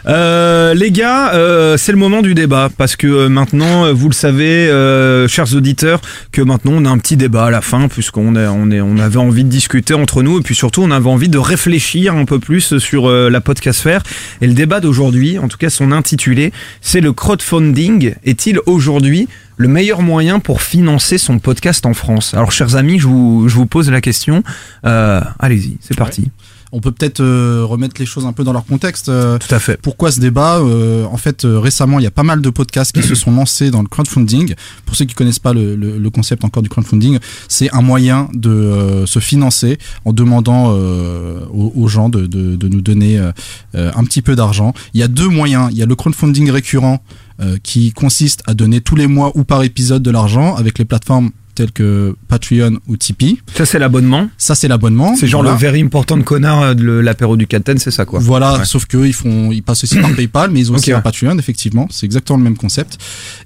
Euh, 0.08 0.72
les 0.72 0.90
gars, 0.90 1.34
euh, 1.34 1.76
c'est 1.76 1.92
le 1.92 1.98
moment 1.98 2.22
du 2.22 2.34
débat 2.34 2.70
parce 2.76 2.96
que 2.96 3.06
euh, 3.06 3.28
maintenant, 3.28 3.92
vous 3.92 4.08
le 4.08 4.14
savez, 4.14 4.68
euh, 4.68 5.28
chers 5.28 5.54
auditeurs, 5.54 6.00
que 6.32 6.40
maintenant 6.40 6.72
on 6.74 6.84
a 6.86 6.88
un 6.88 6.96
petit 6.98 7.18
débat 7.18 7.44
à 7.44 7.50
la 7.50 7.60
fin 7.60 7.88
puisqu'on 7.88 8.34
est, 8.36 8.46
on 8.46 8.70
est, 8.70 8.80
on 8.80 8.98
avait 8.98 9.18
envie 9.18 9.44
de 9.44 9.50
discuter 9.50 9.92
entre 9.94 10.22
nous 10.22 10.38
et 10.38 10.42
puis 10.42 10.54
surtout 10.54 10.82
on 10.82 10.90
avait 10.90 11.10
envie 11.10 11.28
de 11.28 11.38
réfléchir 11.38 12.16
un 12.16 12.24
peu 12.24 12.38
plus 12.38 12.78
sur 12.78 13.08
euh, 13.08 13.28
la 13.28 13.42
podcastfère. 13.42 14.02
Et 14.40 14.46
le 14.46 14.54
débat 14.54 14.80
d'aujourd'hui, 14.80 15.38
en 15.38 15.48
tout 15.48 15.58
cas 15.58 15.68
son 15.68 15.92
intitulé, 15.92 16.52
c'est 16.80 17.00
le 17.00 17.12
crowdfunding 17.12 18.14
est-il 18.24 18.60
aujourd'hui 18.66 19.28
le 19.56 19.68
meilleur 19.68 20.02
moyen 20.02 20.40
pour 20.40 20.62
financer 20.62 21.18
son 21.18 21.38
podcast 21.38 21.86
en 21.86 21.94
France 21.94 22.34
Alors, 22.34 22.52
chers 22.52 22.76
amis, 22.76 22.98
je 22.98 23.06
vous, 23.06 23.48
je 23.48 23.54
vous 23.54 23.66
pose 23.66 23.90
la 23.90 24.00
question. 24.00 24.42
Euh, 24.86 25.20
Allez-y, 25.38 25.78
c'est 25.80 25.96
parti. 25.96 26.30
On 26.74 26.80
peut 26.80 26.90
peut-être 26.90 27.20
euh, 27.20 27.64
remettre 27.66 27.96
les 27.98 28.06
choses 28.06 28.24
un 28.24 28.32
peu 28.32 28.44
dans 28.44 28.54
leur 28.54 28.64
contexte. 28.64 29.04
Tout 29.06 29.54
à 29.54 29.58
fait. 29.58 29.78
Pourquoi 29.82 30.10
ce 30.10 30.20
débat 30.20 30.56
Euh, 30.60 31.04
En 31.04 31.18
fait, 31.18 31.44
euh, 31.44 31.58
récemment, 31.58 31.98
il 31.98 32.02
y 32.02 32.06
a 32.06 32.10
pas 32.10 32.22
mal 32.22 32.40
de 32.40 32.48
podcasts 32.48 32.92
qui 32.92 33.02
se 33.02 33.14
sont 33.14 33.30
lancés 33.30 33.70
dans 33.70 33.82
le 33.82 33.88
crowdfunding. 33.88 34.54
Pour 34.86 34.96
ceux 34.96 35.04
qui 35.04 35.12
connaissent 35.14 35.38
pas 35.38 35.52
le, 35.52 35.76
le- 35.76 35.98
le 35.98 36.10
concept 36.10 36.44
encore 36.46 36.62
du 36.62 36.70
crowdfunding, 36.70 37.18
c'est 37.46 37.70
un 37.74 37.82
moyen 37.82 38.30
de 38.32 38.48
euh, 38.48 39.04
se 39.04 39.18
financer 39.18 39.76
en 40.06 40.14
demandant 40.14 40.70
euh, 40.74 41.40
aux, 41.52 41.72
aux 41.76 41.88
gens 41.88 42.08
de, 42.08 42.24
de- 42.24 42.56
de 42.56 42.68
nous 42.68 42.80
donner 42.80 43.18
euh, 43.18 43.32
euh, 43.74 43.92
un 43.94 44.04
petit 44.04 44.22
peu 44.22 44.34
d'argent. 44.34 44.72
Il 44.94 45.00
y 45.00 45.02
a 45.02 45.08
deux 45.08 45.28
moyens. 45.28 45.68
Il 45.72 45.76
y 45.76 45.82
a 45.82 45.86
le 45.86 45.94
crowdfunding 45.94 46.50
récurrent 46.50 47.04
euh, 47.42 47.56
qui 47.62 47.92
consiste 47.92 48.42
à 48.46 48.54
donner 48.54 48.80
tous 48.80 48.96
les 48.96 49.06
mois 49.06 49.32
ou 49.34 49.44
par 49.44 49.62
épisode 49.62 50.02
de 50.02 50.10
l'argent 50.10 50.54
avec 50.54 50.78
les 50.78 50.84
plateformes 50.84 51.30
telles 51.54 51.70
que 51.72 52.16
Patreon 52.28 52.78
ou 52.88 52.96
Tipeee. 52.96 53.38
Ça, 53.54 53.66
c'est 53.66 53.78
l'abonnement. 53.78 54.28
Ça, 54.38 54.54
c'est 54.54 54.68
l'abonnement. 54.68 55.14
C'est 55.16 55.26
genre 55.26 55.42
Voilà. 55.42 55.54
le 55.54 55.60
very 55.60 55.82
important 55.82 56.18
connard 56.22 56.62
euh, 56.62 56.74
de 56.74 56.82
l'apéro 56.84 57.36
du 57.36 57.46
Captain, 57.46 57.76
c'est 57.76 57.90
ça 57.90 58.06
quoi. 58.06 58.20
Voilà, 58.20 58.58
Ouais. 58.60 58.64
sauf 58.64 58.86
qu'eux, 58.86 59.06
ils 59.06 59.12
font, 59.12 59.52
ils 59.52 59.62
passent 59.62 59.84
aussi 59.84 59.98
par 59.98 60.10
PayPal, 60.16 60.50
mais 60.50 60.60
ils 60.60 60.72
ont 60.72 60.76
aussi 60.76 60.90
Ok, 60.90 60.94
un 60.94 60.96
ouais. 60.98 61.02
Patreon, 61.02 61.38
effectivement. 61.38 61.86
C'est 61.90 62.06
exactement 62.06 62.38
le 62.38 62.44
même 62.44 62.56
concept. 62.56 62.96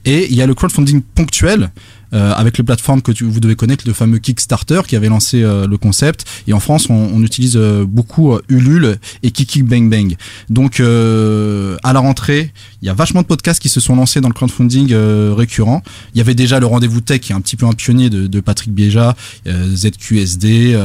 Et 0.04 0.28
il 0.30 0.36
y 0.36 0.42
a 0.42 0.46
le 0.46 0.54
crowdfunding 0.54 1.02
ponctuel. 1.16 1.70
Euh, 2.12 2.32
avec 2.32 2.56
les 2.58 2.64
plateformes 2.64 3.02
que 3.02 3.12
tu, 3.12 3.24
vous 3.24 3.40
devez 3.40 3.56
connaître, 3.56 3.84
le 3.86 3.92
fameux 3.92 4.18
Kickstarter 4.18 4.82
qui 4.86 4.96
avait 4.96 5.08
lancé 5.08 5.42
euh, 5.42 5.66
le 5.66 5.76
concept. 5.76 6.24
Et 6.46 6.52
en 6.52 6.60
France, 6.60 6.88
on, 6.88 7.22
utilise 7.22 7.56
euh, 7.56 7.84
beaucoup 7.84 8.38
Ulule 8.48 8.98
et 9.22 9.30
Kiki 9.32 9.62
Bang 9.62 9.90
Bang. 9.90 10.16
Donc, 10.48 10.80
à 10.80 11.92
la 11.92 11.98
rentrée, 11.98 12.52
il 12.82 12.86
y 12.86 12.88
a 12.88 12.94
vachement 12.94 13.22
de 13.22 13.26
podcasts 13.26 13.60
qui 13.60 13.68
se 13.68 13.80
sont 13.80 13.96
lancés 13.96 14.20
dans 14.20 14.28
le 14.28 14.34
crowdfunding 14.34 14.94
récurrent. 15.34 15.82
Il 16.14 16.18
y 16.18 16.20
avait 16.20 16.34
déjà 16.34 16.60
le 16.60 16.66
Rendez-vous 16.66 17.00
Tech, 17.00 17.20
qui 17.20 17.32
est 17.32 17.34
un 17.34 17.40
petit 17.40 17.56
peu 17.56 17.66
un 17.66 17.72
pionnier 17.72 18.10
de, 18.10 18.40
Patrick 18.40 18.72
Biéja, 18.72 19.16
euh, 19.46 19.74
ZQSD, 19.74 20.78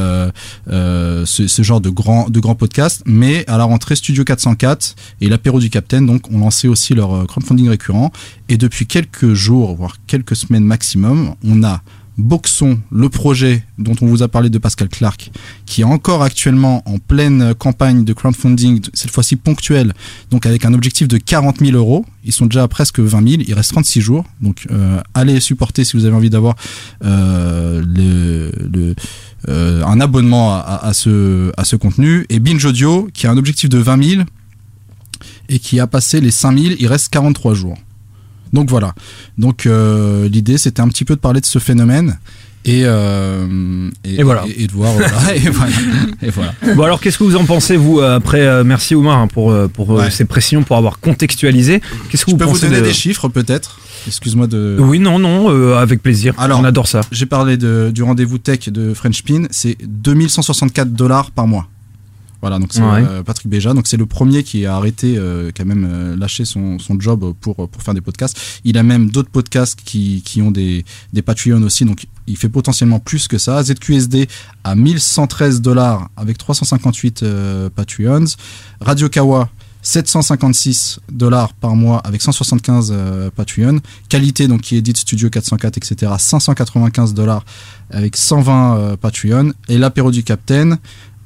ce, 0.66 1.62
genre 1.62 1.80
de 1.80 1.90
grands 1.90 2.28
de 2.28 2.40
grands 2.40 2.54
podcasts. 2.54 3.02
Mais 3.06 3.44
à 3.48 3.58
la 3.58 3.64
rentrée, 3.64 3.94
Studio 3.94 4.24
404 4.24 4.96
et 5.20 5.28
l'apéro 5.28 5.60
du 5.60 5.70
Capitaine, 5.70 6.06
donc, 6.06 6.30
ont 6.30 6.38
lancé 6.38 6.66
aussi 6.66 6.94
leur 6.94 7.26
crowdfunding 7.26 7.68
récurrent. 7.68 8.10
Et 8.48 8.56
depuis 8.56 8.86
quelques 8.86 9.32
jours, 9.32 9.76
voire 9.76 9.96
quelques 10.06 10.36
semaines 10.36 10.64
maximum, 10.64 11.11
on 11.44 11.62
a 11.62 11.82
Boxon, 12.18 12.78
le 12.90 13.08
projet 13.08 13.64
dont 13.78 13.94
on 14.02 14.06
vous 14.06 14.22
a 14.22 14.28
parlé 14.28 14.50
de 14.50 14.58
Pascal 14.58 14.88
Clark, 14.88 15.30
qui 15.64 15.80
est 15.80 15.84
encore 15.84 16.22
actuellement 16.22 16.82
en 16.86 16.98
pleine 16.98 17.54
campagne 17.54 18.04
de 18.04 18.12
crowdfunding, 18.12 18.82
cette 18.92 19.10
fois-ci 19.10 19.36
ponctuelle, 19.36 19.94
donc 20.30 20.44
avec 20.44 20.66
un 20.66 20.74
objectif 20.74 21.08
de 21.08 21.16
40 21.16 21.60
000 21.60 21.72
euros. 21.72 22.04
Ils 22.24 22.32
sont 22.32 22.46
déjà 22.46 22.64
à 22.64 22.68
presque 22.68 23.00
20 23.00 23.28
000, 23.28 23.42
il 23.46 23.54
reste 23.54 23.70
36 23.72 24.00
jours, 24.02 24.24
donc 24.42 24.66
euh, 24.70 25.00
allez 25.14 25.40
supporter 25.40 25.84
si 25.84 25.96
vous 25.96 26.04
avez 26.04 26.14
envie 26.14 26.30
d'avoir 26.30 26.54
euh, 27.04 27.82
euh, 29.48 29.84
un 29.84 30.00
abonnement 30.00 30.54
à 30.54 30.92
ce, 30.92 31.50
à 31.56 31.64
ce 31.64 31.76
contenu. 31.76 32.26
Et 32.28 32.40
Binge 32.40 32.64
Audio, 32.64 33.08
qui 33.14 33.26
a 33.26 33.30
un 33.30 33.38
objectif 33.38 33.70
de 33.70 33.78
20 33.78 34.04
000 34.04 34.22
et 35.48 35.58
qui 35.58 35.80
a 35.80 35.86
passé 35.86 36.20
les 36.20 36.30
5 36.30 36.58
000, 36.58 36.74
il 36.78 36.86
reste 36.86 37.08
43 37.08 37.54
jours. 37.54 37.78
Donc 38.52 38.68
voilà. 38.70 38.94
Donc 39.38 39.66
euh, 39.66 40.28
l'idée 40.28 40.58
c'était 40.58 40.80
un 40.80 40.88
petit 40.88 41.04
peu 41.04 41.14
de 41.14 41.20
parler 41.20 41.40
de 41.40 41.46
ce 41.46 41.58
phénomène 41.58 42.18
et 42.64 42.82
euh, 42.84 43.88
Et 44.04 44.22
voilà. 44.22 44.44
et, 44.56 44.66
de 44.68 44.72
voir 44.72 44.92
voilà, 44.92 45.34
et 45.34 45.48
voilà 45.50 45.72
et 46.22 46.30
voilà. 46.30 46.54
Bon 46.76 46.82
alors 46.84 47.00
qu'est-ce 47.00 47.18
que 47.18 47.24
vous 47.24 47.34
en 47.36 47.44
pensez 47.44 47.76
vous 47.76 48.00
après 48.00 48.42
euh, 48.42 48.62
merci 48.62 48.94
Omar 48.94 49.18
hein, 49.18 49.26
pour 49.26 49.52
pour 49.70 49.90
Ouais. 49.90 50.10
ces 50.10 50.24
précisions 50.26 50.62
pour 50.62 50.76
avoir 50.76 51.00
contextualisé 51.00 51.80
qu'est-ce 52.08 52.24
que 52.24 52.30
Je 52.30 52.36
vous 52.36 52.38
peux 52.38 52.44
vous 52.44 52.52
pensez 52.52 52.66
donner 52.68 52.80
de- 52.80 52.86
des 52.86 52.92
chiffres 52.92 53.28
peut-être? 53.28 53.80
Excuse-moi 54.06 54.46
de. 54.48 54.76
Oui 54.80 54.98
non 54.98 55.18
non 55.18 55.50
euh, 55.50 55.76
avec 55.76 56.02
plaisir 56.02 56.34
Alors, 56.38 56.60
on 56.60 56.64
adore 56.64 56.88
ça 56.88 57.02
J'ai 57.12 57.26
parlé 57.26 57.56
de, 57.56 57.90
du 57.94 58.02
rendez-vous 58.02 58.38
tech 58.38 58.68
de 58.68 58.94
French 58.94 59.22
Pin, 59.22 59.44
c'est 59.50 59.76
2164 59.80 60.92
dollars 60.92 61.30
par 61.30 61.46
mois. 61.46 61.68
Voilà, 62.42 62.58
donc 62.58 62.72
c'est 62.72 62.82
Ouais. 62.82 63.04
euh, 63.08 63.22
Patrick 63.22 63.48
Béja. 63.48 63.72
Donc 63.72 63.86
c'est 63.86 63.96
le 63.96 64.04
premier 64.04 64.42
qui 64.42 64.66
a 64.66 64.76
arrêté, 64.76 65.14
euh, 65.16 65.50
qui 65.52 65.62
a 65.62 65.64
même 65.64 65.88
euh, 65.88 66.16
lâché 66.16 66.44
son, 66.44 66.78
son 66.78 67.00
job 67.00 67.32
pour, 67.40 67.68
pour 67.68 67.82
faire 67.82 67.94
des 67.94 68.00
podcasts. 68.00 68.36
Il 68.64 68.76
a 68.76 68.82
même 68.82 69.10
d'autres 69.10 69.30
podcasts 69.30 69.78
qui, 69.84 70.22
qui 70.24 70.42
ont 70.42 70.50
des, 70.50 70.84
des 71.12 71.22
Patreon 71.22 71.62
aussi, 71.62 71.84
donc 71.84 72.06
il 72.26 72.36
fait 72.36 72.48
potentiellement 72.48 72.98
plus 72.98 73.28
que 73.28 73.38
ça. 73.38 73.62
ZQSD 73.62 74.28
à 74.64 74.74
1113 74.74 75.60
dollars 75.60 76.08
avec 76.16 76.36
358 76.36 77.22
euh, 77.22 77.70
Patreons. 77.70 78.24
Radio 78.80 79.08
Kawa 79.08 79.48
756 79.84 81.00
dollars 81.10 81.52
par 81.54 81.74
mois 81.74 81.98
avec 81.98 82.22
175 82.22 82.92
euh, 82.94 83.30
Patreon. 83.34 83.80
Qualité, 84.08 84.46
donc 84.48 84.60
qui 84.62 84.76
édite 84.76 84.96
Studio 84.96 85.28
404, 85.30 85.76
etc. 85.78 86.12
595 86.18 87.14
dollars 87.14 87.44
avec 87.90 88.16
120 88.16 88.76
euh, 88.76 88.96
Patreon. 88.96 89.52
Et 89.68 89.78
l'apéro 89.78 90.10
du 90.10 90.22
Captain, 90.22 90.78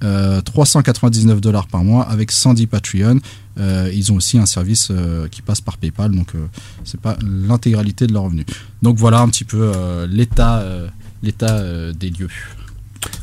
euh, 0.04 0.40
399 0.40 1.40
dollars 1.40 1.66
par 1.66 1.84
mois 1.84 2.02
avec 2.04 2.30
110 2.30 2.66
Patreon. 2.66 3.18
Euh, 3.58 3.90
ils 3.94 4.12
ont 4.12 4.16
aussi 4.16 4.38
un 4.38 4.44
service 4.46 4.88
euh, 4.90 5.28
qui 5.28 5.40
passe 5.42 5.60
par 5.62 5.78
PayPal, 5.78 6.10
donc 6.10 6.34
euh, 6.34 6.46
c'est 6.84 7.00
pas 7.00 7.16
l'intégralité 7.26 8.06
de 8.06 8.12
leurs 8.12 8.24
revenus. 8.24 8.44
Donc 8.82 8.96
voilà 8.98 9.20
un 9.20 9.28
petit 9.28 9.44
peu 9.44 9.72
euh, 9.74 10.06
l'état 10.10 10.58
euh, 10.58 10.88
l'état 11.22 11.54
euh, 11.56 11.92
des 11.94 12.10
lieux. 12.10 12.28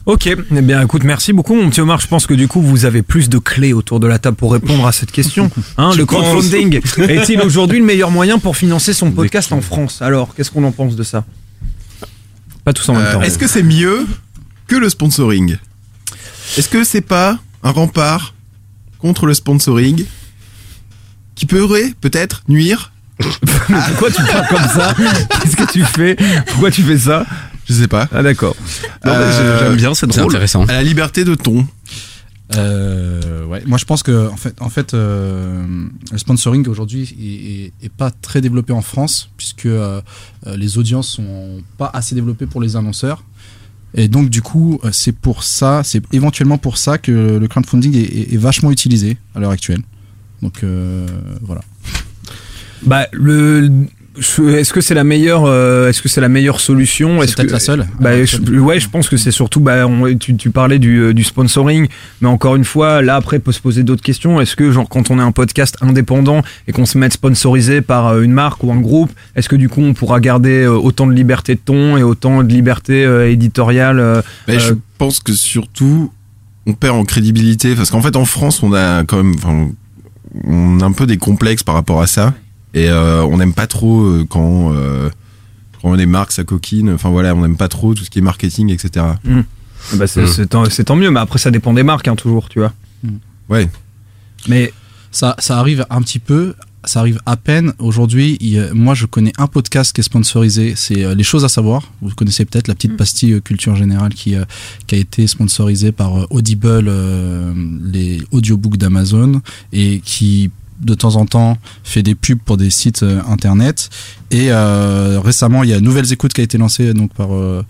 Ok, 0.06 0.28
eh 0.28 0.62
bien 0.62 0.82
écoute, 0.82 1.04
merci 1.04 1.34
beaucoup 1.34 1.54
mon 1.56 1.70
petit 1.70 1.82
Omar. 1.82 2.00
Je 2.00 2.08
pense 2.08 2.26
que 2.26 2.34
du 2.34 2.48
coup 2.48 2.62
vous 2.62 2.86
avez 2.86 3.02
plus 3.04 3.30
de 3.30 3.38
clés 3.38 3.74
autour 3.74 4.00
de 4.00 4.08
la 4.08 4.18
table 4.18 4.36
pour 4.38 4.54
répondre 4.54 4.86
à 4.88 4.92
cette 4.92 5.12
question. 5.12 5.52
Hein, 5.78 5.92
le 5.96 6.06
crowdfunding 6.06 6.80
est-il 7.10 7.42
aujourd'hui 7.42 7.80
le 7.80 7.86
meilleur 7.86 8.10
moyen 8.10 8.40
pour 8.40 8.56
financer 8.58 8.94
son 8.94 9.12
podcast 9.12 9.52
en 9.52 9.62
France? 9.62 10.02
Alors, 10.02 10.34
qu'est-ce 10.36 10.52
qu'on 10.52 10.64
en 10.64 10.72
pense 10.72 10.96
de 10.96 11.04
ça? 11.04 11.26
Pas 12.64 12.74
tous 12.74 12.88
en 12.90 12.94
même 12.94 13.04
Euh, 13.04 13.14
temps. 13.14 13.22
Est-ce 13.22 13.38
que 13.38 13.48
c'est 13.48 13.64
mieux 13.64 14.06
que 14.68 14.76
le 14.76 14.90
sponsoring? 14.90 15.58
Est-ce 16.58 16.70
que 16.70 16.84
c'est 16.84 17.02
pas 17.02 17.40
un 17.64 17.72
rempart 17.72 18.34
contre 19.00 19.26
le 19.26 19.34
sponsoring 19.34 20.06
qui 21.36 21.46
pourrait 21.46 21.94
peut-être 22.02 22.44
nuire 22.48 22.92
Pourquoi 23.20 24.12
tu 24.12 24.22
parles 24.24 24.48
comme 24.50 24.68
ça 24.70 24.94
Qu'est-ce 25.42 25.56
que 25.56 25.72
tu 25.72 25.84
fais 25.84 26.16
Pourquoi 26.48 26.72
tu 26.72 26.84
fais 26.84 26.98
ça 26.98 27.26
Je 27.68 27.74
sais 27.74 27.88
pas. 27.88 28.08
Ah 28.12 28.22
d'accord. 28.24 28.56
Euh, 29.06 29.60
J'aime 29.60 29.76
bien, 29.76 29.94
c'est 29.94 30.08
drôle. 30.08 30.26
intéressant. 30.32 30.64
À 30.66 30.74
la 30.74 30.84
liberté 30.84 31.24
de 31.24 31.36
ton. 31.36 31.66
Euh, 32.56 33.46
ouais. 33.46 33.64
Moi, 33.66 33.78
je 33.78 33.86
pense 33.86 34.04
que 34.04 34.28
en 34.30 34.36
fait, 34.38 34.56
en 34.62 34.70
fait, 34.70 34.94
euh, 34.94 35.64
le 36.12 36.18
sponsoring 36.18 36.68
aujourd'hui 36.68 37.04
est, 37.20 37.84
est- 37.84 37.86
est 37.86 37.92
pas 37.92 38.12
très 38.12 38.42
développé 38.42 38.74
en 38.74 38.82
France 38.82 39.30
puisque 39.38 39.66
euh, 39.66 40.02
les 40.46 40.78
audiences 40.78 41.08
sont 41.10 41.62
pas 41.78 41.90
assez 41.94 42.16
développées 42.16 42.46
pour 42.46 42.62
les 42.62 42.76
annonceurs. 42.76 43.24
Et 43.96 44.08
donc, 44.08 44.30
du 44.30 44.42
coup, 44.42 44.80
euh, 44.84 44.90
c'est 44.92 45.12
pour 45.12 45.44
ça, 45.44 45.84
c'est 45.84 46.02
éventuellement 46.14 46.58
pour 46.58 46.78
ça 46.78 46.98
que 46.98 47.38
le 47.38 47.48
crowdfunding 47.48 47.96
est, 47.96 48.38
vachement 48.38 48.72
utilisé 48.72 49.18
à 49.36 49.40
l'heure 49.40 49.52
actuelle. 49.52 49.82
Donc, 50.42 50.64
euh, 50.64 51.08
voilà. 51.42 51.62
Bah 52.86 53.08
le 53.14 53.88
est-ce 54.18 54.72
que 54.74 54.80
c'est 54.82 54.94
la 54.94 55.04
meilleure 55.04 55.46
euh, 55.46 55.90
est-ce 55.90 56.02
que 56.02 56.08
c'est 56.10 56.22
la 56.22 56.30
meilleure 56.30 56.60
solution? 56.60 57.18
C'est 57.20 57.24
Est-ce 57.24 57.36
peut-être 57.36 57.48
que 57.48 57.54
la 57.54 57.60
seule. 57.60 57.88
bah, 58.00 58.24
je, 58.24 58.38
ouais 58.60 58.80
je 58.80 58.88
pense 58.88 59.10
que 59.10 59.18
c'est 59.18 59.32
surtout 59.32 59.60
bah 59.60 59.88
on- 59.88 60.16
tu, 60.18 60.36
tu 60.36 60.52
parlais 60.52 60.78
du, 60.78 60.98
euh, 61.00 61.14
du 61.14 61.24
sponsoring 61.24 61.88
mais 62.22 62.28
encore 62.28 62.56
une 62.56 62.64
fois 62.64 63.02
là 63.02 63.16
après 63.16 63.40
peut 63.40 63.52
se 63.52 63.60
poser 63.60 63.84
d'autres 63.84 64.04
questions. 64.04 64.40
Est-ce 64.40 64.56
que 64.56 64.72
genre 64.72 64.88
quand 64.88 65.10
on 65.10 65.18
est 65.18 65.24
un 65.24 65.32
podcast 65.32 65.78
indépendant 65.82 66.42
et 66.68 66.72
qu'on 66.74 66.86
se 66.86 66.98
met 66.98 67.10
sponsorisé 67.10 67.82
par 67.82 68.08
euh, 68.10 68.22
une 68.22 68.34
marque 68.34 68.64
ou 68.64 68.72
un 68.72 68.80
groupe 68.80 69.12
est-ce 69.36 69.50
que 69.50 69.56
du 69.56 69.68
coup 69.70 69.82
on 69.82 69.94
pourra 69.94 70.20
garder 70.20 70.62
euh, 70.64 70.74
autant 70.74 71.08
de 71.08 71.14
liberté 71.14 71.56
de 71.56 71.62
ton 71.64 71.98
et 71.98 72.04
autant 72.04 72.44
de 72.44 72.50
liberté 72.50 73.04
euh, 73.06 73.30
éditoriale 73.32 74.00
euh, 74.00 74.22
je 74.48 74.74
pense 75.00 75.20
que 75.20 75.34
surtout, 75.34 76.12
on 76.66 76.74
perd 76.74 76.96
en 76.96 77.04
crédibilité 77.04 77.76
parce 77.76 77.90
qu'en 77.90 78.02
fait, 78.02 78.16
en 78.16 78.24
France, 78.26 78.64
on 78.64 78.72
a 78.74 79.04
quand 79.04 79.18
même, 79.18 79.34
enfin, 79.36 79.70
on 80.46 80.80
a 80.80 80.86
un 80.86 80.92
peu 80.94 81.06
des 81.06 81.18
complexes 81.18 81.64
par 81.64 81.76
rapport 81.76 82.02
à 82.02 82.08
ça 82.08 82.34
et 82.74 82.90
euh, 82.90 83.24
on 83.24 83.38
n'aime 83.38 83.54
pas 83.54 83.68
trop 83.68 84.02
euh, 84.04 84.26
quand 84.30 84.74
euh, 84.74 85.10
quand 85.82 85.94
les 85.94 86.06
marques 86.06 86.32
ça 86.32 86.44
coquine. 86.44 86.90
Enfin 86.92 87.10
voilà, 87.10 87.36
on 87.36 87.42
n'aime 87.42 87.58
pas 87.58 87.68
trop 87.68 87.94
tout 87.94 88.04
ce 88.04 88.10
qui 88.10 88.20
est 88.20 88.24
marketing, 88.24 88.70
etc. 88.72 89.06
bah, 89.96 90.08
c'est 90.08 90.24
Mm. 90.24 90.28
c'est 90.28 90.48
tant, 90.48 90.66
c'est 90.70 90.84
tant 90.86 90.96
mieux 90.96 91.12
mais 91.12 91.20
après 91.20 91.40
ça 91.40 91.52
dépend 91.52 91.74
des 91.74 91.84
marques 91.84 92.08
hein, 92.08 92.16
toujours 92.16 92.50
tu 92.50 92.60
vois 92.60 92.74
Ouais. 93.50 93.70
mais 94.48 94.72
ça, 95.12 95.36
ça 95.40 95.60
arrive 95.60 95.86
un 95.90 96.02
petit 96.02 96.18
peu, 96.20 96.56
ça 96.86 97.00
arrive 97.02 97.20
à 97.26 97.36
peine. 97.38 97.74
Aujourd'hui, 97.78 98.40
moi, 98.74 98.94
je 98.96 99.06
connais 99.06 99.32
un 99.38 99.48
podcast 99.48 99.94
qui 99.94 100.02
est 100.02 100.04
sponsorisé. 100.04 100.74
C'est 100.76 101.04
euh, 101.04 101.14
Les 101.14 101.24
choses 101.24 101.46
à 101.46 101.50
savoir. 101.50 101.92
Vous 102.02 102.10
connaissez 102.16 102.46
peut-être 102.46 102.68
la 102.68 102.74
petite 102.74 102.98
pastille 102.98 103.34
euh, 103.34 103.40
culture 103.42 103.76
générale 103.76 104.14
qui, 104.14 104.36
euh, 104.36 104.44
qui 104.88 104.96
a 104.96 104.98
été 104.98 105.28
sponsorisée 105.28 105.92
par 105.92 106.18
euh, 106.18 106.26
Audible, 106.32 106.86
euh, 106.88 107.54
les 107.84 108.22
audiobooks 108.32 108.78
d'Amazon, 108.78 109.42
et 109.72 110.00
qui 110.04 110.50
de 110.82 110.94
temps 110.94 111.16
en 111.16 111.26
temps 111.26 111.58
fait 111.84 112.04
des 112.04 112.16
pubs 112.16 112.40
pour 112.40 112.58
des 112.58 112.70
sites 112.70 113.04
euh, 113.04 113.22
internet. 113.30 113.90
Et 114.32 114.48
euh, 114.52 115.20
récemment, 115.24 115.64
il 115.64 115.70
y 115.70 115.74
a 115.74 115.80
Nouvelles 115.80 116.12
Écoutes 116.14 116.34
qui 116.34 116.42
a 116.42 116.44
été 116.44 116.58
lancée 116.58 116.94
donc 116.94 117.14
par 117.14 117.34
euh, 117.34 117.64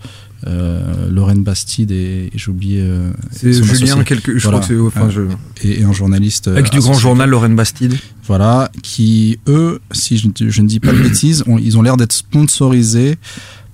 euh, 0.46 1.10
Lorraine 1.10 1.42
Bastide 1.42 1.90
et, 1.90 2.30
et 2.32 2.38
j'ai 2.38 2.50
oublié. 2.50 2.84
C'est 3.32 3.52
Julien 3.78 4.04
quelque- 4.04 4.38
je 4.38 4.46
crois 4.46 4.60
que 4.60 4.66
c'est- 4.66 4.78
enfin, 4.78 5.08
je- 5.10 5.22
et, 5.66 5.80
et 5.80 5.84
un 5.84 5.92
journaliste 5.92 6.48
Avec 6.48 6.70
du 6.70 6.80
grand 6.80 6.92
journal 6.98 7.30
Lorraine 7.30 7.56
Bastide. 7.56 7.96
Voilà, 8.26 8.70
qui 8.82 9.38
eux, 9.48 9.80
si 9.92 10.18
je, 10.18 10.28
je 10.50 10.62
ne 10.62 10.68
dis 10.68 10.80
pas 10.80 10.92
de 10.92 10.98
bêtises, 11.00 11.44
ont- 11.46 11.58
ils 11.58 11.78
ont 11.78 11.82
l'air 11.82 11.96
d'être 11.96 12.12
sponsorisés 12.12 13.16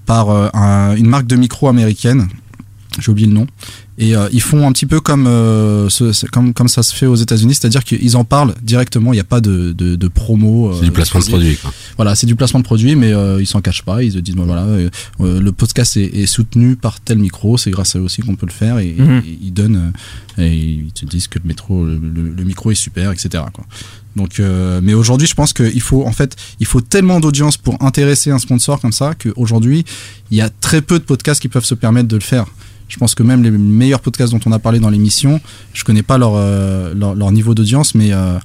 par 0.07 0.31
un- 0.57 0.95
une 0.97 1.07
marque 1.07 1.27
de 1.27 1.37
micro 1.37 1.69
américaine. 1.69 2.29
J'ai 3.01 3.11
oublié 3.11 3.27
le 3.27 3.35
nom. 3.35 3.47
Et 3.99 4.17
euh, 4.17 4.29
ils 4.33 4.41
font 4.41 4.67
un 4.67 4.73
petit 4.73 4.87
peu 4.87 5.01
comme, 5.01 5.27
euh, 5.27 5.89
ce- 5.91 6.27
comme 6.27 6.55
comme 6.55 6.69
ça 6.69 6.83
se 6.83 6.95
fait 6.95 7.05
aux 7.07 7.17
États-Unis, 7.17 7.55
c'est-à-dire 7.55 7.85
qu'ils 7.85 8.17
en 8.17 8.25
parlent 8.25 8.55
directement. 8.63 9.13
Il 9.13 9.17
n'y 9.17 9.21
a 9.21 9.25
pas 9.25 9.41
de, 9.43 9.73
de, 9.73 9.95
de 9.97 10.09
promo. 10.09 10.73
C'est 10.79 10.85
du 10.85 10.91
placement 10.93 11.21
de 11.21 11.27
produit, 11.27 11.57
quoi. 11.57 11.73
Voilà, 11.97 12.15
c'est 12.15 12.27
du 12.27 12.35
placement 12.35 12.61
de 12.61 12.65
produit, 12.65 12.97
mais 12.97 13.13
euh, 13.13 13.41
ils 13.43 13.47
s'en 13.47 13.61
cachent 13.61 13.83
pas. 13.83 14.03
Ils 14.03 14.13
se 14.13 14.19
disent 14.19 14.37
bon, 14.37 14.45
voilà, 14.47 14.63
euh, 14.63 14.89
euh, 15.21 15.41
le 15.41 15.53
podcast 15.53 15.97
est, 15.99 16.05
est 16.17 16.27
soutenu 16.27 16.77
par 16.77 17.01
tel 17.01 17.19
micro. 17.19 17.59
C'est 17.59 17.71
grâce 17.71 17.95
à 17.95 17.99
eux 17.99 18.03
aussi 18.03 18.23
qu'on 18.23 18.37
peut 18.37 18.47
le 18.47 18.53
faire. 18.53 18.79
Et, 18.79 18.95
Mhm. 18.97 19.23
et 19.27 19.39
ils 19.43 19.53
donnent 19.53 19.93
euh, 20.39 20.43
et 20.43 20.55
ils 20.57 20.93
te 20.93 21.05
disent 21.05 21.29
que 21.29 21.39
le 21.39 21.47
métro, 21.47 21.85
le, 21.85 21.99
le- 21.99 22.31
le 22.31 22.45
micro 22.45 22.71
est 22.71 22.75
super, 22.75 23.11
etc. 23.13 23.45
Quoi. 23.53 23.67
Donc, 24.17 24.41
euh, 24.41 24.81
mais 24.83 24.95
aujourd'hui, 24.95 25.27
je 25.29 25.35
pense 25.35 25.53
qu'il 25.53 25.81
faut 25.83 26.05
en 26.07 26.13
fait, 26.13 26.37
il 26.59 26.67
faut 26.67 26.81
tellement 26.81 27.21
d'audience 27.21 27.57
pour 27.59 27.77
intéresser 27.83 28.31
un 28.31 28.39
sponsor 28.39 28.81
comme 28.81 28.93
ça 28.93 29.15
qu'aujourd'hui, 29.15 29.85
il 30.31 30.39
y 30.39 30.41
a 30.41 30.49
très 30.49 30.81
peu 30.81 30.99
de 30.99 31.05
podcasts 31.05 31.41
qui 31.43 31.49
peuvent 31.49 31.65
se 31.67 31.75
permettre 31.75 32.09
de 32.09 32.17
le 32.17 32.23
faire. 32.23 32.47
Je 32.91 32.99
pense 32.99 33.15
que 33.15 33.23
même 33.23 33.43
les 33.43 33.51
meilleurs 33.51 34.01
podcasts 34.01 34.33
dont 34.33 34.41
on 34.45 34.53
a 34.53 34.59
parlé 34.59 34.81
dans 34.81 34.91
l'émission, 34.91 35.41
je 35.73 35.85
connais 35.85 36.03
pas 36.03 36.19
leur, 36.19 36.33
euh, 36.35 36.93
leur, 36.93 37.33
niveau 37.33 37.55
d'audience, 37.55 37.95
mais 37.95 38.13
euh, 38.13 38.39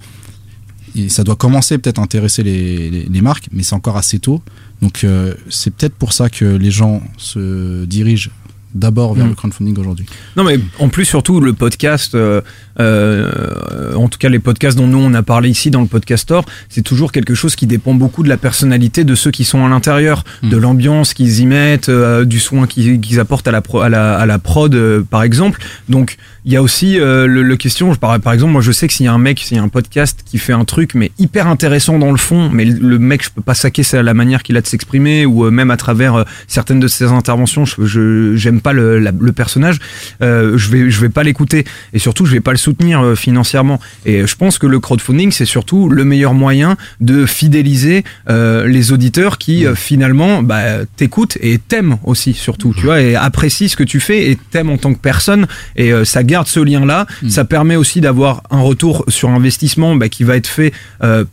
ça 1.09 1.23
doit 1.23 1.35
commencer 1.35 1.77
peut-être 1.79 1.99
à 1.99 2.03
intéresser 2.03 2.43
les 2.43 3.21
marques, 3.21 3.49
mais 3.51 3.63
c'est 3.63 3.75
encore 3.75 3.97
assez 3.97 4.19
tôt. 4.19 4.41
Donc 4.81 5.03
euh, 5.03 5.33
c'est 5.49 5.73
peut-être 5.73 5.95
pour 5.95 6.13
ça 6.13 6.29
que 6.29 6.45
les 6.45 6.71
gens 6.71 7.01
se 7.17 7.85
dirigent 7.85 8.29
d'abord 8.75 9.13
vers 9.15 9.25
Mm. 9.25 9.29
le 9.29 9.35
crowdfunding 9.35 9.77
aujourd'hui. 9.79 10.05
Non 10.35 10.43
mais 10.43 10.59
en 10.79 10.89
plus 10.89 11.05
surtout 11.05 11.39
le 11.39 11.53
podcast, 11.53 12.13
euh, 12.13 12.41
euh, 12.79 13.93
en 13.95 14.07
tout 14.09 14.17
cas 14.19 14.29
les 14.29 14.39
podcasts 14.39 14.77
dont 14.77 14.87
nous 14.87 14.97
on 14.99 15.13
a 15.13 15.23
parlé 15.23 15.49
ici 15.49 15.71
dans 15.71 15.81
le 15.81 15.87
podcastor, 15.87 16.45
c'est 16.69 16.81
toujours 16.81 17.11
quelque 17.11 17.33
chose 17.35 17.55
qui 17.55 17.67
dépend 17.67 17.93
beaucoup 17.93 18.21
de 18.23 18.29
la 18.29 18.37
personnalité 18.37 19.03
de 19.03 19.15
ceux 19.15 19.31
qui 19.31 19.43
sont 19.43 19.65
à 19.65 19.69
l'intérieur, 19.69 20.23
de 20.43 20.57
l'ambiance 20.57 21.13
qu'ils 21.13 21.39
y 21.39 21.45
mettent, 21.45 21.89
euh, 21.89 22.25
du 22.25 22.39
soin 22.39 22.67
qu'ils 22.67 23.19
apportent 23.19 23.47
à 23.47 23.51
la, 23.51 23.61
pro- 23.61 23.79
à 23.81 23.89
la, 23.89 24.15
à 24.17 24.25
la 24.25 24.39
prod 24.39 24.73
euh, 24.75 25.01
par 25.09 25.23
exemple. 25.23 25.61
Donc 25.89 26.17
il 26.43 26.51
y 26.51 26.55
a 26.57 26.61
aussi 26.61 26.99
euh, 26.99 27.25
le, 27.27 27.41
le 27.43 27.55
question, 27.57 27.93
je- 27.93 27.99
par, 27.99 28.19
par 28.19 28.33
exemple 28.33 28.51
moi 28.51 28.61
je 28.61 28.71
sais 28.71 28.87
que 28.87 28.93
s'il 28.93 29.05
y 29.05 29.09
a 29.09 29.13
un 29.13 29.17
mec, 29.17 29.39
s'il 29.39 29.57
y 29.57 29.59
a 29.59 29.63
un 29.63 29.67
podcast 29.69 30.19
qui 30.25 30.37
fait 30.37 30.53
un 30.53 30.65
truc 30.65 30.95
mais 30.95 31.11
hyper 31.17 31.47
intéressant 31.47 31.97
dans 31.97 32.11
le 32.11 32.17
fond, 32.17 32.49
mais 32.51 32.65
le, 32.65 32.77
le 32.79 32.99
mec 32.99 33.23
je 33.23 33.29
peux 33.29 33.41
pas 33.41 33.55
saquer 33.55 33.83
la 33.93 34.13
manière 34.13 34.43
qu'il 34.43 34.57
a 34.57 34.61
de 34.61 34.67
s'exprimer 34.67 35.25
ou 35.25 35.49
même 35.49 35.71
à 35.71 35.77
travers 35.77 36.25
certaines 36.47 36.79
de 36.79 36.87
ses 36.87 37.05
interventions, 37.05 37.65
je 37.65 37.85
je- 37.85 38.35
j'aime 38.35 38.61
pas 38.67 38.73
le, 38.73 38.99
la- 39.05 39.11
le 39.29 39.31
personnage, 39.41 39.77
euh, 40.21 40.57
je 40.61 40.67
vais 40.71 40.83
je 40.93 40.99
vais 41.03 41.09
pas 41.17 41.23
l'écouter 41.29 41.61
et 41.93 41.99
surtout 41.99 42.25
je 42.25 42.33
vais 42.37 42.45
pas 42.49 42.51
le 42.57 42.57
soutenir 42.67 42.95
euh, 43.01 43.15
financièrement. 43.15 43.79
Et 44.05 44.25
je 44.31 44.35
pense 44.41 44.57
que 44.61 44.67
le 44.67 44.79
crowdfunding 44.85 45.31
c'est 45.31 45.45
surtout 45.57 45.81
le 45.89 46.03
meilleur 46.11 46.33
moyen 46.33 46.71
de 46.99 47.25
fidéliser 47.25 48.03
euh, 48.29 48.65
les 48.75 48.91
auditeurs 48.91 49.37
qui 49.37 49.57
finalement 49.75 50.41
bah, 50.43 50.63
t'écoutent 50.97 51.37
et 51.41 51.57
t'aiment 51.69 51.97
aussi 52.03 52.33
surtout, 52.33 52.73
tu 52.77 52.85
vois, 52.87 52.99
et 53.01 53.15
apprécient 53.15 53.67
ce 53.69 53.75
que 53.81 53.83
tu 53.93 53.99
fais 53.99 54.19
et 54.31 54.37
t'aiment 54.51 54.71
en 54.75 54.77
tant 54.77 54.93
que 54.93 54.99
personne 55.11 55.45
et 55.75 55.91
ça 56.03 56.23
garde 56.23 56.47
ce 56.47 56.59
lien 56.59 56.83
là. 56.85 57.05
Ça 57.29 57.43
permet 57.45 57.75
aussi 57.75 58.01
d'avoir 58.01 58.41
un 58.49 58.61
retour 58.61 59.03
sur 59.07 59.29
investissement 59.29 59.95
bah, 59.95 60.09
qui 60.09 60.23
va 60.23 60.35
être 60.41 60.47
fait 60.59 60.71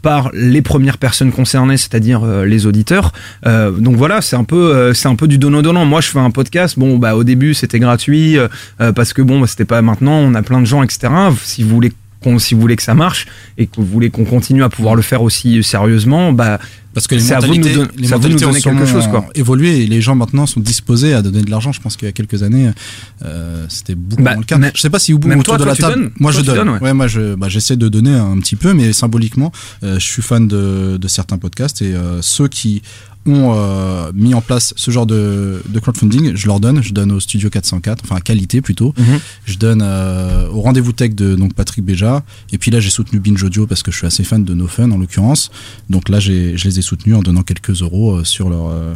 par 0.03 0.31
les 0.35 0.63
premières 0.63 0.99
personnes 0.99 1.33
concernées, 1.33 1.79
c'est-à-dire 1.83 2.21
les 2.53 2.67
auditeurs. 2.67 3.13
Donc 3.87 3.97
voilà, 3.97 4.21
c'est 4.21 4.37
un 4.37 4.45
peu 4.45 4.93
c'est 4.95 5.09
un 5.09 5.17
peu 5.17 5.29
du 5.29 5.39
donnant 5.39 5.63
donnant. 5.63 5.85
Moi, 5.85 6.01
je 6.01 6.09
fais 6.09 6.19
un 6.19 6.31
podcast. 6.31 6.79
Bon, 6.79 6.99
bah 6.99 7.17
au 7.23 7.25
début 7.25 7.55
c'était 7.55 7.79
gratuit 7.79 8.37
euh, 8.37 8.49
euh, 8.81 8.93
parce 8.93 9.13
que 9.13 9.23
bon, 9.23 9.41
bah, 9.41 9.47
c'était 9.47 9.65
pas 9.65 9.81
maintenant. 9.83 10.19
On 10.19 10.35
a 10.35 10.43
plein 10.43 10.61
de 10.61 10.67
gens, 10.67 10.83
etc. 10.83 11.13
Si 11.43 11.63
vous 11.63 11.71
voulez 11.71 11.93
si 12.39 12.55
vous 12.55 12.61
voulez 12.61 12.77
que 12.77 12.85
ça 12.85 12.95
marche 12.95 13.27
et 13.59 13.67
que 13.67 13.73
vous 13.79 13.85
voulez 13.85 14.11
qu'on 14.11 14.25
continue 14.25 14.63
à 14.63 14.69
pouvoir 14.69 14.95
le 14.95 15.03
faire 15.03 15.23
aussi 15.23 15.61
sérieusement, 15.65 16.33
bah 16.33 16.61
Parce 16.95 17.07
que 17.07 17.15
les 17.15 17.21
vous 17.23 17.33
mentalités, 17.33 17.75
don- 17.75 17.83
les 17.97 18.07
vous 18.07 18.15
nous 18.15 18.21
mentalités 18.39 18.61
quelque 18.63 18.87
chose, 18.87 19.07
quoi. 19.09 19.27
évolué 19.35 19.83
et 19.83 19.87
les 19.87 20.01
gens 20.01 20.15
maintenant 20.15 20.47
sont 20.47 20.61
disposés 20.61 21.15
à 21.15 21.23
donner 21.23 21.43
de 21.43 21.51
l'argent. 21.51 21.73
Je 21.73 21.81
pense 21.81 21.97
qu'il 21.97 22.07
y 22.07 22.09
a 22.09 22.13
quelques 22.13 22.43
années, 22.43 22.71
euh, 23.25 23.65
c'était 23.69 23.95
beaucoup 23.95 24.23
Bah, 24.23 24.33
moins 24.33 24.41
le 24.41 24.45
cas. 24.45 24.71
je 24.75 24.81
sais 24.81 24.91
pas 24.91 24.99
si 24.99 25.13
même 25.15 25.41
autour 25.41 25.57
toi, 25.57 25.59
de 25.59 25.63
toi, 25.65 25.73
la 25.73 25.77
table, 25.77 25.95
donnes 26.03 26.11
moi 26.19 26.33
Toi, 26.33 26.41
je 26.41 26.47
donne. 26.47 26.57
donnes, 26.57 26.69
ouais. 26.71 26.81
ouais. 26.81 26.93
moi 26.95 27.07
je, 27.07 27.35
bah, 27.35 27.49
j'essaie 27.49 27.77
de 27.77 27.89
donner 27.89 28.15
un 28.15 28.39
petit 28.39 28.57
peu, 28.57 28.75
mais 28.75 28.93
symboliquement, 28.93 29.53
euh, 29.83 29.95
je 29.99 30.05
suis 30.05 30.23
fan 30.23 30.47
de, 30.49 30.99
de 31.01 31.09
certains 31.09 31.39
podcasts 31.39 31.83
et 31.83 31.95
euh, 31.95 32.21
ceux 32.23 32.49
qui 32.49 32.83
ont 33.25 33.55
euh, 33.55 34.11
mis 34.17 34.35
en 34.35 34.41
place 34.41 34.75
ce 34.77 34.91
genre 34.91 35.07
de, 35.07 35.63
de 35.69 35.79
crowdfunding, 35.79 36.35
je 36.35 36.47
leur 36.49 36.59
donne. 36.59 36.83
Je 36.83 36.93
donne 36.93 37.13
au 37.13 37.21
Studio 37.21 37.51
404, 37.51 38.03
enfin 38.05 38.17
à 38.17 38.21
qualité 38.21 38.61
plutôt. 38.61 38.93
Mhm. 38.99 39.21
Je 39.45 39.59
donne 39.59 39.81
euh, 39.81 40.49
au 40.49 40.61
rendez-vous 40.61 40.91
tech 40.91 41.15
de 41.15 41.37
donc 41.37 41.55
Patrick 41.55 41.85
Béja. 41.85 42.25
Et 42.53 42.59
puis 42.59 42.73
là, 42.73 42.81
j'ai 42.81 42.91
soutenu 42.91 43.21
Binge 43.21 43.41
Audio 43.45 43.69
parce 43.69 43.85
que 43.85 43.93
je 43.93 43.99
suis 43.99 44.09
assez 44.09 44.25
fan 44.25 44.43
de 44.43 44.55
No 44.55 44.67
Fun 44.67 44.91
en 44.91 44.99
l'occurrence. 44.99 45.53
Donc 45.89 46.09
là, 46.09 46.19
j'ai, 46.19 46.57
je 46.57 46.65
les 46.67 46.81
ai 46.81 46.82
soutenus 46.83 47.17
en 47.17 47.23
donnant 47.23 47.43
quelques 47.43 47.83
euros 47.83 48.17
euh, 48.17 48.25
sur 48.25 48.49
leur 48.49 48.67
euh, 48.69 48.95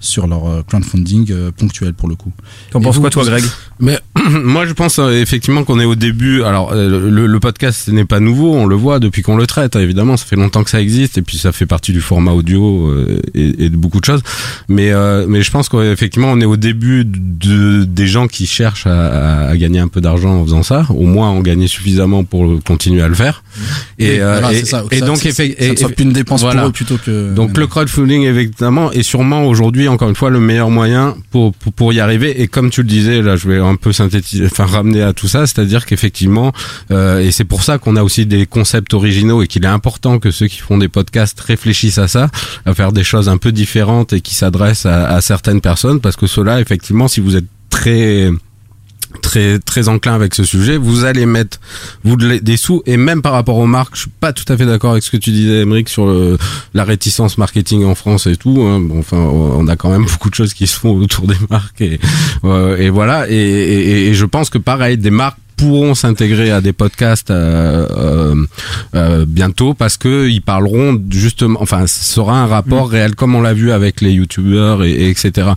sur 0.00 0.26
leur 0.26 0.46
euh, 0.46 0.62
crowdfunding 0.62 1.50
ponctuel 1.52 1.94
pour 1.94 2.08
le 2.08 2.14
coup. 2.14 2.32
T'en 2.70 2.80
penses 2.80 2.98
quoi, 2.98 3.10
toi, 3.10 3.24
Greg? 3.24 3.44
Mais 3.80 3.98
moi, 4.30 4.66
je 4.66 4.72
pense 4.72 4.98
euh, 4.98 5.20
effectivement 5.20 5.64
qu'on 5.64 5.78
est 5.80 5.84
au 5.84 5.94
début. 5.94 6.42
Alors, 6.42 6.72
euh, 6.72 7.08
le, 7.10 7.26
le 7.26 7.40
podcast 7.40 7.88
n'est 7.88 8.04
pas 8.04 8.20
nouveau, 8.20 8.52
on 8.54 8.66
le 8.66 8.74
voit 8.76 8.98
depuis 8.98 9.22
qu'on 9.22 9.36
le 9.36 9.46
traite. 9.46 9.76
hein, 9.76 9.80
évidemment, 9.80 10.16
ça 10.16 10.24
fait 10.26 10.36
longtemps 10.36 10.64
que 10.64 10.70
ça 10.70 10.80
existe 10.80 11.18
et 11.18 11.22
puis 11.22 11.38
ça 11.38 11.52
fait 11.52 11.66
partie 11.66 11.92
du 11.92 12.00
format 12.00 12.32
audio 12.32 12.88
euh, 12.88 13.20
et, 13.34 13.64
et 13.66 13.70
de 13.70 13.76
beaucoup 13.76 14.00
de 14.00 14.04
choses. 14.04 14.22
Mais 14.68 14.90
euh, 14.92 15.26
mais 15.28 15.42
je 15.42 15.50
pense 15.50 15.68
qu'effectivement, 15.68 16.30
on 16.32 16.40
est 16.40 16.44
au 16.44 16.56
début 16.56 17.04
de 17.04 17.84
des 17.84 18.06
gens 18.06 18.26
qui 18.26 18.46
cherchent 18.46 18.86
à, 18.86 19.06
à- 19.06 19.48
à 19.48 19.56
gagner 19.56 19.78
un 19.80 19.88
peu 19.88 20.00
d'argent 20.00 20.30
en 20.40 20.44
faisant 20.44 20.62
ça, 20.62 20.86
au 20.90 21.04
moins 21.06 21.28
en 21.30 21.40
gagner 21.40 21.68
suffisamment 21.68 22.24
pour 22.24 22.62
continuer 22.64 23.02
à 23.02 23.08
le 23.08 23.14
faire. 23.14 23.42
Et, 23.98 24.18
voilà, 24.18 24.52
et, 24.52 24.64
ça. 24.64 24.84
et 24.90 24.98
Ça- 24.98 25.06
donc, 25.06 25.18
ça- 25.18 25.28
effe- 25.28 25.56
ça 25.58 25.70
ne 25.72 25.76
soit 25.76 25.90
et- 25.90 25.94
plus 25.94 26.04
une 26.04 26.12
dépense 26.12 26.40
pour 26.42 26.50
voilà. 26.50 26.66
eux 26.68 26.72
plutôt 26.72 26.96
que- 26.98 27.32
Donc 27.34 27.56
le 27.56 27.66
crowdfunding 27.66 28.22
évidemment 28.24 28.92
est 28.92 29.02
sûrement 29.02 29.44
aujourd'hui 29.46 29.88
encore 29.88 30.08
une 30.08 30.14
fois 30.16 30.30
le 30.30 30.40
meilleur 30.40 30.70
moyen 30.70 31.16
pour, 31.30 31.54
pour 31.54 31.72
pour 31.72 31.92
y 31.92 32.00
arriver 32.00 32.40
et 32.42 32.48
comme 32.48 32.70
tu 32.70 32.82
le 32.82 32.88
disais 32.88 33.22
là 33.22 33.36
je 33.36 33.48
vais 33.48 33.60
un 33.68 33.76
peu 33.76 33.92
synthétiser 33.92 34.46
enfin 34.46 34.66
ramener 34.66 35.02
à 35.02 35.12
tout 35.12 35.28
ça 35.28 35.46
c'est-à-dire 35.46 35.86
qu'effectivement 35.86 36.52
euh, 36.90 37.20
et 37.20 37.30
c'est 37.30 37.44
pour 37.44 37.62
ça 37.62 37.78
qu'on 37.78 37.96
a 37.96 38.02
aussi 38.02 38.26
des 38.26 38.46
concepts 38.46 38.94
originaux 38.94 39.42
et 39.42 39.46
qu'il 39.46 39.64
est 39.64 39.68
important 39.68 40.18
que 40.18 40.30
ceux 40.30 40.48
qui 40.48 40.58
font 40.58 40.78
des 40.78 40.88
podcasts 40.88 41.40
réfléchissent 41.40 41.98
à 41.98 42.08
ça 42.08 42.30
à 42.66 42.74
faire 42.74 42.92
des 42.92 43.04
choses 43.04 43.28
un 43.28 43.36
peu 43.36 43.52
différentes 43.52 44.12
et 44.12 44.20
qui 44.20 44.34
s'adressent 44.34 44.86
à, 44.86 45.08
à 45.08 45.20
certaines 45.20 45.60
personnes 45.60 46.00
parce 46.00 46.16
que 46.16 46.26
cela 46.26 46.60
effectivement 46.60 47.08
si 47.08 47.20
vous 47.20 47.36
êtes 47.36 47.46
très 47.70 48.30
très 49.22 49.58
très 49.58 49.88
enclin 49.88 50.14
avec 50.14 50.34
ce 50.34 50.44
sujet, 50.44 50.76
vous 50.76 51.04
allez 51.04 51.24
mettre 51.26 51.58
vous 52.04 52.16
de- 52.16 52.38
des 52.38 52.56
sous 52.56 52.82
et 52.86 52.96
même 52.96 53.22
par 53.22 53.32
rapport 53.32 53.56
aux 53.56 53.66
marques, 53.66 53.94
je 53.96 54.02
suis 54.02 54.10
pas 54.20 54.32
tout 54.32 54.44
à 54.52 54.56
fait 54.56 54.66
d'accord 54.66 54.92
avec 54.92 55.02
ce 55.02 55.10
que 55.10 55.16
tu 55.16 55.30
disais, 55.30 55.60
Emeric, 55.62 55.88
sur 55.88 56.06
le, 56.06 56.36
la 56.74 56.84
réticence 56.84 57.38
marketing 57.38 57.84
en 57.84 57.94
France 57.94 58.26
et 58.26 58.36
tout. 58.36 58.60
hein. 58.62 58.80
Bon, 58.80 58.98
enfin, 58.98 59.16
on 59.18 59.66
a 59.68 59.76
quand 59.76 59.90
même 59.90 60.04
beaucoup 60.12 60.30
de 60.30 60.34
choses 60.34 60.52
qui 60.54 60.66
se 60.66 60.78
font 60.78 60.90
autour 60.96 61.26
des 61.26 61.36
marques 61.50 61.80
et, 61.80 61.98
euh, 62.44 62.76
et 62.76 62.90
voilà. 62.90 63.28
Et, 63.30 63.34
et, 63.34 64.08
et 64.08 64.14
je 64.14 64.24
pense 64.26 64.50
que 64.50 64.58
pareil, 64.58 64.98
des 64.98 65.10
marques 65.10 65.38
pourront 65.58 65.94
s'intégrer 65.94 66.50
à 66.50 66.60
des 66.60 66.72
podcasts 66.72 67.30
euh, 67.30 67.86
euh, 67.90 68.46
euh, 68.94 69.24
bientôt 69.26 69.74
parce 69.74 69.96
que 69.96 70.28
ils 70.28 70.40
parleront 70.40 70.98
justement 71.10 71.60
enfin 71.60 71.86
ce 71.86 72.04
sera 72.04 72.40
un 72.40 72.46
rapport 72.46 72.88
réel 72.88 73.14
comme 73.14 73.34
on 73.34 73.42
l'a 73.42 73.52
vu 73.52 73.70
avec 73.72 74.00
les 74.00 74.12
youtubeurs 74.12 74.84
et, 74.84 74.92
et 74.92 75.10
etc. 75.10 75.50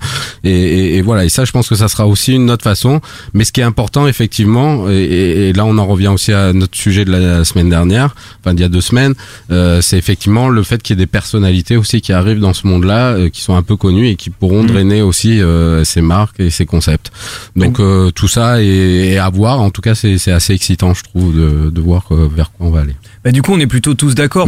Et, 0.43 0.51
et, 0.51 0.97
et 0.97 1.01
voilà. 1.01 1.25
Et 1.25 1.29
ça 1.29 1.45
je 1.45 1.51
pense 1.51 1.69
que 1.69 1.75
ça 1.75 1.87
sera 1.87 2.07
aussi 2.07 2.33
une 2.33 2.49
autre 2.51 2.63
façon. 2.63 2.99
Mais 3.33 3.43
ce 3.43 3.51
qui 3.51 3.61
est 3.61 3.65
important 3.65 4.07
effectivement 4.07 4.89
et, 4.89 5.53
là 5.53 5.65
on 5.65 5.77
en 5.77 5.85
revient 5.85 6.09
aussi 6.09 6.33
à 6.33 6.51
notre 6.53 6.77
sujet 6.77 7.05
de 7.05 7.11
la 7.11 7.45
semaine 7.45 7.69
dernière 7.69 8.15
enfin 8.39 8.53
d'il 8.53 8.61
y 8.61 8.65
a 8.65 8.69
deux 8.69 8.81
semaines 8.81 9.13
euh, 9.51 9.81
c'est 9.81 9.97
effectivement 9.97 10.49
le 10.49 10.63
fait 10.63 10.81
qu'il 10.81 10.95
y 10.95 10.99
ait 10.99 11.05
des 11.05 11.07
personnalités 11.07 11.77
aussi 11.77 12.01
qui 12.01 12.13
arrivent 12.13 12.39
dans 12.39 12.53
ce 12.53 12.67
monde 12.67 12.83
là 12.83 13.15
qui 13.29 13.41
sont 13.41 13.55
un 13.55 13.63
peu 13.63 13.75
connues 13.75 14.07
et 14.07 14.15
qui 14.15 14.29
pourront 14.29 14.63
drainer 14.63 15.01
aussi 15.01 15.41
euh, 15.41 15.83
ces 15.83 16.01
marques 16.01 16.39
et 16.39 16.49
ces 16.49 16.65
concepts. 16.65 17.11
Donc 17.55 17.79
euh, 17.79 18.11
tout 18.11 18.27
ça 18.27 18.61
est, 18.61 19.13
est 19.13 19.17
à 19.17 19.29
voir. 19.29 19.59
En 19.59 19.69
tout 19.69 19.81
cas 19.81 19.90
c'est 19.95 20.31
assez 20.31 20.53
excitant 20.53 20.93
je 20.93 21.03
trouve 21.03 21.35
de, 21.35 21.81
voir 21.81 22.07
vers 22.11 22.51
quoi 22.51 22.67
on 22.67 22.71
va 22.71 22.81
aller 22.81 22.95
Bah, 23.23 23.31
du 23.31 23.41
coup, 23.43 23.51
on 23.53 23.59
est 23.59 23.67
plutôt 23.67 23.93
tous 23.93 24.15
d'accord 24.15 24.47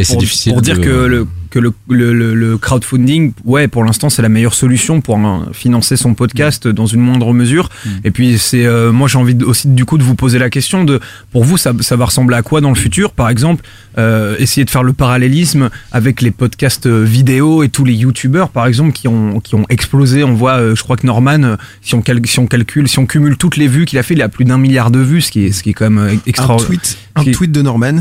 pour, 0.51 0.61
dire 0.61 0.79
de- 0.79 0.83
que 0.83 0.89
le 0.89 1.27
que 1.51 1.59
le, 1.59 1.71
le, 1.87 2.13
le- 2.15 2.33
le 2.33 2.57
crowdfunding, 2.57 3.33
ouais, 3.45 3.67
pour 3.67 3.83
l'instant, 3.83 4.09
c'est 4.09 4.23
la 4.23 4.29
meilleure 4.29 4.55
solution 4.55 5.01
pour 5.01 5.17
hein, 5.19 5.45
financer 5.53 5.97
son 5.97 6.15
podcast 6.15 6.67
dans 6.67 6.87
une 6.87 6.99
moindre 7.01 7.31
mesure. 7.31 7.69
Et 8.03 8.09
puis, 8.09 8.39
c'est 8.39 8.65
euh, 8.65 8.91
moi, 8.91 9.07
j'ai 9.07 9.19
envie 9.19 9.35
de- 9.35 9.45
aussi 9.45 9.67
du 9.67 9.85
coup 9.85 9.99
de 9.99 10.03
vous 10.03 10.15
poser 10.15 10.39
la 10.39 10.49
question 10.49 10.83
de, 10.83 10.99
pour 11.31 11.43
vous, 11.43 11.57
ça, 11.57 11.71
ça 11.81 11.95
va 11.95 12.05
ressembler 12.05 12.35
à 12.35 12.41
quoi 12.41 12.59
dans 12.59 12.69
le 12.69 12.75
futur, 12.75 13.11
par 13.11 13.29
exemple, 13.29 13.63
euh, 13.99 14.35
essayer 14.39 14.65
de 14.65 14.71
faire 14.71 14.81
le 14.81 14.93
parallélisme 14.93 15.69
avec 15.91 16.23
les 16.23 16.31
podcasts 16.31 16.87
euh, 16.87 17.03
vidéo 17.03 17.61
et 17.61 17.69
tous 17.69 17.85
les 17.85 17.93
youtubeurs, 17.93 18.49
par 18.49 18.65
exemple, 18.65 18.91
qui 18.93 19.07
ont 19.07 19.39
qui 19.39 19.53
ont 19.53 19.65
explosé. 19.69 20.23
On 20.23 20.33
voit, 20.33 20.53
euh, 20.53 20.75
je 20.75 20.81
crois 20.81 20.97
que 20.97 21.05
Norman, 21.05 21.43
euh, 21.43 21.55
si 21.83 21.93
on 21.93 22.01
cal- 22.01 22.25
si 22.25 22.39
on 22.39 22.47
calcule, 22.47 22.87
si 22.87 22.97
on 22.97 23.05
cumule 23.05 23.37
toutes 23.37 23.57
les 23.57 23.67
vues 23.67 23.85
qu'il 23.85 23.99
a 23.99 24.03
fait, 24.03 24.15
il 24.15 24.21
a 24.23 24.29
plus 24.29 24.45
d'un 24.45 24.57
milliard 24.57 24.89
de 24.89 24.97
vues, 24.97 25.21
ce 25.21 25.29
qui 25.29 25.45
est 25.45 25.51
ce 25.51 25.61
qui 25.61 25.69
est 25.69 25.73
quand 25.73 25.87
même 25.91 25.99
euh, 26.03 26.13
Un 26.15 26.17
extraordinaire. 26.25 26.67
tweet, 26.81 26.97
un 27.15 27.23
tweet 27.25 27.51
de 27.51 27.61
Norman, 27.61 27.97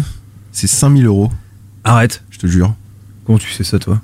c'est 0.52 0.66
5000 0.66 1.06
euros. 1.06 1.30
Arrête. 1.84 2.22
Je 2.30 2.38
te 2.38 2.46
jure. 2.46 2.74
Comment 3.24 3.38
tu 3.38 3.50
sais 3.50 3.64
ça, 3.64 3.78
toi 3.78 4.00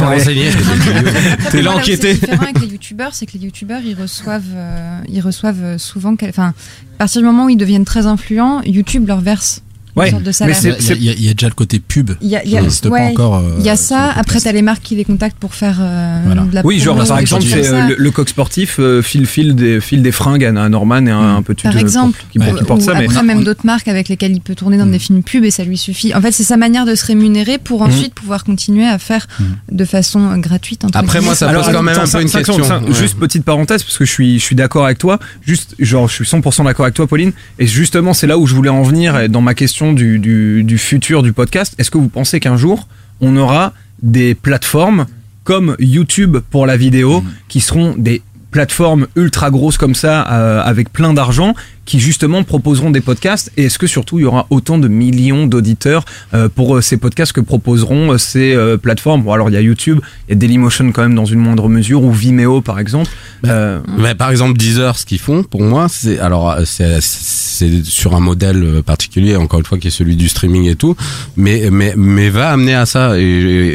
renseignés. 0.00 0.48
Après, 1.32 1.50
T'es 1.50 1.62
là 1.62 1.72
enquêté. 1.72 2.14
différent 2.14 2.42
avec 2.42 2.60
les 2.60 2.66
youtubeurs, 2.68 3.14
c'est 3.14 3.26
que 3.26 3.32
les 3.34 3.40
youtubeurs, 3.40 3.80
ils 3.84 3.94
reçoivent, 3.94 4.42
euh, 4.54 5.00
ils 5.08 5.20
reçoivent 5.20 5.62
euh, 5.62 5.78
souvent, 5.78 6.14
enfin, 6.28 6.48
à 6.94 6.98
partir 6.98 7.20
du 7.20 7.26
moment 7.26 7.46
où 7.46 7.48
ils 7.48 7.56
deviennent 7.56 7.84
très 7.84 8.06
influents, 8.06 8.62
YouTube 8.64 9.06
leur 9.06 9.20
verse 9.20 9.62
Ouais, 9.94 10.06
une 10.06 10.12
sorte 10.12 10.22
de 10.22 10.46
Mais 10.46 10.54
il 10.96 11.02
y, 11.02 11.10
a- 11.10 11.12
y 11.12 11.34
déjà 11.34 11.48
le 11.48 11.54
côté 11.54 11.78
pub. 11.78 12.12
Il 12.22 12.28
y 12.28 12.36
a, 12.36 12.44
y 12.46 12.54
pas 12.54 12.88
encore. 12.88 13.36
euh, 13.36 13.56
il 13.58 13.64
y 13.64 13.68
a 13.68 13.76
ça. 13.76 14.10
Après, 14.16 14.40
t'as 14.40 14.52
les 14.52 14.62
marques 14.62 14.82
qui 14.82 14.96
les 14.96 15.04
contactent 15.04 15.36
pour 15.38 15.54
faire 15.54 15.78
euh, 15.80 16.20
Voilà. 16.24 16.42
de 16.42 16.54
la 16.54 16.64
Oui, 16.64 16.78
genre 16.78 16.96
par 17.06 17.18
exemple, 17.18 17.42
c'est 17.46 17.68
euh, 17.68 17.88
le, 17.88 17.96
le 17.98 18.10
coq 18.10 18.26
sportif 18.28 18.76
euh, 18.78 19.02
file, 19.02 19.26
file, 19.26 19.54
des, 19.54 19.80
file 19.82 20.02
des 20.02 20.12
fringues 20.12 20.44
à, 20.44 20.52
Norman 20.70 21.04
et 21.06 21.10
un, 21.10 21.36
un 21.36 21.42
peu 21.42 21.54
Par 21.54 21.76
exemple, 21.76 22.24
qui, 22.30 22.38
qui 22.38 22.64
porte 22.64 22.80
ou 22.80 22.84
ça. 22.84 22.94
Mais... 22.94 23.04
après 23.04 23.22
même 23.22 23.44
d'autres 23.44 23.66
marques 23.66 23.88
avec 23.88 24.08
lesquelles 24.08 24.32
il 24.32 24.40
peut 24.40 24.54
tourner 24.54 24.78
dans 24.78 24.86
des 24.86 24.98
films 24.98 25.22
pubs 25.22 25.44
et 25.44 25.50
ça 25.50 25.64
lui 25.64 25.76
suffit. 25.76 26.14
En 26.14 26.22
fait, 26.22 26.32
c'est 26.32 26.42
sa 26.42 26.56
manière 26.56 26.86
de 26.86 26.94
se 26.94 27.04
rémunérer 27.04 27.58
pour 27.58 27.82
ensuite 27.82 28.14
pouvoir 28.14 28.44
continuer 28.44 28.86
à 28.86 28.98
faire 28.98 29.26
de 29.70 29.84
façon 29.84 30.20
euh, 30.30 30.36
gratuite. 30.38 30.86
entre 30.86 30.96
Après, 30.98 31.20
moi, 31.20 31.34
ça 31.34 31.52
pose 31.52 31.66
quand 31.70 31.82
même 31.82 31.98
un 31.98 32.06
peu 32.06 32.22
une 32.22 32.30
question. 32.30 32.58
Juste 32.92 33.18
petite 33.18 33.44
parenthèse, 33.44 33.82
parce 33.82 33.98
que 33.98 34.06
je 34.06 34.10
suis, 34.10 34.38
je 34.38 34.44
suis 34.44 34.56
d'accord 34.56 34.86
avec 34.86 34.96
toi. 34.96 35.18
Juste, 35.44 35.74
genre, 35.78 36.08
je 36.08 36.14
suis 36.14 36.24
100% 36.24 36.64
d'accord 36.64 36.86
avec 36.86 36.94
toi, 36.94 37.06
Pauline. 37.06 37.32
Et 37.58 37.66
justement, 37.66 38.14
c'est 38.14 38.26
là 38.26 38.38
où 38.38 38.46
je 38.46 38.54
voulais 38.54 38.70
en 38.70 38.82
venir 38.82 39.28
dans 39.28 39.42
ma 39.42 39.52
question 39.54 39.81
du, 39.90 40.20
du, 40.20 40.62
du 40.62 40.78
futur 40.78 41.24
du 41.24 41.32
podcast. 41.32 41.74
Est-ce 41.78 41.90
que 41.90 41.98
vous 41.98 42.08
pensez 42.08 42.38
qu'un 42.38 42.56
jour, 42.56 42.86
on 43.20 43.36
aura 43.36 43.72
des 44.02 44.36
plateformes 44.36 45.06
comme 45.42 45.74
YouTube 45.80 46.38
pour 46.50 46.66
la 46.66 46.76
vidéo, 46.76 47.24
qui 47.48 47.60
seront 47.60 47.94
des 47.98 48.22
plateformes 48.52 49.08
ultra 49.16 49.50
grosses 49.50 49.78
comme 49.78 49.96
ça, 49.96 50.30
euh, 50.30 50.62
avec 50.62 50.92
plein 50.92 51.12
d'argent, 51.14 51.54
qui 51.84 51.98
justement 51.98 52.44
proposeront 52.44 52.90
des 52.90 53.00
podcasts 53.00 53.50
Et 53.56 53.64
est-ce 53.64 53.78
que 53.78 53.86
surtout 53.86 54.18
il 54.18 54.22
y 54.22 54.24
aura 54.24 54.46
autant 54.50 54.78
de 54.78 54.88
millions 54.88 55.46
d'auditeurs 55.46 56.04
euh, 56.34 56.48
pour 56.48 56.76
euh, 56.76 56.80
ces 56.80 56.96
podcasts 56.96 57.32
que 57.32 57.40
proposeront 57.40 58.12
euh, 58.12 58.18
ces 58.18 58.54
euh, 58.54 58.76
plateformes? 58.76 59.22
Bon, 59.22 59.32
alors 59.32 59.50
il 59.50 59.54
y 59.54 59.56
a 59.56 59.60
YouTube, 59.60 59.98
il 60.28 60.30
y 60.30 60.32
a 60.32 60.36
Dailymotion 60.36 60.92
quand 60.92 61.02
même 61.02 61.14
dans 61.14 61.24
une 61.24 61.40
moindre 61.40 61.68
mesure, 61.68 62.02
ou 62.04 62.12
Vimeo 62.12 62.60
par 62.60 62.78
exemple. 62.78 63.10
Euh, 63.46 63.80
Mais 63.98 64.14
par 64.14 64.30
exemple, 64.30 64.56
Deezer, 64.58 64.96
ce 64.96 65.04
qu'ils 65.06 65.18
font, 65.18 65.42
pour 65.42 65.62
moi, 65.62 65.88
c'est 65.88 66.18
alors 66.20 66.50
euh, 66.50 66.62
c'est 66.64 66.98
c'est 67.00 67.84
sur 67.84 68.14
un 68.14 68.20
modèle 68.20 68.62
euh, 68.62 68.82
particulier, 68.82 69.36
encore 69.36 69.58
une 69.60 69.66
fois, 69.66 69.78
qui 69.78 69.88
est 69.88 69.90
celui 69.92 70.16
du 70.16 70.28
streaming 70.28 70.68
et 70.68 70.76
tout, 70.76 70.96
mais 71.36 71.68
mais 71.72 71.94
mais 71.96 72.28
va 72.30 72.50
amener 72.50 72.74
à 72.74 72.86
ça. 72.86 73.18
Et, 73.18 73.22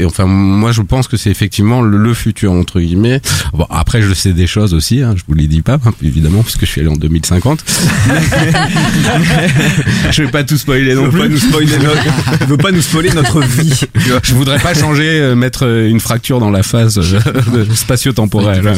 et- 0.02 0.06
enfin, 0.06 0.26
moi, 0.26 0.72
je 0.72 0.82
pense 0.82 1.08
que 1.08 1.18
c'est 1.18 1.30
effectivement 1.30 1.82
le, 1.82 1.98
le 1.98 2.14
futur 2.14 2.52
entre 2.54 2.80
guillemets. 2.80 3.22
Bon, 3.54 3.66
après, 3.70 4.02
je 4.02 4.14
sais 4.14 4.34
des 4.34 4.48
choses 4.48 4.74
aussi, 4.74 5.02
hein, 5.02 5.14
je 5.18 5.24
vous 5.28 5.34
les 5.36 5.48
dis 5.48 5.62
pas, 5.62 5.78
hein, 5.86 5.94
évidemment, 6.02 6.42
parce 6.44 6.56
que 6.56 6.66
je 6.66 6.72
suis 6.72 6.82
allé 6.82 6.90
en 6.90 6.96
2050. 6.96 7.64
je 10.12 10.24
vais 10.24 10.32
pas 10.32 10.44
tout 10.44 10.58
spoiler 10.58 10.94
non 10.96 11.04
veut 11.06 11.10
plus. 11.12 11.20
pas 11.20 11.28
nous 11.28 11.38
spoiler 11.38 11.78
notre- 11.78 12.58
pas 12.58 12.72
nous 12.72 12.82
spoiler 12.82 13.10
notre 13.14 13.42
vie. 13.42 13.74
tu 13.94 14.00
vois. 14.10 14.20
Je 14.24 14.34
voudrais 14.34 14.60
pas 14.60 14.74
changer, 14.74 15.20
euh, 15.20 15.36
mettre 15.36 15.66
euh, 15.66 15.90
une 15.90 16.00
fracture 16.00 16.40
dans 16.40 16.50
la 16.50 16.64
phase 16.64 16.98
euh, 17.00 17.66
spatio-temporelle. 17.74 18.68
hein. 18.68 18.74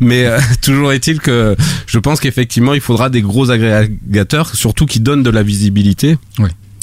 Mais 0.00 0.26
euh, 0.26 0.38
toujours 0.62 0.92
est-il 0.92 1.20
que 1.20 1.56
je 1.86 1.98
pense 1.98 2.20
qu'effectivement, 2.20 2.74
il 2.74 2.80
faudra 2.80 3.10
des 3.10 3.22
gros 3.22 3.50
agrégateurs, 3.50 4.54
surtout 4.54 4.86
qui 4.86 5.00
donnent 5.00 5.22
de 5.22 5.30
la 5.30 5.42
visibilité. 5.42 6.16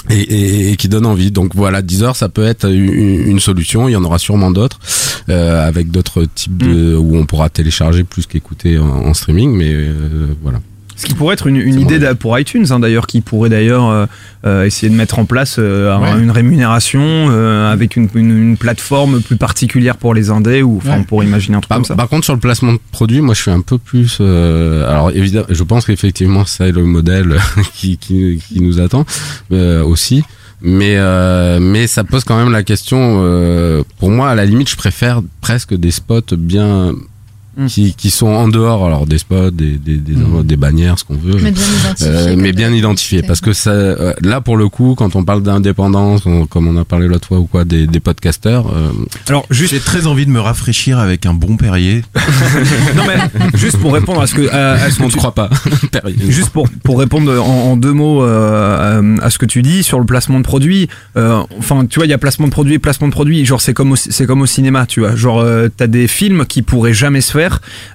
Et, 0.09 0.19
et- 0.19 0.71
et 0.71 0.75
qui 0.75 0.89
donnent 0.89 1.05
envie. 1.05 1.31
Donc 1.31 1.55
voilà, 1.55 1.81
Deezer, 1.81 2.15
ça 2.17 2.27
peut 2.27 2.45
être 2.45 2.69
une, 2.69 2.91
une 3.27 3.39
solution. 3.39 3.87
Il 3.87 3.93
y 3.93 3.95
en 3.95 4.03
aura 4.03 4.19
sûrement 4.19 4.51
d'autres, 4.51 4.79
euh, 5.29 5.65
avec 5.65 5.91
d'autres 5.91 6.25
types 6.25 6.57
de 6.57 6.93
où 6.95 7.15
on 7.15 7.25
pourra 7.25 7.49
télécharger 7.49 8.03
plus 8.03 8.25
qu'écouter 8.25 8.77
en, 8.77 8.85
en 8.89 9.13
streaming. 9.13 9.55
Mais 9.55 9.71
euh, 9.71 10.35
voilà. 10.41 10.59
Ce 10.95 11.05
qui 11.05 11.13
pourrait 11.15 11.33
être 11.33 11.47
une, 11.47 11.57
une 11.57 11.79
idée 11.79 11.99
pour 12.19 12.37
iTunes, 12.37 12.65
hein, 12.69 12.79
d'ailleurs, 12.79 13.07
qui 13.07 13.21
pourrait 13.21 13.49
d'ailleurs 13.49 13.89
euh, 13.89 14.05
euh, 14.45 14.65
essayer 14.65 14.89
de 14.91 14.95
mettre 14.95 15.19
en 15.19 15.25
place 15.25 15.55
euh, 15.59 15.97
Ouais. 15.97 16.21
une 16.21 16.31
rémunération 16.31 17.01
euh, 17.03 17.71
avec 17.71 17.95
une, 17.95 18.07
une, 18.15 18.31
une 18.51 18.57
plateforme 18.57 19.21
plus 19.21 19.35
particulière 19.37 19.97
pour 19.97 20.13
les 20.13 20.29
indés, 20.29 20.61
ou 20.61 20.77
enfin, 20.77 20.91
Ouais. 20.91 20.97
on 20.99 21.03
pourrait 21.03 21.25
imaginer 21.25 21.57
un 21.57 21.61
truc 21.61 21.69
Par, 21.69 21.77
comme 21.79 21.85
ça. 21.85 21.95
par 21.95 22.07
contre, 22.09 22.25
sur 22.25 22.33
le 22.33 22.39
placement 22.39 22.73
de 22.73 22.79
produits, 22.91 23.21
moi, 23.21 23.33
je 23.33 23.41
suis 23.41 23.51
un 23.51 23.61
peu 23.61 23.77
plus. 23.77 24.17
euh, 24.21 24.89
alors, 24.89 25.11
évidemment, 25.11 25.47
je 25.49 25.63
pense 25.63 25.85
qu'effectivement, 25.85 26.45
c'est 26.45 26.71
le 26.71 26.83
modèle 26.83 27.37
qui, 27.73 27.97
qui, 27.97 28.39
qui 28.47 28.61
nous 28.61 28.79
attend 28.79 29.05
euh, 29.51 29.83
aussi. 29.83 30.23
Mais 30.65 30.93
euh, 30.95 31.59
mais 31.59 31.87
ça 31.87 32.05
pose 32.05 32.23
quand 32.23 32.37
même 32.37 32.51
la 32.51 32.63
question. 32.63 33.19
euh, 33.23 33.83
pour 33.99 34.11
moi, 34.11 34.29
à 34.29 34.35
la 34.35 34.45
limite, 34.45 34.69
je 34.69 34.77
préfère 34.77 35.21
presque 35.41 35.73
des 35.73 35.91
spots 35.91 36.21
bien 36.37 36.93
Hmm. 37.55 37.67
qui, 37.67 37.93
qui 37.93 38.09
sont 38.09 38.27
en 38.27 38.47
dehors. 38.47 38.83
Alors 38.85 39.05
des 39.05 39.19
spots, 39.19 39.51
des 39.51 39.77
des, 39.77 39.97
des, 39.97 40.15
des 40.43 40.57
bannières, 40.57 40.97
ce 40.97 41.03
qu'on 41.03 41.15
veut. 41.15 41.37
Mais 41.41 41.51
bien 41.51 41.61
identifiés, 41.63 42.07
Euh, 42.09 42.35
mais 42.37 42.51
bien 42.51 42.73
identifié. 42.73 43.21
Parce 43.21 43.41
que 43.41 43.53
ça, 43.53 43.69
euh, 43.69 44.13
là, 44.21 44.41
pour 44.41 44.57
le 44.57 44.69
coup, 44.69 44.95
quand 44.97 45.15
on 45.15 45.23
parle 45.23 45.43
d'indépendance, 45.43 46.25
on- 46.25 46.45
comme 46.47 46.67
on 46.67 46.77
a 46.77 46.83
parlé 46.85 47.07
l'autre 47.07 47.27
fois 47.27 47.37
ou 47.39 47.45
quoi, 47.45 47.63
des, 47.63 47.85
des 47.85 47.99
podcasteurs. 47.99 48.67
euh, 48.75 48.89
Alors, 49.29 49.45
juste. 49.51 49.73
J'ai 49.73 49.79
très 49.79 50.07
envie 50.07 50.25
de 50.25 50.31
me 50.31 50.39
rafraîchir 50.39 50.97
avec 50.97 51.25
un 51.27 51.33
bon 51.35 51.57
Perrier. 51.57 52.03
non 52.95 53.03
mais 53.07 53.17
juste 53.57 53.77
pour 53.77 53.93
répondre 53.93 54.21
à 54.21 54.27
ce 54.27 54.35
que 54.35 54.49
à, 54.49 54.73
à 54.73 54.89
ce 54.89 54.97
que 54.97 55.03
on 55.03 55.07
ne 55.07 55.11
tu- 55.11 55.17
croit 55.17 55.35
pas. 55.35 55.49
Perrier. 55.91 56.31
Juste 56.31 56.49
pour, 56.49 56.67
pour 56.83 56.99
répondre 56.99 57.31
en, 57.39 57.71
en 57.71 57.77
deux 57.77 57.93
mots 57.93 58.23
euh, 58.23 59.17
à, 59.21 59.29
ce 59.29 59.37
que 59.37 59.45
tu 59.45 59.61
dis 59.61 59.83
sur 59.83 59.99
le 59.99 60.05
placement 60.05 60.39
de 60.39 60.43
produits. 60.43 60.87
euh, 61.17 61.41
enfin, 61.59 61.85
tu 61.85 61.99
vois, 61.99 62.05
il 62.07 62.09
y 62.09 62.13
a 62.13 62.17
placement 62.17 62.47
de 62.47 62.51
produits 62.51 62.73
et 62.75 62.79
placement 62.79 63.07
de 63.07 63.13
produits. 63.13 63.45
Genre, 63.45 63.61
c'est 63.61 63.73
comme 63.73 63.91
au, 63.91 63.95
c'est 63.95 64.25
comme 64.25 64.41
au 64.41 64.45
cinéma, 64.47 64.85
tu 64.85 65.01
vois. 65.01 65.15
Genre, 65.15 65.39
euh, 65.39 65.67
t'as 65.75 65.87
des 65.87 66.07
films 66.07 66.45
qui 66.45 66.61
pourraient 66.63 66.93
jamais 66.93 67.21
se 67.21 67.31
faire 67.31 67.42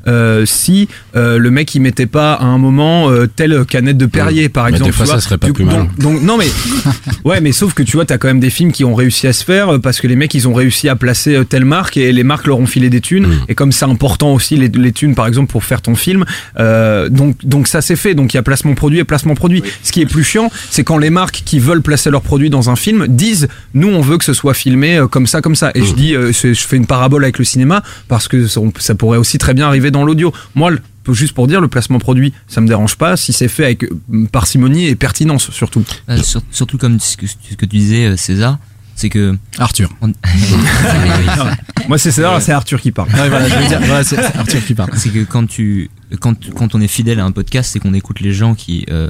euh, 0.07 0.44
si 0.46 0.88
euh, 1.16 1.38
le 1.38 1.51
mec 1.51 1.74
il 1.74 1.80
mettait 1.80 2.07
pas 2.07 2.34
à 2.34 2.44
un 2.44 2.59
moment 2.59 3.11
euh, 3.11 3.26
telle 3.26 3.64
canette 3.64 3.96
de 3.99 4.07
Perrier, 4.07 4.49
par 4.49 4.64
Mais 4.64 4.70
exemple. 4.72 4.90
des 4.90 4.96
fois, 4.96 5.07
tu 5.07 5.12
ça 5.12 5.20
serait 5.20 5.38
pas 5.38 5.46
Du- 5.49 5.53
plus 5.53 5.64
mal. 5.64 5.76
donc, 5.76 5.99
donc, 5.99 6.22
non 6.22 6.36
mais 6.38 6.46
ouais, 7.24 7.40
mais 7.40 7.53
sauf 7.53 7.74
que 7.74 7.82
tu 7.82 7.96
vois, 7.96 8.05
t'as 8.05 8.18
quand 8.18 8.28
même 8.28 8.40
des 8.40 8.51
films 8.51 8.72
qui 8.72 8.84
ont 8.84 8.94
réussi 8.94 9.26
à 9.26 9.32
se 9.32 9.44
faire 9.44 9.80
parce 9.80 10.01
que 10.01 10.07
les 10.07 10.16
mecs 10.16 10.34
ils 10.34 10.49
ont 10.49 10.55
réussi 10.55 10.88
à 10.88 10.96
placer 10.96 11.42
telle 11.49 11.64
marque 11.64 11.96
et 11.96 12.12
les 12.12 12.24
marques 12.24 12.46
leur 12.46 12.59
ont 12.59 12.66
filé 12.66 12.90
des 12.90 13.01
thunes. 13.01 13.28
Et 13.49 13.55
comme 13.55 13.72
c'est 13.72 13.84
important 13.84 14.32
aussi 14.34 14.57
les, 14.57 14.68
les 14.68 14.92
thunes, 14.92 15.14
par 15.14 15.26
exemple, 15.26 15.51
pour 15.51 15.64
faire 15.64 15.82
ton 15.82 15.94
film, 15.94 16.24
euh, 16.59 17.09
donc 17.09 17.36
donc 17.44 17.68
ça 17.68 17.80
c'est 17.80 17.96
fait. 17.96 18.14
Donc 18.14 18.34
il 18.34 18.36
y 18.36 18.40
a 18.40 18.42
placement 18.42 18.74
produit 18.74 18.99
et 18.99 19.05
placement 19.05 19.34
produit. 19.34 19.62
Ce 19.82 19.92
qui 19.92 20.01
est 20.01 20.07
plus 20.07 20.24
chiant, 20.24 20.51
c'est 20.70 20.84
quand 20.84 20.99
les 20.99 21.11
marques 21.11 21.42
qui 21.44 21.59
veulent 21.59 21.82
placer 21.82 22.11
leurs 22.11 22.22
produits 22.22 22.51
dans 22.51 22.70
un 22.70 22.76
film 22.76 23.07
disent 23.09 23.49
nous 23.74 23.88
on 23.88 24.01
veut 24.01 24.18
que 24.18 24.24
ce 24.24 24.32
soit 24.32 24.55
filmé 24.55 25.03
comme 25.11 25.26
ça 25.26 25.40
comme 25.40 25.55
ça. 25.57 25.70
Et 25.74 25.82
je 25.84 25.94
dis 25.94 26.14
je 26.14 26.55
fais 26.55 26.76
une 26.76 26.86
parabole 26.86 27.24
avec 27.24 27.38
le 27.38 27.44
cinéma 27.44 27.82
parce 28.09 28.28
que 28.28 28.46
ça 28.46 28.94
pourrait 28.94 29.18
aussi 29.18 29.38
très 29.39 29.55
bien 29.55 29.66
arriver 29.66 29.91
dans 29.91 30.05
l'audio. 30.05 30.32
Moi 30.55 30.70
le- 30.70 30.80
Juste 31.11 31.32
pour 31.32 31.47
dire, 31.47 31.62
le 31.62 31.68
placement 31.68 31.99
produit, 31.99 32.34
ça 32.49 32.61
me 32.61 32.68
dérange 32.68 32.97
pas 32.97 33.16
si 33.16 33.32
c'est 33.32 33.49
fait 33.49 33.64
avec 33.64 33.82
euh, 33.84 34.26
parcimonie 34.30 34.84
et 34.89 34.95
pertinence 34.95 35.51
surtout. 35.53 35.82
Euh, 36.11 36.18
sur- 36.22 36.43
surtout 36.51 36.76
comme 36.76 37.01
ce 37.01 37.16
que, 37.16 37.26
ce 37.26 37.34
que 37.57 37.64
tu 37.64 37.78
disais, 37.78 38.05
euh, 38.09 38.16
César, 38.18 38.59
c'est 38.95 39.09
que 39.09 39.39
Arthur. 39.59 39.91
on- 40.03 40.12
Moi 41.89 41.97
c'est 41.99 42.11
César, 42.11 42.41
c'est 42.43 42.53
Arthur 42.53 42.78
qui 42.80 42.93
parle. 42.93 43.09
Ouais, 43.09 43.28
voilà, 43.30 43.49
je 43.49 43.55
veux 43.55 43.66
dire, 43.68 43.80
voilà, 43.80 44.05
c'est 44.05 44.18
Arthur 44.36 44.62
qui 44.64 44.74
parle. 44.74 44.91
C'est 44.97 45.09
que 45.09 45.24
quand 45.24 45.47
tu 45.47 45.91
quand 46.20 46.34
quand 46.55 46.74
on 46.74 46.80
est 46.82 46.89
fidèle 46.89 47.20
à 47.20 47.24
un 47.24 47.32
podcast, 47.32 47.70
c'est 47.72 47.78
qu'on 47.78 47.95
écoute 47.95 48.20
les 48.20 48.32
gens 48.32 48.55
qui 48.55 48.84
euh, 48.91 49.09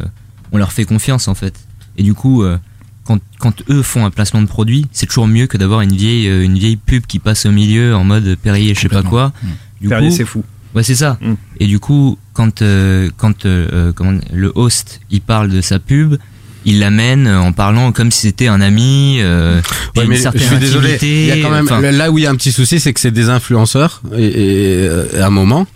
on 0.53 0.59
leur 0.59 0.71
fait 0.73 0.85
confiance 0.85 1.27
en 1.29 1.35
fait. 1.35 1.55
Et 1.97 2.05
du 2.05 2.15
coup, 2.15 2.45
euh, 2.45 2.59
quand 3.05 3.19
quand 3.41 3.63
eux 3.71 3.83
font 3.83 4.05
un 4.07 4.11
placement 4.11 4.43
de 4.43 4.47
produit, 4.47 4.87
c'est 4.93 5.07
toujours 5.07 5.27
mieux 5.27 5.49
que 5.49 5.57
d'avoir 5.59 5.81
une 5.81 5.97
vieille 5.97 6.27
une 6.45 6.59
vieille 6.59 6.77
pub 6.77 7.07
qui 7.07 7.19
passe 7.19 7.45
au 7.47 7.51
milieu 7.51 7.97
en 7.97 8.05
mode 8.05 8.37
Perrier, 8.41 8.75
je 8.75 8.81
sais 8.83 8.89
pas 8.89 9.03
quoi. 9.03 9.33
Du 9.81 9.89
Perrier, 9.89 10.09
coup- 10.11 10.15
c'est 10.17 10.25
fou. 10.25 10.45
Ouais, 10.75 10.83
c'est 10.83 10.95
ça. 10.95 11.19
Et 11.61 11.67
du 11.67 11.79
coup, 11.81 12.19
quand 12.35 12.63
euh, 12.63 13.11
quand 13.17 13.47
euh, 13.47 13.69
euh, 13.73 13.93
comment 13.93 14.19
le 14.33 14.53
host 14.55 15.01
il 15.11 15.21
parle 15.23 15.49
de 15.49 15.61
sa 15.61 15.79
pub, 15.79 16.17
il 16.69 16.81
l'amène 16.81 17.27
en 17.29 17.53
parlant 17.53 17.93
comme 17.93 18.11
si 18.11 18.23
c'était 18.23 18.47
un 18.49 18.61
ami. 18.61 19.19
Euh, 19.21 19.61
Ouais, 19.97 20.05
une 20.05 20.11
mais 20.11 20.17
je 20.17 20.39
suis 20.39 20.57
désolé. 20.59 20.95
intimité, 20.95 21.23
Il 21.23 21.27
y 21.29 21.33
a 21.33 21.43
quand 21.43 21.51
même 21.51 21.65
enfin- 21.65 21.81
là 21.81 22.11
où 22.11 22.19
il 22.19 22.23
y 22.25 22.27
a 22.27 22.31
un 22.31 22.37
petit 22.37 22.53
souci, 22.53 22.79
c'est 22.79 22.93
que 22.93 23.01
c'est 23.01 23.11
des 23.11 23.29
influenceurs 23.31 24.03
et, 24.17 24.25
et, 24.25 24.87
euh, 24.87 25.07
à 25.23 25.27
un 25.27 25.31
moment 25.31 25.67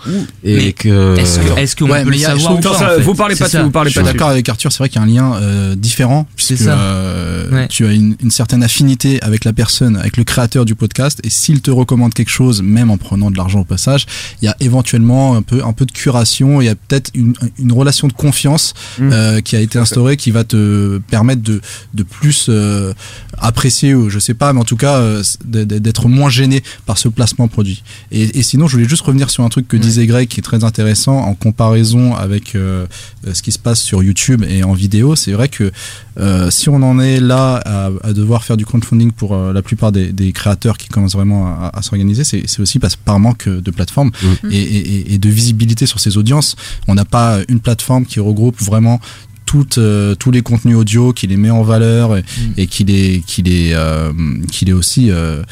et 0.45 0.57
Mais 0.57 0.73
que 0.73 1.19
est-ce 1.19 1.39
que- 1.41 1.59
est-ce 1.59 1.75
qu'on 1.77 1.91
Ouais, 1.91 2.05
peut 2.05 2.11
le 2.11 2.19
savoir 2.19 2.57
je 2.63 2.69
pas, 2.69 2.75
ça, 2.75 2.93
en 2.93 2.97
fait? 2.97 3.03
vous 3.03 3.15
parlez 3.15 3.35
C'est 3.35 3.45
pas 3.45 3.51
ça. 3.51 3.63
vous 3.63 3.71
parlez 3.71 3.91
Je 3.91 3.95
pas 3.95 4.01
suis 4.01 4.05
dessus. 4.07 4.17
d'accord 4.19 4.29
avec 4.31 4.49
Arthur, 4.49 4.71
c'est 4.71 4.79
vrai 4.79 4.89
qu'il 4.89 5.01
y 5.01 5.05
a 5.05 5.07
un 5.07 5.11
lien 5.33 5.35
euh, 5.41 5.75
différent 5.75 6.27
puisque 6.37 6.57
ça. 6.59 6.79
euh, 6.79 7.51
Ouais. 7.51 7.69
tu 7.69 7.87
as 7.87 7.93
une, 7.93 8.17
une 8.23 8.31
certaine 8.31 8.63
affinité 8.63 9.21
avec 9.23 9.45
la 9.45 9.53
personne, 9.53 9.97
avec 9.97 10.17
le 10.17 10.25
créateur 10.25 10.65
du 10.65 10.75
podcast 10.75 11.19
et 11.25 11.31
s'il 11.31 11.61
te 11.63 11.71
recommande 11.71 12.15
quelque 12.15 12.31
chose, 12.31 12.63
même 12.63 12.91
en 12.91 12.97
prenant 12.99 13.31
de 13.31 13.37
l'argent 13.37 13.61
au 13.61 13.65
passage, 13.65 14.07
il 14.41 14.45
y 14.45 14.49
a 14.49 14.57
éventuellement 14.61 15.35
un 15.37 15.43
peu 15.43 15.63
un 15.65 15.73
peu 15.73 15.85
de 15.87 15.93
curation, 15.93 16.61
il 16.61 16.67
y 16.67 16.69
a 16.69 16.75
peut-être 16.75 17.11
une, 17.15 17.35
une 17.59 17.73
relation 17.73 18.09
de 18.09 18.13
confiance 18.13 18.75
euh, 19.01 19.41
qui 19.41 19.57
a 19.57 19.61
été 19.61 19.79
instaurée 19.79 20.17
qui 20.17 20.31
va 20.31 20.45
te 20.45 20.82
permettre 21.09 21.43
de 21.43 21.61
de 21.95 22.03
plus 22.03 22.47
euh, 22.49 22.93
apprécier 23.39 23.95
ou 23.95 24.11
je 24.11 24.19
sais 24.19 24.35
pas 24.35 24.53
mais 24.53 24.61
en 24.61 24.65
tout 24.65 24.77
cas 24.77 24.97
euh, 24.97 25.23
d'être 25.45 26.09
moins 26.09 26.31
gêné 26.31 26.63
par 26.87 26.99
ce 26.99 27.09
placement 27.09 27.49
produit. 27.49 27.83
Et, 28.11 28.39
et 28.39 28.43
sinon 28.43 28.67
je 28.69 28.77
voulais 28.77 28.89
juste 28.89 29.03
revenir 29.03 29.31
sur 29.31 29.45
un 29.45 29.49
truc 29.49 29.67
que 29.69 29.77
disait 29.77 30.07
Greg 30.07 30.29
qui 30.29 30.41
est 30.41 30.43
très 30.43 30.65
intéressant 30.65 31.17
en 31.19 31.35
comparaison 31.35 32.15
avec 32.15 32.55
euh, 32.55 32.87
euh, 33.27 33.35
ce 33.35 33.43
qui 33.43 33.53
se 33.53 33.59
passe 33.59 33.81
sur 33.81 34.03
YouTube 34.03 34.45
et 34.49 34.63
en 34.65 34.73
vidéo. 34.75 35.17
C'est 35.17 35.33
vrai 35.33 35.49
que 35.49 35.71
euh, 36.19 36.51
si 36.51 36.69
on 36.69 36.77
en 36.83 37.01
est 37.01 37.21
là 37.21 37.57
à, 37.65 37.91
à 38.03 38.13
devoir 38.13 38.45
faire 38.45 38.57
du 38.57 38.67
crowdfunding 38.67 39.13
pour 39.13 39.35
euh, 39.35 39.53
la 39.53 39.63
plupart 39.63 39.93
des, 39.93 40.13
des 40.13 40.33
créateurs 40.33 40.77
qui 40.79 40.89
commencent 40.89 41.15
vraiment 41.15 41.47
à, 41.47 41.71
à 41.75 41.83
s'organiser, 41.83 42.25
c'est 42.25 42.43
c'est 42.47 42.61
aussi 42.61 42.79
parce, 42.79 42.97
par 42.97 43.19
manque 43.19 43.49
de 43.49 43.71
plateforme 43.71 44.11
et, 44.51 44.57
et- 44.59 45.15
et 45.15 45.19
de 45.19 45.29
visibilité 45.29 45.87
sur 45.87 46.01
ces 46.01 46.17
audiences. 46.17 46.55
On 46.89 46.95
n'a 46.95 47.05
pas 47.05 47.39
une 47.49 47.61
plateforme 47.61 48.05
qui 48.07 48.21
regroupe 48.21 48.61
vraiment 48.61 49.01
toutes, 49.53 49.77
euh, 49.77 50.15
tous 50.15 50.31
les 50.31 50.41
contenus 50.41 50.77
audio, 50.77 51.13
qui 51.13 51.27
les 51.27 51.37
met 51.37 51.51
en 51.51 51.63
valeur 51.63 52.17
et, 52.17 52.25
et 52.57 52.67
qui 52.67 52.85
les, 52.85 53.23
qui 53.27 53.43
les, 53.43 53.73
euh, 53.75 54.11
qui 54.51 54.65
les 54.65 54.73
aussi 54.73 55.11
euh, 55.11 55.43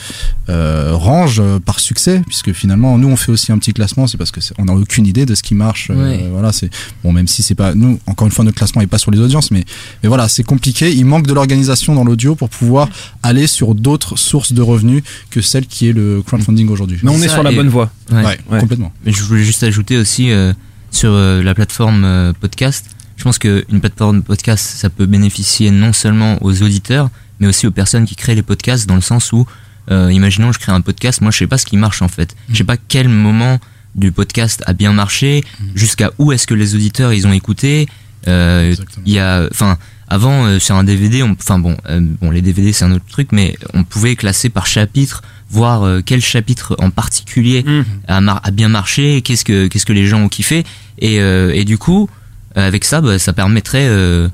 euh, 0.49 0.93
range 0.95 1.43
par 1.67 1.81
succès, 1.81 2.23
puisque 2.27 2.53
finalement 2.55 2.97
nous 2.97 3.09
on 3.09 3.17
fait 3.17 3.31
aussi 3.31 3.53
un 3.53 3.59
petit 3.59 3.75
classement, 3.75 4.07
c'est 4.07 4.17
parce 4.17 4.31
que 4.31 4.41
c'est- 4.41 4.55
on 4.57 4.65
n'a 4.65 4.73
aucune 4.73 5.07
idée 5.07 5.27
de 5.27 5.35
ce 5.35 5.43
qui 5.43 5.55
marche. 5.55 5.91
euh, 5.91 6.01
Ouais. 6.03 6.29
voilà, 6.33 6.51
c'est 6.51 6.71
bon 7.05 7.13
même 7.13 7.29
si 7.29 7.43
c'est 7.43 7.55
pas 7.55 7.75
nous. 7.75 7.99
Encore 8.07 8.27
une 8.27 8.33
fois, 8.33 8.43
notre 8.45 8.57
classement 8.57 8.81
est 8.81 8.87
pas 8.87 8.97
sur 8.97 9.11
les 9.11 9.19
audiences, 9.21 9.51
mais 9.51 9.65
mais 10.03 10.09
voilà, 10.09 10.29
c'est 10.29 10.45
compliqué. 10.45 10.91
Il 10.93 11.05
manque 11.05 11.27
de 11.27 11.35
l'organisation 11.35 11.95
dans 11.95 12.05
l'audio 12.05 12.35
pour 12.37 12.49
pouvoir 12.49 12.89
aller 13.23 13.47
sur 13.47 13.75
d'autres 13.75 14.17
sources 14.17 14.55
de 14.55 14.63
revenus 14.63 15.03
que 15.31 15.43
celle 15.43 15.67
qui 15.67 15.89
est 15.89 15.93
le 15.93 16.23
crowdfunding 16.23 16.69
aujourd'hui. 16.71 16.99
Mais 17.03 17.11
on 17.11 17.21
est 17.21 17.29
Ça, 17.29 17.35
sur 17.35 17.43
la 17.43 17.53
bonne 17.53 17.69
voie. 17.69 17.91
Ouais. 18.11 18.25
Ouais, 18.51 18.61
complètement. 18.61 18.93
Mais 19.05 19.13
je 19.13 19.23
voulais 19.25 19.45
juste 19.45 19.63
ajouter 19.63 19.99
aussi 19.99 20.31
euh, 20.31 20.55
sur 20.91 21.11
euh, 21.13 21.43
la 21.43 21.55
plateforme 21.55 22.03
euh, 22.05 22.33
podcast. 22.33 22.87
Je 23.21 23.25
pense 23.25 23.39
qu'une 23.39 23.81
plateforme 23.81 24.23
podcast, 24.23 24.65
ça 24.79 24.89
peut 24.89 25.05
bénéficier 25.05 25.71
non 25.71 25.93
seulement 25.93 26.39
aux 26.43 26.63
auditeurs, 26.63 27.11
mais 27.39 27.47
aussi 27.49 27.67
aux 27.67 27.71
personnes 27.71 28.07
qui 28.07 28.17
créent 28.17 28.35
les 28.35 28.41
podcasts, 28.43 28.89
dans 28.89 28.95
le 28.95 29.03
sens 29.03 29.31
où, 29.35 29.45
euh, 29.91 30.11
imaginons, 30.11 30.53
je 30.53 30.59
crée 30.59 30.73
un 30.73 30.81
podcast, 30.81 31.21
moi 31.21 31.31
je 31.31 31.37
sais 31.37 31.47
pas 31.47 31.59
ce 31.59 31.67
qui 31.67 31.77
marche 31.77 32.01
en 32.01 32.09
fait. 32.09 32.35
Je 32.51 32.57
sais 32.57 32.65
pas 32.65 32.79
quel 32.79 33.11
moment 33.11 33.59
du 33.95 34.11
podcast 34.11 34.63
a 34.67 34.73
bien 34.73 34.95
marché, 34.95 35.45
jusqu'à 35.75 36.13
où 36.19 36.33
est-ce 36.33 36.47
que 36.47 36.55
les 36.55 36.75
auditeurs 36.75 37.13
ils 37.13 37.27
ont 37.27 37.33
écouté. 37.35 37.89
Euh, 38.27 38.75
Il 39.05 39.13
y 39.13 39.19
a, 39.19 39.47
enfin, 39.51 39.77
avant 40.09 40.47
euh, 40.47 40.59
sur 40.59 40.77
un 40.77 40.85
DVD, 40.85 41.23
enfin 41.23 41.59
bon, 41.59 41.77
euh, 41.91 42.01
bon 42.23 42.31
les 42.31 42.41
DVD 42.41 42.73
c'est 42.73 42.87
un 42.87 42.93
autre 42.93 43.05
truc, 43.07 43.33
mais 43.33 43.55
on 43.75 43.85
pouvait 43.85 44.17
classer 44.17 44.49
par 44.49 44.67
chapitre, 44.67 45.21
voir 45.51 45.83
euh, 45.83 46.01
quel 46.03 46.23
chapitre 46.23 46.75
en 46.79 46.89
particulier 46.89 47.67
a, 48.09 48.23
mar- 48.23 48.41
a 48.45 48.51
bien 48.51 48.71
marché, 48.71 49.21
qu'est-ce 49.21 49.45
que 49.45 49.67
qu'est-ce 49.67 49.85
que 49.85 49.93
les 49.93 50.07
gens 50.07 50.23
ont 50.23 50.29
kiffé, 50.31 50.65
et, 51.01 51.21
euh, 51.21 51.53
et 51.55 51.67
du 51.67 51.77
coup, 51.77 52.09
avec 52.55 52.85
ça, 52.85 53.01
bah, 53.01 53.19
ça 53.19 53.33
permettrait 53.33 53.87
euh, 53.89 54.29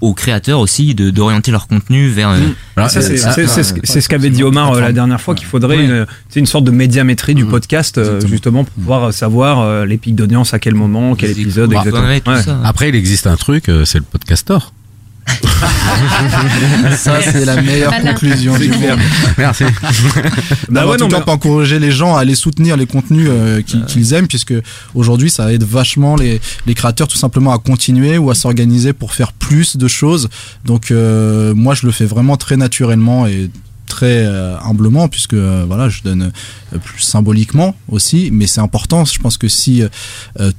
aux 0.00 0.14
créateurs 0.14 0.60
aussi 0.60 0.94
de 0.94 1.10
d'orienter 1.10 1.50
leur 1.50 1.66
contenu 1.66 2.08
vers. 2.08 2.30
euh, 2.30 2.38
Et 2.86 2.88
ça, 2.88 3.00
c'est 3.02 3.16
c'est- 3.32 3.46
c'est 3.48 3.62
ce 3.64 3.72
que- 3.74 3.80
c'est 3.82 4.00
ce 4.00 4.08
qu'avait 4.08 4.30
dit 4.30 4.44
Omar 4.44 4.72
euh, 4.72 4.80
la 4.80 4.92
dernière 4.92 5.20
fois 5.20 5.34
qu'il 5.34 5.46
faudrait 5.46 5.84
une, 5.84 6.06
c'est 6.28 6.38
une 6.40 6.46
sorte 6.46 6.64
de 6.64 6.70
médiamétrie 6.70 7.34
du 7.34 7.44
podcast 7.50 7.98
euh, 7.98 8.20
justement 8.28 8.62
pour 8.64 8.72
pouvoir 8.74 9.12
savoir 9.12 9.60
euh, 9.60 9.84
les 9.86 9.96
pics 9.98 10.14
d'audience 10.14 10.54
à 10.54 10.60
quel 10.60 10.74
moment, 10.74 11.16
quel 11.16 11.30
épisode 11.42 11.70
Bah, 11.70 11.82
exactement. 11.88 12.06
Ouais. 12.36 12.42
Après, 12.64 12.88
il 12.90 12.94
existe 12.94 13.26
un 13.26 13.36
truc, 13.36 13.68
euh, 13.68 13.84
c'est 13.84 13.98
le 13.98 14.04
podcastor. 14.04 14.72
Ça, 16.96 17.20
c'est 17.22 17.44
la 17.44 17.60
meilleure 17.60 17.94
conclusion 18.00 18.56
du 18.56 18.68
clair. 18.70 18.96
monde. 18.96 19.06
Merci. 19.36 19.64
Bah 20.70 20.86
ouais, 20.86 20.94
en 20.94 20.96
tout 20.96 21.04
non, 21.04 21.08
cas, 21.08 21.16
mais- 21.16 21.22
on 21.22 21.24
peut 21.24 21.30
encourager 21.32 21.78
les 21.78 21.90
gens 21.90 22.16
à 22.16 22.20
aller 22.20 22.34
soutenir 22.34 22.76
les 22.76 22.86
contenus 22.86 23.28
euh, 23.30 23.62
qu'ils 23.62 24.12
aiment, 24.14 24.28
puisque 24.28 24.54
aujourd'hui, 24.94 25.30
ça 25.30 25.52
aide 25.52 25.64
vachement 25.64 26.16
les, 26.16 26.40
les 26.66 26.74
créateurs 26.74 27.08
tout 27.08 27.16
simplement 27.16 27.52
à 27.52 27.58
continuer 27.58 28.18
ou 28.18 28.30
à 28.30 28.34
s'organiser 28.34 28.92
pour 28.92 29.12
faire 29.14 29.32
plus 29.32 29.76
de 29.76 29.88
choses. 29.88 30.28
Donc, 30.64 30.90
euh, 30.90 31.54
moi, 31.54 31.74
je 31.74 31.86
le 31.86 31.92
fais 31.92 32.04
vraiment 32.06 32.36
très 32.36 32.56
naturellement 32.56 33.26
et 33.26 33.50
très 33.88 34.24
euh, 34.24 34.56
humblement 34.60 35.08
puisque 35.08 35.34
euh, 35.34 35.64
voilà 35.66 35.88
je 35.88 36.02
donne 36.02 36.30
euh, 36.72 36.78
plus 36.78 37.00
symboliquement 37.02 37.74
aussi 37.88 38.30
mais 38.32 38.46
c'est 38.46 38.60
important. 38.60 39.04
Je 39.04 39.18
pense 39.18 39.38
que 39.38 39.48
si 39.48 39.82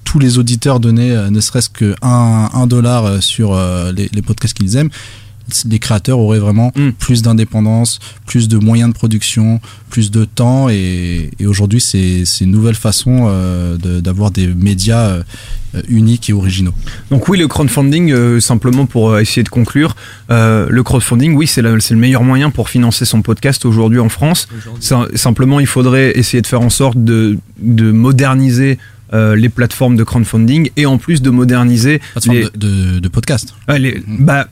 tous 0.03 0.19
les 0.19 0.37
auditeurs 0.37 0.79
donnaient 0.79 1.29
ne 1.29 1.39
serait-ce 1.39 1.69
que 1.69 1.95
un, 2.01 2.67
dollar 2.67 3.21
sur 3.21 3.57
les 3.93 4.21
podcasts 4.21 4.55
qu'ils 4.55 4.75
aiment 4.75 4.89
les 5.67 5.79
créateurs 5.79 6.19
auraient 6.19 6.39
vraiment 6.39 6.71
plus 6.99 7.21
d'indépendance, 7.21 7.99
plus 8.25 8.47
de 8.47 8.57
moyens 8.57 8.89
de 8.89 8.95
production, 8.95 9.59
plus 9.89 10.11
de 10.11 10.25
temps 10.25 10.69
et, 10.69 11.31
et 11.39 11.45
aujourd'hui 11.47 11.81
c'est 11.81 12.23
une 12.41 12.51
nouvelle 12.51 12.75
façon 12.75 13.25
euh, 13.29 13.77
de- 13.77 13.99
d'avoir 13.99 14.31
des 14.31 14.47
médias 14.47 15.07
euh, 15.09 15.23
uniques 15.87 16.29
et 16.29 16.33
originaux. 16.33 16.73
Donc 17.11 17.27
oui, 17.29 17.37
le 17.37 17.47
crowdfunding, 17.47 18.11
euh, 18.11 18.39
simplement 18.39 18.85
pour 18.85 19.17
essayer 19.19 19.43
de 19.43 19.49
conclure, 19.49 19.95
euh, 20.31 20.67
le 20.69 20.83
crowdfunding, 20.83 21.33
oui, 21.33 21.47
c'est 21.47 21.61
le, 21.61 21.77
meilleur 21.95 22.23
moyen 22.23 22.49
pour 22.49 22.69
financer 22.69 23.05
son 23.05 23.21
podcast 23.21 23.65
aujourd'hui 23.65 23.99
en 23.99 24.09
France. 24.09 24.47
Sim- 24.79 25.07
Simplement, 25.15 25.59
il 25.59 25.67
faudrait 25.67 26.17
essayer 26.17 26.41
de 26.41 26.47
faire 26.47 26.61
en 26.61 26.69
sorte 26.69 26.97
de, 27.03 27.37
de 27.59 27.91
moderniser 27.91 28.77
euh, 29.13 29.35
les 29.35 29.49
plateformes 29.49 29.95
de 29.95 30.03
crowdfunding 30.03 30.69
et 30.77 30.85
en 30.85 30.97
plus 30.99 31.21
de 31.21 31.29
moderniser 31.31 31.99
les, 32.31 32.43
de, 32.43 32.51
de, 32.55 32.99
de 32.99 33.07
podcast. 33.07 33.55
Ouais, 33.67 33.79
les- 33.79 34.03
bah, 34.07 34.47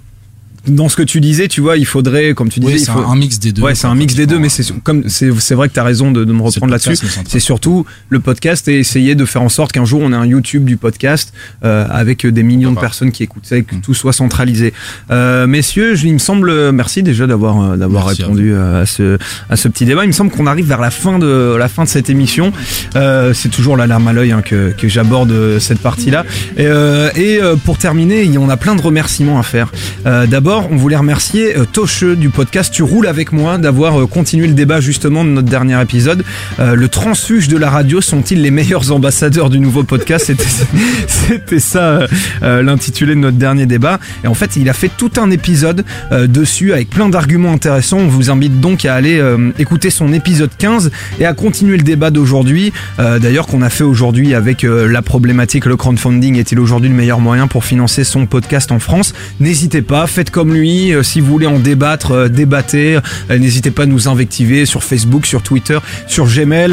dans 0.67 0.89
ce 0.89 0.95
que 0.95 1.03
tu 1.03 1.19
disais, 1.21 1.47
tu 1.47 1.61
vois, 1.61 1.77
il 1.77 1.85
faudrait, 1.85 2.33
comme 2.33 2.49
tu 2.49 2.59
Oui, 2.59 2.65
disais, 2.67 2.77
il 2.79 2.85
c'est 2.85 2.91
faut- 2.91 2.99
un- 2.99 3.15
mix 3.15 3.39
des 3.39 3.51
deux, 3.51 3.61
Ouais, 3.61 3.75
c'est 3.75 3.87
un 3.87 3.95
mix 3.95 4.15
des 4.15 4.25
deux, 4.25 4.37
mais 4.39 4.49
c'est 4.49 4.63
comme 4.83 5.07
c'est 5.07 5.29
c'est 5.39 5.55
vrai 5.55 5.69
que 5.69 5.73
tu 5.73 5.79
as 5.79 5.83
raison 5.83 6.11
de, 6.11 6.23
de 6.23 6.33
me 6.33 6.41
reprendre 6.41 6.71
là-dessus. 6.71 6.95
C'est 7.27 7.39
surtout 7.39 7.85
le 8.09 8.19
podcast 8.19 8.67
et 8.67 8.77
essayer 8.79 9.15
de 9.15 9.25
faire 9.25 9.41
en 9.41 9.49
sorte 9.49 9.71
qu'un 9.71 9.85
jour 9.85 10.01
on 10.03 10.11
ait 10.11 10.15
un 10.15 10.25
YouTube 10.25 10.65
du 10.65 10.77
podcast 10.77 11.33
euh, 11.63 11.85
avec 11.89 12.25
des 12.25 12.43
millions 12.43 12.71
de 12.71 12.79
personnes 12.79 13.11
qui 13.11 13.23
écoutent 13.23 13.45
ça 13.45 13.59
que 13.61 13.75
Mm. 13.75 13.81
tout 13.81 13.93
soit 13.93 14.13
centralisé. 14.13 14.73
Euh, 15.11 15.47
messieurs, 15.47 15.95
je- 15.95 16.07
il 16.07 16.13
me 16.13 16.17
semble, 16.19 16.71
merci 16.71 17.03
déjà 17.03 17.27
d'avoir 17.27 17.61
euh, 17.61 17.77
d'avoir 17.77 18.07
à 18.07 18.09
répondu 18.11 18.53
euh, 18.53 18.81
à 18.83 18.85
ce 18.85 19.17
à 19.49 19.55
ce 19.55 19.67
petit 19.67 19.85
débat. 19.85 20.03
Il 20.05 20.07
me 20.07 20.13
semble 20.13 20.31
qu'on 20.31 20.47
arrive 20.47 20.67
vers 20.67 20.81
la 20.81 20.91
fin 20.91 21.19
de 21.19 21.55
la 21.57 21.67
fin 21.67 21.83
de 21.83 21.89
cette 21.89 22.09
émission. 22.09 22.51
Euh, 22.95 23.33
c'est 23.33 23.49
toujours 23.49 23.77
la 23.77 23.87
larme 23.87 24.07
à 24.07 24.13
l'œil 24.13 24.31
hein, 24.31 24.41
que 24.43 24.73
que 24.77 24.87
j'aborde 24.87 25.31
euh, 25.31 25.59
cette 25.59 25.79
partie-là. 25.79 26.25
Et, 26.57 26.65
euh, 26.67 27.09
et 27.15 27.39
pour 27.65 27.77
terminer, 27.77 28.29
on 28.37 28.49
a 28.49 28.57
plein 28.57 28.75
de 28.75 28.81
remerciements 28.81 29.39
à 29.39 29.43
faire. 29.43 29.71
Euh, 30.05 30.25
On 30.57 30.75
voulait 30.75 30.95
remercier 30.95 31.55
euh, 31.55 31.65
Tocheux 31.65 32.15
du 32.15 32.29
podcast 32.29 32.73
Tu 32.73 32.81
roules 32.81 33.05
avec 33.05 33.31
moi 33.31 33.57
d'avoir 33.57 34.01
euh, 34.01 34.07
continué 34.07 34.47
le 34.47 34.53
débat 34.53 34.79
justement 34.79 35.23
de 35.23 35.29
notre 35.29 35.47
dernier 35.47 35.79
épisode. 35.81 36.23
Euh, 36.59 36.73
le 36.73 36.87
transfuge 36.87 37.47
de 37.47 37.57
la 37.57 37.69
radio 37.69 38.01
sont-ils 38.01 38.41
les 38.41 38.49
meilleurs 38.49 38.91
ambassadeurs 38.91 39.49
du 39.49 39.59
nouveau 39.59 39.83
podcast? 39.83 40.31
C'était 41.07 41.59
ça 41.59 42.07
l'intitulé 42.41 43.13
de 43.13 43.19
notre 43.19 43.37
dernier 43.37 43.65
débat. 43.65 43.99
Et 44.23 44.27
en 44.27 44.33
fait, 44.33 44.55
il 44.55 44.69
a 44.69 44.73
fait 44.73 44.89
tout 44.95 45.11
un 45.17 45.31
épisode 45.31 45.83
dessus 46.11 46.73
avec 46.73 46.89
plein 46.89 47.09
d'arguments 47.09 47.51
intéressants. 47.51 47.99
On 47.99 48.07
vous 48.07 48.29
invite 48.31 48.59
donc 48.59 48.85
à 48.85 48.95
aller 48.95 49.21
écouter 49.59 49.89
son 49.89 50.13
épisode 50.13 50.51
15 50.57 50.91
et 51.19 51.25
à 51.25 51.33
continuer 51.33 51.77
le 51.77 51.83
débat 51.83 52.09
d'aujourd'hui. 52.09 52.73
D'ailleurs, 52.97 53.47
qu'on 53.47 53.61
a 53.61 53.69
fait 53.69 53.83
aujourd'hui 53.83 54.33
avec 54.33 54.63
la 54.63 55.01
problématique 55.01 55.65
le 55.65 55.75
crowdfunding 55.75 56.37
est-il 56.37 56.59
aujourd'hui 56.59 56.89
le 56.89 56.95
meilleur 56.95 57.19
moyen 57.19 57.47
pour 57.47 57.63
financer 57.63 58.03
son 58.03 58.25
podcast 58.25 58.71
en 58.71 58.79
France? 58.79 59.13
N'hésitez 59.39 59.81
pas, 59.81 60.07
faites 60.07 60.31
comme 60.37 60.53
lui. 60.53 60.93
Euh, 60.93 61.01
si 61.01 61.19
vous 61.19 61.31
voulez 61.31 61.47
en 61.47 61.57
débattre, 61.57 62.11
euh, 62.11 62.27
débattez. 62.29 62.99
Euh, 63.31 63.39
N'hésitez 63.39 63.71
pas 63.71 63.83
à 63.83 63.85
nous 63.87 64.07
invectiver 64.07 64.67
sur 64.67 64.83
Facebook, 64.83 65.25
sur 65.25 65.41
Twitter, 65.41 65.79
sur 66.05 66.27
Gmail. 66.27 66.69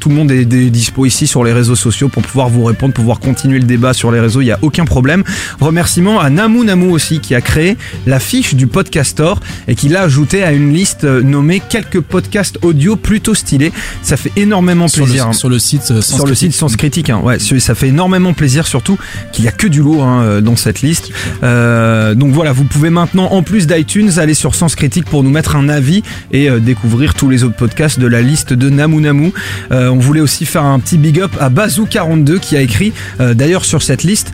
Tout 0.00 0.08
le 0.08 0.14
monde 0.16 0.32
est, 0.32 0.44
dispo 0.44 1.06
ici 1.06 1.28
sur 1.28 1.44
les 1.44 1.52
réseaux 1.52 1.76
sociaux 1.76 2.08
pour 2.08 2.22
pouvoir 2.24 2.48
vous 2.48 2.64
répondre, 2.64 2.92
pouvoir 2.92 3.20
continuer 3.20 3.60
le 3.60 3.64
débat 3.64 3.92
sur 3.92 4.10
les 4.10 4.18
réseaux. 4.18 4.40
Il 4.40 4.46
n'y 4.46 4.50
a 4.50 4.58
aucun 4.62 4.86
problème. 4.86 5.22
Remerciements 5.60 6.18
à 6.18 6.30
Namu 6.30 6.64
Namu 6.64 6.90
aussi 6.90 7.20
qui 7.20 7.36
a 7.36 7.40
créé 7.40 7.76
la 8.06 8.18
fiche 8.18 8.56
du 8.56 8.66
Podcastor 8.66 9.38
et 9.68 9.76
qui 9.76 9.88
l'a 9.88 10.02
ajouté 10.02 10.42
à 10.42 10.50
une 10.50 10.72
liste 10.74 11.04
nommée 11.04 11.60
quelques 11.68 12.00
podcasts 12.00 12.58
audio 12.62 12.96
plutôt 12.96 13.34
stylés. 13.36 13.72
Ça 14.02 14.16
fait 14.16 14.32
énormément 14.34 14.88
Sur 14.88 15.04
le- 15.04 15.12
plaisir. 15.12 15.28
hein. 15.28 15.32
sur 15.32 15.48
le 15.48 15.60
site, 15.60 15.82
Sens 15.82 16.06
sur 16.06 16.18
le 16.26 16.32
Critique. 16.32 16.52
site 16.52 16.58
Sens 16.58 16.76
Critique. 16.76 17.10
hein. 17.10 17.20
Ouais, 17.22 17.38
ça 17.38 17.76
fait 17.76 17.88
énormément 17.88 18.32
plaisir 18.32 18.66
surtout 18.66 18.98
qu'il 19.32 19.44
y 19.44 19.48
a 19.48 19.52
que 19.52 19.68
du 19.68 19.80
lourd 19.80 20.02
hein, 20.02 20.40
dans 20.40 20.56
cette 20.56 20.82
liste. 20.82 21.10
Euh, 21.44 22.14
donc 22.16 22.32
voilà, 22.32 22.50
vous 22.52 22.63
pouvez 22.64 22.90
maintenant 22.90 23.26
en 23.32 23.42
plus 23.42 23.66
d'iTunes 23.66 24.18
aller 24.18 24.34
sur 24.34 24.54
Sens 24.54 24.74
Critique 24.74 25.06
pour 25.06 25.22
nous 25.22 25.30
mettre 25.30 25.56
un 25.56 25.68
avis 25.68 26.02
et 26.32 26.48
euh, 26.50 26.58
découvrir 26.60 27.14
tous 27.14 27.28
les 27.28 27.44
autres 27.44 27.56
podcasts 27.56 27.98
de 27.98 28.06
la 28.06 28.22
liste 28.22 28.52
de 28.52 28.68
Namu 28.70 29.00
Namu. 29.00 29.32
Euh, 29.72 29.88
on 29.90 29.98
voulait 29.98 30.20
aussi 30.20 30.44
faire 30.46 30.64
un 30.64 30.78
petit 30.78 30.98
big 30.98 31.20
up 31.20 31.32
à 31.40 31.50
Bazou42 31.50 32.38
qui 32.38 32.56
a 32.56 32.60
écrit 32.60 32.92
euh, 33.20 33.34
d'ailleurs 33.34 33.64
sur 33.64 33.82
cette 33.82 34.02
liste 34.02 34.32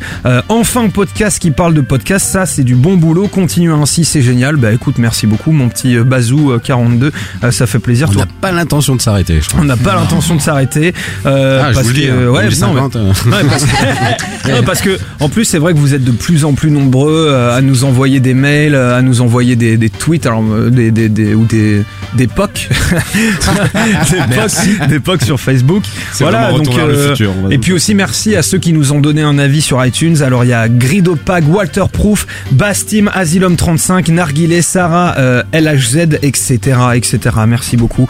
enfin 0.49 0.89
podcast 0.89 1.39
qui 1.39 1.51
parle 1.51 1.74
de 1.74 1.81
podcast, 1.81 2.26
ça 2.31 2.47
c'est 2.47 2.64
du 2.64 2.74
bon 2.74 2.97
boulot, 2.97 3.28
continue 3.28 3.72
ainsi, 3.72 4.05
c'est 4.05 4.22
génial. 4.22 4.57
Bah 4.57 4.72
écoute, 4.72 4.97
merci 4.99 5.26
beaucoup 5.26 5.53
mon 5.53 5.68
petit 5.68 5.97
euh, 5.97 6.05
Bazou42, 6.05 7.11
Euh, 7.45 7.51
ça 7.51 7.66
fait 7.66 7.78
plaisir. 7.78 8.09
On 8.11 8.14
n'a 8.18 8.26
pas 8.41 8.53
l'intention 8.53 8.97
de 8.97 9.01
s'arrêter, 9.01 9.41
je 9.41 9.49
crois. 9.49 9.61
on 9.61 9.64
n'a 9.64 9.76
pas 9.76 9.95
l'intention 9.95 10.35
de 10.37 10.41
s'arrêter. 10.41 10.93
Ah, 11.24 11.68
je 11.70 11.74
parce 11.74 11.83
vous 11.83 11.89
le 11.89 11.95
dis, 11.95 12.07
que, 12.07 12.11
hein, 12.12 12.28
ouais, 12.31 12.43
comme 12.43 12.51
j'ai 12.51 12.61
non, 12.61 12.74
mais- 12.74 12.81
50. 12.81 12.97
Ouais, 13.26 13.45
parce, 13.49 13.64
que, 13.64 14.51
Non, 14.51 14.62
parce 14.64 14.81
que, 14.81 14.99
en 15.20 15.28
plus, 15.28 15.45
c'est 15.45 15.59
vrai 15.59 15.72
que 15.72 15.78
vous 15.78 15.95
êtes 15.95 16.05
de 16.05 16.11
plus 16.12 16.45
en 16.45 16.53
plus 16.55 16.70
nombreux 16.70 17.33
à 17.35 17.61
nous 17.61 17.85
envoyer 17.85 18.20
des 18.21 18.35
mails, 18.35 18.75
euh, 18.75 18.97
à 18.99 19.03
nous 19.03 19.21
envoyer 19.21 19.57
des, 19.57 19.77
des 19.77 19.91
tweets, 19.91 20.27
alors, 20.27 20.43
euh, 20.43 20.71
des, 20.71 20.91
des, 20.91 21.09
des- 21.09 21.35
ou 21.35 21.45
des, 21.45 21.83
des 22.14 22.27
POC. 22.27 22.68
des 24.89 25.01
POC, 25.01 25.23
sur 25.23 25.41
Facebook. 25.41 25.83
Voilà, 26.21 26.53
donc, 26.53 26.68
euh, 26.79 27.11
futur, 27.11 27.33
et 27.51 27.59
puis 27.59 27.73
aussi, 27.73 27.95
merci 27.95 28.37
à 28.37 28.43
ceux 28.43 28.59
qui 28.59 28.73
nous 28.73 28.93
ont 28.93 29.01
donné 29.01 29.23
un 29.23 29.39
avis 29.39 29.61
sur 29.62 29.85
iTunes. 29.85 30.23
Alors, 30.23 30.45
il 30.45 30.51
y 30.51 30.53
a 30.53 30.68
Gridopag, 30.68 31.49
Walterproof, 31.49 32.27
Bastim, 32.53 33.11
Asylum35, 33.14 34.11
Narguilé, 34.12 34.62
Sarah, 34.62 35.14
euh, 35.18 35.43
LHZ, 35.53 36.18
etc., 36.23 36.59
etc. 36.95 37.18
Merci 37.47 37.77
beaucoup. 37.77 38.09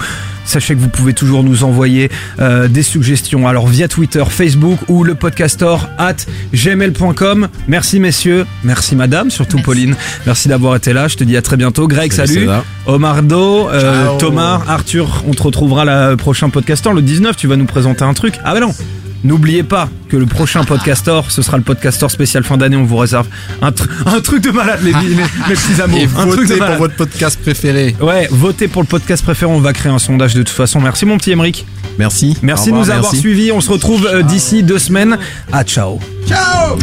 Sachez 0.51 0.75
que 0.75 0.81
vous 0.81 0.89
pouvez 0.89 1.13
toujours 1.13 1.45
nous 1.45 1.63
envoyer 1.63 2.11
euh, 2.41 2.67
des 2.67 2.83
suggestions 2.83 3.47
alors 3.47 3.69
via 3.69 3.87
Twitter, 3.87 4.25
Facebook 4.29 4.81
ou 4.89 5.05
le 5.05 5.15
podcastor 5.15 5.89
at 5.97 6.17
gmail.com. 6.53 7.47
Merci 7.69 8.01
messieurs, 8.01 8.45
merci 8.65 8.97
madame, 8.97 9.31
surtout 9.31 9.59
Pauline. 9.63 9.95
Merci 10.27 10.49
d'avoir 10.49 10.75
été 10.75 10.93
là. 10.93 11.07
Je 11.07 11.17
te 11.17 11.23
dis 11.23 11.37
à 11.37 11.43
très 11.43 11.57
bientôt. 11.57 11.87
Greg, 11.87 12.13
Salut, 12.13 12.47
salut. 12.47 12.49
Omardo, 12.87 13.69
euh. 13.69 14.19
Thomas, 14.19 14.61
Arthur, 14.67 15.23
on 15.29 15.35
te 15.35 15.43
retrouvera 15.45 15.85
la 15.85 16.17
prochain 16.17 16.51
podcastor 16.51 16.95
le 16.95 17.03
19. 17.03 17.37
Tu 17.37 17.47
vas 17.47 17.55
nous 17.55 17.67
présenter 17.67 18.03
un 18.03 18.13
truc. 18.13 18.35
Ah 18.45 18.53
bah 18.53 18.59
non. 18.59 18.75
N'oubliez 19.23 19.63
pas 19.63 19.89
que 20.09 20.17
le 20.17 20.27
prochain 20.27 20.65
podcaster, 20.65 21.21
ce 21.29 21.43
sera 21.43 21.57
le 21.59 21.63
podcaster 21.63 22.09
spécial 22.09 22.43
fin 22.43 22.57
d'année. 22.57 22.77
On 22.77 22.85
vous 22.85 22.97
réserve 22.97 23.27
un, 23.61 23.71
tr- 23.71 23.87
un 24.07 24.21
truc 24.21 24.43
de 24.43 24.51
malade, 24.51 24.81
les, 24.83 24.93
les- 24.93 25.15
mes 25.15 25.23
petits 25.49 25.81
amours. 25.83 25.99
Et 25.99 26.09
un 26.17 26.27
truc 26.27 26.49
de 26.49 26.55
votez 26.55 26.67
pour 26.67 26.77
votre 26.79 26.95
podcast 26.97 27.39
préféré. 27.41 27.95
Ouais, 28.01 28.29
votez 28.31 28.67
pour 28.69 28.83
le 28.83 28.89
podcast 28.89 29.23
préféré. 29.23 29.51
On 29.53 29.61
va 29.61 29.73
créer 29.73 29.93
un 29.93 29.99
sondage 29.99 30.35
de 30.35 30.43
toute 30.43 30.57
façon. 30.57 30.81
Merci 30.81 31.05
mon 31.07 31.19
petit 31.19 31.33
Emeric. 31.33 31.67
Merci. 31.99 32.37
Merci 32.43 32.71
de 32.73 32.77
nous 32.77 32.91
avoir 32.91 33.15
suivis. 33.15 33.53
On 33.53 33.61
se 33.61 33.71
retrouve 33.71 34.07
euh, 34.07 34.23
d'ici 34.23 34.63
deux 34.63 34.79
semaines. 34.79 35.19
À 35.53 35.65
ciao. 35.65 35.99
Ciao 36.27 36.79